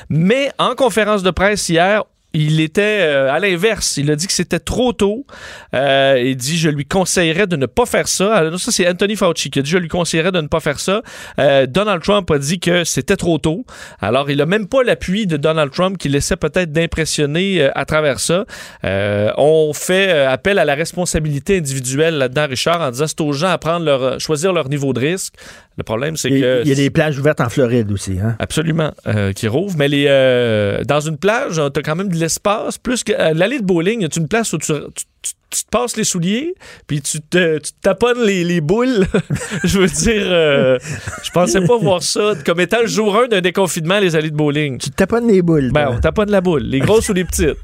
Mais 0.08 0.50
en 0.58 0.74
conférence 0.74 1.22
de 1.22 1.30
presse 1.30 1.68
hier, 1.68 2.04
il 2.32 2.60
était 2.60 3.00
euh, 3.00 3.32
à 3.32 3.40
l'inverse. 3.40 3.96
Il 3.96 4.10
a 4.10 4.16
dit 4.16 4.26
que 4.26 4.32
c'était 4.32 4.60
trop 4.60 4.92
tôt. 4.92 5.26
Euh, 5.74 6.22
il 6.24 6.36
dit 6.36 6.56
je 6.58 6.68
lui 6.68 6.84
conseillerais 6.84 7.46
de 7.46 7.56
ne 7.56 7.66
pas 7.66 7.86
faire 7.86 8.06
ça. 8.06 8.34
Alors, 8.34 8.60
ça, 8.60 8.70
c'est 8.70 8.88
Anthony 8.88 9.16
Fauci 9.16 9.50
qui 9.50 9.58
a 9.58 9.62
dit 9.62 9.70
je 9.70 9.78
lui 9.78 9.88
conseillerais 9.88 10.32
de 10.32 10.40
ne 10.40 10.46
pas 10.46 10.60
faire 10.60 10.78
ça. 10.78 11.02
Euh, 11.38 11.66
Donald 11.66 12.02
Trump 12.02 12.30
a 12.30 12.38
dit 12.38 12.60
que 12.60 12.84
c'était 12.84 13.16
trop 13.16 13.38
tôt. 13.38 13.64
Alors, 14.00 14.30
il 14.30 14.40
a 14.40 14.46
même 14.46 14.68
pas 14.68 14.82
l'appui 14.82 15.26
de 15.26 15.36
Donald 15.36 15.72
Trump 15.72 15.98
qui 15.98 16.08
laissait 16.08 16.36
peut-être 16.36 16.72
d'impressionner 16.72 17.68
à 17.74 17.84
travers 17.84 18.20
ça. 18.20 18.44
On 18.82 19.72
fait 19.74 20.10
appel 20.10 20.58
à 20.58 20.64
la 20.64 20.74
responsabilité 20.74 21.58
individuelle 21.58 22.18
là-dedans, 22.18 22.46
Richard, 22.48 22.80
en 22.80 22.90
disant 22.90 23.06
c'est 23.08 23.20
aux 23.20 23.32
gens 23.32 23.48
à 23.48 23.58
prendre 23.58 23.84
leur, 23.84 24.20
choisir 24.20 24.52
leur 24.52 24.68
niveau 24.68 24.92
de 24.92 25.00
risque. 25.00 25.34
Le 25.80 25.84
problème, 25.84 26.18
c'est 26.18 26.28
que 26.28 26.60
il 26.62 26.68
y 26.68 26.72
a 26.72 26.74
des 26.74 26.90
plages 26.90 27.18
ouvertes 27.18 27.40
en 27.40 27.48
Floride 27.48 27.90
aussi. 27.90 28.18
Hein? 28.22 28.36
Absolument, 28.38 28.92
euh, 29.06 29.32
qui 29.32 29.48
rouvre. 29.48 29.76
Mais 29.78 29.88
les, 29.88 30.04
euh, 30.08 30.84
dans 30.84 31.00
une 31.00 31.16
plage, 31.16 31.54
tu 31.54 31.80
as 31.80 31.82
quand 31.82 31.96
même 31.96 32.10
de 32.10 32.16
l'espace. 32.16 32.76
Plus 32.76 33.02
que 33.02 33.12
euh, 33.12 33.32
l'allée 33.32 33.60
de 33.60 33.64
bowling, 33.64 34.02
c'est 34.02 34.20
une 34.20 34.28
place 34.28 34.52
où 34.52 34.58
tu, 34.58 34.74
tu- 34.94 35.04
tu- 35.22 35.32
tu 35.48 35.64
te 35.64 35.70
passes 35.70 35.96
les 35.96 36.04
souliers, 36.04 36.54
puis 36.86 37.00
tu 37.00 37.18
te, 37.22 37.56
tu 37.56 37.72
te 37.72 37.80
taponnes 37.80 38.20
les, 38.26 38.44
les 38.44 38.60
boules? 38.60 39.06
je 39.64 39.78
veux 39.78 39.86
dire, 39.88 40.22
euh, 40.26 40.78
je 41.24 41.30
pensais 41.30 41.64
pas 41.64 41.78
voir 41.78 42.02
ça 42.02 42.34
comme 42.44 42.60
étant 42.60 42.82
le 42.82 42.86
jour 42.88 43.16
1 43.16 43.28
d'un 43.28 43.40
déconfinement, 43.40 43.98
les 44.00 44.14
allées 44.16 44.30
de 44.30 44.36
bowling. 44.36 44.76
Tu 44.76 44.90
te 44.90 44.96
taponnes 44.96 45.28
les 45.28 45.40
boules. 45.40 45.70
Ben, 45.72 45.88
on 45.92 45.98
taponne 45.98 46.30
la 46.30 46.42
boule, 46.42 46.62
les 46.64 46.80
grosses 46.80 47.08
ou 47.08 47.14
les 47.14 47.24
petites. 47.24 47.56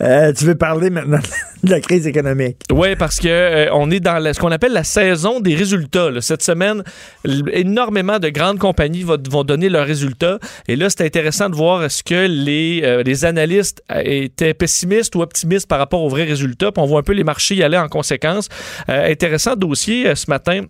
Euh, 0.00 0.32
tu 0.32 0.44
veux 0.44 0.54
parler 0.54 0.90
maintenant 0.90 1.20
de 1.62 1.70
la 1.70 1.80
crise 1.80 2.06
économique? 2.06 2.58
Oui, 2.72 2.96
parce 2.96 3.20
que 3.20 3.28
euh, 3.28 3.68
on 3.72 3.90
est 3.90 4.00
dans 4.00 4.32
ce 4.32 4.38
qu'on 4.38 4.50
appelle 4.50 4.72
la 4.72 4.84
saison 4.84 5.40
des 5.40 5.54
résultats. 5.54 6.08
Cette 6.20 6.42
semaine, 6.42 6.82
énormément 7.52 8.18
de 8.18 8.28
grandes 8.30 8.58
compagnies 8.58 9.04
vont 9.04 9.44
donner 9.44 9.68
leurs 9.68 9.86
résultats. 9.86 10.38
Et 10.68 10.76
là, 10.76 10.90
c'est 10.90 11.04
intéressant 11.04 11.50
de 11.50 11.54
voir 11.54 11.84
est-ce 11.84 12.02
que 12.02 12.26
les, 12.26 12.82
euh, 12.84 13.02
les 13.02 13.24
analystes 13.24 13.82
étaient 14.04 14.54
pessimistes 14.54 15.14
ou 15.14 15.22
optimistes 15.22 15.68
par 15.68 15.78
rapport 15.78 16.02
aux 16.02 16.08
vrais 16.08 16.24
résultats. 16.24 16.70
On 16.76 16.86
voit 16.86 17.00
un 17.00 17.04
peu 17.04 17.12
les 17.12 17.24
marchés 17.24 17.54
y 17.54 17.62
aller 17.62 17.78
en 17.78 17.88
conséquence. 17.88 18.48
Intéressant 18.88 19.54
dossier 19.54 20.14
ce 20.14 20.28
matin. 20.28 20.62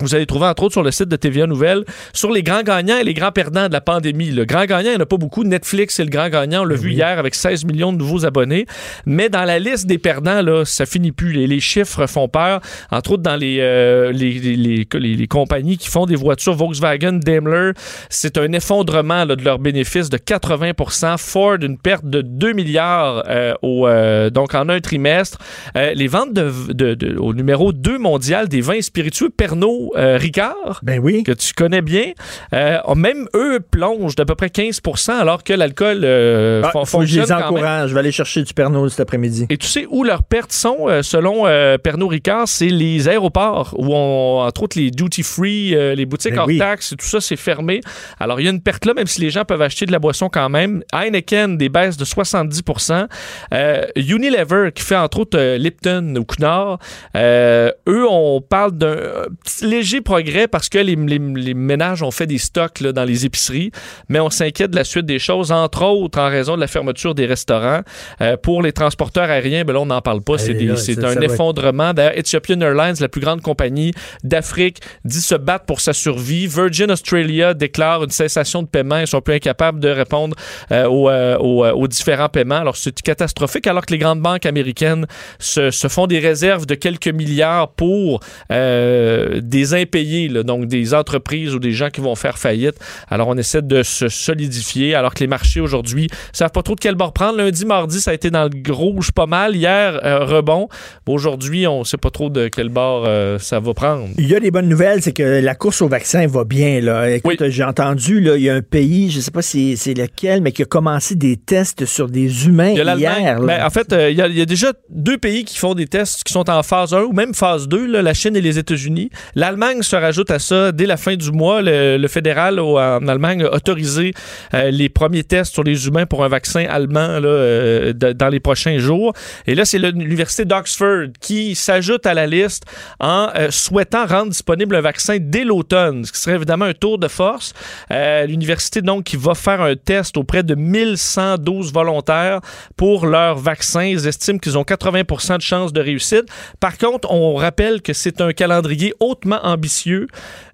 Vous 0.00 0.14
allez 0.14 0.26
trouver, 0.26 0.46
entre 0.46 0.64
autres, 0.64 0.72
sur 0.72 0.82
le 0.82 0.90
site 0.90 1.08
de 1.08 1.16
TVA 1.16 1.46
Nouvelles, 1.46 1.84
sur 2.12 2.32
les 2.32 2.42
grands 2.42 2.62
gagnants 2.62 2.96
et 2.96 3.04
les 3.04 3.14
grands 3.14 3.30
perdants 3.30 3.68
de 3.68 3.72
la 3.72 3.80
pandémie. 3.80 4.30
Le 4.30 4.44
grand 4.46 4.64
gagnant, 4.64 4.88
il 4.90 4.94
n'y 4.94 4.96
en 4.96 5.00
a 5.00 5.06
pas 5.06 5.18
beaucoup. 5.18 5.44
Netflix, 5.44 5.94
c'est 5.96 6.02
le 6.04 6.10
grand 6.10 6.28
gagnant. 6.28 6.62
On 6.62 6.64
l'a 6.64 6.74
vu 6.74 6.90
hier 6.92 7.18
avec 7.18 7.34
16 7.34 7.64
millions 7.66 7.92
de 7.92 7.98
nouveaux 7.98 8.24
abonnés. 8.24 8.66
Mais 9.06 9.28
dans 9.28 9.44
la 9.44 9.58
liste 9.58 9.86
des 9.86 9.98
perdants, 9.98 10.40
là, 10.42 10.64
ça 10.64 10.86
finit 10.86 11.12
plus. 11.12 11.32
Les, 11.32 11.46
les 11.46 11.60
chiffres 11.60 12.06
font 12.06 12.26
peur. 12.26 12.60
Entre 12.90 13.12
autres, 13.12 13.22
dans 13.22 13.36
les, 13.36 13.58
euh, 13.60 14.10
les, 14.12 14.32
les, 14.32 14.56
les- 14.56 14.88
les- 14.94 15.14
les 15.14 15.26
compagnies 15.28 15.76
qui 15.76 15.88
font 15.88 16.06
des 16.06 16.16
voitures, 16.16 16.54
Volkswagen, 16.54 17.12
Daimler, 17.12 17.72
c'est 18.08 18.38
un 18.38 18.50
effondrement 18.52 19.24
là, 19.24 19.36
de 19.36 19.44
leurs 19.44 19.58
bénéfices 19.58 20.08
de 20.10 20.16
80% 20.16 21.18
Ford, 21.18 21.56
une 21.60 21.78
perte 21.78 22.06
de 22.06 22.22
2 22.22 22.52
milliards 22.54 23.24
euh, 23.28 23.54
au, 23.62 23.86
euh, 23.86 24.30
donc 24.30 24.54
en 24.54 24.68
un 24.68 24.80
trimestre. 24.80 25.38
Euh, 25.76 25.92
les 25.94 26.08
ventes 26.08 26.32
de, 26.32 26.50
de- 26.72 26.94
de- 26.94 27.16
au 27.18 27.34
numéro 27.34 27.72
2 27.72 27.98
mondial 27.98 28.48
des 28.48 28.62
vins 28.62 28.80
spiritueux 28.80 29.28
Pernod 29.30 29.81
euh, 29.96 30.16
Ricard, 30.16 30.80
Ben 30.82 30.98
oui. 31.02 31.22
que 31.22 31.32
tu 31.32 31.52
connais 31.54 31.82
bien, 31.82 32.12
euh, 32.54 32.78
même 32.94 33.26
eux 33.34 33.60
plongent 33.60 34.14
d'à 34.14 34.24
peu 34.24 34.34
près 34.34 34.50
15 34.50 34.80
alors 35.20 35.42
que 35.44 35.52
l'alcool 35.52 36.02
euh, 36.04 36.62
Ah, 36.64 36.70
fon- 36.72 36.84
faut 36.84 36.98
que 37.00 37.06
je 37.06 37.18
fonctionne 37.20 37.38
les 37.38 37.44
encourage. 37.44 37.88
Je 37.90 37.94
vais 37.94 38.00
aller 38.00 38.12
chercher 38.12 38.42
du 38.42 38.52
Pernod 38.54 38.88
cet 38.90 39.00
après-midi. 39.00 39.46
Et 39.50 39.56
tu 39.56 39.66
sais 39.66 39.86
où 39.90 40.04
leurs 40.04 40.22
pertes 40.22 40.52
sont, 40.52 40.88
euh, 40.88 41.02
selon 41.02 41.44
Pernod 41.82 42.10
Ricard, 42.10 42.48
c'est 42.48 42.66
les 42.68 43.08
aéroports, 43.08 43.74
où 43.78 43.94
on, 43.94 44.40
entre 44.42 44.62
autres 44.64 44.78
les 44.78 44.90
duty-free, 44.90 45.70
les 45.96 46.06
boutiques 46.06 46.32
Ben 46.34 46.40
hors 46.40 46.46
oui. 46.46 46.58
taxes, 46.58 46.94
tout 46.98 47.06
ça, 47.06 47.20
c'est 47.20 47.36
fermé. 47.36 47.80
Alors, 48.20 48.40
il 48.40 48.44
y 48.44 48.46
a 48.48 48.50
une 48.50 48.60
perte 48.62 48.84
là, 48.86 48.94
même 48.94 49.06
si 49.06 49.20
les 49.20 49.30
gens 49.30 49.44
peuvent 49.44 49.62
acheter 49.62 49.86
de 49.86 49.92
la 49.92 49.98
boisson 49.98 50.28
quand 50.28 50.48
même. 50.48 50.82
Heineken, 50.92 51.56
des 51.56 51.68
baisses 51.68 51.96
de 51.96 52.04
70% 52.04 53.06
Euh, 53.52 53.82
Unilever, 53.96 54.70
qui 54.74 54.82
fait 54.82 54.96
entre 54.96 55.20
autres 55.20 55.56
Lipton 55.56 56.14
ou 56.18 56.24
Cunard, 56.24 56.78
eux, 57.16 58.06
on 58.08 58.40
parle 58.40 58.72
d'un 58.72 58.96
petit- 59.44 59.66
léger 59.72 60.00
progrès 60.00 60.46
parce 60.48 60.68
que 60.68 60.78
les, 60.78 60.96
les- 60.96 61.18
les 61.18 61.54
ménages 61.54 62.02
ont 62.02 62.10
fait 62.10 62.26
des 62.26 62.38
stocks 62.38 62.80
là, 62.80 62.92
dans 62.92 63.04
les 63.04 63.24
épiceries, 63.24 63.70
mais 64.08 64.20
on 64.20 64.30
s'inquiète 64.30 64.70
de 64.70 64.76
la 64.76 64.84
suite 64.84 65.06
des 65.06 65.18
choses, 65.18 65.50
entre 65.52 65.82
autres 65.84 66.18
en 66.20 66.28
raison 66.28 66.54
de 66.56 66.60
la 66.60 66.66
fermeture 66.66 67.14
des 67.14 67.26
restaurants. 67.26 67.80
Euh, 68.20 68.36
pour 68.36 68.62
les 68.62 68.72
transporteurs 68.72 69.28
aériens, 69.30 69.64
ben 69.64 69.72
là, 69.72 69.80
on 69.80 69.86
n'en 69.86 70.00
parle 70.00 70.22
pas. 70.22 70.38
C'est 70.38 70.52
Eh 70.60 70.76
c'est 70.76 71.02
un 71.04 71.20
effondrement. 71.22 71.92
D'ailleurs, 71.94 72.18
Ethiopian 72.18 72.60
Airlines, 72.60 72.96
la 73.00 73.08
plus 73.08 73.20
grande 73.20 73.40
compagnie 73.40 73.92
d'Afrique, 74.24 74.78
dit 75.04 75.20
se 75.20 75.34
battre 75.34 75.64
pour 75.64 75.80
sa 75.80 75.92
survie. 75.92 76.46
Virgin 76.46 76.90
Australia 76.90 77.54
déclare 77.54 78.04
une 78.04 78.10
cessation 78.10 78.62
de 78.62 78.68
paiement. 78.68 78.98
Ils 78.98 79.06
sont 79.06 79.20
plus 79.20 79.34
incapables 79.34 79.80
de 79.80 79.88
répondre 79.88 80.36
euh, 80.70 80.86
aux, 80.86 81.08
euh, 81.08 81.36
aux, 81.38 81.64
aux 81.66 81.88
différents 81.88 82.28
paiements. 82.28 82.60
Alors, 82.64 82.76
c'est 82.76 83.00
catastrophique, 83.00 83.66
alors 83.66 83.84
que 83.86 83.92
les 83.92 83.98
grandes 83.98 84.20
banques 84.20 84.46
américaines 84.46 85.06
se, 85.38 85.70
se 85.70 85.88
font 85.88 86.06
des 86.06 86.18
réserves 86.18 86.66
de 86.66 86.74
quelques 86.74 87.08
milliards 87.08 87.68
pour 87.72 88.20
euh, 88.50 89.40
des 89.42 89.61
impayés, 89.74 90.28
là, 90.28 90.42
donc 90.42 90.66
des 90.66 90.94
entreprises 90.94 91.54
ou 91.54 91.58
des 91.58 91.72
gens 91.72 91.90
qui 91.90 92.00
vont 92.00 92.14
faire 92.14 92.38
faillite. 92.38 92.76
Alors, 93.08 93.28
on 93.28 93.36
essaie 93.36 93.62
de 93.62 93.82
se 93.82 94.08
solidifier, 94.08 94.94
alors 94.94 95.14
que 95.14 95.20
les 95.20 95.26
marchés 95.26 95.60
aujourd'hui 95.60 96.08
savent 96.32 96.50
pas 96.50 96.62
trop 96.62 96.74
de 96.74 96.80
quel 96.80 96.94
bord 96.94 97.12
prendre. 97.12 97.38
Lundi, 97.38 97.64
mardi, 97.64 98.00
ça 98.00 98.10
a 98.10 98.14
été 98.14 98.30
dans 98.30 98.44
le 98.44 98.72
rouge 98.72 99.12
pas 99.12 99.26
mal. 99.26 99.56
Hier, 99.56 100.00
euh, 100.04 100.24
rebond. 100.24 100.68
Aujourd'hui, 101.06 101.66
on 101.66 101.84
sait 101.84 101.96
pas 101.96 102.10
trop 102.10 102.30
de 102.30 102.48
quel 102.48 102.68
bord 102.68 103.04
euh, 103.06 103.38
ça 103.38 103.60
va 103.60 103.74
prendre. 103.74 104.08
Il 104.18 104.28
y 104.28 104.34
a 104.34 104.40
des 104.40 104.50
bonnes 104.50 104.68
nouvelles, 104.68 105.02
c'est 105.02 105.12
que 105.12 105.22
la 105.22 105.54
course 105.54 105.82
au 105.82 105.88
vaccin 105.88 106.26
va 106.26 106.44
bien. 106.44 106.80
Là. 106.80 107.10
Écoute, 107.10 107.48
j'ai 107.48 107.64
entendu, 107.64 108.20
là, 108.20 108.36
il 108.36 108.42
y 108.42 108.50
a 108.50 108.54
un 108.54 108.62
pays, 108.62 109.10
je 109.10 109.20
sais 109.20 109.30
pas 109.30 109.42
si 109.42 109.76
c'est 109.76 109.94
lequel, 109.94 110.40
mais 110.42 110.52
qui 110.52 110.62
a 110.62 110.66
commencé 110.66 111.14
des 111.14 111.36
tests 111.36 111.86
sur 111.86 112.08
des 112.08 112.46
humains 112.46 112.70
Il 112.70 112.78
y 112.78 112.80
a 112.80 112.96
hier. 112.96 113.40
Ben, 113.40 113.64
en 113.64 113.70
fait, 113.70 113.92
euh, 113.92 114.10
il, 114.10 114.16
y 114.16 114.22
a, 114.22 114.28
il 114.28 114.38
y 114.38 114.42
a 114.42 114.46
déjà 114.46 114.72
deux 114.90 115.18
pays 115.18 115.44
qui 115.44 115.58
font 115.58 115.74
des 115.74 115.86
tests 115.86 116.24
qui 116.24 116.32
sont 116.32 116.48
en 116.48 116.62
phase 116.62 116.94
1 116.94 117.02
ou 117.02 117.12
même 117.12 117.34
phase 117.34 117.68
2, 117.68 117.86
là, 117.86 118.02
la 118.02 118.14
Chine 118.14 118.36
et 118.36 118.40
les 118.40 118.58
États-Unis. 118.58 119.10
L'Allemagne 119.52 119.82
se 119.82 119.96
rajoute 119.96 120.30
à 120.30 120.38
ça 120.38 120.72
dès 120.72 120.86
la 120.86 120.96
fin 120.96 121.14
du 121.14 121.30
mois. 121.30 121.60
Le, 121.60 122.08
fédéral 122.08 122.58
en 122.58 123.06
Allemagne 123.06 123.44
a 123.44 123.54
autorisé 123.54 124.14
euh, 124.54 124.70
les 124.70 124.88
premiers 124.88 125.24
tests 125.24 125.52
sur 125.52 125.62
les 125.62 125.86
humains 125.86 126.06
pour 126.06 126.24
un 126.24 126.28
vaccin 126.28 126.64
allemand 126.70 127.20
euh, 127.22 127.92
dans 127.92 128.28
les 128.30 128.40
prochains 128.40 128.78
jours. 128.78 129.12
Et 129.46 129.54
là, 129.54 129.66
c'est 129.66 129.78
l'Université 129.78 130.46
d'Oxford 130.46 131.08
qui 131.20 131.54
s'ajoute 131.54 132.06
à 132.06 132.14
la 132.14 132.26
liste 132.26 132.64
en 132.98 133.28
euh, 133.36 133.50
souhaitant 133.50 134.06
rendre 134.06 134.30
disponible 134.30 134.74
un 134.74 134.80
vaccin 134.80 135.18
dès 135.20 135.44
l'automne, 135.44 136.06
ce 136.06 136.12
qui 136.12 136.20
serait 136.20 136.36
évidemment 136.36 136.64
un 136.64 136.72
tour 136.72 136.96
de 136.96 137.08
force. 137.08 137.52
L'université, 137.90 138.80
donc, 138.80 139.04
qui 139.04 139.16
va 139.16 139.34
faire 139.34 139.60
un 139.60 139.76
test 139.76 140.16
auprès 140.16 140.42
de 140.42 140.54
1112 140.54 141.74
volontaires 141.74 142.40
pour 142.78 143.04
leur 143.04 143.36
vaccin. 143.36 143.82
Ils 143.82 144.06
estiment 144.06 144.38
qu'ils 144.38 144.56
ont 144.56 144.62
80% 144.62 145.36
de 145.36 145.42
chances 145.42 145.74
de 145.74 145.82
réussite. 145.82 146.24
Par 146.58 146.78
contre, 146.78 147.10
on 147.10 147.34
rappelle 147.34 147.82
que 147.82 147.92
c'est 147.92 148.22
un 148.22 148.32
calendrier 148.32 148.94
hautement 148.98 149.41
ambitieux. 149.42 150.06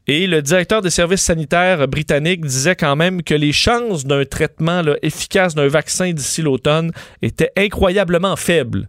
Et 0.06 0.26
le 0.26 0.40
directeur 0.42 0.80
des 0.80 0.90
services 0.90 1.20
sanitaires 1.22 1.86
britanniques 1.86 2.44
disait 2.44 2.76
quand 2.76 2.96
même 2.96 3.22
que 3.22 3.34
les 3.34 3.52
chances 3.52 4.06
d'un 4.06 4.24
traitement 4.24 4.82
là, 4.82 4.96
efficace 5.02 5.54
d'un 5.54 5.68
vaccin 5.68 6.12
d'ici 6.12 6.42
l'automne 6.42 6.92
étaient 7.22 7.52
incroyablement 7.56 8.36
faibles. 8.36 8.88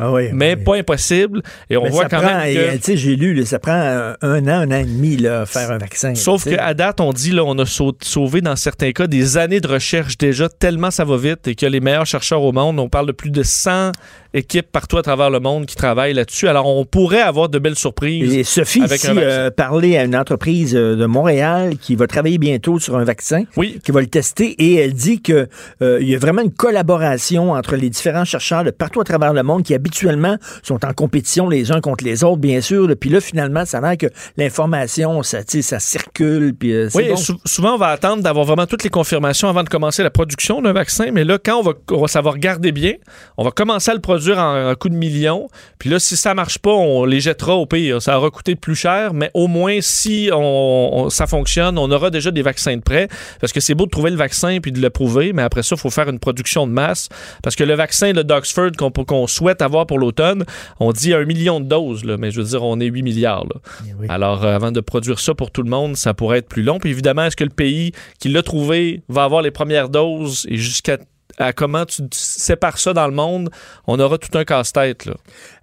Ah 0.00 0.12
oui, 0.12 0.28
mais 0.32 0.54
pas 0.54 0.76
impossible. 0.76 1.42
Et 1.68 1.76
on 1.76 1.82
Mais 1.82 1.90
voit 1.90 2.08
quand 2.08 2.20
prend, 2.20 2.38
même 2.38 2.54
que... 2.54 2.76
Tu 2.76 2.82
sais, 2.82 2.96
j'ai 2.96 3.16
lu, 3.16 3.34
là, 3.34 3.44
ça 3.44 3.58
prend 3.58 3.72
un, 3.72 4.12
an, 4.22 4.48
un 4.48 4.70
an 4.70 4.76
et 4.78 4.84
demi, 4.84 5.16
là, 5.16 5.44
faire 5.44 5.72
un 5.72 5.78
vaccin. 5.78 6.14
Sauf 6.14 6.44
qu'à 6.44 6.72
date, 6.72 7.00
on 7.00 7.12
dit 7.12 7.32
là, 7.32 7.42
on 7.44 7.58
a 7.58 7.66
sau- 7.66 7.96
sauvé 8.00 8.40
dans 8.40 8.54
certains 8.54 8.92
cas 8.92 9.08
des 9.08 9.36
années 9.38 9.60
de 9.60 9.66
recherche 9.66 10.16
déjà, 10.16 10.48
tellement 10.48 10.92
ça 10.92 11.04
va 11.04 11.16
vite 11.16 11.48
et 11.48 11.56
que 11.56 11.66
les 11.66 11.80
meilleurs 11.80 12.06
chercheurs 12.06 12.42
au 12.42 12.52
monde, 12.52 12.78
on 12.78 12.88
parle 12.88 13.08
de 13.08 13.12
plus 13.12 13.32
de 13.32 13.42
100 13.42 13.90
équipes 14.38 14.70
partout 14.72 14.96
à 14.96 15.02
travers 15.02 15.28
le 15.30 15.40
monde 15.40 15.66
qui 15.66 15.76
travaillent 15.76 16.14
là-dessus. 16.14 16.48
Alors, 16.48 16.66
on 16.66 16.84
pourrait 16.86 17.20
avoir 17.20 17.48
de 17.50 17.58
belles 17.58 17.76
surprises. 17.76 18.34
Et 18.34 18.44
Sophie 18.44 18.82
avec 18.82 19.02
ici 19.02 19.10
euh, 19.14 19.50
parlait 19.50 19.98
à 19.98 20.04
une 20.04 20.16
entreprise 20.16 20.74
euh, 20.74 20.96
de 20.96 21.04
Montréal 21.06 21.76
qui 21.76 21.94
va 21.96 22.06
travailler 22.06 22.38
bientôt 22.38 22.78
sur 22.78 22.96
un 22.96 23.04
vaccin, 23.04 23.42
oui. 23.56 23.78
qui 23.84 23.90
va 23.92 24.00
le 24.00 24.06
tester, 24.06 24.50
et 24.58 24.76
elle 24.76 24.94
dit 24.94 25.20
que 25.20 25.48
euh, 25.82 25.98
y 26.00 26.14
a 26.14 26.18
vraiment 26.18 26.42
une 26.42 26.52
collaboration 26.52 27.52
entre 27.52 27.76
les 27.76 27.90
différents 27.90 28.24
chercheurs 28.24 28.64
de 28.64 28.70
partout 28.70 29.00
à 29.00 29.04
travers 29.04 29.32
le 29.34 29.42
monde 29.42 29.62
qui 29.62 29.74
habituellement 29.74 30.36
sont 30.62 30.84
en 30.84 30.92
compétition 30.92 31.48
les 31.48 31.72
uns 31.72 31.80
contre 31.80 32.04
les 32.04 32.24
autres, 32.24 32.38
bien 32.40 32.60
sûr. 32.60 32.86
là. 32.88 32.96
Puis 32.96 33.10
là, 33.10 33.20
finalement, 33.20 33.64
ça 33.64 33.78
a 33.78 33.80
l'air 33.80 33.96
que 33.98 34.06
l'information, 34.36 35.22
ça, 35.22 35.38
ça 35.46 35.78
circule. 35.80 36.54
Puis 36.58 36.72
euh, 36.72 36.88
Oui, 36.94 37.04
et 37.04 37.08
bon. 37.10 37.16
sou- 37.16 37.40
souvent, 37.44 37.74
on 37.74 37.78
va 37.78 37.88
attendre 37.88 38.22
d'avoir 38.22 38.44
vraiment 38.44 38.66
toutes 38.66 38.84
les 38.84 38.90
confirmations 38.90 39.48
avant 39.48 39.62
de 39.62 39.68
commencer 39.68 40.02
la 40.02 40.10
production 40.10 40.60
d'un 40.62 40.72
vaccin. 40.72 41.10
Mais 41.12 41.24
là, 41.24 41.38
quand 41.42 41.56
on 41.58 41.62
va, 41.62 41.72
on 41.90 42.00
va 42.00 42.08
savoir 42.08 42.38
garder 42.38 42.72
bien, 42.72 42.94
on 43.36 43.44
va 43.44 43.50
commencer 43.50 43.90
à 43.90 43.94
le 43.94 44.00
produire 44.00 44.27
en, 44.36 44.70
en 44.70 44.74
coup 44.74 44.88
de 44.88 44.94
millions. 44.94 45.48
Puis 45.78 45.88
là, 45.90 45.98
si 45.98 46.16
ça 46.16 46.34
marche 46.34 46.58
pas, 46.58 46.72
on 46.72 47.04
les 47.04 47.20
jettera 47.20 47.54
au 47.54 47.66
pire. 47.66 48.02
Ça 48.02 48.18
aura 48.18 48.30
coûté 48.30 48.54
plus 48.56 48.74
cher, 48.74 49.14
mais 49.14 49.30
au 49.34 49.46
moins, 49.46 49.78
si 49.80 50.28
on, 50.32 51.04
on- 51.04 51.10
ça 51.10 51.26
fonctionne, 51.26 51.78
on 51.78 51.90
aura 51.90 52.10
déjà 52.10 52.30
des 52.30 52.42
vaccins 52.42 52.76
de 52.76 52.82
prêt. 52.82 53.08
Parce 53.40 53.52
que 53.52 53.60
c'est 53.60 53.74
beau 53.74 53.86
de 53.86 53.90
trouver 53.90 54.10
le 54.10 54.16
vaccin 54.16 54.58
puis 54.60 54.72
de 54.72 54.80
le 54.80 54.90
prouver, 54.90 55.32
mais 55.32 55.42
après 55.42 55.62
ça, 55.62 55.76
il 55.76 55.78
faut 55.78 55.90
faire 55.90 56.08
une 56.08 56.18
production 56.18 56.66
de 56.66 56.72
masse. 56.72 57.08
Parce 57.42 57.54
que 57.56 57.64
le 57.64 57.74
vaccin 57.74 58.12
là, 58.12 58.22
d'Oxford 58.22 58.72
qu'on 59.06 59.26
souhaite 59.26 59.62
avoir 59.62 59.86
pour 59.86 59.98
l'automne, 59.98 60.44
on 60.80 60.92
dit 60.92 61.14
un 61.14 61.24
million 61.24 61.60
de 61.60 61.66
doses, 61.66 62.04
là, 62.04 62.16
mais 62.16 62.30
je 62.30 62.40
veux 62.40 62.46
dire, 62.48 62.62
on 62.64 62.80
est 62.80 62.86
8 62.86 63.02
milliards. 63.02 63.44
là. 63.44 63.60
Alors, 64.08 64.44
euh, 64.44 64.54
avant 64.54 64.72
de 64.72 64.80
produire 64.80 65.18
ça 65.20 65.34
pour 65.34 65.50
tout 65.50 65.62
le 65.62 65.70
monde, 65.70 65.96
ça 65.96 66.14
pourrait 66.14 66.38
être 66.38 66.48
plus 66.48 66.62
long. 66.62 66.78
Puis 66.78 66.90
évidemment, 66.90 67.24
est-ce 67.24 67.36
que 67.36 67.44
le 67.44 67.50
pays 67.50 67.92
qui 68.18 68.28
l'a 68.28 68.42
trouvé 68.42 69.02
va 69.08 69.24
avoir 69.24 69.42
les 69.42 69.50
premières 69.50 69.88
doses 69.88 70.46
et 70.48 70.56
jusqu'à 70.56 70.98
à 71.38 71.52
comment 71.52 71.84
tu 71.86 72.02
sépares 72.12 72.78
ça 72.78 72.92
dans 72.92 73.06
le 73.06 73.14
monde, 73.14 73.50
on 73.86 73.98
aura 74.00 74.18
tout 74.18 74.36
un 74.36 74.44
casse-tête. 74.44 75.06
là. 75.06 75.14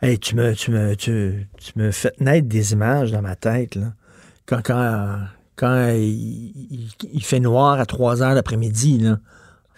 Hey, 0.02 0.18
tu 0.20 0.36
me, 0.36 0.54
tu 0.54 0.72
me, 0.72 0.96
tu, 0.96 1.48
tu 1.62 1.72
me 1.76 1.92
fais 1.92 2.12
naître 2.20 2.48
des 2.48 2.74
images 2.74 3.12
dans 3.12 3.22
ma 3.22 3.36
tête, 3.36 3.76
là. 3.76 3.94
Quand, 4.46 4.62
quand, 4.64 5.18
quand 5.56 5.88
il, 5.90 6.04
il- 6.70 6.90
il 7.14 7.24
fait 7.24 7.40
noir 7.40 7.80
à 7.80 7.86
3 7.86 8.22
heures 8.24 8.34
l'après-midi, 8.36 9.00
là. 9.00 9.18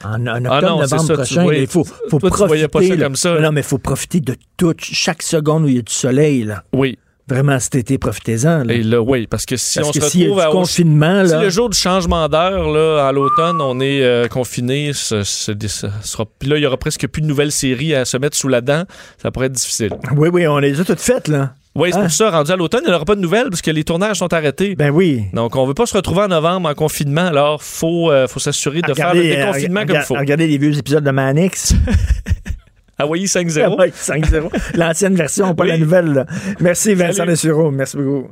En, 0.03 0.27
en 0.27 0.35
octobre, 0.35 0.49
Ah 0.51 0.61
non, 0.61 0.79
novembre 0.81 1.03
ça, 1.07 1.13
prochain, 1.15 1.43
voyais- 1.43 1.61
il 1.63 1.67
faut, 1.67 1.83
faut 1.83 2.19
toi, 2.19 2.29
profiter. 2.29 2.67
pas 2.67 2.83
ça 2.83 2.97
comme 2.97 3.15
ça. 3.15 3.39
Non, 3.39 3.51
mais 3.51 3.61
il 3.61 3.63
faut 3.67 3.79
profiter 3.79 4.19
de 4.19 4.35
tout, 4.55 4.75
chaque 4.77 5.23
seconde 5.23 5.63
où 5.63 5.67
il 5.69 5.75
y 5.77 5.79
a 5.79 5.81
du 5.81 5.91
soleil, 5.91 6.43
là. 6.43 6.63
Oui. 6.73 6.99
Vraiment, 7.30 7.59
cet 7.59 7.75
été, 7.75 7.97
profitez-en. 7.97 8.63
là. 8.63 8.73
Et 8.73 8.84
là, 8.84 9.01
oui, 9.01 9.28
parce 9.28 9.45
que 9.45 9.57
si 9.57 9.80
Parce 9.80 9.89
on 9.89 9.91
que 9.91 9.99
se 9.99 10.09
s'il 10.09 10.21
y 10.21 10.23
a 10.23 10.28
retrouve 10.30 10.41
du 10.43 10.47
à 10.47 10.51
confinement, 10.51 11.25
si 11.28 11.34
le 11.36 11.49
jour 11.49 11.69
du 11.69 11.78
changement 11.78 12.30
d'heure, 12.30 12.69
là, 12.71 13.05
à 13.07 13.11
l'automne, 13.11 13.59
on 13.59 13.80
est 13.82 14.01
euh, 14.01 14.28
confiné, 14.28 14.91
ce- 14.93 15.23
ce- 15.23 15.51
ça 15.67 15.89
sera, 16.03 16.25
puis 16.39 16.47
là, 16.49 16.57
il 16.57 16.63
y 16.63 16.65
aura 16.65 16.78
presque 16.78 17.05
plus 17.07 17.21
de 17.21 17.28
nouvelles 17.28 17.51
séries 17.51 17.93
à 17.93 18.05
se 18.05 18.15
mettre 18.15 18.38
sous 18.38 18.47
la 18.47 18.61
dent. 18.61 18.84
Ça 19.21 19.30
pourrait 19.32 19.47
être 19.47 19.51
difficile. 19.53 19.89
Oui, 20.15 20.30
oui, 20.32 20.47
on 20.47 20.57
les 20.59 20.80
a 20.80 20.86
toutes 20.86 21.01
faites, 21.01 21.28
là. 21.28 21.53
Oui, 21.75 21.89
c'est 21.91 21.99
Hein? 21.99 22.03
pour 22.03 22.11
ça, 22.11 22.32
rendu 22.32 22.51
à 22.51 22.55
l'automne, 22.55 22.82
il 22.86 22.89
n'y 22.89 22.95
aura 22.95 23.05
pas 23.05 23.13
de 23.15 23.21
nouvelles 23.21 23.49
parce 23.49 23.61
que 23.61 23.69
les 23.69 23.84
tournages 23.84 24.17
sont 24.17 24.34
arrêtés. 24.34 24.73
Ben 24.75 24.89
oui. 24.89 25.25
Donc, 25.34 25.55
on 25.55 25.61
ne 25.63 25.67
veut 25.67 25.73
pas 25.75 25.86
se 25.86 25.95
retrouver 25.95 26.21
en 26.21 26.28
novembre 26.30 26.69
en 26.69 26.73
confinement, 26.73 27.28
alors 27.28 27.59
il 27.61 27.65
faut, 27.65 28.09
euh, 28.11 28.28
faut 28.28 28.39
s'assurer 28.39 28.82
de 28.82 28.93
faire 28.95 29.13
le 29.13 29.19
Regardez, 29.19 29.32
euh, 29.34 29.45
déconfinement 29.45 29.86
comme 29.86 29.95
il 29.97 30.01
faut. 30.01 30.15
Regardez 30.15 30.47
les 30.47 30.57
vieux 30.57 30.75
épisodes 30.75 31.03
de 31.03 31.11
Manix. 31.11 31.75
Hawaii 32.99 33.25
5-0. 33.25 33.77
Ouais, 33.79 33.91
5-0. 33.91 34.49
L'ancienne 34.75 35.15
version, 35.15 35.53
pas 35.55 35.63
Oui. 35.63 35.69
la 35.69 35.77
nouvelle. 35.77 36.13
là. 36.13 36.25
Merci 36.59 36.93
Vincent. 36.95 37.25
Dessureau. 37.25 37.71
Merci 37.71 37.97
beaucoup. 37.97 38.29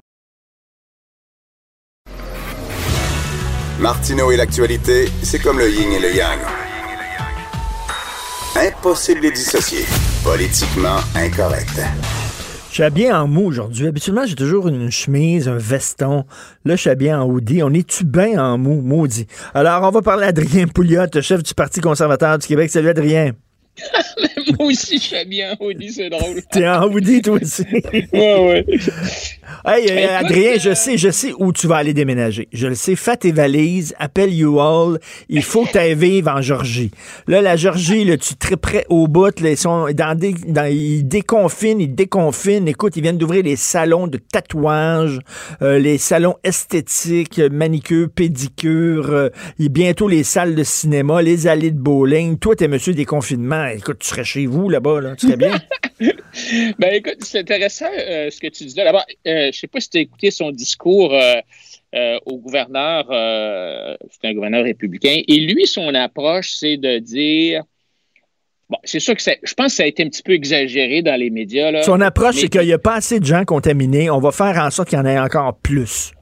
Martineau 3.80 4.32
et 4.32 4.38
l'actualité, 4.38 5.10
c'est 5.22 5.40
comme 5.40 5.60
le 5.60 5.70
yin 5.70 5.92
et 5.92 6.00
le 6.00 6.16
yang. 6.16 6.40
Impossible 8.56 9.20
de 9.20 9.26
les 9.26 9.32
dissocier. 9.34 9.84
Politiquement 10.24 10.98
incorrect. 11.16 11.82
Je 12.70 12.74
suis 12.74 12.84
habillé 12.84 13.12
en 13.12 13.28
mou 13.28 13.46
aujourd'hui. 13.48 13.88
Habituellement, 13.88 14.26
j'ai 14.26 14.36
toujours 14.36 14.68
une 14.68 14.90
chemise, 14.92 15.48
un 15.48 15.58
veston. 15.58 16.26
Là, 16.66 16.76
je 16.76 16.82
suis 16.82 16.90
habillé 16.90 17.14
en 17.14 17.26
hoodie. 17.26 17.64
On 17.64 17.72
est-tu 17.74 18.04
bien 18.06 18.38
en 18.44 18.58
mou, 18.58 18.82
maudit? 18.82 19.28
Alors, 19.54 19.84
on 19.84 19.92
va 19.92 20.02
parler 20.02 20.26
à 20.26 20.30
Adrien 20.30 20.68
Pouliot, 20.68 21.06
chef 21.22 21.44
du 21.44 21.54
Parti 21.54 21.80
conservateur 21.82 22.38
du 22.38 22.48
Québec. 22.48 22.70
Salut, 22.72 22.90
Adrien. 22.90 23.32
Moi 24.58 24.68
aussi, 24.68 24.98
je 24.98 25.04
suis 25.04 25.26
bien 25.26 25.56
hoodie, 25.60 25.92
c'est 25.92 26.10
drôle. 26.10 26.42
T'es 26.52 26.68
en 26.68 26.92
hoodie, 26.92 27.22
toi 27.22 27.38
aussi. 27.42 27.64
ouais, 27.92 28.06
ouais. 28.14 28.66
Hey, 29.66 29.86
euh, 29.90 29.96
Écoute, 29.96 30.10
Adrien, 30.32 30.58
je 30.58 30.70
euh, 30.70 30.76
sais, 30.76 30.98
je 30.98 31.10
sais 31.10 31.34
où 31.38 31.52
tu 31.52 31.68
vas 31.68 31.78
aller 31.78 31.94
déménager. 31.94 32.48
Je 32.54 32.68
le 32.68 32.76
sais. 32.76 32.96
Fais 32.96 33.18
tes 33.18 33.32
valises, 33.32 33.94
appelle 34.00 34.34
you 34.34 34.60
all. 34.60 35.00
Il 35.30 35.44
faut 35.44 35.66
que 35.66 35.72
tu 35.72 35.96
vivre 35.96 36.32
en 36.32 36.42
Georgie. 36.42 36.92
Là, 37.28 37.42
la 37.42 37.56
Georgie, 37.56 38.04
là, 38.06 38.18
tu 38.18 38.34
es 38.52 38.56
prêt 38.58 38.86
au 38.90 39.08
bout. 39.08 39.40
Là, 39.40 39.52
ils, 39.52 39.58
sont 39.58 39.88
dans 39.94 40.18
des, 40.18 40.34
dans- 40.34 40.70
ils 40.70 41.04
déconfinent, 41.08 41.82
ils 41.82 41.94
déconfinent. 41.94 42.68
Écoute, 42.68 42.96
ils 42.96 43.02
viennent 43.02 43.18
d'ouvrir 43.18 43.44
les 43.44 43.56
salons 43.56 44.08
de 44.08 44.18
tatouage, 44.18 45.20
euh, 45.62 45.80
les 45.80 45.98
salons 45.98 46.36
esthétiques, 46.44 47.40
euh, 47.40 47.50
manicure, 47.50 48.10
pédicure, 48.14 49.10
euh, 49.10 49.30
et 49.60 49.70
bientôt 49.70 50.08
les 50.08 50.24
salles 50.24 50.56
de 50.56 50.64
cinéma, 50.64 51.22
les 51.22 51.48
allées 51.48 51.72
de 51.72 51.80
bowling. 51.80 52.38
Toi, 52.38 52.56
t'es 52.56 52.68
monsieur 52.68 52.94
déconfinement. 52.94 53.66
Écoute, 53.68 54.00
tu 54.00 54.08
serais 54.08 54.24
chez 54.24 54.46
vous 54.46 54.70
là-bas, 54.70 55.02
là. 55.02 55.16
Tu 55.16 55.28
serais 55.28 55.38
bien? 55.38 55.60
Ben 56.80 56.94
écoute, 56.94 57.20
c'est 57.22 57.40
intéressant 57.40 57.86
euh, 57.98 58.30
ce 58.30 58.42
que 58.42 58.48
tu 58.48 58.66
dis 58.66 58.76
là. 58.76 58.84
D'abord, 58.84 59.06
euh, 59.36 59.52
je 59.52 59.60
sais 59.60 59.68
pas 59.68 59.80
si 59.80 59.90
tu 59.90 59.98
as 59.98 60.02
écouté 60.02 60.32
son 60.32 60.52
discours 60.52 61.14
euh, 61.14 61.36
euh, 61.96 62.18
au 62.26 62.38
gouverneur, 62.38 63.06
euh, 63.10 63.96
c'est 64.10 64.28
un 64.28 64.34
gouverneur 64.34 64.64
républicain, 64.64 65.22
et 65.28 65.40
lui, 65.40 65.68
son 65.68 65.94
approche, 65.94 66.54
c'est 66.56 66.78
de 66.78 67.00
dire 67.00 67.64
Bon, 68.68 68.78
c'est 68.84 69.00
sûr 69.00 69.16
que 69.16 69.22
je 69.22 69.54
pense 69.54 69.68
que 69.68 69.74
ça 69.74 69.84
a 69.84 69.86
été 69.86 70.02
un 70.02 70.10
petit 70.10 70.24
peu 70.24 70.32
exagéré 70.32 71.04
dans 71.04 71.20
les 71.20 71.30
médias. 71.30 71.70
Là. 71.70 71.84
Son 71.84 72.02
approche, 72.02 72.38
c'est 72.38 72.50
qu'il 72.50 72.62
n'y 72.62 72.74
a 72.74 72.80
pas 72.80 72.96
assez 72.96 73.20
de 73.20 73.26
gens 73.26 73.46
contaminés. 73.46 74.10
On 74.10 74.20
va 74.20 74.32
faire 74.32 74.58
en 74.58 74.72
sorte 74.72 74.90
qu'il 74.90 74.98
y 74.98 75.02
en 75.02 75.06
ait 75.06 75.20
encore 75.20 75.56
plus. 75.60 76.14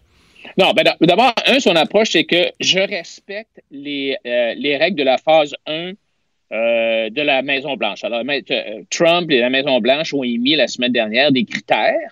Non, 0.58 0.74
ben 0.74 0.84
d'abord, 1.00 1.34
un, 1.48 1.62
son 1.62 1.78
approche, 1.78 2.10
c'est 2.12 2.26
que 2.26 2.52
je 2.60 2.80
respecte 2.80 3.62
les, 3.72 4.18
les 4.26 4.76
règles 4.76 4.98
de 4.98 5.04
la 5.04 5.18
phase 5.18 5.56
1 5.68 5.94
euh, 6.54 7.10
de 7.10 7.22
la 7.24 7.42
Maison-Blanche. 7.42 8.04
Alors, 8.04 8.22
Trump 8.92 9.32
et 9.32 9.40
la 9.40 9.50
Maison-Blanche 9.50 10.14
ont 10.14 10.24
émis 10.24 10.56
la 10.56 10.68
semaine 10.68 10.92
dernière 10.92 11.32
des 11.32 11.46
critères 11.46 12.12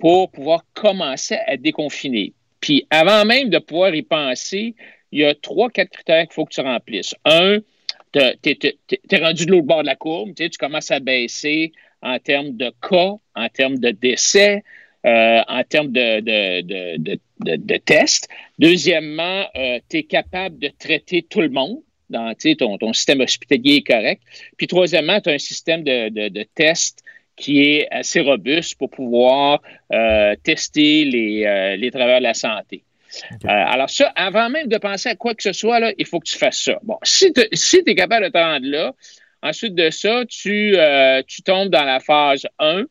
pour 0.00 0.30
pouvoir 0.30 0.64
commencer 0.74 1.36
à 1.46 1.56
déconfiner. 1.56 2.32
Puis, 2.60 2.86
avant 2.90 3.24
même 3.24 3.50
de 3.50 3.58
pouvoir 3.58 3.94
y 3.94 4.02
penser, 4.02 4.74
il 5.12 5.20
y 5.20 5.24
a 5.24 5.34
trois, 5.34 5.70
quatre 5.70 5.90
critères 5.90 6.24
qu'il 6.24 6.34
faut 6.34 6.44
que 6.44 6.54
tu 6.54 6.60
remplisses. 6.60 7.14
Un, 7.24 7.58
tu 8.12 8.20
es, 8.20 9.18
rendu 9.18 9.46
de 9.46 9.52
l'autre 9.52 9.66
bord 9.66 9.82
de 9.82 9.86
la 9.86 9.96
courbe, 9.96 10.34
tu 10.34 10.48
commences 10.58 10.90
à 10.90 11.00
baisser 11.00 11.72
en 12.02 12.18
termes 12.18 12.56
de 12.56 12.72
cas, 12.80 13.14
en 13.34 13.48
termes 13.48 13.78
de 13.78 13.90
décès, 13.90 14.64
euh, 15.06 15.40
en 15.48 15.62
termes 15.64 15.92
de, 15.92 17.78
tests. 17.78 18.28
Deuxièmement, 18.58 19.46
euh, 19.56 19.78
tu 19.88 19.98
es 19.98 20.02
capable 20.02 20.58
de 20.58 20.70
traiter 20.78 21.22
tout 21.22 21.40
le 21.40 21.50
monde. 21.50 21.78
Dans, 22.10 22.34
ton, 22.58 22.76
ton 22.76 22.92
système 22.92 23.20
hospitalier 23.20 23.76
est 23.76 23.86
correct. 23.86 24.20
Puis 24.56 24.66
troisièmement, 24.66 25.20
tu 25.20 25.30
as 25.30 25.34
un 25.34 25.38
système 25.38 25.84
de, 25.84 26.42
tests 26.56 27.04
qui 27.36 27.62
est 27.62 27.88
assez 27.90 28.20
robuste 28.20 28.78
pour 28.78 28.90
pouvoir 28.90 29.62
euh, 29.92 30.34
tester 30.42 31.04
les, 31.04 31.76
les 31.78 31.90
travailleurs 31.90 32.18
de 32.20 32.24
la 32.24 32.34
santé. 32.34 32.82
alors 33.44 33.90
ça, 33.90 34.12
avant 34.14 34.50
même 34.50 34.68
de 34.68 34.78
penser 34.78 35.08
à 35.08 35.16
quoi 35.16 35.34
que 35.34 35.42
ce 35.42 35.52
soit, 35.52 35.80
là, 35.80 35.92
il 35.98 36.06
faut 36.06 36.20
que 36.20 36.28
tu 36.28 36.38
fasses 36.38 36.62
ça. 36.62 36.78
Bon, 36.82 36.98
si 37.02 37.32
tu 37.32 37.40
es 37.86 37.94
capable 37.94 38.26
de 38.26 38.30
te 38.30 38.38
rendre 38.38 38.66
là, 38.66 38.92
ensuite 39.42 39.74
de 39.74 39.90
ça, 39.90 40.22
tu, 40.28 40.76
tu 41.26 41.42
tombes 41.42 41.70
dans 41.70 41.84
la 41.84 42.00
phase 42.00 42.46
1, 42.58 42.84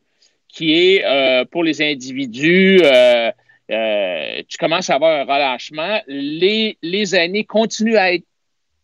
qui 0.52 0.74
est 0.74 1.04
euh, 1.04 1.44
pour 1.44 1.64
les 1.64 1.82
individus, 1.82 2.80
euh, 2.82 3.30
euh, 3.70 4.42
tu 4.48 4.58
commences 4.58 4.90
à 4.90 4.96
avoir 4.96 5.20
un 5.20 5.24
relâchement. 5.24 6.00
Les, 6.06 6.76
les 6.82 7.14
années 7.14 7.44
continuent 7.44 7.96
à 7.96 8.14
être 8.14 8.24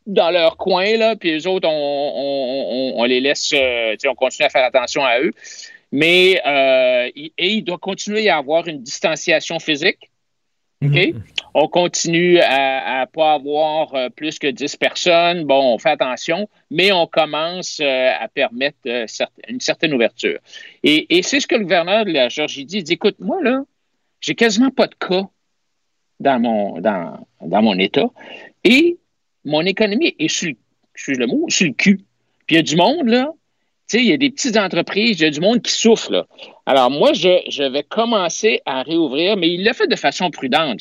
dans 0.06 0.30
leur 0.30 0.56
coin, 0.56 0.96
là, 0.96 1.16
puis 1.16 1.32
les 1.32 1.46
autres, 1.46 1.68
on, 1.68 3.04
les 3.04 3.20
laisse, 3.20 3.52
on 3.52 4.14
continue 4.14 4.46
à 4.46 4.50
faire 4.50 4.64
attention 4.64 5.04
à 5.04 5.20
eux. 5.20 5.32
Mais 5.92 6.40
et 7.14 7.32
il 7.38 7.62
doit 7.62 7.78
continuer 7.78 8.28
à 8.28 8.38
avoir 8.38 8.66
une 8.68 8.82
distanciation 8.82 9.58
physique. 9.58 10.10
Mhm. 10.82 11.22
On 11.54 11.68
continue 11.68 12.38
à 12.40 13.00
ne 13.00 13.06
pas 13.06 13.32
avoir 13.32 13.94
euh, 13.94 14.10
plus 14.10 14.38
que 14.38 14.46
10 14.46 14.76
personnes. 14.76 15.44
Bon, 15.44 15.74
on 15.74 15.78
fait 15.78 15.90
attention, 15.90 16.50
mais 16.70 16.92
on 16.92 17.06
commence 17.06 17.80
euh, 17.80 18.10
à 18.20 18.28
permettre 18.28 18.76
euh, 18.86 19.06
une 19.48 19.60
certaine 19.60 19.94
ouverture. 19.94 20.38
Et, 20.82 21.22
c'est 21.22 21.40
ce 21.40 21.46
que 21.46 21.54
le 21.54 21.62
gouverneur 21.62 22.04
de 22.04 22.12
la 22.12 22.28
Georgie 22.28 22.66
dit. 22.66 22.78
Il 22.78 22.84
dit, 22.84 22.92
écoute, 22.92 23.16
moi, 23.20 23.42
là, 23.42 23.62
j'ai 24.20 24.34
quasiment 24.34 24.70
pas 24.70 24.86
de 24.86 24.94
cas 24.94 25.22
dans 26.20 26.40
mon, 26.40 26.80
dans, 26.80 27.26
mon 27.40 27.78
État 27.78 28.10
et 28.64 28.98
mon 29.46 29.62
économie 29.62 30.14
est 30.18 30.28
sur, 30.28 30.52
le 31.08 31.26
mot, 31.26 31.46
sur 31.48 31.66
le 31.66 31.72
cul. 31.72 32.00
Puis 32.46 32.56
il 32.56 32.56
y 32.56 32.58
a 32.58 32.62
du 32.62 32.76
monde, 32.76 33.08
là, 33.08 33.30
tu 33.88 33.98
sais, 33.98 34.04
il 34.04 34.10
y 34.10 34.12
a 34.12 34.16
des 34.16 34.30
petites 34.30 34.56
entreprises, 34.56 35.20
il 35.20 35.22
y 35.22 35.26
a 35.26 35.30
du 35.30 35.40
monde 35.40 35.62
qui 35.62 35.70
souffre. 35.70 36.10
Là. 36.10 36.26
Alors, 36.66 36.90
moi, 36.90 37.12
je, 37.12 37.38
je, 37.48 37.62
vais 37.62 37.84
commencer 37.84 38.60
à 38.66 38.82
réouvrir, 38.82 39.36
mais 39.36 39.48
il 39.48 39.62
l'a 39.62 39.74
fait 39.74 39.86
de 39.86 39.94
façon 39.94 40.28
prudente. 40.30 40.80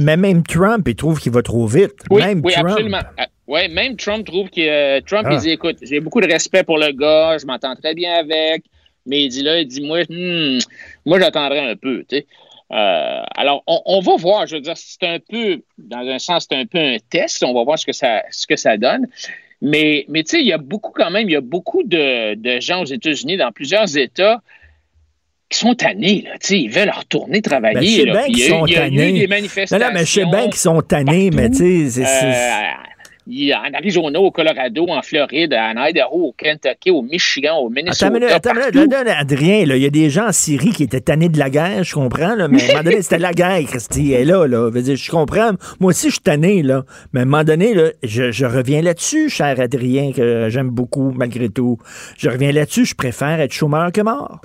mais, 0.00 0.16
même 0.16 0.42
Trump, 0.42 0.88
il 0.88 0.96
trouve 0.96 1.20
qu'il 1.20 1.30
va 1.30 1.42
trop 1.42 1.68
vite. 1.68 1.94
Oui, 2.10 2.22
même 2.22 2.40
oui 2.44 2.52
absolument. 2.54 2.98
Ah, 3.16 3.28
oui, 3.46 3.68
même 3.68 3.94
Trump 3.96 4.26
trouve 4.26 4.50
que 4.50 4.60
euh, 4.60 5.00
Trump, 5.06 5.28
il 5.30 5.36
ah. 5.36 5.40
dit 5.40 5.50
écoute, 5.50 5.76
j'ai 5.82 6.00
beaucoup 6.00 6.20
de 6.20 6.26
respect 6.26 6.64
pour 6.64 6.78
le 6.78 6.90
gars, 6.90 7.38
je 7.38 7.46
m'entends 7.46 7.76
très 7.76 7.94
bien 7.94 8.14
avec, 8.14 8.64
mais 9.06 9.24
il 9.24 9.28
dit 9.28 9.42
là, 9.44 9.60
il 9.60 9.68
dit 9.68 9.86
moi, 9.86 10.00
hmm, 10.08 10.58
moi, 11.06 11.20
j'attendrai 11.20 11.60
un 11.60 11.76
peu. 11.76 12.04
Tu 12.08 12.16
sais. 12.16 12.26
Euh, 12.72 13.22
alors, 13.34 13.62
on, 13.66 13.80
on, 13.84 14.00
va 14.00 14.16
voir, 14.16 14.46
je 14.46 14.56
veux 14.56 14.60
dire, 14.60 14.76
c'est 14.76 15.02
un 15.02 15.18
peu, 15.18 15.62
dans 15.78 16.06
un 16.06 16.18
sens, 16.18 16.46
c'est 16.48 16.56
un 16.56 16.66
peu 16.66 16.78
un 16.78 16.98
test, 17.10 17.42
on 17.42 17.52
va 17.52 17.64
voir 17.64 17.78
ce 17.78 17.86
que 17.86 17.92
ça, 17.92 18.22
ce 18.30 18.46
que 18.46 18.56
ça 18.56 18.76
donne. 18.76 19.08
Mais, 19.60 20.04
mais 20.08 20.22
tu 20.22 20.36
sais, 20.36 20.40
il 20.40 20.46
y 20.46 20.52
a 20.52 20.58
beaucoup 20.58 20.92
quand 20.94 21.10
même, 21.10 21.28
il 21.28 21.32
y 21.32 21.36
a 21.36 21.40
beaucoup 21.40 21.82
de, 21.82 22.34
de 22.34 22.60
gens 22.60 22.82
aux 22.82 22.86
États-Unis, 22.86 23.36
dans 23.36 23.50
plusieurs 23.50 23.96
États, 23.96 24.40
qui 25.48 25.58
sont 25.58 25.74
tannés, 25.74 26.22
là, 26.22 26.36
ils 26.48 26.70
veulent 26.70 26.92
retourner 26.96 27.42
travailler. 27.42 27.74
Ben, 27.74 27.84
je 27.84 27.96
sais 27.96 28.04
bien 28.04 28.26
qu'ils 28.26 28.48
sont 28.48 28.66
tannés. 28.66 29.12
des 29.12 29.26
manifestations. 29.26 29.84
Non, 29.84 29.92
mais 29.92 30.04
je 30.06 30.12
sais 30.12 30.24
bien 30.24 30.44
qu'ils 30.44 30.54
sont 30.54 30.80
tannés, 30.80 31.30
mais 31.34 31.50
tu 31.50 31.90
sais, 31.90 32.04
en 33.28 33.74
Arizona, 33.74 34.20
au 34.20 34.30
Colorado, 34.30 34.86
en 34.88 35.02
Floride, 35.02 35.54
en 35.54 35.86
Idaho, 35.86 36.28
au 36.28 36.32
Kentucky, 36.32 36.90
au 36.90 37.02
Michigan, 37.02 37.58
au 37.58 37.68
Minnesota. 37.68 38.06
Attends, 38.34 38.50
attends, 38.50 39.10
Adrien, 39.18 39.60
il 39.60 39.76
y 39.76 39.86
a 39.86 39.90
des 39.90 40.10
gens 40.10 40.28
en 40.28 40.32
Syrie 40.32 40.70
qui 40.70 40.84
étaient 40.84 41.00
tannés 41.00 41.28
de 41.28 41.38
la 41.38 41.50
guerre, 41.50 41.84
je 41.84 41.94
comprends, 41.94 42.34
là, 42.34 42.48
mais 42.48 42.62
à 42.62 42.64
un 42.64 42.68
moment 42.68 42.84
donné, 42.84 43.02
c'était 43.02 43.18
la 43.18 43.32
guerre, 43.32 43.60
Christy, 43.66 44.12
elle 44.12 44.22
est 44.22 44.24
là, 44.24 44.46
là. 44.46 44.70
Je 44.72 45.10
comprends. 45.10 45.52
Moi 45.78 45.90
aussi, 45.90 46.08
je 46.08 46.14
suis 46.14 46.20
tanné, 46.20 46.62
là. 46.62 46.84
Mais 47.12 47.20
à 47.20 47.22
un 47.22 47.26
moment 47.26 47.44
donné, 47.44 47.74
là, 47.74 47.90
je, 48.02 48.44
reviens 48.44 48.82
là-dessus, 48.82 49.28
cher 49.28 49.60
Adrien, 49.60 50.12
que 50.12 50.48
j'aime 50.48 50.70
beaucoup, 50.70 51.12
malgré 51.12 51.48
tout. 51.48 51.78
Je 52.18 52.28
reviens 52.28 52.52
là-dessus, 52.52 52.84
je 52.86 52.94
préfère 52.94 53.40
être 53.40 53.52
chômeur 53.52 53.92
que 53.92 54.00
mort. 54.00 54.40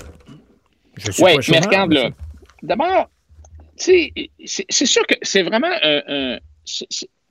Oui, 1.19 1.31
mais 1.49 1.59
regarde, 1.59 1.93
là. 1.93 2.09
D'abord, 2.63 3.09
c'est 3.75 4.11
sûr 4.69 5.05
que 5.07 5.15
c'est 5.21 5.43
vraiment 5.43 5.71
un 5.83 6.37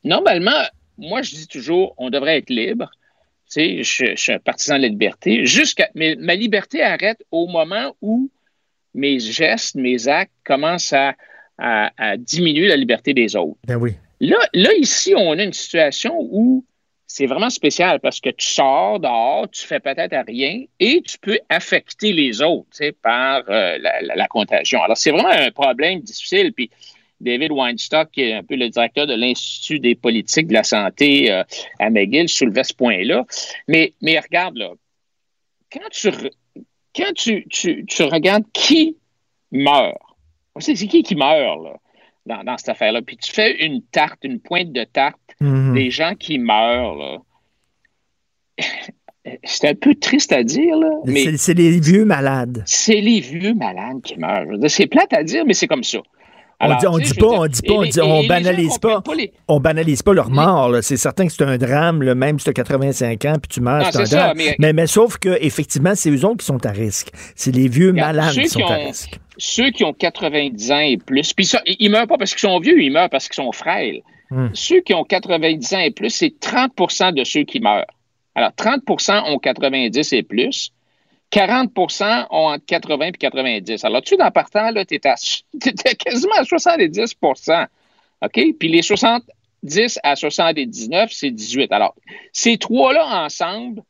normalement, 0.05 0.63
moi, 0.99 1.23
je 1.23 1.35
dis 1.35 1.49
toujours, 1.49 1.95
on 1.99 2.11
devrait 2.11 2.39
être 2.39 2.51
libre. 2.51 2.91
Tu 3.51 3.83
sais, 3.83 3.83
je, 3.83 4.17
suis 4.17 4.33
un 4.33 4.39
partisan 4.39 4.77
de 4.77 4.83
la 4.83 4.89
liberté. 4.89 5.47
Jusqu'à, 5.47 5.91
mais 5.95 6.17
ma 6.19 6.35
liberté 6.35 6.83
arrête 6.83 7.23
au 7.31 7.47
moment 7.47 7.95
où 8.01 8.31
mes 8.95 9.19
gestes, 9.19 9.75
mes 9.75 10.09
actes 10.09 10.33
commencent 10.45 10.93
à, 10.95 11.15
diminuer 12.19 12.67
la 12.67 12.77
liberté 12.77 13.15
des 13.15 13.37
autres. 13.37 13.59
Ben 13.65 13.77
oui. 13.77 13.93
Là, 14.19 14.39
là, 14.55 14.73
ici, 14.75 15.15
on 15.17 15.39
a 15.39 15.43
une 15.43 15.53
situation 15.53 16.17
où 16.19 16.65
c'est 17.07 17.27
vraiment 17.27 17.51
spécial 17.51 18.01
parce 18.01 18.21
que 18.21 18.31
tu 18.31 18.47
sors 18.47 18.99
dehors, 18.99 19.49
tu 19.49 19.65
fais 19.65 19.79
peut-être 19.79 20.17
rien 20.27 20.65
et 20.81 21.01
tu 21.03 21.17
peux 21.19 21.39
affecter 21.49 22.13
les 22.13 22.43
autres 22.43 22.67
tu 22.73 22.79
sais, 22.79 22.93
par 22.93 23.45
euh, 23.49 23.79
la, 23.79 24.01
la, 24.03 24.27
contagion. 24.27 24.83
Alors, 24.83 24.97
c'est 24.97 25.13
vraiment 25.13 25.29
un 25.29 25.53
problème 25.53 26.01
difficile. 26.01 26.53
Puis, 26.53 26.71
David 27.25 27.51
Weinstock, 27.53 28.11
qui 28.13 28.23
est 28.23 28.35
un 28.35 28.43
peu 28.43 28.55
le 28.55 28.69
directeur 28.69 29.07
de 29.07 29.15
l'Institut 29.15 29.81
des 29.81 29.95
politiques 29.95 30.49
de 30.49 30.53
la 30.53 30.65
santé 30.65 31.33
euh, 31.33 31.43
à 31.81 31.91
McGill, 31.91 32.29
soulevait 32.29 32.65
ce 32.65 32.75
point-là. 32.75 33.25
Mais, 33.67 33.95
mais 34.03 34.19
regarde, 34.21 34.57
là, 34.57 34.71
quand 35.73 35.89
tu, 35.91 36.11
quand 36.95 37.13
tu, 37.15 37.47
tu, 37.49 38.03
regardes 38.03 38.45
qui 38.53 38.97
meurt, 39.51 39.97
c'est 40.59 40.75
qui 40.75 41.03
qui 41.03 41.17
meurt 41.17 41.65
là, 42.27 42.43
dans, 42.45 42.57
cette 42.57 42.69
affaire-là, 42.69 43.03
puis 43.03 43.17
tu 43.17 43.33
fais 43.33 43.65
une 43.65 43.83
tarte, 43.83 44.21
une 44.23 44.41
pointe 44.41 44.73
de 44.73 44.85
tarte 44.85 45.19
mm-hmm. 45.41 45.75
des 45.75 45.91
gens 45.91 46.15
qui 46.15 46.39
meurent, 46.39 46.97
là. 46.97 47.19
C'est 49.43 49.69
un 49.69 49.75
peu 49.75 49.95
triste 49.95 50.33
à 50.33 50.43
dire, 50.43 50.77
là. 50.77 50.91
Mais 51.07 51.39
c'est 51.39 51.55
les 51.55 51.81
vieux 51.81 52.05
malades. 52.05 52.63
C'est 52.67 53.01
les 53.01 53.21
vieux 53.21 53.55
malades 53.55 54.03
qui 54.03 54.19
meurent. 54.19 54.47
C'est 54.69 54.87
plate 54.87 55.15
à 55.15 55.25
dire, 55.25 55.47
mais 55.47 55.55
c'est 55.55 55.67
comme 55.67 55.83
ça 55.83 56.01
on 56.69 56.77
dit, 56.77 56.87
on 56.87 56.99
dit 56.99 57.15
pas, 57.15 57.27
on 57.27 57.47
dit 57.47 57.63
pas, 57.63 58.05
on, 58.05 58.27
banalise 58.27 58.79
pas, 58.79 59.03
on 59.49 59.61
banalise 59.61 60.03
pas 60.03 60.13
leur 60.13 60.31
mort. 60.31 60.77
C'est 60.83 60.97
certain 60.97 61.27
que 61.27 61.33
c'est 61.33 61.45
un 61.45 61.59
drame, 61.59 62.13
même 62.15 62.39
si 62.39 62.45
tu 62.45 62.51
as 62.51 62.55
85 62.55 63.25
ans 63.25 63.35
puis 63.41 63.49
tu 63.49 63.61
meurs, 63.61 63.93
c'est 63.93 64.01
un 64.01 64.05
drame. 64.05 64.39
mais... 64.59 64.73
mais... 64.73 64.87
sauf 64.87 65.19
que 65.19 65.37
effectivement, 65.41 65.95
c'est 65.95 66.11
eux 66.11 66.25
autres 66.25 66.39
qui 66.39 66.47
sont 66.47 66.65
à 66.67 66.71
risque. 66.71 67.11
C'est 67.35 67.55
les 67.55 67.69
vieux 67.69 67.93
malades 67.93 68.35
qui 68.35 68.49
sont 68.49 68.65
à 68.65 68.75
risque. 68.75 69.19
Ceux 69.37 69.71
qui 69.71 69.85
ont 69.85 69.93
90 69.93 70.73
ans 70.73 70.79
et 70.79 70.97
plus, 70.97 71.33
puis 71.33 71.45
ça, 71.45 71.61
ils 71.67 71.91
meurent 71.91 72.07
pas 72.07 72.19
parce 72.19 72.31
qu'ils 72.31 72.49
sont 72.49 72.59
vieux, 72.61 72.81
ils 72.81 72.93
meurent 72.93 73.11
parce 73.11 73.29
qu'ils 73.29 73.43
sont 73.43 73.51
frêles. 73.51 74.03
Hmm. 74.31 74.49
Ceux 74.53 74.81
qui 74.81 74.95
ont 74.95 75.05
90 75.05 75.75
ans 75.75 75.81
et 75.81 75.91
plus, 75.91 76.11
c'est 76.11 76.35
30% 76.41 77.15
de 77.15 77.25
ceux 77.25 77.43
qui 77.43 77.61
meurent. 77.61 77.87
Alors, 78.35 78.51
30% 78.51 79.33
ont 79.33 79.39
90 79.39 80.13
et 80.13 80.23
plus. 80.23 80.73
40% 81.35 82.27
ont 82.31 82.47
entre 82.47 82.65
80 82.65 83.07
et 83.07 83.13
90. 83.13 83.85
Alors, 83.85 84.03
tu 84.03 84.17
dans 84.17 84.31
partant, 84.31 84.73
tu 84.73 84.95
étais, 84.95 85.15
quasiment 85.97 86.35
à 86.37 86.43
70% 86.43 87.67
OK? 88.23 88.41
Puis 88.59 88.69
les 88.69 88.83
70 88.83 89.99
à 90.05 90.15
79, 90.15 91.11
c'est 91.13 91.33
18. 91.33 91.73
Alors, 91.73 91.97
ces 92.33 92.57
trois-là 92.57 93.25
ensemble, 93.25 93.83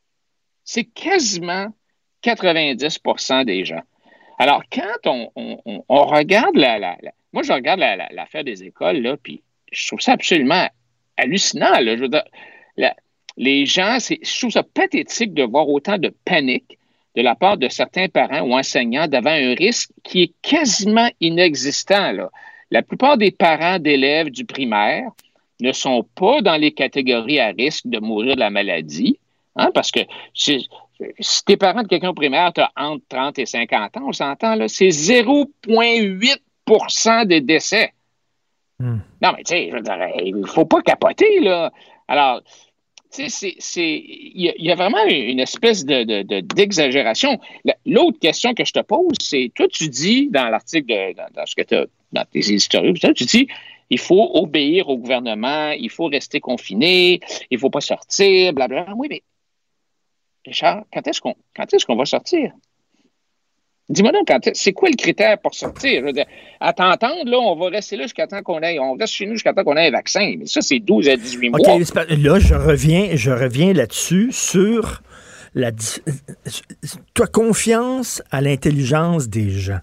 c'est 0.63 0.85
quasiment 0.85 1.67
90% 2.23 3.45
des 3.45 3.63
gens. 3.63 3.83
Alors, 4.39 4.63
quand 4.71 5.29
on, 5.35 5.83
regarde 5.87 6.55
la, 6.55 6.97
Moi, 7.31 7.43
je 7.43 7.53
regarde 7.53 7.79
l'affaire 7.79 8.43
des 8.43 8.63
écoles, 8.63 8.97
là, 8.97 9.17
puis 9.21 9.43
je 9.71 9.87
trouve 9.87 10.01
ça 10.01 10.13
absolument 10.13 10.67
hallucinant. 11.15 11.73
Je 11.75 12.21
les 13.37 13.65
gens, 13.65 13.97
je 13.99 14.39
trouve 14.39 14.51
ça 14.51 14.63
pathétique 14.63 15.33
de 15.33 15.43
voir 15.43 15.69
autant 15.69 15.97
de 15.97 16.13
panique 16.25 16.79
de 17.15 17.21
la 17.21 17.35
part 17.35 17.57
de 17.57 17.69
certains 17.69 18.09
parents 18.09 18.41
ou 18.41 18.53
enseignants 18.53 19.07
devant 19.07 19.31
un 19.31 19.55
risque 19.55 19.91
qui 20.03 20.23
est 20.23 20.33
quasiment 20.41 21.09
inexistant. 21.21 22.11
La 22.71 22.81
plupart 22.81 23.17
des 23.17 23.31
parents 23.31 23.79
d'élèves 23.79 24.29
du 24.29 24.43
primaire 24.45 25.09
ne 25.61 25.71
sont 25.71 26.05
pas 26.15 26.41
dans 26.41 26.57
les 26.57 26.73
catégories 26.73 27.39
à 27.39 27.51
risque 27.51 27.87
de 27.87 27.99
mourir 27.99 28.35
de 28.35 28.41
la 28.41 28.49
maladie. 28.49 29.17
Hein, 29.55 29.71
parce 29.73 29.91
que 29.91 30.01
si, 30.33 30.67
si 31.19 31.45
t'es 31.45 31.55
parent 31.55 31.83
de 31.83 31.87
quelqu'un 31.87 32.09
au 32.09 32.13
primaire, 32.13 32.51
tu 32.53 32.59
as 32.59 32.73
entre 32.75 33.05
30 33.07 33.39
et 33.39 33.45
50 33.45 33.95
ans, 33.97 34.07
on 34.07 34.11
s'entend, 34.11 34.55
là, 34.55 34.67
c'est 34.67 34.89
0,8% 34.89 37.25
des 37.25 37.39
décès. 37.39 37.93
Hmm. 38.79 38.97
Non, 39.21 39.31
mais 39.31 39.43
tu 39.43 39.53
sais, 39.53 39.71
il 40.25 40.35
ne 40.35 40.45
faut 40.45 40.65
pas 40.65 40.81
capoter, 40.81 41.39
là. 41.39 41.71
Alors, 42.09 42.41
sais, 43.29 44.03
il 44.05 44.53
y, 44.57 44.71
a 44.71 44.75
vraiment 44.75 45.03
une 45.05 45.39
espèce 45.39 45.85
de, 45.85 46.21
d'exagération. 46.41 47.39
L'autre 47.85 48.19
question 48.19 48.53
que 48.53 48.65
je 48.65 48.73
te 48.73 48.81
pose, 48.81 49.15
c'est, 49.21 49.51
toi, 49.55 49.67
tu 49.67 49.89
dis 49.89 50.29
dans 50.29 50.49
l'article, 50.49 51.13
dans, 51.35 51.45
ce 51.45 51.55
que 51.55 51.63
tu 51.63 51.75
dans 52.11 52.25
tes 52.25 52.39
éditoriaux, 52.39 52.93
tu 52.93 53.25
dis, 53.25 53.47
il 53.89 53.99
faut 53.99 54.31
obéir 54.33 54.89
au 54.89 54.97
gouvernement, 54.97 55.71
il 55.71 55.89
faut 55.89 56.05
rester 56.05 56.39
confiné, 56.39 57.19
il 57.51 57.55
ne 57.55 57.59
faut 57.59 57.69
pas 57.69 57.81
sortir, 57.81 58.53
blablabla. 58.53 58.93
Oui, 58.95 59.07
mais 59.09 59.23
Richard, 60.45 60.83
quand 60.91 61.07
est-ce 61.07 61.21
qu'on 61.21 61.35
quand 61.55 61.73
est-ce 61.73 61.85
qu'on 61.85 61.95
va 61.95 62.05
sortir? 62.05 62.51
Dis-moi 63.87 64.11
donc, 64.11 64.27
c'est 64.53 64.73
quoi 64.73 64.89
le 64.89 64.95
critère 64.95 65.37
pour 65.37 65.53
sortir? 65.53 66.03
à 66.59 66.73
t'entendre, 66.73 67.29
là, 67.29 67.37
on 67.37 67.55
va 67.55 67.69
rester 67.69 67.95
là 67.97 68.03
jusqu'à 68.03 68.25
temps 68.25 68.41
qu'on 68.41 68.59
ait, 68.61 68.79
on 68.79 68.93
reste 68.93 69.13
chez 69.13 69.25
nous 69.25 69.33
jusqu'à 69.33 69.53
temps 69.53 69.63
qu'on 69.63 69.77
ait 69.77 69.87
un 69.87 69.91
vaccin. 69.91 70.35
Mais 70.39 70.47
ça, 70.47 70.61
c'est 70.61 70.79
12 70.79 71.09
à 71.09 71.15
18 71.17 71.49
mois. 71.49 71.59
OK, 71.59 71.67
là, 71.67 72.39
je 72.39 72.55
reviens, 72.55 73.09
je 73.13 73.31
reviens 73.31 73.73
là-dessus 73.73 74.29
sur 74.31 75.03
la. 75.53 75.71
Toi, 77.13 77.27
confiance 77.27 78.23
à 78.31 78.41
l'intelligence 78.41 79.29
des 79.29 79.49
gens 79.49 79.79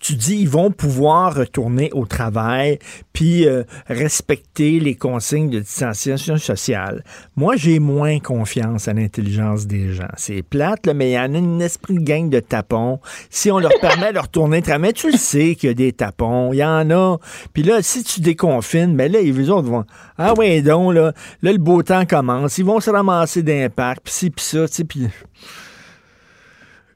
tu 0.00 0.14
dis 0.14 0.36
ils 0.36 0.48
vont 0.48 0.70
pouvoir 0.70 1.34
retourner 1.34 1.90
au 1.92 2.06
travail 2.06 2.78
puis 3.12 3.46
euh, 3.46 3.64
respecter 3.86 4.80
les 4.80 4.94
consignes 4.94 5.50
de 5.50 5.60
distanciation 5.60 6.36
sociale. 6.36 7.04
Moi, 7.36 7.56
j'ai 7.56 7.78
moins 7.78 8.18
confiance 8.18 8.88
à 8.88 8.92
l'intelligence 8.92 9.66
des 9.66 9.92
gens. 9.92 10.08
C'est 10.16 10.42
plate, 10.42 10.86
mais 10.94 11.10
il 11.10 11.14
y 11.14 11.18
en 11.18 11.34
a 11.34 11.38
une 11.38 11.62
esprit 11.62 11.94
de 11.94 12.02
gang 12.02 12.28
de 12.28 12.40
tapons. 12.40 13.00
Si 13.30 13.50
on 13.50 13.58
leur 13.58 13.72
permet 13.80 14.12
de 14.12 14.18
retourner 14.18 14.62
travailler, 14.62 14.92
tu 14.92 15.10
le 15.10 15.18
sais 15.18 15.54
qu'il 15.54 15.68
y 15.68 15.72
a 15.72 15.74
des 15.74 15.92
tapons, 15.92 16.52
il 16.52 16.58
y 16.58 16.64
en 16.64 16.90
a. 16.90 17.18
Puis 17.52 17.62
là, 17.62 17.82
si 17.82 18.02
tu 18.04 18.20
déconfines, 18.20 18.94
mais 18.94 19.08
là, 19.08 19.20
les 19.20 19.50
autres 19.50 19.68
vont 19.68 19.84
ah 20.18 20.34
ouais 20.34 20.62
donc 20.62 20.94
là, 20.94 21.12
là 21.42 21.52
le 21.52 21.58
beau 21.58 21.82
temps 21.82 22.06
commence, 22.06 22.58
ils 22.58 22.64
vont 22.64 22.80
se 22.80 22.90
ramasser 22.90 23.42
d'impact, 23.42 24.02
puis 24.04 24.12
ci 24.12 24.30
puis 24.30 24.44
ça, 24.44 24.68
tu 24.68 24.74
sais 24.74 24.84
puis 24.84 25.08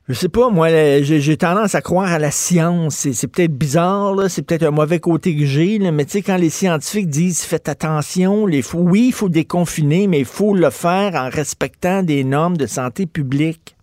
je 0.09 0.15
sais 0.15 0.31
pas, 0.31 0.49
moi, 0.49 0.69
j'ai 1.03 1.37
tendance 1.37 1.75
à 1.75 1.83
croire 1.83 2.11
à 2.11 2.19
la 2.19 2.31
science. 2.31 3.07
C'est 3.13 3.31
peut-être 3.31 3.53
bizarre, 3.53 4.31
c'est 4.31 4.43
peut-être 4.43 4.63
un 4.63 4.71
mauvais 4.71 5.01
côté 5.01 5.37
que 5.37 5.45
j'ai, 5.45 5.79
mais 5.79 6.07
tu 6.07 6.13
sais, 6.13 6.23
quand 6.23 6.39
les 6.39 6.49
scientifiques 6.49 7.09
disent 7.09 7.45
faites 7.45 7.69
attention, 7.69 8.47
les 8.47 8.63
oui, 8.75 9.09
il 9.09 9.13
faut 9.13 9.29
déconfiner, 9.29 10.07
mais 10.07 10.21
il 10.21 10.25
faut 10.25 10.55
le 10.55 10.71
faire 10.71 11.15
en 11.15 11.29
respectant 11.29 12.03
des 12.03 12.25
normes 12.25 12.57
de 12.57 12.67
santé 12.67 13.05
publique. 13.05 13.77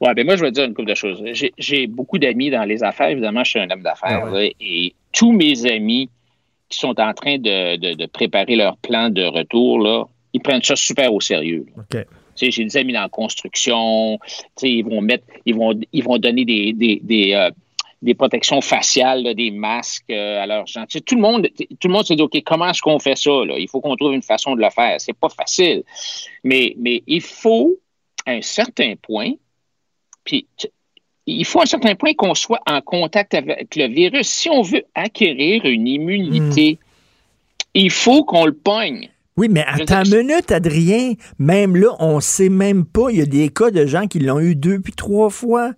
Oui, 0.00 0.14
ben 0.14 0.24
moi, 0.24 0.36
je 0.36 0.42
vais 0.42 0.52
dire 0.52 0.64
une 0.64 0.72
couple 0.72 0.90
de 0.90 0.94
choses. 0.94 1.22
J'ai 1.58 1.86
beaucoup 1.88 2.18
d'amis 2.18 2.50
dans 2.50 2.64
les 2.64 2.84
affaires. 2.84 3.08
Évidemment, 3.08 3.42
je 3.42 3.50
suis 3.50 3.60
un 3.60 3.68
homme 3.70 3.82
d'affaires. 3.82 4.30
Ah 4.32 4.40
et 4.60 4.94
tous 5.12 5.32
mes 5.32 5.66
amis 5.66 6.08
qui 6.68 6.78
sont 6.78 6.98
en 7.00 7.12
train 7.12 7.38
de, 7.38 8.06
préparer 8.06 8.54
leur 8.54 8.76
plan 8.76 9.10
de 9.10 9.24
retour, 9.24 9.80
là, 9.80 10.04
ils 10.32 10.40
prennent 10.40 10.62
ça 10.62 10.76
super 10.76 11.12
au 11.12 11.20
sérieux. 11.20 11.66
OK 11.76 12.04
j'ai 12.36 12.64
des 12.64 12.76
amis 12.76 12.92
dans 12.92 13.02
la 13.02 13.08
construction, 13.08 14.18
ils 14.62 14.84
vont 14.84 15.00
mettre, 15.00 15.24
ils 15.46 15.54
vont, 15.54 15.78
ils 15.92 16.04
vont 16.04 16.18
donner 16.18 16.44
des, 16.44 16.72
des, 16.72 17.00
des, 17.02 17.32
euh, 17.34 17.50
des 18.04 18.14
protections 18.14 18.60
faciales, 18.60 19.34
des 19.34 19.50
masques 19.50 20.10
euh, 20.10 20.42
à 20.42 20.46
leurs 20.46 20.66
gens. 20.66 20.84
tout 20.86 21.14
le 21.14 21.22
monde, 21.22 21.48
tout 21.80 21.88
le 21.88 21.92
monde 21.92 22.04
s'est 22.04 22.16
dit, 22.16 22.22
OK, 22.22 22.38
comment 22.44 22.68
est-ce 22.68 22.82
qu'on 22.82 22.98
fait 22.98 23.16
ça? 23.16 23.30
Là? 23.30 23.58
Il 23.58 23.66
faut 23.66 23.80
qu'on 23.80 23.96
trouve 23.96 24.12
une 24.12 24.22
façon 24.22 24.54
de 24.54 24.60
le 24.60 24.68
faire. 24.68 25.00
C'est 25.00 25.14
pas 25.14 25.30
facile. 25.30 25.82
Mais, 26.44 26.74
mais 26.76 27.02
il 27.06 27.22
faut, 27.22 27.78
à 28.26 28.32
un 28.32 28.42
certain 28.42 28.94
point, 29.00 29.32
puis 30.22 30.46
il 31.26 31.46
faut 31.46 31.60
à 31.60 31.62
un 31.62 31.66
certain 31.66 31.94
point 31.94 32.12
qu'on 32.12 32.34
soit 32.34 32.60
en 32.66 32.82
contact 32.82 33.32
avec 33.32 33.74
le 33.74 33.88
virus. 33.88 34.28
Si 34.28 34.50
on 34.50 34.60
veut 34.60 34.84
acquérir 34.94 35.64
une 35.64 35.88
immunité, 35.88 36.74
hmm. 36.74 36.86
il 37.72 37.90
faut 37.90 38.22
qu'on 38.24 38.44
le 38.44 38.54
pogne. 38.54 39.08
Oui, 39.36 39.48
mais 39.50 39.64
à 39.66 39.84
ta 39.84 40.04
minute, 40.04 40.52
Adrien, 40.52 41.14
même 41.40 41.74
là, 41.74 41.88
on 41.98 42.20
sait 42.20 42.48
même 42.48 42.84
pas. 42.84 43.10
Il 43.10 43.18
y 43.18 43.22
a 43.22 43.26
des 43.26 43.48
cas 43.48 43.72
de 43.72 43.84
gens 43.84 44.06
qui 44.06 44.20
l'ont 44.20 44.38
eu 44.38 44.54
deux 44.54 44.80
puis 44.80 44.92
trois 44.92 45.28
fois. 45.28 45.72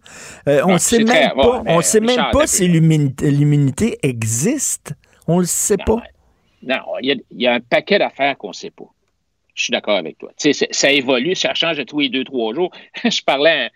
Euh, 0.47 0.61
on 0.66 0.74
ne 0.74 0.78
sait 0.78 1.03
même 1.03 1.33
pas. 1.35 1.62
on 1.66 1.81
sait 1.81 2.01
même 2.01 2.27
pas 2.33 2.47
si 2.47 2.69
l'immunité 2.69 3.99
existe. 4.03 4.93
On 5.27 5.39
le 5.39 5.47
sait 5.47 5.78
pas. 5.78 6.03
Non, 6.62 6.77
il 7.01 7.23
y, 7.31 7.47
a, 7.47 7.55
un 7.55 7.61
paquet 7.61 7.99
d'affaires 7.99 8.37
qu'on 8.37 8.49
ne 8.49 8.55
sait 8.55 8.70
pas. 8.70 8.85
Je 9.55 9.65
suis 9.65 9.70
d'accord 9.70 9.97
avec 9.97 10.19
toi. 10.19 10.33
ça 10.37 10.91
évolue, 10.91 11.35
ça 11.35 11.55
change 11.55 11.78
de 11.78 11.85
tous 11.85 12.01
les 12.01 12.09
deux, 12.11 12.24
trois 12.24 12.53
jours. 12.53 12.70
je 13.05 13.23
parlais 13.23 13.66
à 13.66 13.70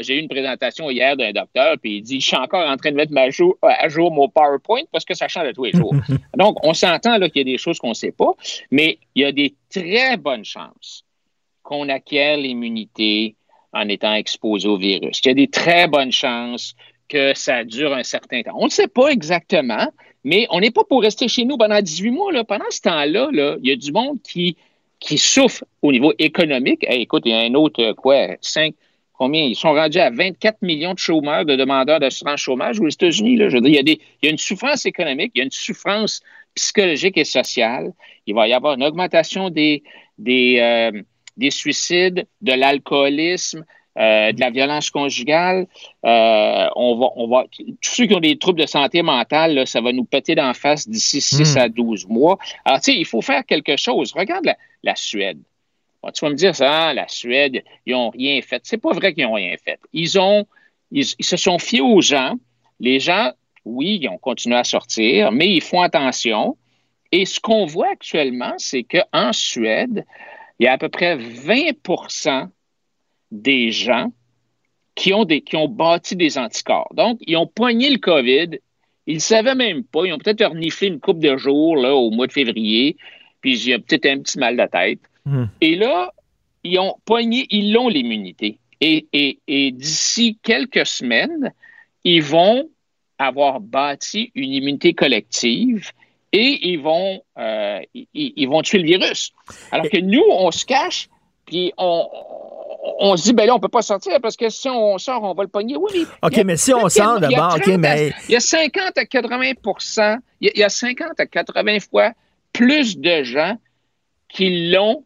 j'ai 0.00 0.16
eu 0.16 0.20
une 0.20 0.28
présentation 0.28 0.90
hier 0.90 1.16
d'un 1.16 1.32
docteur, 1.32 1.76
puis 1.80 1.98
il 1.98 2.02
dit 2.02 2.20
Je 2.20 2.26
suis 2.26 2.36
encore 2.36 2.68
en 2.68 2.76
train 2.76 2.90
de 2.90 2.96
mettre 2.96 3.12
ma 3.12 3.22
à 3.22 3.88
jour 3.88 4.10
mon 4.10 4.28
PowerPoint 4.28 4.82
parce 4.92 5.04
que 5.04 5.14
ça 5.14 5.28
change 5.28 5.48
de 5.48 5.52
tous 5.52 5.64
les 5.64 5.72
jours. 5.72 5.94
Donc, 6.36 6.64
on 6.64 6.74
s'entend 6.74 7.18
qu'il 7.28 7.36
y 7.36 7.40
a 7.40 7.44
des 7.44 7.58
choses 7.58 7.78
qu'on 7.78 7.90
ne 7.90 7.94
sait 7.94 8.12
pas, 8.12 8.32
mais 8.70 8.98
il 9.14 9.22
y 9.22 9.24
a 9.24 9.32
des 9.32 9.54
très 9.70 10.16
bonnes 10.16 10.44
chances 10.44 11.04
qu'on 11.62 11.88
acquiert 11.88 12.36
l'immunité 12.36 13.34
en 13.72 13.88
étant 13.88 14.14
exposé 14.14 14.68
au 14.68 14.78
virus. 14.78 15.20
Il 15.24 15.28
y 15.28 15.30
a 15.30 15.34
des 15.34 15.48
très 15.48 15.88
bonnes 15.88 16.12
chances 16.12 16.74
que 17.08 17.34
ça 17.34 17.64
dure 17.64 17.92
un 17.92 18.02
certain 18.02 18.42
temps. 18.42 18.56
On 18.56 18.66
ne 18.66 18.70
sait 18.70 18.88
pas 18.88 19.08
exactement, 19.08 19.86
mais 20.24 20.46
on 20.50 20.60
n'est 20.60 20.70
pas 20.70 20.84
pour 20.84 21.02
rester 21.02 21.28
chez 21.28 21.44
nous 21.44 21.56
pendant 21.56 21.80
18 21.80 22.10
mois. 22.10 22.32
Là. 22.32 22.44
Pendant 22.44 22.64
ce 22.70 22.80
temps-là, 22.82 23.28
là, 23.32 23.56
il 23.62 23.68
y 23.68 23.72
a 23.72 23.76
du 23.76 23.92
monde 23.92 24.18
qui, 24.22 24.56
qui 24.98 25.18
souffre 25.18 25.64
au 25.82 25.92
niveau 25.92 26.12
économique. 26.18 26.84
écoute, 26.88 27.22
il 27.26 27.32
y 27.32 27.34
a 27.34 27.40
un 27.40 27.54
autre, 27.54 27.92
quoi, 27.92 28.28
5, 28.40 28.74
combien? 29.16 29.42
Ils 29.42 29.56
sont 29.56 29.72
rendus 29.72 29.98
à 29.98 30.10
24 30.10 30.62
millions 30.62 30.94
de 30.94 30.98
chômeurs, 30.98 31.44
de 31.44 31.56
demandeurs 31.56 32.00
d'assurance 32.00 32.40
chômage 32.40 32.80
aux 32.80 32.88
États-Unis. 32.88 33.38
Je 33.38 33.56
veux 33.56 33.60
dire, 33.60 33.70
il 33.70 33.74
y, 33.74 33.78
a 33.78 33.82
des, 33.82 34.00
il 34.22 34.26
y 34.26 34.28
a 34.28 34.30
une 34.30 34.38
souffrance 34.38 34.86
économique, 34.86 35.32
il 35.34 35.38
y 35.38 35.40
a 35.42 35.44
une 35.44 35.50
souffrance 35.50 36.20
psychologique 36.54 37.16
et 37.16 37.24
sociale. 37.24 37.92
Il 38.26 38.34
va 38.34 38.48
y 38.48 38.52
avoir 38.52 38.74
une 38.74 38.82
augmentation 38.82 39.50
des, 39.50 39.82
des, 40.18 40.58
euh, 40.60 41.02
des 41.36 41.50
suicides, 41.50 42.26
de 42.40 42.52
l'alcoolisme, 42.52 43.64
euh, 43.98 44.32
de 44.32 44.40
la 44.40 44.50
violence 44.50 44.90
conjugale. 44.90 45.66
Euh, 46.04 46.66
on 46.76 46.98
va, 46.98 47.06
on 47.16 47.28
va, 47.28 47.44
tous 47.80 47.94
ceux 47.94 48.06
qui 48.06 48.14
ont 48.14 48.20
des 48.20 48.36
troubles 48.36 48.60
de 48.60 48.66
santé 48.66 49.02
mentale, 49.02 49.66
ça 49.66 49.80
va 49.80 49.92
nous 49.92 50.04
péter 50.04 50.34
d'en 50.34 50.52
face 50.52 50.88
d'ici 50.88 51.20
6 51.20 51.54
hmm. 51.54 51.58
à 51.58 51.68
12 51.68 52.06
mois. 52.08 52.38
Alors, 52.64 52.80
tu 52.80 52.92
sais, 52.92 52.98
il 52.98 53.06
faut 53.06 53.22
faire 53.22 53.44
quelque 53.46 53.76
chose. 53.76 54.12
Regarde 54.12 54.44
la, 54.44 54.56
la 54.82 54.96
Suède. 54.96 55.38
Tu 56.12 56.24
vas 56.24 56.30
me 56.30 56.36
dire 56.36 56.54
ça, 56.54 56.92
la 56.94 57.08
Suède, 57.08 57.62
ils 57.84 57.92
n'ont 57.92 58.10
rien 58.10 58.40
fait. 58.42 58.60
C'est 58.64 58.78
pas 58.78 58.92
vrai 58.92 59.14
qu'ils 59.14 59.24
n'ont 59.24 59.34
rien 59.34 59.54
fait. 59.62 59.78
Ils 59.92 60.18
ont, 60.18 60.46
ils, 60.90 61.04
se 61.04 61.36
sont 61.36 61.58
fiés 61.58 61.80
aux 61.80 62.00
gens. 62.00 62.34
Les 62.80 63.00
gens, 63.00 63.32
oui, 63.64 63.98
ils 64.00 64.08
ont 64.08 64.18
continué 64.18 64.56
à 64.56 64.64
sortir, 64.64 65.32
mais 65.32 65.48
ils 65.48 65.62
font 65.62 65.80
attention. 65.80 66.56
Et 67.12 67.24
ce 67.24 67.40
qu'on 67.40 67.66
voit 67.66 67.90
actuellement, 67.90 68.54
c'est 68.58 68.84
qu'en 68.84 69.32
Suède, 69.32 70.04
il 70.58 70.64
y 70.64 70.66
a 70.66 70.72
à 70.72 70.78
peu 70.78 70.88
près 70.88 71.16
20% 71.16 72.48
des 73.30 73.70
gens 73.70 74.12
qui 74.94 75.12
ont, 75.12 75.24
des, 75.24 75.42
qui 75.42 75.56
ont 75.56 75.68
bâti 75.68 76.16
des 76.16 76.38
anticorps. 76.38 76.92
Donc, 76.94 77.18
ils 77.20 77.36
ont 77.36 77.46
poigné 77.46 77.90
le 77.90 77.98
COVID. 77.98 78.58
Ils 79.06 79.16
ne 79.16 79.20
savaient 79.20 79.54
même 79.54 79.84
pas. 79.84 80.04
Ils 80.06 80.12
ont 80.12 80.18
peut-être 80.18 80.44
reniflé 80.44 80.88
une 80.88 81.00
coupe 81.00 81.20
de 81.20 81.36
jours 81.36 81.76
là, 81.76 81.94
au 81.94 82.10
mois 82.10 82.26
de 82.26 82.32
février. 82.32 82.96
Puis, 83.40 83.58
il 83.60 83.68
y 83.68 83.72
a 83.74 83.78
peut-être 83.78 84.06
un 84.06 84.18
petit 84.20 84.38
mal 84.38 84.56
de 84.56 84.66
tête. 84.66 85.00
Hmm. 85.26 85.46
Et 85.60 85.76
là, 85.76 86.12
ils 86.64 86.78
ont 86.78 86.94
poigné, 87.04 87.46
ils 87.50 87.72
l'ont 87.72 87.88
l'immunité. 87.88 88.58
Et, 88.80 89.38
d'ici 89.72 90.38
quelques 90.42 90.86
semaines, 90.86 91.52
ils 92.04 92.22
vont 92.22 92.68
avoir 93.18 93.60
bâti 93.60 94.30
une 94.34 94.52
immunité 94.52 94.92
collective 94.92 95.90
et 96.32 96.68
ils 96.68 96.78
vont, 96.78 97.22
euh, 97.38 97.80
ils, 97.94 98.46
vont 98.46 98.62
tuer 98.62 98.78
le 98.78 98.84
virus. 98.84 99.32
Alors 99.72 99.88
que 99.88 99.98
nous, 99.98 100.22
on 100.28 100.50
se 100.50 100.64
cache, 100.66 101.08
puis 101.46 101.72
on, 101.78 103.16
se 103.16 103.22
dit, 103.24 103.32
ben 103.32 103.46
là, 103.46 103.54
on 103.54 103.60
peut 103.60 103.68
pas 103.68 103.82
sortir 103.82 104.20
parce 104.20 104.36
que 104.36 104.50
si 104.50 104.68
on 104.68 104.98
sort, 104.98 105.22
on 105.22 105.32
va 105.32 105.44
le 105.44 105.48
pogner. 105.48 105.76
Oui, 105.76 106.06
OK, 106.22 106.36
mais 106.44 106.56
si 106.56 106.74
on 106.74 106.88
sort 106.88 107.18
d'abord, 107.18 107.56
OK, 107.56 107.66
mais. 107.78 108.12
Il 108.28 108.32
y 108.32 108.36
a 108.36 108.40
50 108.40 108.98
à 108.98 109.04
80% 109.04 110.18
il 110.40 110.52
y 110.54 110.62
a 110.62 110.68
50 110.68 111.18
à 111.18 111.26
80 111.26 111.78
fois 111.90 112.12
plus 112.52 112.98
de 112.98 113.22
gens 113.22 113.56
qui 114.28 114.70
l'ont 114.70 115.04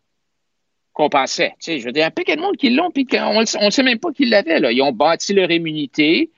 qu'on 1.00 1.08
pensait. 1.08 1.54
Tu 1.58 1.72
sais, 1.72 1.78
je 1.78 1.86
veux 1.86 1.92
dire, 1.92 2.10
il 2.14 2.28
y 2.28 2.32
a 2.32 2.36
de 2.36 2.40
monde 2.42 2.56
qui 2.58 2.68
l'ont, 2.68 2.90
puis 2.90 3.06
on 3.18 3.40
ne 3.40 3.70
sait 3.70 3.82
même 3.82 3.98
pas 3.98 4.12
qu'ils 4.12 4.28
l'avaient. 4.28 4.60
Ils 4.74 4.82
ont 4.82 4.92
bâti 4.92 5.32
leur 5.32 5.50
immunité. 5.50 6.30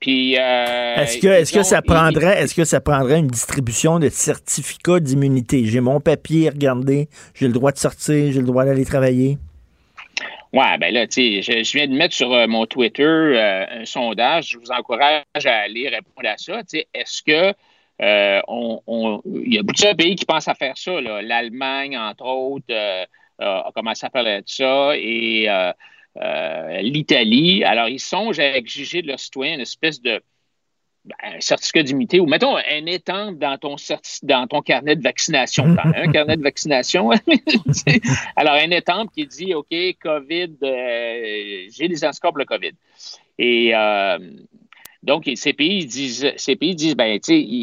Puis, 0.00 0.38
euh, 0.38 0.94
est-ce 0.96 1.18
que, 1.18 1.26
est-ce 1.26 1.52
que 1.52 1.62
ça 1.62 1.82
prendrait, 1.82 2.42
est-ce 2.42 2.54
que 2.54 2.64
ça 2.64 2.80
prendrait 2.80 3.18
une 3.18 3.26
distribution 3.26 3.98
de 3.98 4.08
certificats 4.08 5.00
d'immunité? 5.00 5.66
J'ai 5.66 5.80
mon 5.80 6.00
papier, 6.00 6.48
regardez, 6.48 7.10
j'ai 7.34 7.46
le 7.46 7.52
droit 7.52 7.72
de 7.72 7.76
sortir, 7.76 8.32
j'ai 8.32 8.40
le 8.40 8.46
droit 8.46 8.64
d'aller 8.64 8.86
travailler. 8.86 9.36
Ouais, 10.54 10.78
ben 10.78 10.94
là, 10.94 11.06
tu 11.06 11.42
sais, 11.42 11.62
je, 11.62 11.72
viens 11.76 11.86
de 11.86 11.92
mettre 11.92 12.14
sur 12.14 12.32
euh, 12.32 12.46
mon 12.46 12.64
Twitter 12.64 13.02
euh, 13.02 13.66
un 13.82 13.84
sondage. 13.84 14.48
Je 14.52 14.58
vous 14.58 14.70
encourage 14.70 15.22
à 15.44 15.58
aller 15.58 15.90
répondre 15.90 16.26
à 16.26 16.38
ça. 16.38 16.62
Tu 16.62 16.78
sais, 16.78 16.88
est-ce 16.94 17.22
que 17.22 17.54
on, 18.48 19.20
il 19.26 19.54
y 19.54 19.58
a 19.58 19.62
plusieurs 19.62 19.94
pays 19.94 20.16
qui 20.16 20.24
pensent 20.24 20.48
à 20.48 20.54
faire 20.54 20.78
ça, 20.78 20.98
l'Allemagne, 21.02 21.98
entre 21.98 22.24
autres, 22.24 22.74
a 23.40 23.70
commencé 23.74 24.06
à 24.06 24.10
parler 24.10 24.38
de 24.38 24.48
ça 24.48 24.92
et 24.96 25.48
l'Italie. 26.82 27.64
Alors, 27.64 27.88
ils 27.88 28.00
songent 28.00 28.40
à 28.40 28.56
exiger 28.56 29.02
de 29.02 29.08
leurs 29.08 29.20
citoyens 29.20 29.54
une 29.54 29.60
espèce 29.60 30.00
de 30.00 30.22
ben, 31.02 31.16
un 31.22 31.40
certificat 31.40 31.82
d'immunité 31.82 32.20
ou 32.20 32.26
mettons 32.26 32.56
un 32.56 32.86
étang 32.86 33.32
dans 33.32 33.56
ton, 33.56 33.76
dans 34.22 34.46
ton 34.46 34.60
carnet 34.60 34.96
de 34.96 35.02
vaccination. 35.02 35.64
un 35.82 36.06
carnet 36.12 36.36
de 36.36 36.42
vaccination? 36.42 37.10
Alors, 38.36 38.52
un 38.54 38.70
étang 38.70 39.06
qui 39.06 39.26
dit 39.26 39.54
OK, 39.54 39.74
COVID, 40.02 40.56
euh, 40.62 41.66
j'ai 41.72 41.88
des 41.88 42.04
anticorps 42.04 42.32
pour 42.32 42.38
le 42.38 42.44
COVID. 42.44 42.72
Et 43.38 43.74
euh, 43.74 44.18
donc, 45.02 45.30
ces 45.36 45.54
pays 45.54 45.86
disent, 45.86 46.34
ces 46.36 46.56
pays 46.56 46.74
disent 46.74 46.96
ben, 46.96 47.18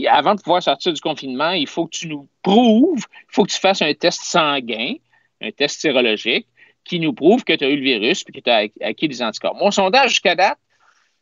avant 0.10 0.34
de 0.34 0.42
pouvoir 0.42 0.64
sortir 0.64 0.92
du 0.92 1.02
confinement, 1.02 1.52
il 1.52 1.68
faut 1.68 1.86
que 1.86 1.96
tu 1.96 2.08
nous 2.08 2.28
prouves, 2.42 3.06
il 3.20 3.36
faut 3.36 3.44
que 3.44 3.52
tu 3.52 3.60
fasses 3.60 3.84
un 3.84 3.94
test 3.94 4.22
sanguin, 4.24 4.96
un 5.42 5.52
test 5.52 5.80
sérologique, 5.80 6.48
qui 6.84 7.00
nous 7.00 7.14
prouve 7.14 7.44
que 7.44 7.54
tu 7.54 7.64
as 7.64 7.70
eu 7.70 7.76
le 7.76 7.84
virus 7.84 8.24
et 8.28 8.32
que 8.32 8.40
tu 8.40 8.50
as 8.50 8.68
acquis 8.82 9.08
des 9.08 9.22
anticorps. 9.22 9.56
Mon 9.56 9.72
sondage 9.72 10.12
jusqu'à 10.12 10.36
date, 10.36 10.58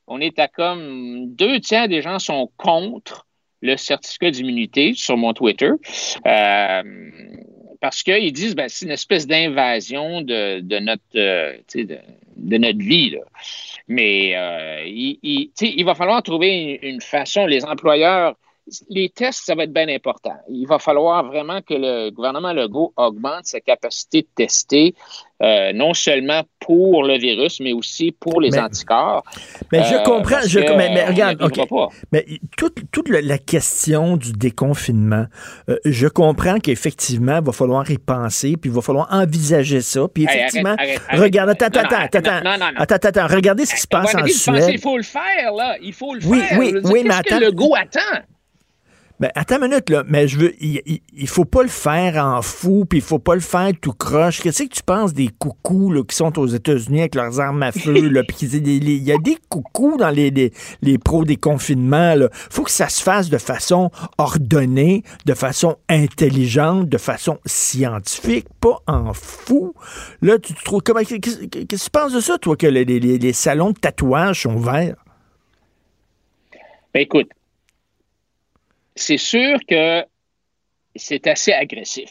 on 0.07 0.21
est 0.21 0.37
à 0.39 0.47
comme 0.47 1.33
deux 1.33 1.59
tiers 1.59 1.87
des 1.87 2.01
gens 2.01 2.19
sont 2.19 2.51
contre 2.57 3.25
le 3.61 3.77
certificat 3.77 4.31
d'immunité 4.31 4.93
sur 4.93 5.17
mon 5.17 5.33
Twitter. 5.33 5.71
Euh, 6.27 6.83
parce 7.81 8.03
qu'ils 8.03 8.31
disent 8.31 8.55
ben, 8.55 8.69
c'est 8.69 8.85
une 8.85 8.91
espèce 8.91 9.27
d'invasion 9.27 10.21
de, 10.21 10.79
notre, 10.79 11.03
euh, 11.15 11.57
de, 11.75 12.57
notre 12.57 12.79
vie. 12.79 13.17
Mais 13.87 14.35
euh, 14.35 14.83
il, 14.85 15.83
va 15.85 15.95
falloir 15.95 16.21
trouver 16.23 16.79
une, 16.81 17.01
façon, 17.01 17.45
les 17.45 17.65
employeurs, 17.65 18.35
les 18.89 19.09
tests, 19.09 19.45
ça 19.45 19.55
va 19.55 19.63
être 19.63 19.73
bien 19.73 19.87
important. 19.89 20.35
Il 20.49 20.65
va 20.65 20.79
falloir 20.79 21.23
vraiment 21.25 21.61
que 21.61 21.75
le 21.75 22.09
gouvernement 22.09 22.51
Legault 22.51 22.93
augmente 22.97 23.45
sa 23.45 23.59
capacité 23.59 24.23
de 24.23 24.27
tester 24.35 24.95
euh, 25.43 25.73
non 25.73 25.93
seulement 25.93 26.43
pour 26.59 27.03
le 27.03 27.17
virus, 27.17 27.59
mais 27.59 27.73
aussi 27.73 28.11
pour 28.11 28.41
les 28.41 28.57
anticorps. 28.57 29.23
Mais 29.71 29.83
je 29.83 29.95
euh, 29.95 30.03
comprends. 30.03 30.39
Je, 30.47 30.59
mais, 30.59 31.05
regarde, 31.05 31.37
mais 32.11 32.25
toute, 32.57 32.89
toute 32.91 33.09
la, 33.09 33.37
question 33.37 34.17
du 34.17 34.31
déconfinement, 34.31 35.25
euh, 35.69 35.77
je 35.85 36.07
comprends 36.07 36.59
qu'effectivement, 36.59 37.37
il 37.39 37.45
va 37.45 37.51
falloir 37.51 37.89
y 37.91 37.97
penser, 37.97 38.55
puis 38.57 38.69
il 38.69 38.75
va 38.75 38.81
falloir 38.81 39.07
envisager 39.11 39.81
ça. 39.81 40.07
Puis 40.11 40.23
effectivement, 40.23 40.75
regarde, 41.11 41.49
attends, 41.49 41.65
attends, 41.65 42.07
attends, 42.13 42.49
attends, 42.77 42.95
attends, 42.95 43.27
regardez 43.27 43.65
ce 43.65 43.75
qui 43.75 43.81
se 43.81 43.87
passe 43.87 44.15
en 44.15 44.25
Suède. 44.25 44.69
Il 44.69 44.79
faut 44.79 44.97
le 44.97 45.03
faire, 45.03 45.53
là. 45.55 45.75
Il 45.81 45.93
faut 45.93 46.15
le 46.15 46.21
faire. 46.21 46.31
Oui, 46.31 46.41
oui, 46.57 46.75
oui, 46.83 47.03
mais 47.05 47.13
attends. 47.13 47.37
Que 47.37 47.43
le 47.43 47.51
goût 47.51 47.75
attend? 47.75 48.23
Ben, 49.17 49.31
attends 49.33 49.61
une 49.61 49.69
minute, 49.69 49.89
là. 49.89 50.03
Mais 50.07 50.27
je 50.27 50.37
veux. 50.37 50.53
Il, 50.61 50.81
il, 51.13 51.27
faut 51.27 51.45
pas 51.45 51.63
le 51.63 51.69
faire 51.69 52.17
en 52.17 52.41
fou, 52.41 52.85
puis 52.85 52.99
il 52.99 53.01
faut 53.01 53.19
pas 53.19 53.35
le 53.35 53.41
faire 53.41 53.71
tout 53.79 53.93
croche. 53.93 54.41
Qu'est-ce 54.41 54.63
que 54.63 54.73
tu 54.73 54.83
penses 54.83 55.13
des 55.13 55.29
coucous 55.29 55.89
là, 55.91 56.03
qui 56.03 56.15
sont 56.15 56.37
aux 56.37 56.47
États-Unis 56.47 56.99
avec 56.99 57.15
leurs 57.15 57.39
armes 57.39 57.63
à 57.63 57.71
feu, 57.71 58.09
là? 58.09 58.23
Puis 58.27 58.47
il 58.47 59.03
y 59.03 59.11
a 59.13 59.17
des 59.17 59.37
coucous 59.47 59.95
dans 59.97 60.09
les, 60.09 60.31
les, 60.31 60.51
les 60.81 60.97
pros 60.97 61.23
des 61.23 61.37
confinements, 61.37 62.15
là. 62.15 62.27
Faut 62.31 62.63
que 62.63 62.71
ça 62.71 62.89
se 62.89 63.01
fasse 63.01 63.29
de 63.29 63.37
façon 63.37 63.89
ordonnée, 64.17 65.03
de 65.25 65.33
façon 65.33 65.77
intelligente, 65.87 66.89
de 66.89 66.97
façon 66.97 67.39
scientifique, 67.45 68.47
pas 68.59 68.79
en 68.85 69.13
fou. 69.13 69.73
Là, 70.21 70.39
tu 70.39 70.53
te 70.53 70.61
trouves. 70.61 70.81
Comment. 70.83 71.03
Qu'est-ce 71.03 71.45
que 71.45 71.75
tu 71.75 71.89
penses 71.89 72.11
de 72.11 72.19
ça, 72.19 72.37
toi, 72.37 72.57
que 72.57 72.67
les, 72.67 72.83
les, 72.83 72.99
les 72.99 73.33
salons 73.33 73.71
de 73.71 73.79
tatouage 73.79 74.41
sont 74.41 74.57
verts? 74.57 74.97
Ben, 76.93 77.01
écoute, 77.01 77.29
c'est 78.95 79.17
sûr 79.17 79.59
que 79.67 80.05
c'est 80.95 81.27
assez 81.27 81.51
agressif. 81.51 82.09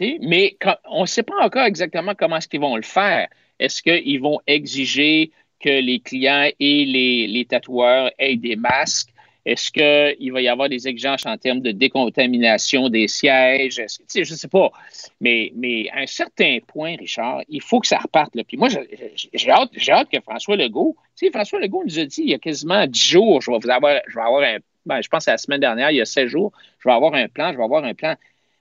Mais 0.00 0.56
on 0.90 1.02
ne 1.02 1.06
sait 1.06 1.22
pas 1.22 1.40
encore 1.40 1.64
exactement 1.64 2.14
comment 2.14 2.38
est-ce 2.38 2.48
qu'ils 2.48 2.60
vont 2.60 2.76
le 2.76 2.82
faire. 2.82 3.28
Est-ce 3.60 3.82
qu'ils 3.82 4.20
vont 4.20 4.40
exiger 4.46 5.30
que 5.60 5.68
les 5.68 6.00
clients 6.00 6.50
et 6.58 6.84
les, 6.84 7.46
tatoueurs 7.48 8.10
aient 8.18 8.36
des 8.36 8.56
masques? 8.56 9.10
Est-ce 9.46 9.70
qu'il 9.70 10.32
va 10.32 10.40
y 10.40 10.48
avoir 10.48 10.70
des 10.70 10.88
exigences 10.88 11.26
en 11.26 11.36
termes 11.36 11.60
de 11.60 11.70
décontamination 11.70 12.88
des 12.88 13.06
sièges? 13.08 13.74
je 13.76 14.20
ne 14.20 14.24
sais 14.24 14.48
pas. 14.48 14.72
Mais, 15.20 15.52
à 15.92 16.00
un 16.00 16.06
certain 16.06 16.58
point, 16.66 16.96
Richard, 16.96 17.42
il 17.48 17.62
faut 17.62 17.78
que 17.78 17.86
ça 17.86 17.98
reparte. 17.98 18.34
Là. 18.34 18.42
Puis 18.42 18.56
moi, 18.56 18.68
j'ai 18.68 19.50
hâte, 19.50 20.08
que 20.10 20.20
François 20.22 20.56
Legault, 20.56 20.96
François 21.32 21.60
Legault 21.60 21.84
nous 21.84 21.98
a 21.98 22.06
dit 22.06 22.22
il 22.22 22.30
y 22.30 22.34
a 22.34 22.38
quasiment 22.38 22.86
dix 22.86 23.10
jours, 23.10 23.42
je 23.42 23.50
vais, 23.50 23.58
vous 23.58 23.62
je 23.62 24.14
vais 24.14 24.22
avoir 24.22 24.42
un 24.42 24.58
ben, 24.86 25.00
je 25.02 25.08
pense 25.08 25.28
à 25.28 25.32
la 25.32 25.38
semaine 25.38 25.60
dernière, 25.60 25.90
il 25.90 25.96
y 25.96 26.00
a 26.00 26.04
16 26.04 26.26
jours, 26.28 26.52
je 26.78 26.88
vais 26.88 26.94
avoir 26.94 27.14
un 27.14 27.28
plan, 27.28 27.52
je 27.52 27.58
vais 27.58 27.64
avoir 27.64 27.84
un 27.84 27.94
plan. 27.94 28.14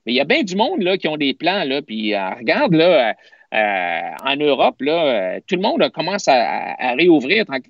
Mais 0.05 0.13
il 0.13 0.15
y 0.15 0.21
a 0.21 0.25
bien 0.25 0.43
du 0.43 0.55
monde 0.55 0.81
là, 0.81 0.97
qui 0.97 1.07
ont 1.07 1.17
des 1.17 1.33
plans, 1.33 1.63
là, 1.63 1.81
puis 1.81 2.13
euh, 2.13 2.29
regarde, 2.31 2.73
là, 2.73 3.09
euh, 3.09 3.13
euh, 3.53 4.15
en 4.25 4.35
Europe, 4.35 4.81
là, 4.81 5.39
tout 5.41 5.55
le 5.55 5.61
monde 5.61 5.87
commence 5.89 6.27
à, 6.27 6.93
réouvrir 6.95 7.45
ben, 7.45 7.61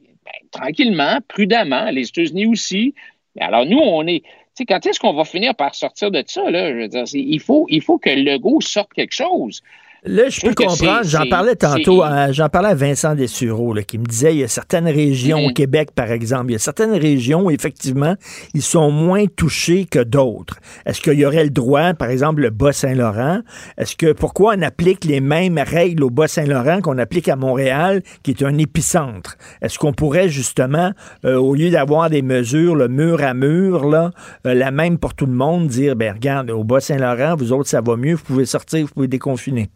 tranquillement, 0.52 1.20
prudemment, 1.28 1.92
les 1.92 2.08
États-Unis 2.08 2.46
aussi. 2.46 2.94
Alors, 3.40 3.66
nous, 3.66 3.80
on 3.80 4.08
est. 4.08 4.24
Quand 4.68 4.86
est-ce 4.86 5.00
qu'on 5.00 5.14
va 5.14 5.26
finir 5.26 5.56
par 5.56 5.74
sortir 5.74 6.12
de 6.12 6.24
ça? 6.26 6.50
Là? 6.50 6.88
Il, 7.14 7.40
faut, 7.40 7.66
il 7.70 7.82
faut 7.82 7.98
que 7.98 8.12
le 8.12 8.38
go 8.38 8.62
sorte 8.62 8.94
quelque 8.94 9.14
chose. 9.14 9.62
Là, 10.06 10.28
je, 10.28 10.42
peux 10.42 10.54
comprendre. 10.54 11.06
J'en 11.06 11.26
parlais 11.30 11.56
tantôt, 11.56 12.04
j'en 12.32 12.50
parlais 12.50 12.70
à 12.70 12.76
Vincent 12.76 13.16
Dessureau, 13.16 13.74
qui 13.88 13.98
me 13.98 14.06
disait 14.06 14.34
il 14.34 14.40
y 14.40 14.44
a 14.44 14.48
certaines 14.48 14.88
régions 14.88 15.46
au. 15.46 15.54
Québec, 15.54 15.90
par 15.94 16.12
exemple, 16.12 16.50
il 16.50 16.54
y 16.54 16.56
a 16.56 16.60
certaines 16.60 16.94
régions 16.94 17.46
où, 17.46 17.52
effectivement, 17.52 18.16
ils 18.54 18.64
sont 18.64 18.90
moins 18.90 19.26
touchés 19.28 19.86
que 19.86 20.00
d'autres. 20.00 20.58
Est-ce 20.86 21.00
qu'il 21.00 21.14
y 21.14 21.26
aurait 21.26 21.44
le 21.44 21.52
droit, 21.52 21.94
par 21.94 22.10
exemple, 22.10 22.42
le 22.42 22.50
Bas-Saint-Laurent? 22.50 23.42
Est-ce 23.78 23.96
que 23.96 24.14
pourquoi 24.14 24.56
on 24.58 24.62
applique 24.64 25.06
les 25.06 25.22
mêmes 25.22 25.60
règles 25.60 26.04
au 26.04 26.10
Bas-Saint-Laurent 26.10 26.82
qu'on 26.82 26.98
applique 26.98 27.30
à 27.30 27.36
Montréal, 27.36 28.02
qui 28.24 28.32
est 28.32 28.44
un 28.44 28.58
épicentre? 28.58 29.38
Est-ce 29.62 29.78
qu'on 29.78 29.94
pourrait 29.94 30.28
justement, 30.28 30.92
euh, 31.24 31.36
au 31.36 31.54
lieu 31.54 31.70
d'avoir 31.70 32.10
des 32.10 32.24
mesures 32.24 32.76
le 32.76 32.88
mur 32.88 33.24
à 33.24 33.34
mur, 33.34 33.88
là, 33.88 34.12
euh, 34.48 34.54
la 34.54 34.72
même 34.72 34.98
pour 34.98 35.14
tout 35.14 35.28
le 35.28 35.34
monde, 35.34 35.68
dire 35.68 35.96
ben 35.96 36.14
regarde, 36.14 36.50
au 36.50 36.64
Bas-Saint-Laurent, 36.64 37.36
vous 37.36 37.54
autres, 37.54 37.70
ça 37.70 37.82
va 37.82 37.96
mieux, 37.96 38.16
vous 38.16 38.24
pouvez 38.24 38.46
sortir, 38.46 38.86
vous 38.86 38.94
pouvez 38.94 39.08
déconfiner? 39.08 39.70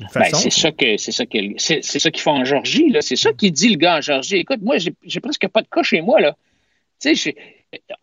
Ben, 0.00 0.24
c'est 0.32 0.50
ça 0.50 0.72
que 0.72 0.96
c'est 0.96 1.12
ça 1.12 1.24
que 1.24 1.38
c'est, 1.56 1.82
ça 1.82 2.10
qu'ils 2.10 2.22
font 2.22 2.32
en 2.32 2.44
Georgie 2.44 2.90
là. 2.90 3.00
C'est 3.00 3.16
ça 3.16 3.32
qu'il 3.32 3.52
dit 3.52 3.68
le 3.70 3.76
gars 3.76 3.98
en 3.98 4.00
Georgie. 4.00 4.36
Écoute, 4.36 4.60
moi 4.62 4.76
j'ai, 4.78 5.20
presque 5.20 5.46
pas 5.48 5.62
de 5.62 5.68
cas 5.68 5.82
chez 5.82 6.00
moi 6.00 6.20
là. 6.20 6.36
Tu 7.00 7.14
sais, 7.14 7.36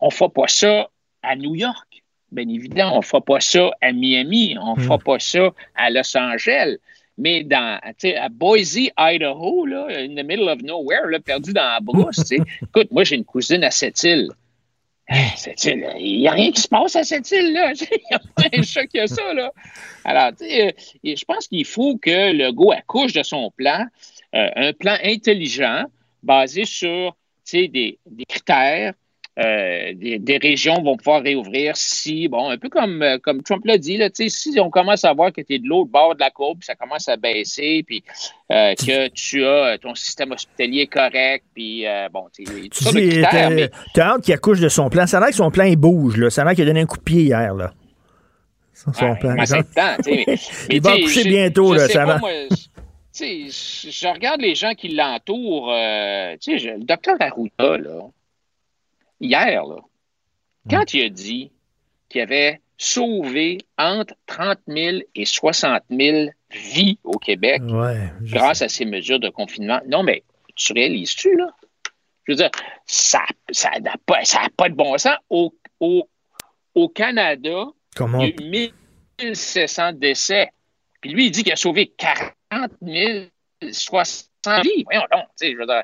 on 0.00 0.10
fait 0.10 0.32
pas 0.32 0.48
ça 0.48 0.88
à 1.22 1.36
New 1.36 1.54
York, 1.54 2.02
bien 2.30 2.48
évidemment. 2.48 2.98
On 2.98 3.02
fait 3.02 3.24
pas 3.24 3.40
ça 3.40 3.70
à 3.80 3.92
Miami. 3.92 4.56
On 4.60 4.76
ne 4.76 4.80
hmm. 4.80 4.88
fait 4.88 5.04
pas 5.04 5.18
ça 5.18 5.50
à 5.74 5.90
Los 5.90 6.16
Angeles. 6.16 6.76
Mais 7.18 7.44
dans, 7.44 7.78
à 7.78 8.28
Boise, 8.30 8.78
Idaho, 8.98 9.66
là, 9.66 9.86
in 9.90 10.14
the 10.14 10.24
middle 10.24 10.48
of 10.48 10.62
nowhere, 10.62 11.08
là, 11.08 11.20
perdu 11.20 11.52
dans 11.52 11.62
la 11.62 11.80
brousse, 11.80 12.32
écoute, 12.62 12.90
moi, 12.90 13.04
j'ai 13.04 13.16
une 13.16 13.24
cousine 13.24 13.62
à 13.64 13.70
cette 13.70 14.02
île. 14.02 14.30
Il 15.08 16.18
n'y 16.20 16.28
a 16.28 16.32
rien 16.32 16.52
qui 16.52 16.60
se 16.60 16.68
passe 16.68 16.96
à 16.96 17.04
cette 17.04 17.30
île-là. 17.30 17.72
Il 17.80 17.98
y 18.10 18.14
a 18.14 18.20
un 18.58 18.62
chat 18.62 18.86
qui 18.86 18.98
a 18.98 19.06
ça, 19.06 19.34
là. 19.34 19.52
Alors, 20.04 20.30
euh, 20.42 20.72
je 21.04 21.24
pense 21.24 21.48
qu'il 21.48 21.64
faut 21.64 21.96
que 21.98 22.32
le 22.32 22.50
go 22.52 22.72
accouche 22.72 23.12
de 23.12 23.22
son 23.22 23.50
plan, 23.50 23.86
euh, 24.34 24.48
un 24.54 24.72
plan 24.72 24.96
intelligent, 25.02 25.84
basé 26.22 26.64
sur 26.64 27.16
des, 27.52 27.98
des 28.06 28.24
critères, 28.26 28.94
euh, 29.38 29.94
des, 29.94 30.36
régions 30.36 30.82
vont 30.82 30.98
pouvoir 30.98 31.22
réouvrir 31.22 31.74
si, 31.74 32.28
bon, 32.28 32.50
un 32.50 32.58
peu 32.58 32.68
comme, 32.68 33.00
euh, 33.00 33.16
comme 33.16 33.42
Trump 33.42 33.64
l'a 33.64 33.78
dit, 33.78 33.96
là, 33.96 34.10
si 34.12 34.60
on 34.60 34.68
commence 34.68 35.06
à 35.06 35.14
voir 35.14 35.32
que 35.32 35.40
tu 35.40 35.54
es 35.54 35.58
de 35.58 35.66
l'autre 35.66 35.90
bord 35.90 36.14
de 36.14 36.20
la 36.20 36.30
courbe, 36.30 36.58
puis 36.58 36.66
ça 36.66 36.74
commence 36.74 37.08
à 37.08 37.16
baisser, 37.16 37.82
puis 37.86 38.04
euh, 38.50 38.74
que 38.74 39.08
tu 39.08 39.46
as 39.46 39.78
ton 39.78 39.94
système 39.94 40.32
hospitalier 40.32 40.86
correct, 40.86 41.46
puis 41.54 41.86
bon, 42.12 42.26
tu 42.34 42.44
sais, 42.44 43.22
T'as 43.94 44.14
hâte 44.14 44.22
qu'il 44.22 44.34
accouche 44.34 44.60
de 44.60 44.68
son 44.68 44.90
plan. 44.90 45.06
Ça 45.06 45.16
a 45.16 45.20
l'air 45.20 45.30
que 45.30 45.34
son 45.34 45.50
plan, 45.50 45.64
il 45.64 45.76
bouge, 45.76 46.18
là. 46.18 46.28
Ça 46.28 46.42
a 46.42 46.44
l'air 46.44 46.54
qu'il 46.54 46.64
a 46.64 46.66
donné 46.66 46.80
un 46.80 46.86
coup 46.86 46.98
de 46.98 47.02
pied 47.02 47.22
hier, 47.22 47.54
là. 47.54 47.72
Son 48.74 48.92
plan. 49.16 49.34
il 50.68 50.82
va 50.82 50.90
accoucher 50.92 51.24
bientôt, 51.24 51.72
là, 51.72 51.88
ça 51.88 52.04
va. 52.04 52.20
je 53.14 54.12
regarde 54.12 54.42
les 54.42 54.54
gens 54.54 54.74
qui 54.74 54.88
l'entourent. 54.88 55.70
le 55.70 56.84
docteur 56.84 57.16
Arruda, 57.18 57.78
là, 57.78 58.10
hier, 59.22 59.64
là, 59.64 59.76
quand 60.68 60.92
il 60.92 61.04
a 61.04 61.08
dit 61.08 61.50
qu'il 62.08 62.20
avait 62.20 62.60
sauvé 62.76 63.58
entre 63.78 64.14
30 64.26 64.58
000 64.66 64.98
et 65.14 65.24
60 65.24 65.82
000 65.88 66.30
vies 66.50 66.98
au 67.04 67.18
Québec 67.18 67.62
grâce 68.22 68.60
à 68.60 68.68
ces 68.68 68.84
mesures 68.84 69.20
de 69.20 69.30
confinement, 69.30 69.80
non, 69.86 70.02
mais 70.02 70.24
tu 70.54 70.72
réalises-tu, 70.72 71.36
là? 71.36 71.48
Je 72.24 72.32
veux 72.32 72.36
dire, 72.36 72.50
ça 72.86 73.20
n'a 73.80 73.94
pas, 74.06 74.20
pas 74.56 74.68
de 74.68 74.74
bon 74.74 74.96
sens. 74.96 75.16
Au, 75.28 75.52
au, 75.80 76.88
Canada, 76.88 77.66
il 77.98 78.20
y 78.20 78.24
a 78.24 78.28
eu 78.28 78.72
1700 79.18 79.94
décès. 79.94 80.50
Puis 81.00 81.10
lui, 81.10 81.26
il 81.26 81.30
dit 81.30 81.42
qu'il 81.42 81.52
a 81.52 81.56
sauvé 81.56 81.92
40 81.96 82.70
000, 82.80 83.26
60 83.72 84.31
vie. 84.62 84.84
Voyons 84.84 85.04
donc. 85.12 85.24
Je 85.40 85.56
veux 85.56 85.66
dire, 85.66 85.82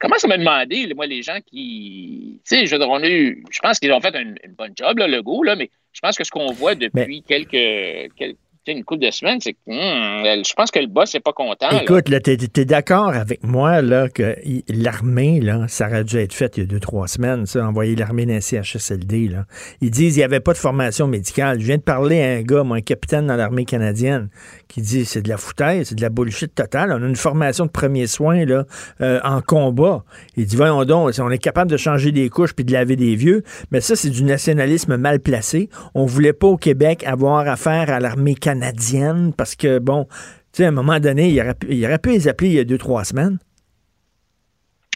comment 0.00 0.18
ça 0.18 0.28
m'a 0.28 0.38
demandé, 0.38 0.92
moi, 0.94 1.06
les 1.06 1.22
gens 1.22 1.38
qui. 1.46 2.40
Tu 2.44 2.56
sais, 2.56 2.66
je 2.66 2.72
veux 2.72 2.78
dire, 2.78 2.88
on 2.88 3.02
a 3.02 3.08
eu. 3.08 3.44
Je 3.50 3.58
pense 3.60 3.78
qu'ils 3.78 3.92
ont 3.92 4.00
fait 4.00 4.14
une, 4.14 4.36
bonne 4.56 4.72
job, 4.76 4.98
là, 4.98 5.06
le 5.06 5.22
go, 5.22 5.42
là, 5.42 5.56
mais 5.56 5.70
je 5.92 6.00
pense 6.00 6.16
que 6.16 6.24
ce 6.24 6.30
qu'on 6.30 6.52
voit 6.52 6.74
depuis 6.74 7.22
quelques, 7.22 8.14
quelques 8.16 8.36
une 8.72 8.84
couple 8.84 9.04
de 9.04 9.10
semaines, 9.10 9.40
c'est 9.40 9.54
que 9.54 9.58
hmm, 9.66 10.44
je 10.44 10.54
pense 10.54 10.70
que 10.70 10.78
le 10.78 10.86
boss 10.86 11.14
n'est 11.14 11.20
pas 11.20 11.32
content. 11.32 11.70
Écoute, 11.70 12.04
tu 12.04 12.60
es, 12.60 12.64
d'accord 12.64 13.08
avec 13.08 13.42
moi 13.42 13.82
là, 13.82 14.08
que 14.08 14.36
l'armée, 14.68 15.40
ça 15.68 15.88
aurait 15.88 16.04
dû 16.04 16.18
être 16.18 16.34
fait 16.34 16.56
il 16.56 16.60
y 16.60 16.62
a 16.64 16.66
deux, 16.66 16.80
trois 16.80 17.08
semaines, 17.08 17.46
ça, 17.46 17.66
envoyer 17.66 17.96
l'armée 17.96 18.26
d'un 18.26 18.40
CHSLD. 18.40 19.28
Là. 19.28 19.46
Ils 19.80 19.90
disent 19.90 20.14
qu'il 20.14 20.20
n'y 20.20 20.24
avait 20.24 20.40
pas 20.40 20.52
de 20.52 20.58
formation 20.58 21.06
médicale. 21.06 21.60
Je 21.60 21.66
viens 21.66 21.76
de 21.76 21.82
parler 21.82 22.22
à 22.22 22.30
un 22.32 22.42
gars, 22.42 22.62
moi, 22.62 22.76
un 22.76 22.82
capitaine 22.82 23.26
dans 23.26 23.36
l'armée 23.36 23.64
canadienne, 23.64 24.28
qui 24.68 24.82
dit 24.82 25.04
c'est 25.04 25.22
de 25.22 25.28
la 25.28 25.36
foutaise, 25.36 25.88
c'est 25.88 25.94
de 25.94 26.02
la 26.02 26.10
bullshit 26.10 26.54
totale. 26.54 26.92
On 26.92 27.02
a 27.02 27.06
une 27.08 27.16
formation 27.16 27.66
de 27.66 27.70
premiers 27.70 28.06
soins 28.06 28.44
là, 28.44 28.64
euh, 29.00 29.20
en 29.24 29.40
combat. 29.40 30.04
Il 30.36 30.46
dit 30.46 30.56
voyons 30.56 30.84
donc, 30.84 31.14
on 31.18 31.30
est 31.30 31.38
capable 31.38 31.70
de 31.70 31.76
changer 31.76 32.12
des 32.12 32.28
couches 32.28 32.52
puis 32.52 32.64
de 32.64 32.72
laver 32.72 32.96
des 32.96 33.16
vieux, 33.16 33.42
mais 33.70 33.80
ça, 33.80 33.96
c'est 33.96 34.10
du 34.10 34.22
nationalisme 34.22 34.96
mal 34.96 35.20
placé. 35.20 35.68
On 35.94 36.06
voulait 36.06 36.32
pas 36.32 36.46
au 36.46 36.56
Québec 36.56 37.04
avoir 37.04 37.48
affaire 37.48 37.90
à 37.90 38.00
l'armée 38.00 38.34
canadienne 38.34 39.32
parce 39.36 39.54
que, 39.54 39.78
bon, 39.78 40.06
tu 40.52 40.58
sais, 40.58 40.64
à 40.64 40.68
un 40.68 40.72
moment 40.72 41.00
donné, 41.00 41.30
il 41.30 41.40
aurait, 41.40 41.54
pu, 41.54 41.68
il 41.70 41.84
aurait 41.84 41.98
pu 41.98 42.10
les 42.10 42.28
appeler 42.28 42.50
il 42.50 42.56
y 42.56 42.60
a 42.60 42.64
deux, 42.64 42.78
trois 42.78 43.04
semaines. 43.04 43.38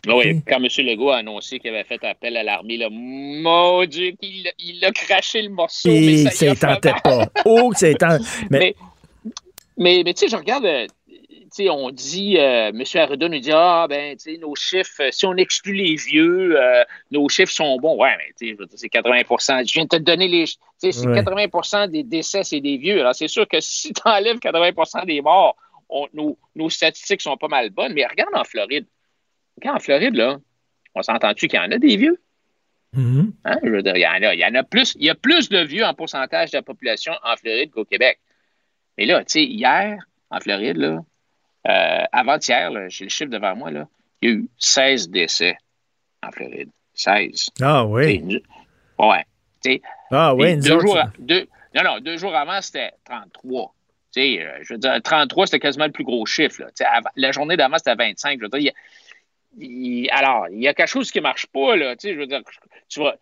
Oui, 0.09 0.43
quand 0.49 0.57
M. 0.57 0.67
Legault 0.79 1.11
a 1.11 1.19
annoncé 1.19 1.61
qu'il 1.61 1.71
avait 1.71 1.85
fait 1.85 2.03
appel 2.05 2.37
à 2.37 2.43
l'armée, 2.43 2.77
là, 2.77 2.89
mon 2.91 3.85
Dieu, 3.85 4.15
il, 4.21 4.85
a 4.85 4.91
craché 4.91 5.43
le 5.43 5.51
morceau. 5.51 5.89
Et 5.89 6.25
mais 6.25 6.31
ça, 6.31 6.57
ça 6.57 6.75
tentait 6.75 6.95
pas. 7.05 7.29
Oh, 7.45 7.71
c'est 7.77 7.97
mais, 8.51 8.59
mais, 8.59 8.75
mais, 9.83 10.05
tu 10.05 10.13
sais, 10.17 10.29
je 10.29 10.37
regarde, 10.37 10.65
euh, 10.65 10.87
tu 11.09 11.49
sais, 11.51 11.69
on 11.69 11.91
dit, 11.91 12.39
euh, 12.39 12.71
M. 12.71 12.83
Arruda 12.95 13.29
nous 13.29 13.39
dit, 13.39 13.51
ah, 13.53 13.87
ben, 13.89 14.17
tu 14.17 14.33
sais, 14.33 14.39
nos 14.39 14.55
chiffres, 14.55 15.03
euh, 15.03 15.09
si 15.11 15.27
on 15.27 15.35
exclut 15.37 15.75
les 15.75 15.97
vieux, 15.97 16.57
nos 17.11 17.29
chiffres 17.29 17.53
sont 17.53 17.77
bons. 17.79 17.97
Ouais, 17.97 18.15
mais 18.17 18.33
tu 18.39 18.57
sais, 18.57 18.67
c'est 18.77 18.89
80% 18.89 19.69
Je 19.69 19.73
viens 19.75 19.85
de 19.85 19.89
te 19.89 19.97
donner 19.97 20.29
les. 20.29 20.45
Tu 20.47 20.57
sais, 20.79 20.93
c'est 20.93 21.07
80% 21.07 21.91
des 21.91 22.03
décès, 22.03 22.45
c'est 22.45 22.61
des 22.61 22.77
vieux. 22.77 23.01
Alors, 23.01 23.15
c'est 23.15 23.29
sûr 23.29 23.47
que 23.47 23.61
si 23.61 23.93
tu 23.93 24.03
enlèves 24.05 24.39
80% 24.39 25.05
des 25.07 25.21
morts, 25.21 25.57
nos, 26.15 26.39
nos, 26.55 26.71
statistiques 26.71 27.21
sont 27.21 27.37
pas 27.37 27.49
mal 27.49 27.71
bonnes. 27.71 27.93
Mais 27.93 28.07
regarde 28.07 28.35
en 28.35 28.45
Floride. 28.45 28.87
Regarde 29.59 29.77
en 29.77 29.81
Floride, 29.81 30.15
là, 30.15 30.39
on 30.95 31.03
s'entend-tu 31.03 31.49
qu'il 31.49 31.59
y 31.59 31.63
en 31.63 31.71
a 31.71 31.79
des 31.79 31.97
vieux? 31.97 32.19
Mm-hmm. 32.97 33.31
Hein? 33.45 33.59
Je 33.63 33.71
veux 33.71 33.83
dire, 33.83 33.97
il 33.97 34.03
y 34.03 34.07
en 34.07 34.23
a, 34.23 34.35
il 34.35 34.41
y 34.41 34.45
en 34.45 34.55
a 34.55 34.63
plus. 34.63 34.95
Il 34.99 35.05
y 35.05 35.11
a 35.11 35.15
plus 35.15 35.49
de 35.49 35.59
vieux 35.59 35.85
en 35.85 35.95
pourcentage 35.95 36.51
de 36.51 36.59
la 36.59 36.63
population 36.63 37.13
en 37.23 37.37
Floride 37.37 37.71
qu'au 37.71 37.85
Québec. 37.85 38.19
Mais 38.99 39.07
là, 39.07 39.21
tu 39.21 39.33
sais, 39.33 39.45
hier, 39.45 39.99
en 40.31 40.41
Floride, 40.41 40.77
là, 40.77 41.01
euh, 41.69 42.05
avant-hier, 42.13 42.71
j'ai 42.89 43.05
le 43.05 43.11
chiffre 43.11 43.31
devant 43.31 43.57
moi, 43.57 43.71
là, 43.71 43.89
il 44.21 44.29
y 44.29 44.33
a 44.33 44.35
eu 44.37 44.49
16 44.59 45.11
décès 45.11 45.57
en 46.23 46.31
Floride. 46.31 46.71
16. 46.95 47.51
Ah 47.61 47.87
oui. 47.87 48.43
ouais. 48.99 49.25
ah 50.11 50.35
oui, 50.35 50.57
deux 50.59 50.81
jours, 50.81 50.99
deux, 51.19 51.47
non, 51.75 51.83
non, 51.85 52.01
deux 52.01 52.19
jours 52.19 52.35
avant, 52.35 52.61
c'était 52.61 52.93
33. 53.05 53.75
sais, 54.11 54.43
euh, 54.43 54.59
je 54.63 54.75
veux 54.75 54.79
dire, 54.79 55.01
33, 55.03 55.47
c'était 55.47 55.59
quasiment 55.61 55.87
le 55.87 55.93
plus 55.93 56.05
gros 56.05 56.27
chiffre. 56.27 56.63
Là. 56.63 57.01
la 57.17 57.33
journée 57.33 57.57
d'avant, 57.57 57.79
c'était 57.79 57.95
25. 57.95 58.39
Je 58.41 58.45
veux 58.45 58.61
dire, 58.61 58.73
alors, 60.11 60.49
il 60.51 60.61
y 60.61 60.69
a 60.69 60.75
quelque 60.75 60.89
chose 60.89 61.11
qui 61.11 61.19
ne 61.19 61.23
marche 61.23 61.47
pas. 61.47 61.77
Là, 61.77 61.95
je 62.03 62.11
veux 62.11 62.27
dire, 62.27 62.43
tu 62.89 63.01
vois, 63.01 63.17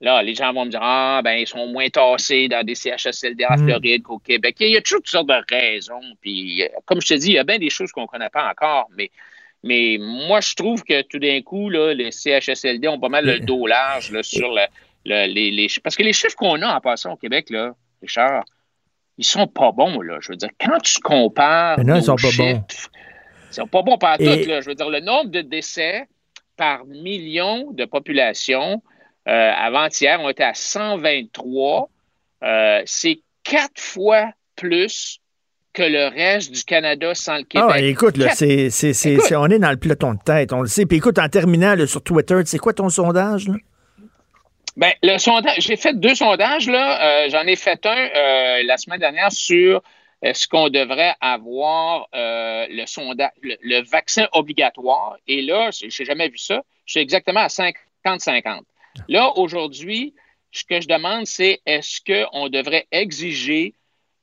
Là, 0.00 0.22
les 0.22 0.34
gens 0.34 0.52
vont 0.52 0.64
me 0.64 0.70
dire 0.70 0.80
Ah, 0.82 1.20
ben, 1.22 1.34
ils 1.34 1.46
sont 1.46 1.66
moins 1.66 1.88
tassés 1.88 2.48
dans 2.48 2.64
des 2.64 2.74
CHSLD 2.74 3.44
en 3.48 3.56
mm. 3.56 3.66
Floride 3.66 4.02
qu'au 4.02 4.18
Québec. 4.18 4.56
Il 4.60 4.70
y 4.70 4.76
a 4.76 4.82
toutes 4.82 5.08
sortes 5.08 5.28
de 5.28 5.42
raisons. 5.48 6.00
Puis, 6.20 6.62
euh, 6.62 6.68
comme 6.84 7.00
je 7.00 7.08
te 7.08 7.14
dis, 7.14 7.28
il 7.28 7.34
y 7.34 7.38
a 7.38 7.44
bien 7.44 7.58
des 7.58 7.70
choses 7.70 7.92
qu'on 7.92 8.02
ne 8.02 8.06
connaît 8.06 8.30
pas 8.30 8.50
encore. 8.50 8.88
Mais, 8.96 9.10
mais 9.62 9.98
moi, 10.00 10.40
je 10.40 10.54
trouve 10.54 10.82
que 10.82 11.02
tout 11.02 11.18
d'un 11.18 11.40
coup, 11.42 11.70
là, 11.70 11.94
les 11.94 12.10
CHSLD 12.10 12.88
ont 12.88 13.00
pas 13.00 13.08
mal 13.08 13.24
le 13.24 13.40
dos 13.40 13.66
large 13.66 14.20
sur 14.22 14.52
le, 14.52 14.66
les, 15.04 15.50
les, 15.50 15.68
Parce 15.82 15.96
que 15.96 16.02
les 16.02 16.12
chiffres 16.12 16.36
qu'on 16.36 16.60
a 16.62 16.76
en 16.76 16.80
passant 16.80 17.12
au 17.12 17.16
Québec, 17.16 17.50
là, 17.50 17.74
Richard, 18.02 18.44
ils 19.16 19.24
sont 19.24 19.46
pas 19.46 19.72
bons. 19.72 20.00
Là. 20.00 20.18
Je 20.20 20.32
veux 20.32 20.36
dire, 20.36 20.50
quand 20.60 20.78
tu 20.80 21.00
compares. 21.00 21.82
non, 21.84 21.96
ils 21.96 22.02
sont 22.02 22.16
pas 22.16 22.28
bons. 22.36 22.62
Ils 23.50 23.54
sont 23.54 23.66
pas 23.66 23.82
bons 23.82 23.98
par 23.98 24.18
tout. 24.18 24.24
Là. 24.24 24.60
Je 24.60 24.66
veux 24.66 24.74
dire, 24.74 24.90
le 24.90 25.00
nombre 25.00 25.30
de 25.30 25.40
décès 25.40 26.08
par 26.56 26.84
million 26.84 27.72
de 27.72 27.84
population 27.84 28.82
euh, 29.26 29.52
avant-hier, 29.56 30.20
on 30.20 30.28
était 30.28 30.44
à 30.44 30.54
123. 30.54 31.88
Euh, 32.42 32.82
c'est 32.84 33.20
quatre 33.42 33.80
fois 33.80 34.30
plus 34.54 35.20
que 35.72 35.82
le 35.82 36.08
reste 36.08 36.52
du 36.52 36.62
Canada 36.62 37.14
sans 37.14 37.38
le 37.38 37.44
Québec. 37.44 37.70
Ah, 37.72 37.80
écoute, 37.80 38.16
là, 38.16 38.30
c'est, 38.34 38.68
on 39.34 39.46
est 39.46 39.58
dans 39.58 39.70
le 39.70 39.76
peloton 39.76 40.14
de 40.14 40.20
tête, 40.24 40.52
on 40.52 40.60
le 40.60 40.68
sait. 40.68 40.86
Puis 40.86 40.98
écoute, 40.98 41.18
en 41.18 41.28
terminant 41.28 41.74
sur 41.86 42.02
Twitter, 42.02 42.40
c'est 42.44 42.58
quoi 42.58 42.74
ton 42.74 42.88
sondage? 42.90 43.48
Là? 43.48 43.54
Ben, 44.76 44.92
le 45.02 45.18
sondage, 45.18 45.56
j'ai 45.60 45.76
fait 45.76 45.98
deux 45.98 46.14
sondages, 46.14 46.68
là. 46.68 47.24
Euh, 47.24 47.28
j'en 47.30 47.42
ai 47.42 47.56
fait 47.56 47.84
un 47.86 48.62
la 48.64 48.76
semaine 48.76 49.00
dernière 49.00 49.32
sur 49.32 49.82
est-ce 50.22 50.46
qu'on 50.46 50.68
devrait 50.68 51.14
avoir 51.20 52.08
le, 52.12 52.86
sondage, 52.86 53.30
le, 53.42 53.82
vaccin 53.82 54.28
obligatoire. 54.32 55.16
Et 55.26 55.42
là, 55.42 55.70
je 55.72 55.86
n'ai 55.86 56.04
jamais 56.04 56.28
vu 56.28 56.38
ça. 56.38 56.62
Je 56.86 56.92
suis 56.92 57.00
exactement 57.00 57.40
à 57.40 57.48
50-50. 57.48 58.60
Là, 59.08 59.32
aujourd'hui, 59.36 60.14
ce 60.50 60.64
que 60.64 60.80
je 60.80 60.88
demande, 60.88 61.26
c'est 61.26 61.60
est-ce 61.66 62.00
qu'on 62.00 62.48
devrait 62.48 62.86
exiger 62.92 63.74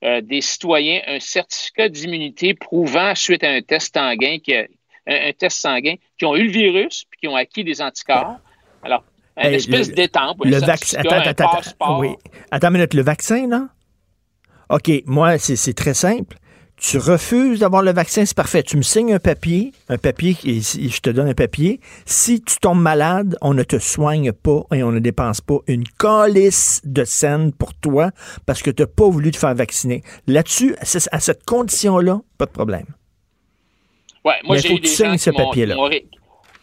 euh, 0.04 0.20
des 0.20 0.40
citoyens 0.40 1.00
un 1.06 1.20
certificat 1.20 1.88
d'immunité 1.88 2.54
prouvant, 2.54 3.14
suite 3.14 3.44
à 3.44 3.50
un 3.50 3.62
test 3.62 3.94
sanguin, 3.94 4.38
qui 4.38 4.54
un, 4.54 5.32
test 5.32 5.58
sanguin, 5.58 5.94
qui 6.18 6.24
ont 6.24 6.36
eu 6.36 6.44
le 6.44 6.50
virus 6.50 7.04
puis 7.10 7.20
qui 7.20 7.28
ont 7.28 7.36
acquis 7.36 7.64
des 7.64 7.82
anticorps? 7.82 8.38
Alors, 8.82 9.04
une 9.36 9.54
espèce 9.54 9.90
d'étampe. 9.90 10.44
Le 10.44 10.58
vaccin. 10.58 10.98
Attends, 11.00 11.16
attends, 11.16 11.50
attends. 11.50 12.00
Oui. 12.00 12.10
Attends 12.50 12.68
une 12.68 12.74
minute. 12.74 12.94
Le 12.94 13.02
vaccin, 13.02 13.46
là? 13.48 13.68
OK, 14.70 14.90
moi, 15.06 15.38
c'est 15.38 15.74
très 15.74 15.94
simple 15.94 16.36
tu 16.82 16.98
refuses 16.98 17.60
d'avoir 17.60 17.82
le 17.82 17.92
vaccin, 17.92 18.26
c'est 18.26 18.36
parfait. 18.36 18.64
Tu 18.64 18.76
me 18.76 18.82
signes 18.82 19.14
un 19.14 19.20
papier, 19.20 19.72
un 19.88 19.98
papier, 19.98 20.36
et 20.44 20.60
je 20.60 21.00
te 21.00 21.10
donne 21.10 21.28
un 21.28 21.34
papier. 21.34 21.78
Si 22.06 22.42
tu 22.42 22.56
tombes 22.58 22.80
malade, 22.80 23.36
on 23.40 23.54
ne 23.54 23.62
te 23.62 23.78
soigne 23.78 24.32
pas 24.32 24.62
et 24.74 24.82
on 24.82 24.90
ne 24.90 24.98
dépense 24.98 25.40
pas 25.40 25.58
une 25.68 25.84
calice 25.84 26.80
de 26.84 27.04
scène 27.04 27.52
pour 27.52 27.72
toi 27.74 28.10
parce 28.46 28.62
que 28.62 28.70
tu 28.70 28.82
n'as 28.82 28.88
pas 28.88 29.08
voulu 29.08 29.30
te 29.30 29.36
faire 29.36 29.54
vacciner. 29.54 30.02
Là-dessus, 30.26 30.74
à 30.80 31.20
cette 31.20 31.44
condition-là, 31.44 32.20
pas 32.36 32.46
de 32.46 32.50
problème. 32.50 32.86
Ouais, 34.24 34.34
moi, 34.42 34.56
j'ai 34.56 34.74
eu 34.74 34.80
des 34.80 34.88
gens 34.88 35.16
ce 35.16 35.30
papier-là. 35.30 35.76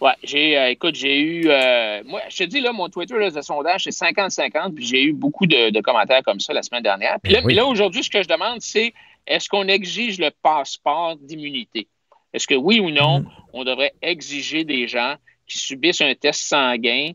Ouais, 0.01 0.13
j'ai, 0.23 0.57
euh, 0.57 0.69
écoute, 0.69 0.95
j'ai 0.95 1.19
eu, 1.19 1.49
euh, 1.49 2.01
moi, 2.05 2.21
je 2.29 2.37
te 2.37 2.43
dis, 2.45 2.61
là, 2.61 2.71
mon 2.71 2.87
Twitter, 2.87 3.15
là, 3.17 3.31
de 3.31 3.41
sondage, 3.41 3.83
c'est 3.83 3.89
50-50, 3.89 4.73
puis 4.73 4.85
j'ai 4.85 5.03
eu 5.03 5.11
beaucoup 5.11 5.45
de, 5.45 5.81
commentaires 5.81 6.23
comme 6.23 6.39
ça 6.39 6.53
la 6.53 6.61
semaine 6.61 6.83
dernière. 6.83 7.17
Puis 7.21 7.33
ben 7.33 7.53
là 7.53 7.65
aujourd'hui, 7.65 8.03
ce 8.03 8.09
que 8.09 8.23
je 8.23 8.27
demande, 8.27 8.61
c'est 8.61 8.93
est-ce 9.29 9.47
qu'on 9.47 9.67
exige 9.67 10.19
le 10.19 10.31
passeport 10.43 11.15
d'immunité? 11.17 11.87
Est-ce 12.33 12.47
que 12.47 12.55
oui 12.55 12.79
ou 12.79 12.89
non, 12.89 13.21
mm. 13.21 13.29
on 13.53 13.63
devrait 13.63 13.93
exiger 14.01 14.65
des 14.65 14.87
gens 14.87 15.15
qui 15.47 15.57
subissent 15.57 16.01
un 16.01 16.13
test 16.15 16.41
sanguin 16.41 17.11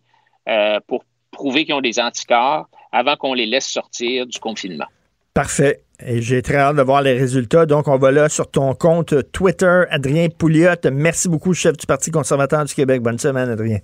euh, 0.48 0.80
pour 0.86 1.04
prouver 1.30 1.64
qu'ils 1.64 1.74
ont 1.74 1.80
des 1.80 2.00
anticorps 2.00 2.68
avant 2.92 3.16
qu'on 3.16 3.34
les 3.34 3.46
laisse 3.46 3.66
sortir 3.66 4.26
du 4.26 4.38
confinement? 4.38 4.86
Parfait. 5.34 5.82
Et 6.04 6.22
j'ai 6.22 6.42
très 6.42 6.56
hâte 6.56 6.76
de 6.76 6.82
voir 6.82 7.02
les 7.02 7.12
résultats. 7.12 7.66
Donc, 7.66 7.88
on 7.88 7.98
va 7.98 8.12
là 8.12 8.28
sur 8.28 8.50
ton 8.50 8.74
compte 8.74 9.14
Twitter, 9.32 9.82
Adrien 9.90 10.28
Pouliot. 10.28 10.74
Merci 10.92 11.28
beaucoup, 11.28 11.54
chef 11.54 11.76
du 11.76 11.86
Parti 11.86 12.10
conservateur 12.10 12.64
du 12.64 12.74
Québec. 12.74 13.02
Bonne 13.02 13.18
semaine, 13.18 13.48
Adrien. 13.48 13.78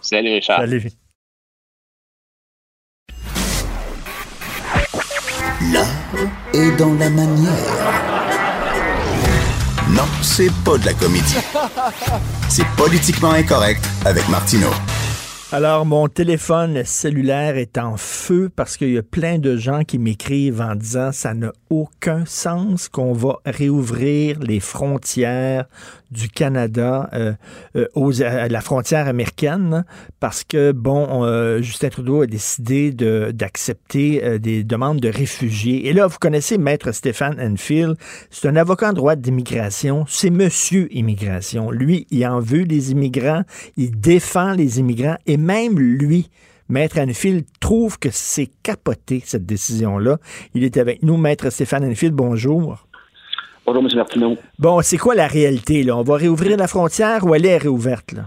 Salut, 0.00 0.34
Richard. 0.34 0.60
Salut. 0.60 0.90
L'art 5.72 5.86
dans 6.78 6.94
la 6.94 7.10
manière. 7.10 7.50
Non, 9.90 10.04
c'est 10.22 10.50
pas 10.64 10.78
de 10.78 10.86
la 10.86 10.94
comédie. 10.94 11.36
C'est 12.48 12.66
politiquement 12.76 13.32
incorrect 13.32 13.84
avec 14.04 14.28
Martineau. 14.28 14.70
Alors, 15.52 15.84
mon 15.84 16.08
téléphone 16.08 16.84
cellulaire 16.84 17.56
est 17.56 17.76
en 17.76 17.96
feu 17.96 18.50
parce 18.54 18.76
qu'il 18.76 18.92
y 18.92 18.98
a 18.98 19.02
plein 19.02 19.38
de 19.38 19.56
gens 19.56 19.82
qui 19.82 19.98
m'écrivent 19.98 20.60
en 20.60 20.76
disant 20.76 21.10
ça 21.12 21.34
n'a 21.34 21.52
aucun 21.70 22.24
sens 22.24 22.88
qu'on 22.88 23.12
va 23.12 23.38
réouvrir 23.44 24.38
les 24.38 24.60
frontières 24.60 25.66
du 26.10 26.28
Canada 26.28 27.08
euh, 27.12 27.32
euh, 27.76 27.86
aux, 27.94 28.22
à 28.22 28.48
la 28.48 28.60
frontière 28.60 29.06
américaine 29.06 29.84
parce 30.18 30.44
que, 30.44 30.72
bon, 30.72 31.24
euh, 31.24 31.62
Justin 31.62 31.88
Trudeau 31.88 32.22
a 32.22 32.26
décidé 32.26 32.92
d'accepter 32.92 34.38
des 34.38 34.64
demandes 34.64 35.00
de 35.00 35.08
réfugiés. 35.08 35.88
Et 35.88 35.92
là, 35.92 36.06
vous 36.06 36.18
connaissez 36.18 36.58
Maître 36.58 36.92
Stéphane 36.92 37.40
Enfield, 37.40 37.96
c'est 38.30 38.48
un 38.48 38.56
avocat 38.56 38.90
en 38.90 38.92
droit 38.92 39.16
d'immigration, 39.16 40.04
c'est 40.08 40.30
Monsieur 40.30 40.88
Immigration. 40.94 41.70
Lui, 41.70 42.06
il 42.10 42.26
en 42.26 42.40
veut 42.40 42.62
les 42.62 42.92
immigrants, 42.92 43.42
il 43.76 43.98
défend 44.00 44.52
les 44.52 44.78
immigrants 44.78 45.16
et 45.26 45.36
même 45.36 45.78
lui, 45.78 46.30
Maître 46.68 46.98
Enfield 47.00 47.44
trouve 47.58 47.98
que 47.98 48.10
c'est 48.12 48.48
capoté, 48.62 49.22
cette 49.24 49.44
décision-là. 49.44 50.18
Il 50.54 50.62
est 50.62 50.76
avec 50.76 51.02
nous, 51.02 51.16
Maître 51.16 51.50
Stéphane 51.50 51.84
Enfield, 51.84 52.14
bonjour. 52.14 52.86
Bonjour, 53.66 53.82
M. 53.82 53.88
Martineau. 53.96 54.36
Bon, 54.58 54.80
c'est 54.80 54.98
quoi 54.98 55.14
la 55.14 55.26
réalité? 55.26 55.82
Là? 55.82 55.96
On 55.96 56.02
va 56.02 56.16
réouvrir 56.16 56.56
la 56.56 56.66
frontière 56.66 57.24
ou 57.24 57.34
elle 57.34 57.46
est 57.46 57.58
réouverte? 57.58 58.12
Là? 58.12 58.22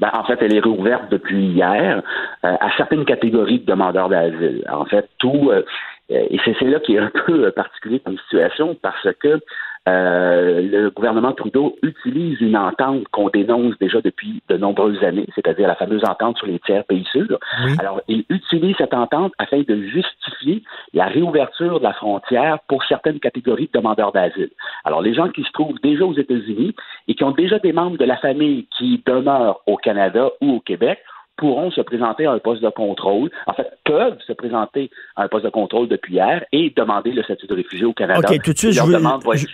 Ben, 0.00 0.10
en 0.12 0.24
fait, 0.24 0.38
elle 0.40 0.54
est 0.54 0.60
réouverte 0.60 1.10
depuis 1.10 1.46
hier 1.46 2.02
euh, 2.44 2.56
à 2.60 2.70
certaines 2.76 3.04
catégories 3.04 3.60
de 3.60 3.66
demandeurs 3.66 4.08
d'asile. 4.08 4.64
En 4.70 4.84
fait, 4.84 5.08
tout, 5.18 5.50
euh, 5.50 5.62
et 6.08 6.38
c'est 6.44 6.60
là 6.62 6.80
qui 6.80 6.94
est 6.94 6.98
un 6.98 7.10
peu 7.26 7.46
euh, 7.46 7.50
particulier 7.50 8.00
comme 8.00 8.16
situation 8.18 8.76
parce 8.80 9.08
que 9.20 9.40
euh, 9.88 10.60
le 10.60 10.90
gouvernement 10.90 11.32
Trudeau 11.32 11.76
utilise 11.82 12.40
une 12.40 12.56
entente 12.56 13.08
qu'on 13.08 13.28
dénonce 13.28 13.78
déjà 13.78 14.00
depuis 14.00 14.42
de 14.48 14.56
nombreuses 14.56 15.02
années, 15.02 15.26
c'est-à-dire 15.34 15.66
la 15.68 15.76
fameuse 15.76 16.04
entente 16.04 16.36
sur 16.36 16.46
les 16.46 16.58
tiers 16.60 16.84
pays 16.84 17.06
sûrs. 17.10 17.38
Alors, 17.78 18.00
il 18.08 18.24
utilise 18.28 18.76
cette 18.76 18.94
entente 18.94 19.32
afin 19.38 19.62
de 19.62 19.82
justifier 19.82 20.62
la 20.92 21.06
réouverture 21.06 21.78
de 21.78 21.84
la 21.84 21.94
frontière 21.94 22.58
pour 22.68 22.84
certaines 22.84 23.20
catégories 23.20 23.70
de 23.72 23.78
demandeurs 23.78 24.12
d'asile. 24.12 24.50
Alors, 24.84 25.00
les 25.00 25.14
gens 25.14 25.28
qui 25.28 25.42
se 25.42 25.52
trouvent 25.52 25.80
déjà 25.82 26.04
aux 26.04 26.14
États-Unis 26.14 26.74
et 27.06 27.14
qui 27.14 27.24
ont 27.24 27.30
déjà 27.30 27.58
des 27.58 27.72
membres 27.72 27.98
de 27.98 28.04
la 28.04 28.16
famille 28.16 28.66
qui 28.76 29.02
demeurent 29.06 29.60
au 29.66 29.76
Canada 29.76 30.30
ou 30.40 30.56
au 30.56 30.60
Québec 30.60 30.98
pourront 31.38 31.70
se 31.70 31.80
présenter 31.80 32.26
à 32.26 32.32
un 32.32 32.38
poste 32.38 32.62
de 32.62 32.68
contrôle, 32.68 33.30
en 33.46 33.54
fait, 33.54 33.66
peuvent 33.84 34.18
se 34.26 34.32
présenter 34.34 34.90
à 35.16 35.22
un 35.22 35.28
poste 35.28 35.44
de 35.46 35.50
contrôle 35.50 35.88
depuis 35.88 36.14
hier 36.14 36.44
et 36.52 36.70
demander 36.76 37.12
le 37.12 37.22
statut 37.22 37.46
de 37.46 37.54
réfugié 37.54 37.86
au 37.86 37.94
Canada. 37.94 38.20
OK, 38.30 38.42
tout 38.42 38.52
de 38.52 38.58
suite, 38.58 38.72
je, 38.72 38.80
vous- 38.82 38.92
va 38.92 39.18
je- 39.34 39.46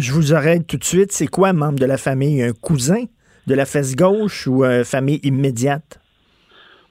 je 0.00 0.12
vous 0.12 0.32
arrête 0.34 0.66
tout 0.68 0.76
de 0.76 0.84
suite. 0.84 1.10
C'est 1.10 1.26
quoi 1.26 1.52
membre 1.52 1.80
de 1.80 1.86
la 1.86 1.96
famille? 1.96 2.42
Un 2.42 2.52
cousin 2.52 3.04
de 3.46 3.54
la 3.54 3.64
fesse 3.66 3.96
gauche 3.96 4.46
ou 4.46 4.64
euh, 4.64 4.84
famille 4.84 5.20
immédiate? 5.24 5.98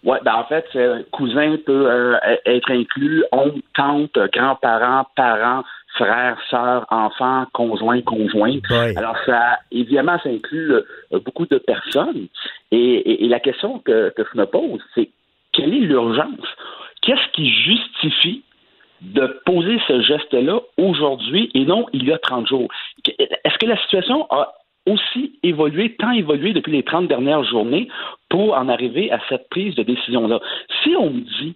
Ouais, 0.04 0.20
ben 0.26 0.34
en 0.34 0.44
fait, 0.44 0.66
cousin 1.14 1.56
peut 1.66 1.90
euh, 1.90 2.18
être 2.46 2.70
inclus, 2.72 3.24
oncle, 3.32 3.62
tante, 3.74 4.18
grands-parents, 4.34 5.06
parents, 5.16 5.64
frères, 5.96 6.38
sœurs, 6.50 6.86
enfants, 6.90 7.46
conjoints, 7.54 8.02
conjointes. 8.02 8.68
Ouais. 8.70 8.98
Alors 8.98 9.16
ça, 9.26 9.60
évidemment, 9.72 10.18
ça 10.24 10.30
inclut 10.30 10.72
euh, 10.74 10.82
beaucoup 11.26 11.46
de 11.46 11.58
personnes. 11.58 12.28
Et, 12.72 12.78
et- 12.78 13.26
et 13.26 13.28
la 13.28 13.40
question 13.40 13.80
que, 13.80 14.10
que 14.16 14.24
je 14.32 14.38
me 14.38 14.46
pose, 14.46 14.82
c'est 14.96 15.10
quelle 15.52 15.74
est 15.74 15.80
l'urgence? 15.80 16.48
Qu'est-ce 17.02 17.32
qui 17.34 17.50
justifie 17.52 18.44
de 19.02 19.40
poser 19.46 19.78
ce 19.88 20.02
geste-là 20.02 20.60
aujourd'hui 20.78 21.52
et 21.54 21.66
non 21.66 21.86
il 21.94 22.06
y 22.06 22.14
a 22.14 22.18
30 22.18 22.48
jours? 22.48 22.70
Est-ce 23.20 23.58
que 23.58 23.66
la 23.66 23.78
situation 23.84 24.26
a 24.32 24.54
aussi 24.86 25.40
évolué, 25.44 25.96
tant 25.96 26.12
évolué 26.12 26.54
depuis 26.54 26.72
les 26.74 26.84
30 26.84 27.08
dernières 27.08 27.44
journées 27.44 27.88
pour 28.30 28.54
en 28.58 28.68
arriver 28.70 29.12
à 29.12 29.20
cette 29.30 29.48
prise 29.50 29.76
de 29.76 29.84
décision-là? 29.84 30.40
Si 30.84 30.96
on 30.98 31.10
me 31.12 31.20
dit 31.42 31.56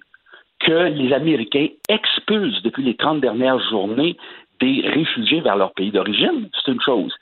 que 0.59 0.89
les 0.89 1.13
Américains 1.13 1.67
expulsent 1.89 2.61
depuis 2.63 2.83
les 2.83 2.95
30 2.95 3.21
dernières 3.21 3.59
journées 3.69 4.17
des 4.59 4.81
réfugiés 4.87 5.41
vers 5.41 5.55
leur 5.55 5.73
pays 5.73 5.91
d'origine, 5.91 6.49
c'est 6.53 6.71
une 6.71 6.81
chose. 6.81 7.13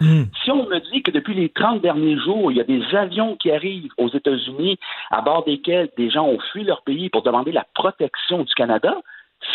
Si 0.43 0.51
on 0.51 0.67
me 0.67 0.79
dit 0.91 1.03
que 1.03 1.11
depuis 1.11 1.33
les 1.33 1.49
30 1.49 1.81
derniers 1.81 2.17
jours, 2.17 2.51
il 2.51 2.57
y 2.57 2.61
a 2.61 2.63
des 2.63 2.81
avions 2.95 3.35
qui 3.35 3.51
arrivent 3.51 3.91
aux 3.97 4.07
États-Unis 4.07 4.77
à 5.11 5.21
bord 5.21 5.43
desquels 5.43 5.89
des 5.97 6.09
gens 6.09 6.25
ont 6.25 6.39
fui 6.53 6.63
leur 6.63 6.83
pays 6.83 7.09
pour 7.09 7.23
demander 7.23 7.51
la 7.51 7.65
protection 7.73 8.43
du 8.43 8.53
Canada, 8.53 8.95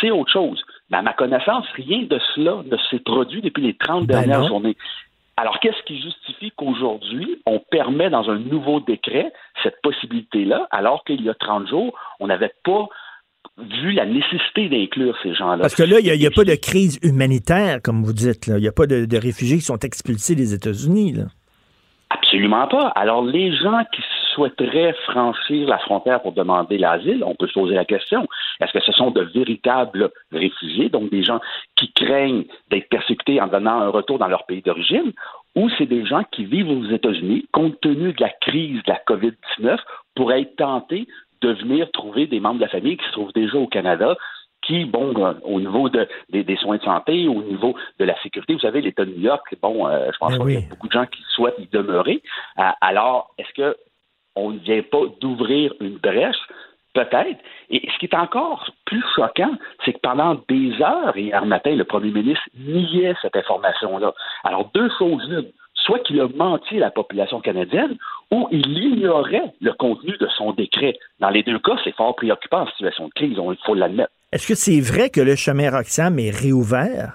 c'est 0.00 0.10
autre 0.10 0.30
chose. 0.30 0.62
Mais 0.90 0.98
à 0.98 1.02
ma 1.02 1.14
connaissance, 1.14 1.66
rien 1.74 2.02
de 2.02 2.20
cela 2.34 2.62
ne 2.70 2.76
s'est 2.90 3.00
produit 3.00 3.40
depuis 3.40 3.62
les 3.62 3.74
30 3.74 4.06
Ben 4.06 4.14
dernières 4.18 4.40
non. 4.40 4.48
journées. 4.48 4.76
Alors, 5.36 5.58
qu'est-ce 5.60 5.82
qui 5.84 5.98
justifie 6.02 6.52
qu'aujourd'hui, 6.54 7.40
on 7.46 7.60
permet 7.60 8.10
dans 8.10 8.28
un 8.28 8.38
nouveau 8.38 8.80
décret 8.80 9.32
cette 9.62 9.80
possibilité-là, 9.82 10.68
alors 10.70 11.02
qu'il 11.04 11.22
y 11.22 11.30
a 11.30 11.34
30 11.34 11.66
jours, 11.66 11.98
on 12.20 12.26
n'avait 12.26 12.52
pas 12.62 12.88
vu 13.82 13.92
la 13.92 14.06
nécessité 14.06 14.68
d'inclure 14.68 15.16
ces 15.22 15.34
gens-là? 15.34 15.58
Parce 15.58 15.74
que 15.74 15.82
là, 15.82 15.98
il 16.00 16.18
n'y 16.18 16.26
a, 16.26 16.30
pas 16.30 16.44
de 16.44 16.54
crise 16.54 16.98
humanitaire, 17.02 17.80
comme 17.82 18.02
vous 18.02 18.12
dites. 18.12 18.46
là. 18.46 18.58
Il 18.58 18.62
n'y 18.62 18.68
a 18.68 18.72
pas 18.72 18.86
de, 18.86 19.04
de 19.04 19.16
réfugiés 19.16 19.58
qui 19.58 19.64
sont 19.64 19.78
expulsés 19.78 20.34
des 20.34 20.54
États-Unis. 20.54 21.16
Absolument 22.10 22.66
pas. 22.66 22.88
Alors, 22.96 23.24
les 23.24 23.56
gens 23.56 23.82
qui 23.94 24.02
souhaiteraient 24.34 24.94
franchir 25.04 25.68
la 25.68 25.78
frontière 25.78 26.20
pour 26.22 26.32
demander 26.32 26.78
l'asile, 26.78 27.22
on 27.24 27.34
peut 27.34 27.46
se 27.46 27.52
poser 27.52 27.74
la 27.74 27.84
question, 27.84 28.26
est-ce 28.60 28.72
que 28.72 28.80
ce 28.80 28.92
sont 28.92 29.10
de 29.10 29.22
véritables 29.22 30.10
réfugiés, 30.32 30.88
donc 30.88 31.10
des 31.10 31.22
gens 31.22 31.40
qui 31.76 31.92
craignent 31.92 32.44
d'être 32.70 32.88
persécutés 32.88 33.40
en 33.40 33.46
donnant 33.46 33.80
un 33.80 33.88
retour 33.88 34.18
dans 34.18 34.28
leur 34.28 34.46
pays 34.46 34.62
d'origine, 34.62 35.12
ou 35.54 35.68
c'est 35.78 35.86
des 35.86 36.06
gens 36.06 36.22
qui 36.30 36.44
vivent 36.44 36.70
aux 36.70 36.90
États-Unis, 36.90 37.46
compte 37.52 37.80
tenu 37.80 38.12
de 38.12 38.20
la 38.20 38.30
crise 38.40 38.82
de 38.84 38.92
la 38.92 39.00
COVID-19, 39.06 39.78
pourraient 40.14 40.42
être 40.42 40.56
tentés 40.56 41.06
de 41.42 41.52
venir 41.52 41.90
trouver 41.92 42.26
des 42.26 42.40
membres 42.40 42.56
de 42.56 42.64
la 42.64 42.68
famille 42.68 42.96
qui 42.96 43.06
se 43.06 43.12
trouvent 43.12 43.32
déjà 43.32 43.56
au 43.58 43.66
Canada, 43.66 44.16
qui, 44.62 44.84
bon, 44.84 45.14
euh, 45.24 45.32
au 45.44 45.58
niveau 45.60 45.88
de, 45.88 46.06
des, 46.28 46.44
des 46.44 46.56
soins 46.56 46.76
de 46.76 46.82
santé, 46.82 47.26
au 47.28 47.42
niveau 47.42 47.74
de 47.98 48.04
la 48.04 48.20
sécurité, 48.22 48.52
vous 48.52 48.60
savez, 48.60 48.82
l'État 48.82 49.04
de 49.04 49.10
New 49.10 49.22
York, 49.22 49.56
bon, 49.62 49.86
euh, 49.86 50.10
je 50.12 50.18
pense 50.18 50.36
pas 50.36 50.44
qu'il 50.44 50.54
y 50.54 50.56
a 50.58 50.68
beaucoup 50.68 50.88
de 50.88 50.92
gens 50.92 51.06
qui 51.06 51.22
souhaitent 51.34 51.58
y 51.58 51.66
demeurer. 51.68 52.22
Euh, 52.58 52.62
alors, 52.80 53.34
est-ce 53.38 53.52
que 53.54 53.76
on 54.36 54.50
ne 54.50 54.58
vient 54.58 54.82
pas 54.82 55.02
d'ouvrir 55.20 55.72
une 55.80 55.96
brèche? 55.96 56.36
Peut-être. 56.92 57.38
Et 57.70 57.88
ce 57.92 57.98
qui 57.98 58.06
est 58.06 58.16
encore 58.16 58.68
plus 58.84 59.04
choquant, 59.14 59.52
c'est 59.84 59.92
que 59.92 60.00
pendant 60.00 60.34
des 60.48 60.72
heures 60.82 61.16
hier 61.16 61.46
matin, 61.46 61.72
le 61.74 61.84
premier 61.84 62.10
ministre 62.10 62.42
niait 62.58 63.14
cette 63.22 63.36
information-là. 63.36 64.12
Alors, 64.42 64.70
deux 64.74 64.90
choses 64.98 65.22
l'une. 65.28 65.52
Soit 65.74 66.00
qu'il 66.00 66.20
a 66.20 66.26
menti 66.34 66.76
à 66.78 66.80
la 66.80 66.90
population 66.90 67.40
canadienne, 67.40 67.96
ou 68.30 68.48
il 68.50 68.78
ignorait 68.78 69.52
le 69.60 69.72
contenu 69.72 70.16
de 70.18 70.28
son 70.36 70.52
décret. 70.52 70.94
Dans 71.18 71.30
les 71.30 71.42
deux 71.42 71.58
cas, 71.58 71.76
c'est 71.84 71.94
fort 71.94 72.14
préoccupant 72.16 72.62
en 72.62 72.66
situation 72.68 73.08
de 73.08 73.12
crise, 73.12 73.36
il 73.36 73.56
faut 73.64 73.74
l'admettre. 73.74 74.12
Est-ce 74.32 74.46
que 74.46 74.54
c'est 74.54 74.80
vrai 74.80 75.10
que 75.10 75.20
le 75.20 75.34
chemin 75.34 75.70
Roxham 75.70 76.18
est 76.18 76.30
réouvert? 76.30 77.14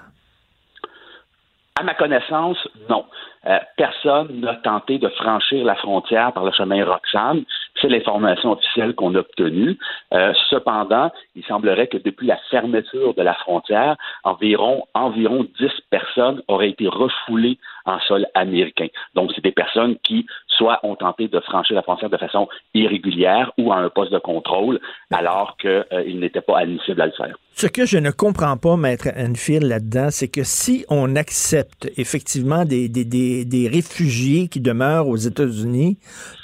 À 1.78 1.84
ma 1.84 1.94
connaissance, 1.94 2.58
non. 2.90 3.06
Euh, 3.48 3.60
personne 3.78 4.40
n'a 4.40 4.56
tenté 4.56 4.98
de 4.98 5.08
franchir 5.10 5.66
la 5.66 5.76
frontière 5.76 6.34
par 6.34 6.46
le 6.46 6.52
chemin 6.52 6.84
Roxham. 6.84 7.44
C'est 7.82 7.90
l'information 7.90 8.54
officielle 8.54 8.96
qu'on 8.96 9.14
a 9.16 9.20
obtenue. 9.20 9.78
Euh, 10.14 10.34
cependant, 10.50 11.12
il 11.36 11.44
semblerait 11.46 11.88
que 11.88 11.98
depuis 11.98 12.28
la 12.28 12.38
fermeture 12.50 13.14
de 13.14 13.22
la 13.22 13.34
frontière, 13.34 13.98
environ, 14.24 14.86
environ 14.94 15.46
10 15.60 15.70
personnes 15.90 16.42
auraient 16.48 16.70
été 16.70 16.88
refoulées 16.88 17.60
en 17.86 18.00
sol 18.00 18.26
américain. 18.34 18.88
Donc, 19.14 19.32
c'est 19.36 19.44
des 19.44 19.52
personnes 19.52 19.98
qui 20.04 20.26
soit 20.48 20.80
ont 20.84 20.96
tenté 20.96 21.28
de 21.28 21.40
franchir 21.42 21.76
la 21.76 21.84
frontière 21.84 22.10
de 22.10 22.18
façon 22.18 22.48
irrégulière 22.74 23.52
ou 23.58 23.72
à 23.72 23.78
un 23.78 23.90
poste 23.90 24.12
de 24.12 24.20
contrôle, 24.20 24.80
alors 25.12 25.58
qu'ils 25.58 26.20
n'étaient 26.20 26.42
pas 26.42 26.60
admissibles 26.60 27.02
à 27.02 27.06
le 27.08 27.12
faire. 27.12 27.36
Ce 27.58 27.68
que 27.68 27.86
je 27.86 27.98
ne 27.98 28.12
comprends 28.12 28.58
pas, 28.58 28.76
Maître 28.76 29.08
Enfield, 29.16 29.64
là-dedans, 29.64 30.08
c'est 30.12 30.28
que 30.28 30.44
si 30.44 30.86
on 30.90 31.16
accepte 31.16 31.90
effectivement 31.98 32.66
des, 32.66 32.90
des, 32.90 33.06
des 33.44 33.68
réfugiés 33.68 34.48
qui 34.48 34.62
demeurent 34.62 35.08
aux 35.08 35.18
États-Unis 35.18 35.98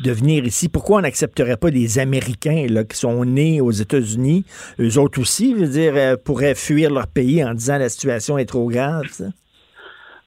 de 0.04 0.12
venir 0.12 0.44
ici, 0.44 0.68
pourquoi 0.68 0.98
on 0.98 1.02
n'accepterait 1.02 1.58
pas 1.58 1.72
des 1.72 2.00
Américains 2.00 2.66
là, 2.70 2.84
qui 2.84 2.98
sont 2.98 3.24
nés 3.24 3.62
aux 3.62 3.72
États-Unis, 3.72 4.44
eux 4.80 5.00
autres 5.00 5.22
aussi, 5.22 5.56
je 5.56 5.64
veux 5.64 5.72
dire, 5.72 5.94
euh, 5.96 6.16
pourraient 6.18 6.56
fuir 6.56 6.92
leur 6.92 7.08
pays 7.08 7.44
en 7.44 7.54
disant 7.54 7.78
la 7.78 7.90
situation 7.90 8.38
est 8.38 8.46
trop 8.46 8.68
grave? 8.68 9.06
ça? 9.08 9.26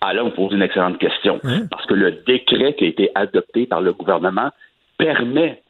Ah 0.01 0.13
là, 0.13 0.23
vous 0.23 0.31
posez 0.31 0.57
une 0.57 0.63
excellente 0.63 0.99
question. 0.99 1.41
Parce 1.71 1.87
que 1.87 1.95
le 1.95 2.13
décret 2.27 2.75
qui 2.75 2.85
a 2.85 2.89
été 2.89 3.11
adopté 3.15 3.67
par 3.67 3.81
le 3.81 3.93
gouvernement 3.95 4.51
permet, 4.99 5.63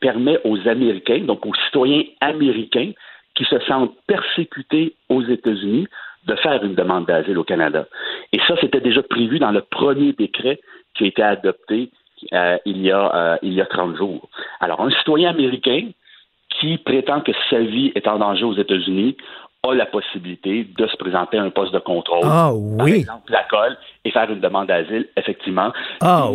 permet 0.00 0.38
aux 0.44 0.58
Américains, 0.68 1.20
donc 1.20 1.46
aux 1.46 1.54
citoyens 1.66 2.02
américains 2.20 2.92
qui 3.34 3.44
se 3.44 3.58
sentent 3.60 3.96
persécutés 4.06 4.94
aux 5.08 5.22
États-Unis, 5.22 5.86
de 6.26 6.34
faire 6.36 6.62
une 6.62 6.74
demande 6.74 7.06
d'asile 7.06 7.38
au 7.38 7.44
Canada. 7.44 7.86
Et 8.32 8.38
ça, 8.46 8.54
c'était 8.60 8.80
déjà 8.80 9.02
prévu 9.02 9.38
dans 9.38 9.50
le 9.50 9.62
premier 9.62 10.12
décret 10.12 10.60
qui 10.94 11.04
a 11.04 11.06
été 11.06 11.22
adopté 11.22 11.90
euh, 12.32 12.56
il, 12.64 12.80
y 12.82 12.90
a, 12.92 13.14
euh, 13.14 13.36
il 13.42 13.52
y 13.52 13.60
a 13.60 13.66
30 13.66 13.96
jours. 13.96 14.28
Alors, 14.60 14.80
un 14.80 14.90
citoyen 14.90 15.30
américain 15.30 15.88
qui 16.60 16.78
prétend 16.78 17.20
que 17.20 17.32
sa 17.50 17.58
vie 17.58 17.92
est 17.94 18.06
en 18.06 18.18
danger 18.18 18.44
aux 18.44 18.54
États-Unis 18.54 19.16
a 19.64 19.74
la 19.74 19.86
possibilité 19.86 20.66
de 20.76 20.86
se 20.88 20.96
présenter 20.96 21.38
à 21.38 21.42
un 21.42 21.50
poste 21.50 21.72
de 21.72 21.78
contrôle. 21.78 22.24
Ah 22.24 22.50
Par 22.76 22.86
oui. 22.86 22.94
exemple, 22.94 23.30
la 23.30 23.44
colle 23.44 23.76
et 24.04 24.10
faire 24.10 24.30
une 24.30 24.40
demande 24.40 24.66
d'asile, 24.66 25.08
effectivement. 25.16 25.72
Ah. 26.00 26.28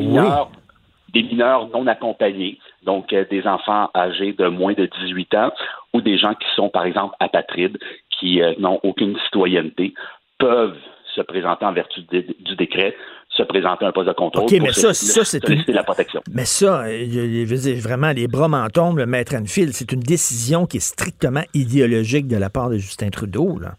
Des 1.14 1.24
mineurs 1.24 1.70
non 1.70 1.88
accompagnés, 1.88 2.60
donc 2.84 3.14
euh, 3.14 3.26
des 3.30 3.46
enfants 3.48 3.90
âgés 3.96 4.34
de 4.34 4.48
moins 4.48 4.74
de 4.74 4.90
18 5.02 5.34
ans 5.36 5.52
ou 5.94 6.02
des 6.02 6.18
gens 6.18 6.34
qui 6.34 6.48
sont, 6.56 6.70
par 6.70 6.86
exemple, 6.86 7.16
apatrides, 7.20 7.78
qui 8.20 8.42
euh, 8.42 8.54
n'ont 8.60 8.80
aucune 8.84 9.18
citoyenneté, 9.26 9.94
peuvent 10.38 10.78
se 11.16 11.22
présenter 11.22 11.66
en 11.66 11.74
vertu 11.74 12.02
du, 12.02 12.56
décret, 12.56 12.96
se 13.30 13.44
présenter 13.44 13.86
à 13.86 13.88
un 13.90 13.92
poste 13.92 14.08
de 14.08 14.14
contrôle 14.14 14.44
OK, 14.44 14.52
mais 14.62 14.72
ça, 14.72 14.94
ça, 14.94 15.26
c'est 15.26 15.48
une- 15.50 15.64
la 15.68 15.84
protection. 15.84 16.22
Mais 16.32 16.46
ça, 16.46 16.84
euh, 16.84 17.06
je, 17.10 17.46
veux 17.46 17.58
dire, 17.58 17.82
vraiment, 17.82 18.12
les 18.12 18.28
bras 18.28 18.48
m'en 18.48 18.68
tombent, 18.68 19.00
le 19.00 19.06
Maître 19.06 19.36
Enfield, 19.36 19.74
c'est 19.74 19.92
une 19.92 20.02
décision 20.02 20.66
qui 20.66 20.78
est 20.78 20.82
strictement 20.82 21.44
idéologique 21.54 22.28
de 22.28 22.38
la 22.38 22.50
part 22.50 22.70
de 22.70 22.78
Justin 22.78 23.10
Trudeau. 23.10 23.58
Là. 23.60 23.74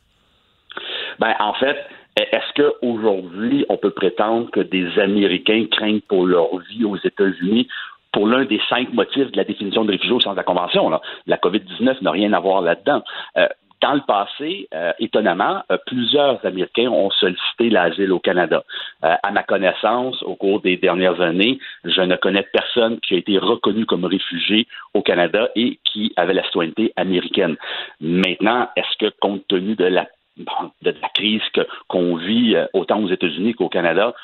Ben, 1.21 1.35
en 1.39 1.55
fait, 1.55 1.77
est-ce 2.23 2.63
qu'aujourd'hui, 2.63 3.65
on 3.69 3.77
peut 3.77 3.91
prétendre 3.91 4.51
que 4.51 4.61
des 4.61 4.99
Américains 4.99 5.67
craignent 5.71 6.01
pour 6.01 6.27
leur 6.27 6.57
vie 6.71 6.85
aux 6.85 6.97
États-Unis 6.97 7.69
pour 8.13 8.27
l'un 8.27 8.45
des 8.45 8.61
cinq 8.69 8.93
motifs 8.93 9.31
de 9.31 9.37
la 9.37 9.45
définition 9.45 9.85
de 9.85 9.93
réfugié 9.93 10.13
au 10.13 10.21
sens 10.21 10.33
de 10.33 10.39
la 10.39 10.45
Convention? 10.45 10.91
La 11.27 11.37
COVID-19 11.37 12.03
n'a 12.03 12.11
rien 12.11 12.33
à 12.33 12.41
voir 12.41 12.63
là-dedans. 12.63 13.03
Euh, 13.37 13.47
dans 13.81 13.95
le 13.95 14.01
passé, 14.01 14.69
euh, 14.75 14.93
étonnamment, 14.99 15.63
euh, 15.71 15.79
plusieurs 15.87 16.45
Américains 16.45 16.89
ont 16.89 17.11
sollicité 17.11 17.71
l'asile 17.71 18.13
au 18.13 18.19
Canada. 18.19 18.65
À 19.03 19.31
ma 19.31 19.45
connaissance, 19.45 20.21
au 20.25 20.35
cours 20.35 20.61
des 20.61 20.77
dernières 20.77 21.21
années, 21.21 21.61
je 21.85 22.01
ne 22.01 22.17
connais 22.17 22.43
personne 22.43 22.99
qui 22.99 23.15
a 23.15 23.19
été 23.19 23.39
reconnu 23.39 23.87
comme 23.87 24.05
réfugié 24.05 24.67
au 24.95 25.03
Canada 25.03 25.49
et 25.55 25.79
qui 25.85 26.13
avait 26.17 26.35
la 26.35 26.43
citoyenneté 26.43 26.93
américaine. 26.97 27.57
Maintenant, 28.01 28.69
est-ce 28.75 28.99
que 28.99 29.15
compte 29.21 29.47
tenu 29.47 29.77
de 29.77 29.85
la 29.85 30.09
bon, 30.39 30.71
de 30.83 30.91
la 30.91 31.09
crise 31.11 31.43
que, 31.53 31.67
qu'on 31.89 32.17
vit 32.17 32.55
euh, 32.55 32.67
autant 32.73 33.01
aux 33.03 33.09
États-Unis 33.09 33.55
qu'au 33.55 33.69
Canada, 33.69 34.15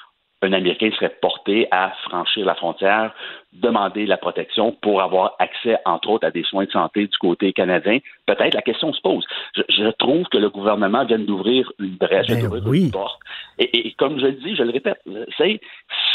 un 0.43 0.53
Américain 0.53 0.91
serait 0.95 1.17
porté 1.23 1.67
à 1.71 1.93
franchir 2.03 2.45
la 2.45 2.55
frontière, 2.55 3.15
demander 3.53 4.05
la 4.05 4.19
protection 4.19 4.73
pour 4.73 5.01
avoir 5.03 5.37
accès, 5.39 5.79
entre 5.87 6.11
autres, 6.11 6.27
à 6.27 6.31
des 6.31 6.43
soins 6.43 6.65
de 6.65 6.71
santé 6.71 7.07
du 7.07 7.17
côté 7.19 7.53
canadien. 7.53 7.99
Peut-être 8.27 8.55
la 8.55 8.63
question 8.63 8.93
se 8.93 9.01
pose. 9.01 9.25
Je, 9.57 9.63
je 9.71 9.91
trouve 9.93 10.25
que 10.27 10.39
le 10.39 10.51
gouvernement 10.51 11.05
vient 11.07 11.19
d'ouvrir 11.19 11.73
une 11.79 11.97
brèche, 11.97 12.27
Ben 12.29 12.43
d'ouvrir 12.43 12.67
oui. 12.67 12.85
une 12.85 12.91
porte. 12.91 13.21
Et, 13.59 13.89
et 13.89 13.93
comme 13.93 14.19
je 14.21 14.27
le 14.27 14.33
dis, 14.33 14.55
je 14.55 14.63
le 14.63 14.73
répète, 14.73 15.01
c'est 15.39 15.61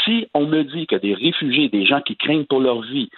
si 0.04 0.28
on 0.34 0.46
me 0.46 0.62
dit 0.62 0.86
que 0.86 0.96
des 0.96 1.14
réfugiés, 1.14 1.68
des 1.68 1.84
gens 1.84 2.00
qui 2.00 2.16
craignent 2.16 2.44
pour 2.44 2.60
leur 2.60 2.82
vie, 2.82 3.10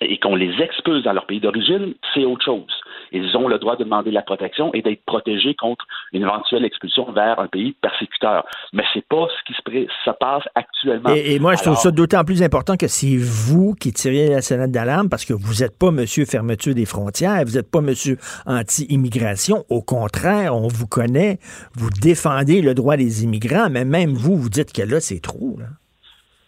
et 0.00 0.18
qu'on 0.18 0.36
les 0.36 0.52
expulse 0.62 1.02
dans 1.02 1.12
leur 1.12 1.26
pays 1.26 1.40
d'origine, 1.40 1.94
c'est 2.14 2.24
autre 2.24 2.44
chose. 2.44 2.70
Ils 3.12 3.36
ont 3.36 3.48
le 3.48 3.58
droit 3.58 3.76
de 3.76 3.84
demander 3.84 4.10
la 4.10 4.22
protection 4.22 4.72
et 4.72 4.82
d'être 4.82 5.04
protégés 5.04 5.54
contre 5.54 5.84
une 6.12 6.22
éventuelle 6.22 6.64
expulsion 6.64 7.10
vers 7.10 7.40
un 7.40 7.48
pays 7.48 7.74
persécuteur. 7.82 8.46
Mais 8.72 8.84
c'est 8.94 9.06
pas 9.06 9.26
ce 9.28 9.52
qui 9.52 9.54
se, 9.54 10.10
passe 10.18 10.44
actuellement. 10.54 11.14
Et, 11.14 11.34
et 11.34 11.38
moi, 11.38 11.54
je 11.56 11.62
trouve 11.62 11.76
ça 11.76 11.90
d'autant 11.90 12.24
plus 12.24 12.42
important 12.42 12.76
que 12.76 12.86
c'est 12.86 13.16
vous 13.16 13.74
qui 13.74 13.92
tirez 13.92 14.28
la 14.28 14.42
sonnette 14.42 14.70
d'alarme 14.70 15.08
parce 15.08 15.24
que 15.24 15.32
vous 15.32 15.62
n'êtes 15.62 15.78
pas 15.78 15.90
monsieur 15.90 16.24
fermeture 16.24 16.74
des 16.74 16.86
frontières, 16.86 17.42
vous 17.44 17.56
n'êtes 17.56 17.70
pas 17.70 17.80
monsieur 17.80 18.16
anti-immigration. 18.46 19.64
Au 19.68 19.82
contraire, 19.82 20.54
on 20.54 20.68
vous 20.68 20.86
connaît, 20.86 21.38
vous 21.74 21.90
défendez 21.90 22.62
le 22.62 22.74
droit 22.74 22.96
des 22.96 23.24
immigrants, 23.24 23.68
mais 23.70 23.84
même 23.84 24.12
vous, 24.12 24.36
vous 24.36 24.48
dites 24.50 24.72
que 24.72 24.82
là, 24.82 25.00
c'est 25.00 25.20
trop. 25.20 25.56
Là. 25.58 25.66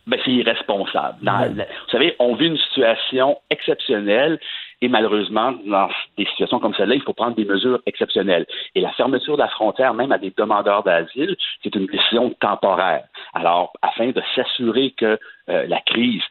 ben, 0.07 0.19
c'est 0.25 0.43
irresponsable. 0.81 1.19
Dans 1.23 1.39
la- 1.39 1.49
vous 1.49 1.91
savez, 1.91 2.17
on 2.19 2.35
vit 2.35 2.47
une 2.47 2.59
situation 2.59 3.39
exceptionnelle 3.51 4.39
et 4.81 4.89
malheureusement, 4.89 5.53
dans 5.65 5.89
des 6.19 6.27
situations 6.27 6.59
comme 6.59 6.75
celle-là, 6.75 6.97
il 6.97 7.03
faut 7.03 7.13
prendre 7.13 7.37
des 7.37 7.45
mesures 7.45 7.81
exceptionnelles. 7.87 8.47
Et 8.75 8.81
la 8.81 8.91
fermeture 8.91 9.37
de 9.37 9.43
la 9.43 9.49
frontière, 9.49 9.95
même 9.95 10.11
à 10.11 10.19
des 10.19 10.33
demandeurs 10.37 10.83
d'asile, 10.83 11.37
c'est 11.63 11.75
une 11.77 11.87
décision 11.87 12.31
temporaire. 12.41 13.05
Alors, 13.33 13.73
afin 13.81 14.09
de 14.11 14.21
s'assurer 14.35 14.91
que 14.91 15.19
euh, 15.49 15.67
la 15.69 15.81
crise 15.81 16.23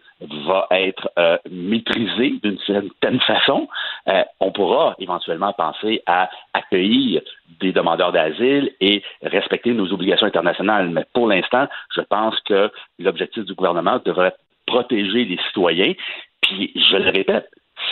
va 0.46 0.68
être 0.72 1.10
euh, 1.18 1.38
maîtrisée 1.50 2.40
d'une 2.44 2.60
certaine 2.66 3.20
façon, 3.22 3.68
euh, 4.08 4.24
on 4.40 4.52
pourra 4.52 4.96
éventuellement 5.00 5.54
penser 5.54 6.02
à 6.06 6.30
accueillir 6.54 7.22
des 7.60 7.72
demandeurs 7.72 8.12
d'asile 8.12 8.72
et 8.80 9.04
respecter 9.24 9.74
nos 9.74 9.92
obligations 9.92 10.28
internationales. 10.28 10.90
Mais 10.90 11.06
pour 11.14 11.28
l'instant, 11.28 11.68
je 11.96 12.02
pense 12.02 12.40
que 12.42 12.72
l'objectif 13.00 13.46
du 13.46 13.54
gouvernement 13.54 14.00
devrait 14.04 14.28
être 14.28 14.40
protéger 14.66 15.26
les 15.26 15.38
citoyens. 15.48 15.94
Puis, 16.42 16.72
je 16.76 16.98
le 16.98 17.10
répète, 17.10 17.50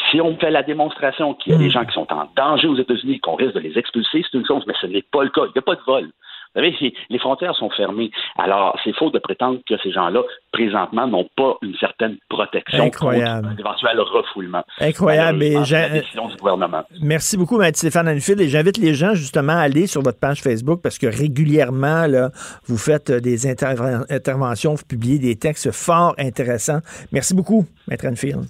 si 0.09 0.21
on 0.21 0.37
fait 0.37 0.51
la 0.51 0.63
démonstration 0.63 1.33
qu'il 1.33 1.53
y 1.53 1.55
a 1.55 1.59
des 1.59 1.69
gens 1.69 1.85
qui 1.85 1.93
sont 1.93 2.11
en 2.13 2.29
danger 2.35 2.67
aux 2.67 2.77
États-Unis 2.77 3.15
et 3.15 3.19
qu'on 3.19 3.35
risque 3.35 3.53
de 3.53 3.59
les 3.59 3.77
expulser, 3.77 4.23
c'est 4.23 4.37
une 4.37 4.45
chose, 4.45 4.63
mais 4.67 4.73
ce 4.79 4.87
n'est 4.87 5.01
pas 5.01 5.23
le 5.23 5.29
cas. 5.29 5.41
Il 5.45 5.51
n'y 5.53 5.59
a 5.59 5.61
pas 5.61 5.75
de 5.75 5.81
vol. 5.85 6.09
Vous 6.55 6.61
savez, 6.61 6.93
les 7.09 7.19
frontières 7.19 7.55
sont 7.55 7.69
fermées. 7.69 8.09
Alors, 8.37 8.77
c'est 8.83 8.93
faux 8.95 9.11
de 9.11 9.19
prétendre 9.19 9.59
que 9.67 9.75
ces 9.83 9.91
gens-là, 9.91 10.21
présentement, 10.51 11.07
n'ont 11.07 11.27
pas 11.37 11.55
une 11.61 11.75
certaine 11.75 12.17
protection 12.27 12.83
Incroyable. 12.83 13.47
contre 13.47 13.55
un 13.55 13.59
éventuel 13.59 13.99
refoulement. 13.99 14.63
Incroyable. 14.79 15.43
Et 15.43 15.53
la 15.53 15.89
décision 15.89 16.27
du 16.27 16.35
gouvernement. 16.37 16.83
Merci 17.01 17.37
beaucoup, 17.37 17.57
Maître 17.59 17.77
Stéphane 17.77 18.07
Anfield. 18.09 18.41
Et 18.41 18.49
j'invite 18.49 18.77
les 18.77 18.93
gens 18.95 19.13
justement 19.13 19.53
à 19.53 19.59
aller 19.61 19.85
sur 19.87 20.01
votre 20.01 20.19
page 20.19 20.41
Facebook 20.41 20.81
parce 20.81 20.97
que 20.97 21.07
régulièrement, 21.07 22.07
là, 22.07 22.31
vous 22.65 22.77
faites 22.77 23.09
euh, 23.11 23.19
des 23.19 23.45
interven- 23.45 24.05
interventions, 24.09 24.73
vous 24.73 24.85
publiez 24.87 25.19
des 25.19 25.35
textes 25.35 25.71
fort 25.71 26.15
intéressants. 26.17 26.79
Merci 27.11 27.35
beaucoup, 27.35 27.65
Maître 27.87 28.07
Anfield. 28.07 28.45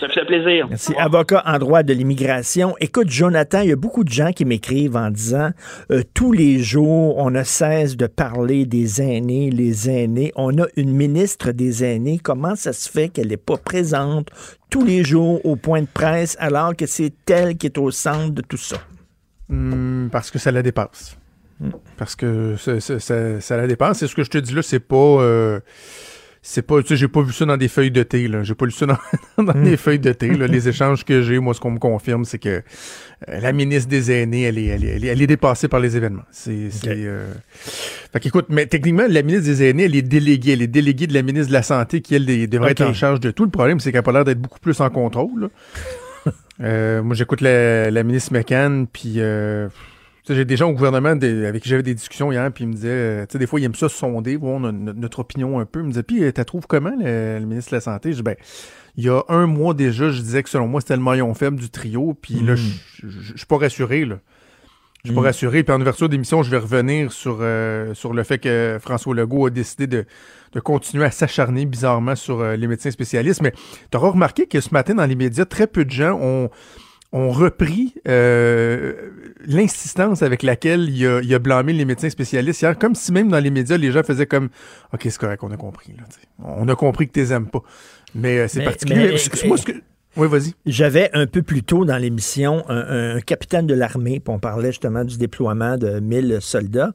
Ça 0.00 0.06
me 0.08 0.12
fait 0.12 0.24
plaisir. 0.24 0.66
Merci. 0.68 0.92
Avocat 0.98 1.42
en 1.46 1.58
droit 1.58 1.82
de 1.82 1.92
l'immigration. 1.92 2.74
Écoute, 2.80 3.10
Jonathan, 3.10 3.60
il 3.60 3.68
y 3.68 3.72
a 3.72 3.76
beaucoup 3.76 4.04
de 4.04 4.10
gens 4.12 4.32
qui 4.32 4.44
m'écrivent 4.44 4.96
en 4.96 5.10
disant 5.10 5.50
euh, 5.90 6.02
tous 6.14 6.32
les 6.32 6.58
jours, 6.58 7.16
on 7.18 7.30
ne 7.30 7.42
cesse 7.42 7.96
de 7.96 8.06
parler 8.06 8.66
des 8.66 9.00
aînés, 9.02 9.50
les 9.50 9.88
aînés. 9.90 10.32
On 10.36 10.56
a 10.62 10.66
une 10.76 10.92
ministre 10.92 11.52
des 11.52 11.84
aînés. 11.84 12.18
Comment 12.22 12.56
ça 12.56 12.72
se 12.72 12.88
fait 12.90 13.08
qu'elle 13.08 13.28
n'est 13.28 13.36
pas 13.36 13.56
présente 13.56 14.28
tous 14.70 14.84
les 14.84 15.04
jours 15.04 15.44
au 15.44 15.56
point 15.56 15.82
de 15.82 15.88
presse 15.92 16.36
alors 16.40 16.74
que 16.74 16.86
c'est 16.86 17.12
elle 17.30 17.56
qui 17.56 17.66
est 17.66 17.78
au 17.78 17.90
centre 17.90 18.30
de 18.32 18.42
tout 18.42 18.56
ça? 18.56 18.76
Hmm, 19.48 20.08
parce 20.10 20.30
que 20.30 20.38
ça 20.38 20.50
la 20.50 20.62
dépasse. 20.62 21.16
Parce 21.96 22.16
que 22.16 22.56
ça, 22.56 22.80
ça- 22.80 22.98
ça- 22.98 23.40
ça 23.40 23.56
la 23.56 23.66
dépasse. 23.66 24.02
Et 24.02 24.08
ce 24.08 24.14
que 24.14 24.24
je 24.24 24.30
te 24.30 24.38
dis 24.38 24.54
là, 24.54 24.62
c'est 24.62 24.80
pas. 24.80 24.96
euh, 24.96 25.60
c'est 26.46 26.60
pas. 26.60 26.82
Tu 26.82 26.88
sais, 26.88 26.96
j'ai 26.96 27.08
pas 27.08 27.22
vu 27.22 27.32
ça 27.32 27.46
dans 27.46 27.56
des 27.56 27.68
feuilles 27.68 27.90
de 27.90 28.02
thé, 28.02 28.28
là. 28.28 28.42
J'ai 28.42 28.54
pas 28.54 28.66
lu 28.66 28.70
ça 28.70 28.84
dans, 28.84 28.98
dans 29.42 29.62
des 29.62 29.78
feuilles 29.78 29.98
de 29.98 30.12
thé. 30.12 30.28
là. 30.28 30.46
Les 30.46 30.68
échanges 30.68 31.02
que 31.02 31.22
j'ai, 31.22 31.38
moi, 31.38 31.54
ce 31.54 31.60
qu'on 31.60 31.70
me 31.70 31.78
confirme, 31.78 32.26
c'est 32.26 32.38
que 32.38 32.62
euh, 33.30 33.40
la 33.40 33.52
ministre 33.52 33.88
des 33.88 34.12
aînés, 34.12 34.42
elle 34.42 34.58
est, 34.58 34.66
elle 34.66 34.84
est, 34.84 34.88
elle 34.88 35.04
est, 35.06 35.08
elle 35.08 35.22
est 35.22 35.26
dépassée 35.26 35.68
par 35.68 35.80
les 35.80 35.96
événements. 35.96 36.24
C'est. 36.30 36.70
c'est, 36.70 36.90
euh, 36.90 37.32
Fait 38.12 38.20
qu'écoute, 38.20 38.46
mais 38.50 38.66
techniquement, 38.66 39.06
la 39.08 39.22
ministre 39.22 39.46
des 39.46 39.70
aînés, 39.70 39.84
elle 39.84 39.96
est 39.96 40.02
déléguée. 40.02 40.52
Elle 40.52 40.60
est 40.60 40.66
déléguée 40.66 41.06
de 41.06 41.14
la 41.14 41.22
ministre 41.22 41.48
de 41.48 41.54
la 41.54 41.62
Santé 41.62 42.02
qui, 42.02 42.14
elle, 42.14 42.26
devrait 42.26 42.72
être 42.72 42.82
en 42.82 42.92
charge 42.92 43.20
de 43.20 43.30
tout. 43.30 43.44
Le 43.44 43.50
problème, 43.50 43.80
c'est 43.80 43.90
qu'elle 43.90 44.00
a 44.00 44.02
pas 44.02 44.12
l'air 44.12 44.26
d'être 44.26 44.40
beaucoup 44.40 44.60
plus 44.60 44.78
en 44.80 44.90
contrôle, 44.90 45.40
là. 45.40 45.48
Euh, 46.62 47.02
moi, 47.02 47.16
j'écoute 47.16 47.40
la, 47.40 47.90
la 47.90 48.04
ministre 48.04 48.32
McCann, 48.32 48.86
puis 48.86 49.14
euh, 49.16 49.66
j'ai 50.28 50.44
des 50.46 50.56
gens 50.56 50.70
au 50.70 50.72
gouvernement 50.72 51.16
des- 51.16 51.44
avec 51.46 51.62
qui 51.62 51.68
j'avais 51.68 51.82
des 51.82 51.94
discussions 51.94 52.32
hier, 52.32 52.50
puis 52.52 52.64
ils 52.64 52.68
me 52.68 52.72
disaient, 52.72 52.88
euh, 52.88 53.26
tu 53.26 53.32
sais, 53.32 53.38
des 53.38 53.46
fois, 53.46 53.60
ils 53.60 53.64
aiment 53.64 53.74
ça 53.74 53.88
sonder, 53.90 54.36
voir 54.36 54.58
no- 54.60 54.72
no- 54.72 54.92
notre 54.94 55.18
opinion 55.18 55.58
un 55.60 55.66
peu. 55.66 55.80
Ils 55.80 55.84
me 55.86 55.88
disaient, 55.90 56.02
puis, 56.02 56.24
euh, 56.24 56.32
t'as 56.32 56.44
trouves 56.44 56.66
comment, 56.66 56.94
le, 56.98 57.38
le 57.40 57.46
ministre 57.46 57.72
de 57.72 57.76
la 57.76 57.80
Santé? 57.80 58.12
Je 58.12 58.16
dis, 58.16 58.22
ben, 58.22 58.36
il 58.96 59.04
y 59.04 59.08
a 59.10 59.22
un 59.28 59.46
mois 59.46 59.74
déjà, 59.74 60.08
je 60.10 60.22
disais 60.22 60.42
que 60.42 60.48
selon 60.48 60.66
moi, 60.68 60.80
c'était 60.80 60.96
le 60.96 61.02
maillon 61.02 61.34
faible 61.34 61.58
du 61.58 61.68
trio, 61.68 62.14
puis 62.14 62.34
là, 62.40 62.54
je 62.54 62.64
je- 63.06 63.36
suis 63.36 63.46
pas 63.46 63.58
rassuré, 63.58 64.04
là. 64.06 64.18
Je 65.02 65.10
suis 65.10 65.14
pas 65.14 65.20
Mm. 65.20 65.24
rassuré. 65.24 65.62
Puis 65.64 65.74
en 65.74 65.80
ouverture 65.82 66.08
d'émission, 66.08 66.42
je 66.42 66.50
vais 66.50 66.56
revenir 66.56 67.12
sur, 67.12 67.40
euh, 67.42 67.92
sur 67.92 68.14
le 68.14 68.22
fait 68.22 68.38
que 68.38 68.78
François 68.80 69.14
Legault 69.14 69.44
a 69.44 69.50
décidé 69.50 69.86
de, 69.86 70.06
de 70.54 70.60
continuer 70.60 71.04
à 71.04 71.10
s'acharner 71.10 71.66
bizarrement 71.66 72.14
sur 72.16 72.40
euh, 72.40 72.56
les 72.56 72.66
médecins 72.66 72.90
spécialistes. 72.90 73.42
Mais 73.42 73.52
tu 73.90 73.98
auras 73.98 74.08
remarqué 74.08 74.46
que 74.46 74.62
ce 74.62 74.70
matin, 74.72 74.94
dans 74.94 75.04
les 75.04 75.14
médias, 75.14 75.44
très 75.44 75.66
peu 75.66 75.84
de 75.84 75.90
gens 75.90 76.18
ont, 76.18 76.48
ont 77.16 77.30
repris 77.30 77.94
euh, 78.08 78.92
l'insistance 79.46 80.22
avec 80.22 80.42
laquelle 80.42 80.88
il 80.90 81.06
a, 81.06 81.20
il 81.22 81.32
a 81.32 81.38
blâmé 81.38 81.72
les 81.72 81.84
médecins 81.84 82.10
spécialistes 82.10 82.60
hier, 82.62 82.76
comme 82.76 82.94
si 82.96 83.12
même 83.12 83.28
dans 83.28 83.38
les 83.38 83.50
médias, 83.50 83.76
les 83.76 83.92
gens 83.92 84.02
faisaient 84.02 84.26
comme 84.26 84.48
OK, 84.92 85.00
c'est 85.04 85.16
correct, 85.18 85.42
on 85.44 85.50
a 85.52 85.56
compris. 85.56 85.94
Là, 85.96 86.04
on 86.44 86.66
a 86.68 86.74
compris 86.74 87.06
que 87.08 87.12
tu 87.12 87.30
aimes 87.32 87.46
pas. 87.48 87.62
Mais 88.16 88.38
euh, 88.38 88.48
c'est 88.48 88.60
particulier. 88.64 89.08
mais- 89.12 89.18
C'est- 89.18 89.46
moi, 89.46 89.56
ce 89.56 89.64
que- 89.64 89.72
Oui, 90.16 90.28
vas-y. 90.28 90.54
J'avais 90.66 91.10
un 91.12 91.26
peu 91.26 91.42
plus 91.42 91.62
tôt 91.62 91.84
dans 91.84 91.96
l'émission 91.96 92.64
un, 92.68 93.16
un 93.16 93.20
capitaine 93.20 93.66
de 93.66 93.74
l'armée, 93.74 94.20
puis 94.20 94.32
on 94.32 94.38
parlait 94.38 94.70
justement 94.70 95.04
du 95.04 95.18
déploiement 95.18 95.76
de 95.76 95.98
1000 96.00 96.38
soldats, 96.40 96.92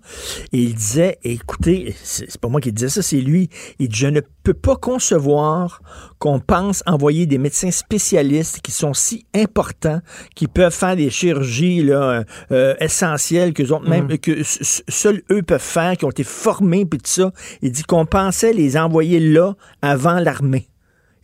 et 0.54 0.60
il 0.60 0.74
disait, 0.74 1.18
écoutez, 1.24 1.96
c'est 2.02 2.40
pas 2.40 2.48
moi 2.48 2.62
qui 2.62 2.72
disais 2.72 2.90
ça, 2.90 3.02
c'est 3.02 3.20
lui, 3.20 3.50
il 3.80 3.90
dit, 3.90 3.98
je 3.98 4.08
ne 4.08 4.22
peux 4.44 4.54
pas 4.54 4.76
concevoir 4.76 5.82
qu'on 6.18 6.40
pense 6.40 6.82
envoyer 6.86 7.26
des 7.26 7.38
médecins 7.38 7.72
spécialistes 7.72 8.62
qui 8.62 8.72
sont 8.72 8.94
si 8.94 9.26
importants, 9.36 10.02
qui 10.36 10.48
peuvent 10.48 10.74
faire 10.74 10.96
des 10.96 11.10
chirurgies 11.10 11.84
là, 11.84 12.24
euh, 12.52 12.76
essentielles 12.80 13.54
que, 13.54 13.64
autres, 13.64 13.88
même, 13.88 14.18
que 14.18 14.42
seuls 14.44 15.22
eux 15.32 15.44
peuvent 15.44 15.62
faire, 15.62 15.98
qui 15.98 16.06
ont 16.06 16.10
été 16.10 16.24
formés, 16.24 16.86
puis 16.86 17.00
tout 17.00 17.10
ça. 17.10 17.32
Il 17.62 17.72
dit 17.72 17.84
qu'on 17.84 18.06
pensait 18.06 18.54
les 18.54 18.78
envoyer 18.78 19.20
là 19.20 19.56
avant 19.82 20.20
l'armée. 20.20 20.68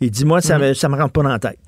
Il 0.02 0.12
dit, 0.12 0.26
moi, 0.26 0.42
ça, 0.42 0.60
me, 0.60 0.74
ça 0.74 0.90
me 0.90 0.96
rentre 0.96 1.14
pas 1.14 1.24
dans 1.24 1.30
la 1.30 1.40
tête. 1.40 1.60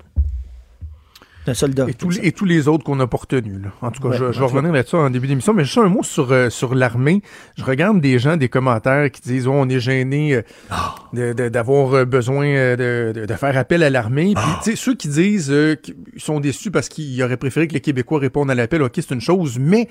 C'est 1.48 1.64
un 1.64 1.66
soldat. 1.66 1.86
Et, 1.88 1.94
tous 1.94 2.10
les- 2.10 2.26
et 2.28 2.32
tous 2.32 2.44
les 2.44 2.68
autres 2.68 2.84
qu'on 2.84 2.96
n'a 2.96 3.06
pas 3.06 3.16
retenus. 3.16 3.60
là. 3.62 3.68
En 3.80 3.90
tout 3.90 4.02
cas, 4.02 4.08
Ouais, 4.08 4.16
je, 4.18 4.24
vais 4.38 4.44
revenir 4.44 4.70
là-dessus 4.72 4.96
en 4.96 5.08
début 5.08 5.26
d'émission, 5.28 5.54
mais 5.54 5.64
juste 5.64 5.78
un 5.78 5.88
mot 5.88 6.02
sur, 6.02 6.30
euh, 6.30 6.50
sur 6.50 6.74
l'armée. 6.74 7.22
Je 7.56 7.64
regarde 7.64 8.00
des 8.00 8.18
gens, 8.18 8.36
des 8.36 8.48
commentaires 8.48 9.10
qui 9.10 9.22
disent 9.22 9.46
oh, 9.46 9.52
on 9.54 9.68
est 9.68 9.80
gêné 9.80 10.34
euh, 10.34 10.42
Ah. 10.70 10.94
d'avoir 11.12 11.94
euh, 11.94 12.04
besoin 12.04 12.46
de, 12.76 13.12
de- 13.14 13.26
de 13.26 13.34
faire 13.34 13.56
appel 13.56 13.82
à 13.82 13.90
l'armée. 13.90 14.34
Puis, 14.34 14.44
Ah. 14.46 14.60
tu 14.62 14.70
sais, 14.72 14.76
ceux 14.76 14.94
qui 14.94 15.08
disent 15.08 15.50
euh, 15.50 15.74
qu'ils 15.74 15.94
sont 16.18 16.40
déçus 16.40 16.70
parce 16.70 16.88
qu'ils 16.88 17.22
auraient 17.22 17.36
préféré 17.38 17.66
que 17.68 17.72
les 17.74 17.80
Québécois 17.80 18.18
répondent 18.20 18.50
à 18.50 18.54
l'appel, 18.54 18.82
OK, 18.82 18.92
c'est 18.96 19.10
une 19.12 19.20
chose, 19.20 19.58
mais 19.58 19.88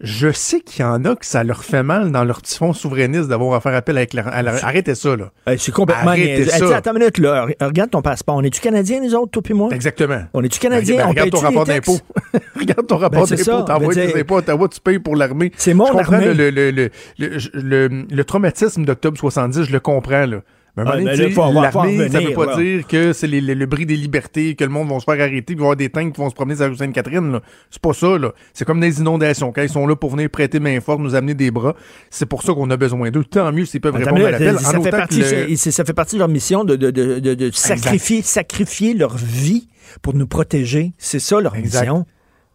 je 0.00 0.30
sais 0.32 0.60
qu'il 0.60 0.80
y 0.80 0.84
en 0.84 1.04
a 1.04 1.14
que 1.14 1.26
ça 1.26 1.44
leur 1.44 1.62
fait 1.64 1.82
mal 1.82 2.10
dans 2.10 2.24
leur 2.24 2.40
petit 2.40 2.56
fond 2.56 2.72
souverainiste 2.72 3.28
d'avoir 3.28 3.54
à 3.54 3.60
faire 3.60 3.74
appel 3.74 3.96
avec 3.98 4.14
la, 4.14 4.22
à 4.28 4.40
la- 4.42 4.64
Arrêtez 4.64 4.94
ça, 4.94 5.14
là. 5.14 5.30
Hey, 5.46 5.58
c'est 5.58 5.72
complètement 5.72 6.10
Arrêtez 6.12 6.46
ça. 6.46 6.76
attends 6.76 6.92
une 6.92 6.98
minute, 7.00 7.18
là. 7.18 7.46
Re- 7.46 7.64
Regarde 7.66 7.90
ton 7.90 8.00
passeport. 8.00 8.36
On 8.36 8.42
est-tu 8.42 8.60
Canadien, 8.60 9.00
nous 9.02 9.14
autres, 9.14 9.30
toi 9.32 9.42
puis 9.42 9.52
moi? 9.54 9.68
Exactement. 9.72 10.22
On 10.32 10.42
est-tu 10.42 10.58
Canadien? 10.58 10.96
Ben, 10.96 11.06
on 11.06 11.10
regarde 11.10 11.30
ton 11.30 11.38
rapport 11.40 11.64
taxes? 11.66 11.86
d'impôt. 11.88 12.00
regarde 12.58 12.86
ton 12.86 12.96
rapport 12.96 13.26
Ben, 13.28 13.36
d'impôt. 13.36 13.62
T'envoies 13.62 13.94
tes 13.94 14.20
impôts 14.20 14.34
à 14.36 14.38
Ottawa, 14.38 14.68
tu 14.68 14.80
payes 14.80 14.98
pour 14.98 15.16
l'armée. 15.16 15.52
C'est 15.56 15.74
mon 15.74 15.86
Je 15.86 15.92
comprends 15.92 16.12
armée. 16.14 16.32
Le, 16.34 16.50
le, 16.50 16.70
le, 16.70 16.90
le, 17.18 17.38
le- 17.54 18.04
le 18.10 18.24
traumatisme 18.24 18.84
d'octobre 18.84 19.18
70, 19.18 19.64
je 19.64 19.72
le 19.72 19.80
comprends, 19.80 20.24
là. 20.26 20.38
Mais 20.84 20.90
Ah, 20.92 20.96
ben 20.96 21.04
là, 21.04 21.30
faut 21.30 21.52
l'armée, 21.52 22.08
ça 22.08 22.20
veut 22.20 22.32
pas 22.32 22.46
là. 22.46 22.56
dire 22.56 22.86
que 22.86 23.12
c'est 23.12 23.26
les- 23.26 23.40
les- 23.40 23.54
le 23.54 23.66
bris 23.66 23.86
des 23.86 23.96
libertés, 23.96 24.54
que 24.54 24.64
le 24.64 24.70
monde 24.70 24.88
va 24.88 24.98
se 25.00 25.04
faire 25.04 25.20
arrêter, 25.20 25.42
puis 25.42 25.54
il 25.54 25.58
va 25.58 25.62
y 25.62 25.66
avoir 25.66 25.76
des 25.76 25.88
tanks 25.88 26.12
qui 26.14 26.20
vont 26.20 26.28
se 26.30 26.34
promener 26.34 26.54
sur 26.56 26.64
la 26.64 26.70
rue 26.70 26.76
Sainte-Catherine. 26.76 27.40
C'est 27.70 27.82
pas 27.82 27.92
ça, 27.92 28.18
là. 28.18 28.32
C'est 28.54 28.64
comme 28.64 28.80
des 28.80 29.00
inondations. 29.00 29.52
Quand 29.52 29.62
ils 29.62 29.68
sont 29.68 29.86
là 29.86 29.96
pour 29.96 30.10
venir 30.10 30.30
prêter 30.30 30.60
main 30.60 30.80
forte, 30.80 31.00
nous 31.00 31.14
amener 31.14 31.34
des 31.34 31.50
bras, 31.50 31.74
c'est 32.10 32.26
pour 32.26 32.42
ça 32.42 32.52
qu'on 32.54 32.70
a 32.70 32.76
besoin 32.76 33.10
d'eux. 33.10 33.24
Tant 33.24 33.52
mieux 33.52 33.64
s'ils 33.64 33.80
peuvent 33.80 33.94
Attends, 33.96 34.06
répondre 34.06 34.26
à 34.26 34.30
l'appel. 34.32 34.58
ça, 34.58 34.78
en 34.78 34.82
fait 34.82 34.90
partie, 34.90 35.22
le- 35.22 35.56
ça 35.56 35.84
fait 35.84 35.92
partie 35.92 36.16
de 36.16 36.20
leur 36.20 36.28
mission 36.28 36.64
de, 36.64 36.76
de, 36.76 36.90
de, 36.90 37.18
de- 37.18 37.34
de 37.34 37.50
sacrifier, 37.52 38.22
sacrifier 38.22 38.94
leur 38.94 39.16
vie 39.16 39.68
pour 40.02 40.14
nous 40.14 40.26
protéger. 40.26 40.92
C'est 40.98 41.18
ça 41.20 41.40
leur 41.40 41.56
Exact. 41.56 41.80
mission. 41.80 42.06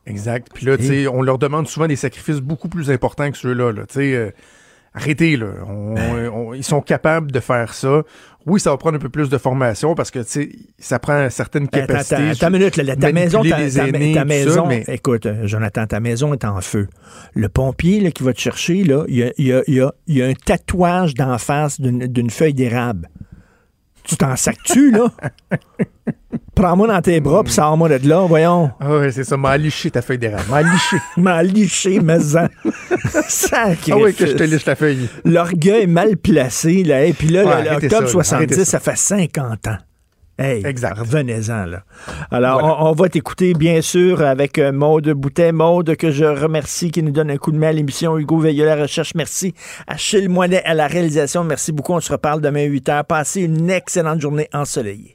Exact. 0.08 0.48
Puis 0.54 0.66
là, 0.68 0.78
tu 0.78 0.84
sais, 0.86 1.08
on 1.08 1.22
leur 1.24 1.38
demande 1.40 1.68
souvent 1.68 1.88
des 1.88 1.96
sacrifices 1.96 2.40
beaucoup 2.40 2.70
plus 2.70 2.92
importants 2.92 3.32
que 3.32 3.38
ceux-là. 3.38 3.72
Là. 3.72 3.82
Tu 3.88 3.96
sais, 3.96 4.14
euh, 4.16 4.30
arrêtez, 4.96 5.38
là. 5.38 5.48
On- 5.68 5.96
on- 6.34 6.54
ils 6.54 6.64
sont 6.64 6.82
capables 6.82 7.32
de 7.32 7.40
faire 7.40 7.74
ça. 7.74 8.02
Oui, 8.48 8.60
ça 8.60 8.70
va 8.70 8.78
prendre 8.78 8.96
un 8.98 9.00
peu 9.00 9.10
plus 9.10 9.28
de 9.30 9.38
formation 9.40 9.96
parce 9.96 10.12
que, 10.12 10.20
tu 10.20 10.26
sais, 10.28 10.50
ça 10.78 11.00
prend 11.00 11.28
certaines 11.32 11.64
Attends, 11.64 11.80
capacités. 11.88 12.22
une 12.46 12.50
minute, 12.52 12.78
là, 12.78 12.96
ta 12.96 13.12
maison, 13.12 13.42
ta, 13.42 13.50
ta- 13.58 13.92
ta 14.14 14.26
maison, 14.26 14.54
ça, 14.54 14.66
mais- 14.68 14.84
écoute, 14.88 15.26
euh, 15.26 15.48
Jonathan, 15.48 15.88
ta 15.88 16.00
maison 16.00 16.32
est 16.32 16.46
en 16.46 16.62
feu. 16.62 16.88
Le 17.34 17.50
pompier 17.50 18.02
là, 18.02 18.12
qui 18.12 18.22
va 18.22 18.34
te 18.34 18.40
chercher, 18.40 18.84
là, 18.84 19.04
il 19.08 19.16
y 19.16 19.24
a, 19.24 19.32
y 19.40 19.52
a- 19.52 19.64
y 19.68 19.80
a- 19.82 19.92
il 20.06 20.18
y 20.18 20.22
a 20.22 20.28
un 20.28 20.34
tatouage 20.34 21.16
d'en 21.16 21.40
face 21.40 21.82
d'une 21.82 22.30
feuille 22.30 22.54
d'érable. 22.54 23.10
Tu 24.08 24.16
t'en 24.18 24.36
sacs-tu, 24.36 24.92
là? 24.92 25.08
Prends-moi 26.56 26.88
dans 26.88 27.02
tes 27.02 27.20
bras, 27.20 27.44
puis 27.44 27.52
sors-moi 27.52 27.90
de 27.90 28.08
là, 28.08 28.22
voyons. 28.28 28.72
Ah 28.80 28.90
ouais, 28.98 29.12
c'est 29.12 29.26
ça. 29.26 29.36
M'a 29.36 29.58
liché 29.58 29.92
ta 29.92 30.02
feuille 30.02 30.18
d'érable. 30.20 30.46
M'a 30.50 30.62
liché. 30.62 30.98
M'a 31.18 31.44
liché, 31.44 32.00
mais 32.00 32.36
en. 32.38 32.48
Sacré 33.28 33.92
Ah 33.92 33.98
oui, 33.98 34.14
que 34.14 34.26
je 34.26 34.32
te 34.34 34.44
liche 34.44 34.66
la 34.66 34.76
feuille. 34.76 35.10
L'orgueil 35.26 35.86
mal 35.88 36.16
placé, 36.16 36.84
là. 36.84 37.04
Et 37.06 37.14
puis 37.14 37.28
là, 37.28 37.44
Ouais, 37.46 37.64
le- 37.64 37.70
arrêtez 37.72 37.88
octobre 37.88 38.08
ça, 38.08 38.18
là, 38.18 38.24
70, 38.24 38.36
arrêtez 38.36 38.56
ça. 38.66 38.66
ça. 38.66 38.80
fait 38.80 38.98
50 38.98 39.68
ans. 39.68 39.78
Hey, 40.38 40.66
Exact. 40.66 40.98
revenez-en, 41.00 41.66
là. 41.66 41.84
Alors, 42.30 42.62
on, 42.62 42.90
on 42.90 42.92
va 42.92 43.08
t'écouter, 43.08 43.54
bien 43.54 43.82
sûr, 43.82 44.22
avec 44.22 44.60
euh, 44.60 44.74
Maude 44.74 45.10
Boutet. 45.12 45.54
Maude, 45.54 45.96
que 45.96 46.12
je 46.12 46.26
remercie, 46.26 46.92
qui 46.92 47.02
nous 47.02 47.12
donne 47.12 47.32
un 47.32 47.38
coup 47.38 47.52
de 47.54 47.58
main 47.58 47.70
à 47.70 47.72
l'émission. 47.72 48.18
Hugo 48.18 48.40
Veilleux 48.40 48.70
à 48.70 48.76
la 48.76 48.82
recherche. 48.82 49.16
Merci. 49.16 49.54
Achille 49.88 50.28
Moinet 50.28 50.62
à 50.64 50.74
la 50.74 50.88
réalisation. 50.88 51.44
Merci 51.46 51.72
beaucoup. 51.72 51.94
On 51.94 52.02
se 52.02 52.12
reparle 52.12 52.42
demain 52.42 52.62
à 52.64 52.66
8 52.66 52.88
h. 52.90 53.04
Passez 53.06 53.42
une 53.44 53.70
excellente 53.70 54.20
journée 54.20 54.50
ensoleillée. 54.54 55.15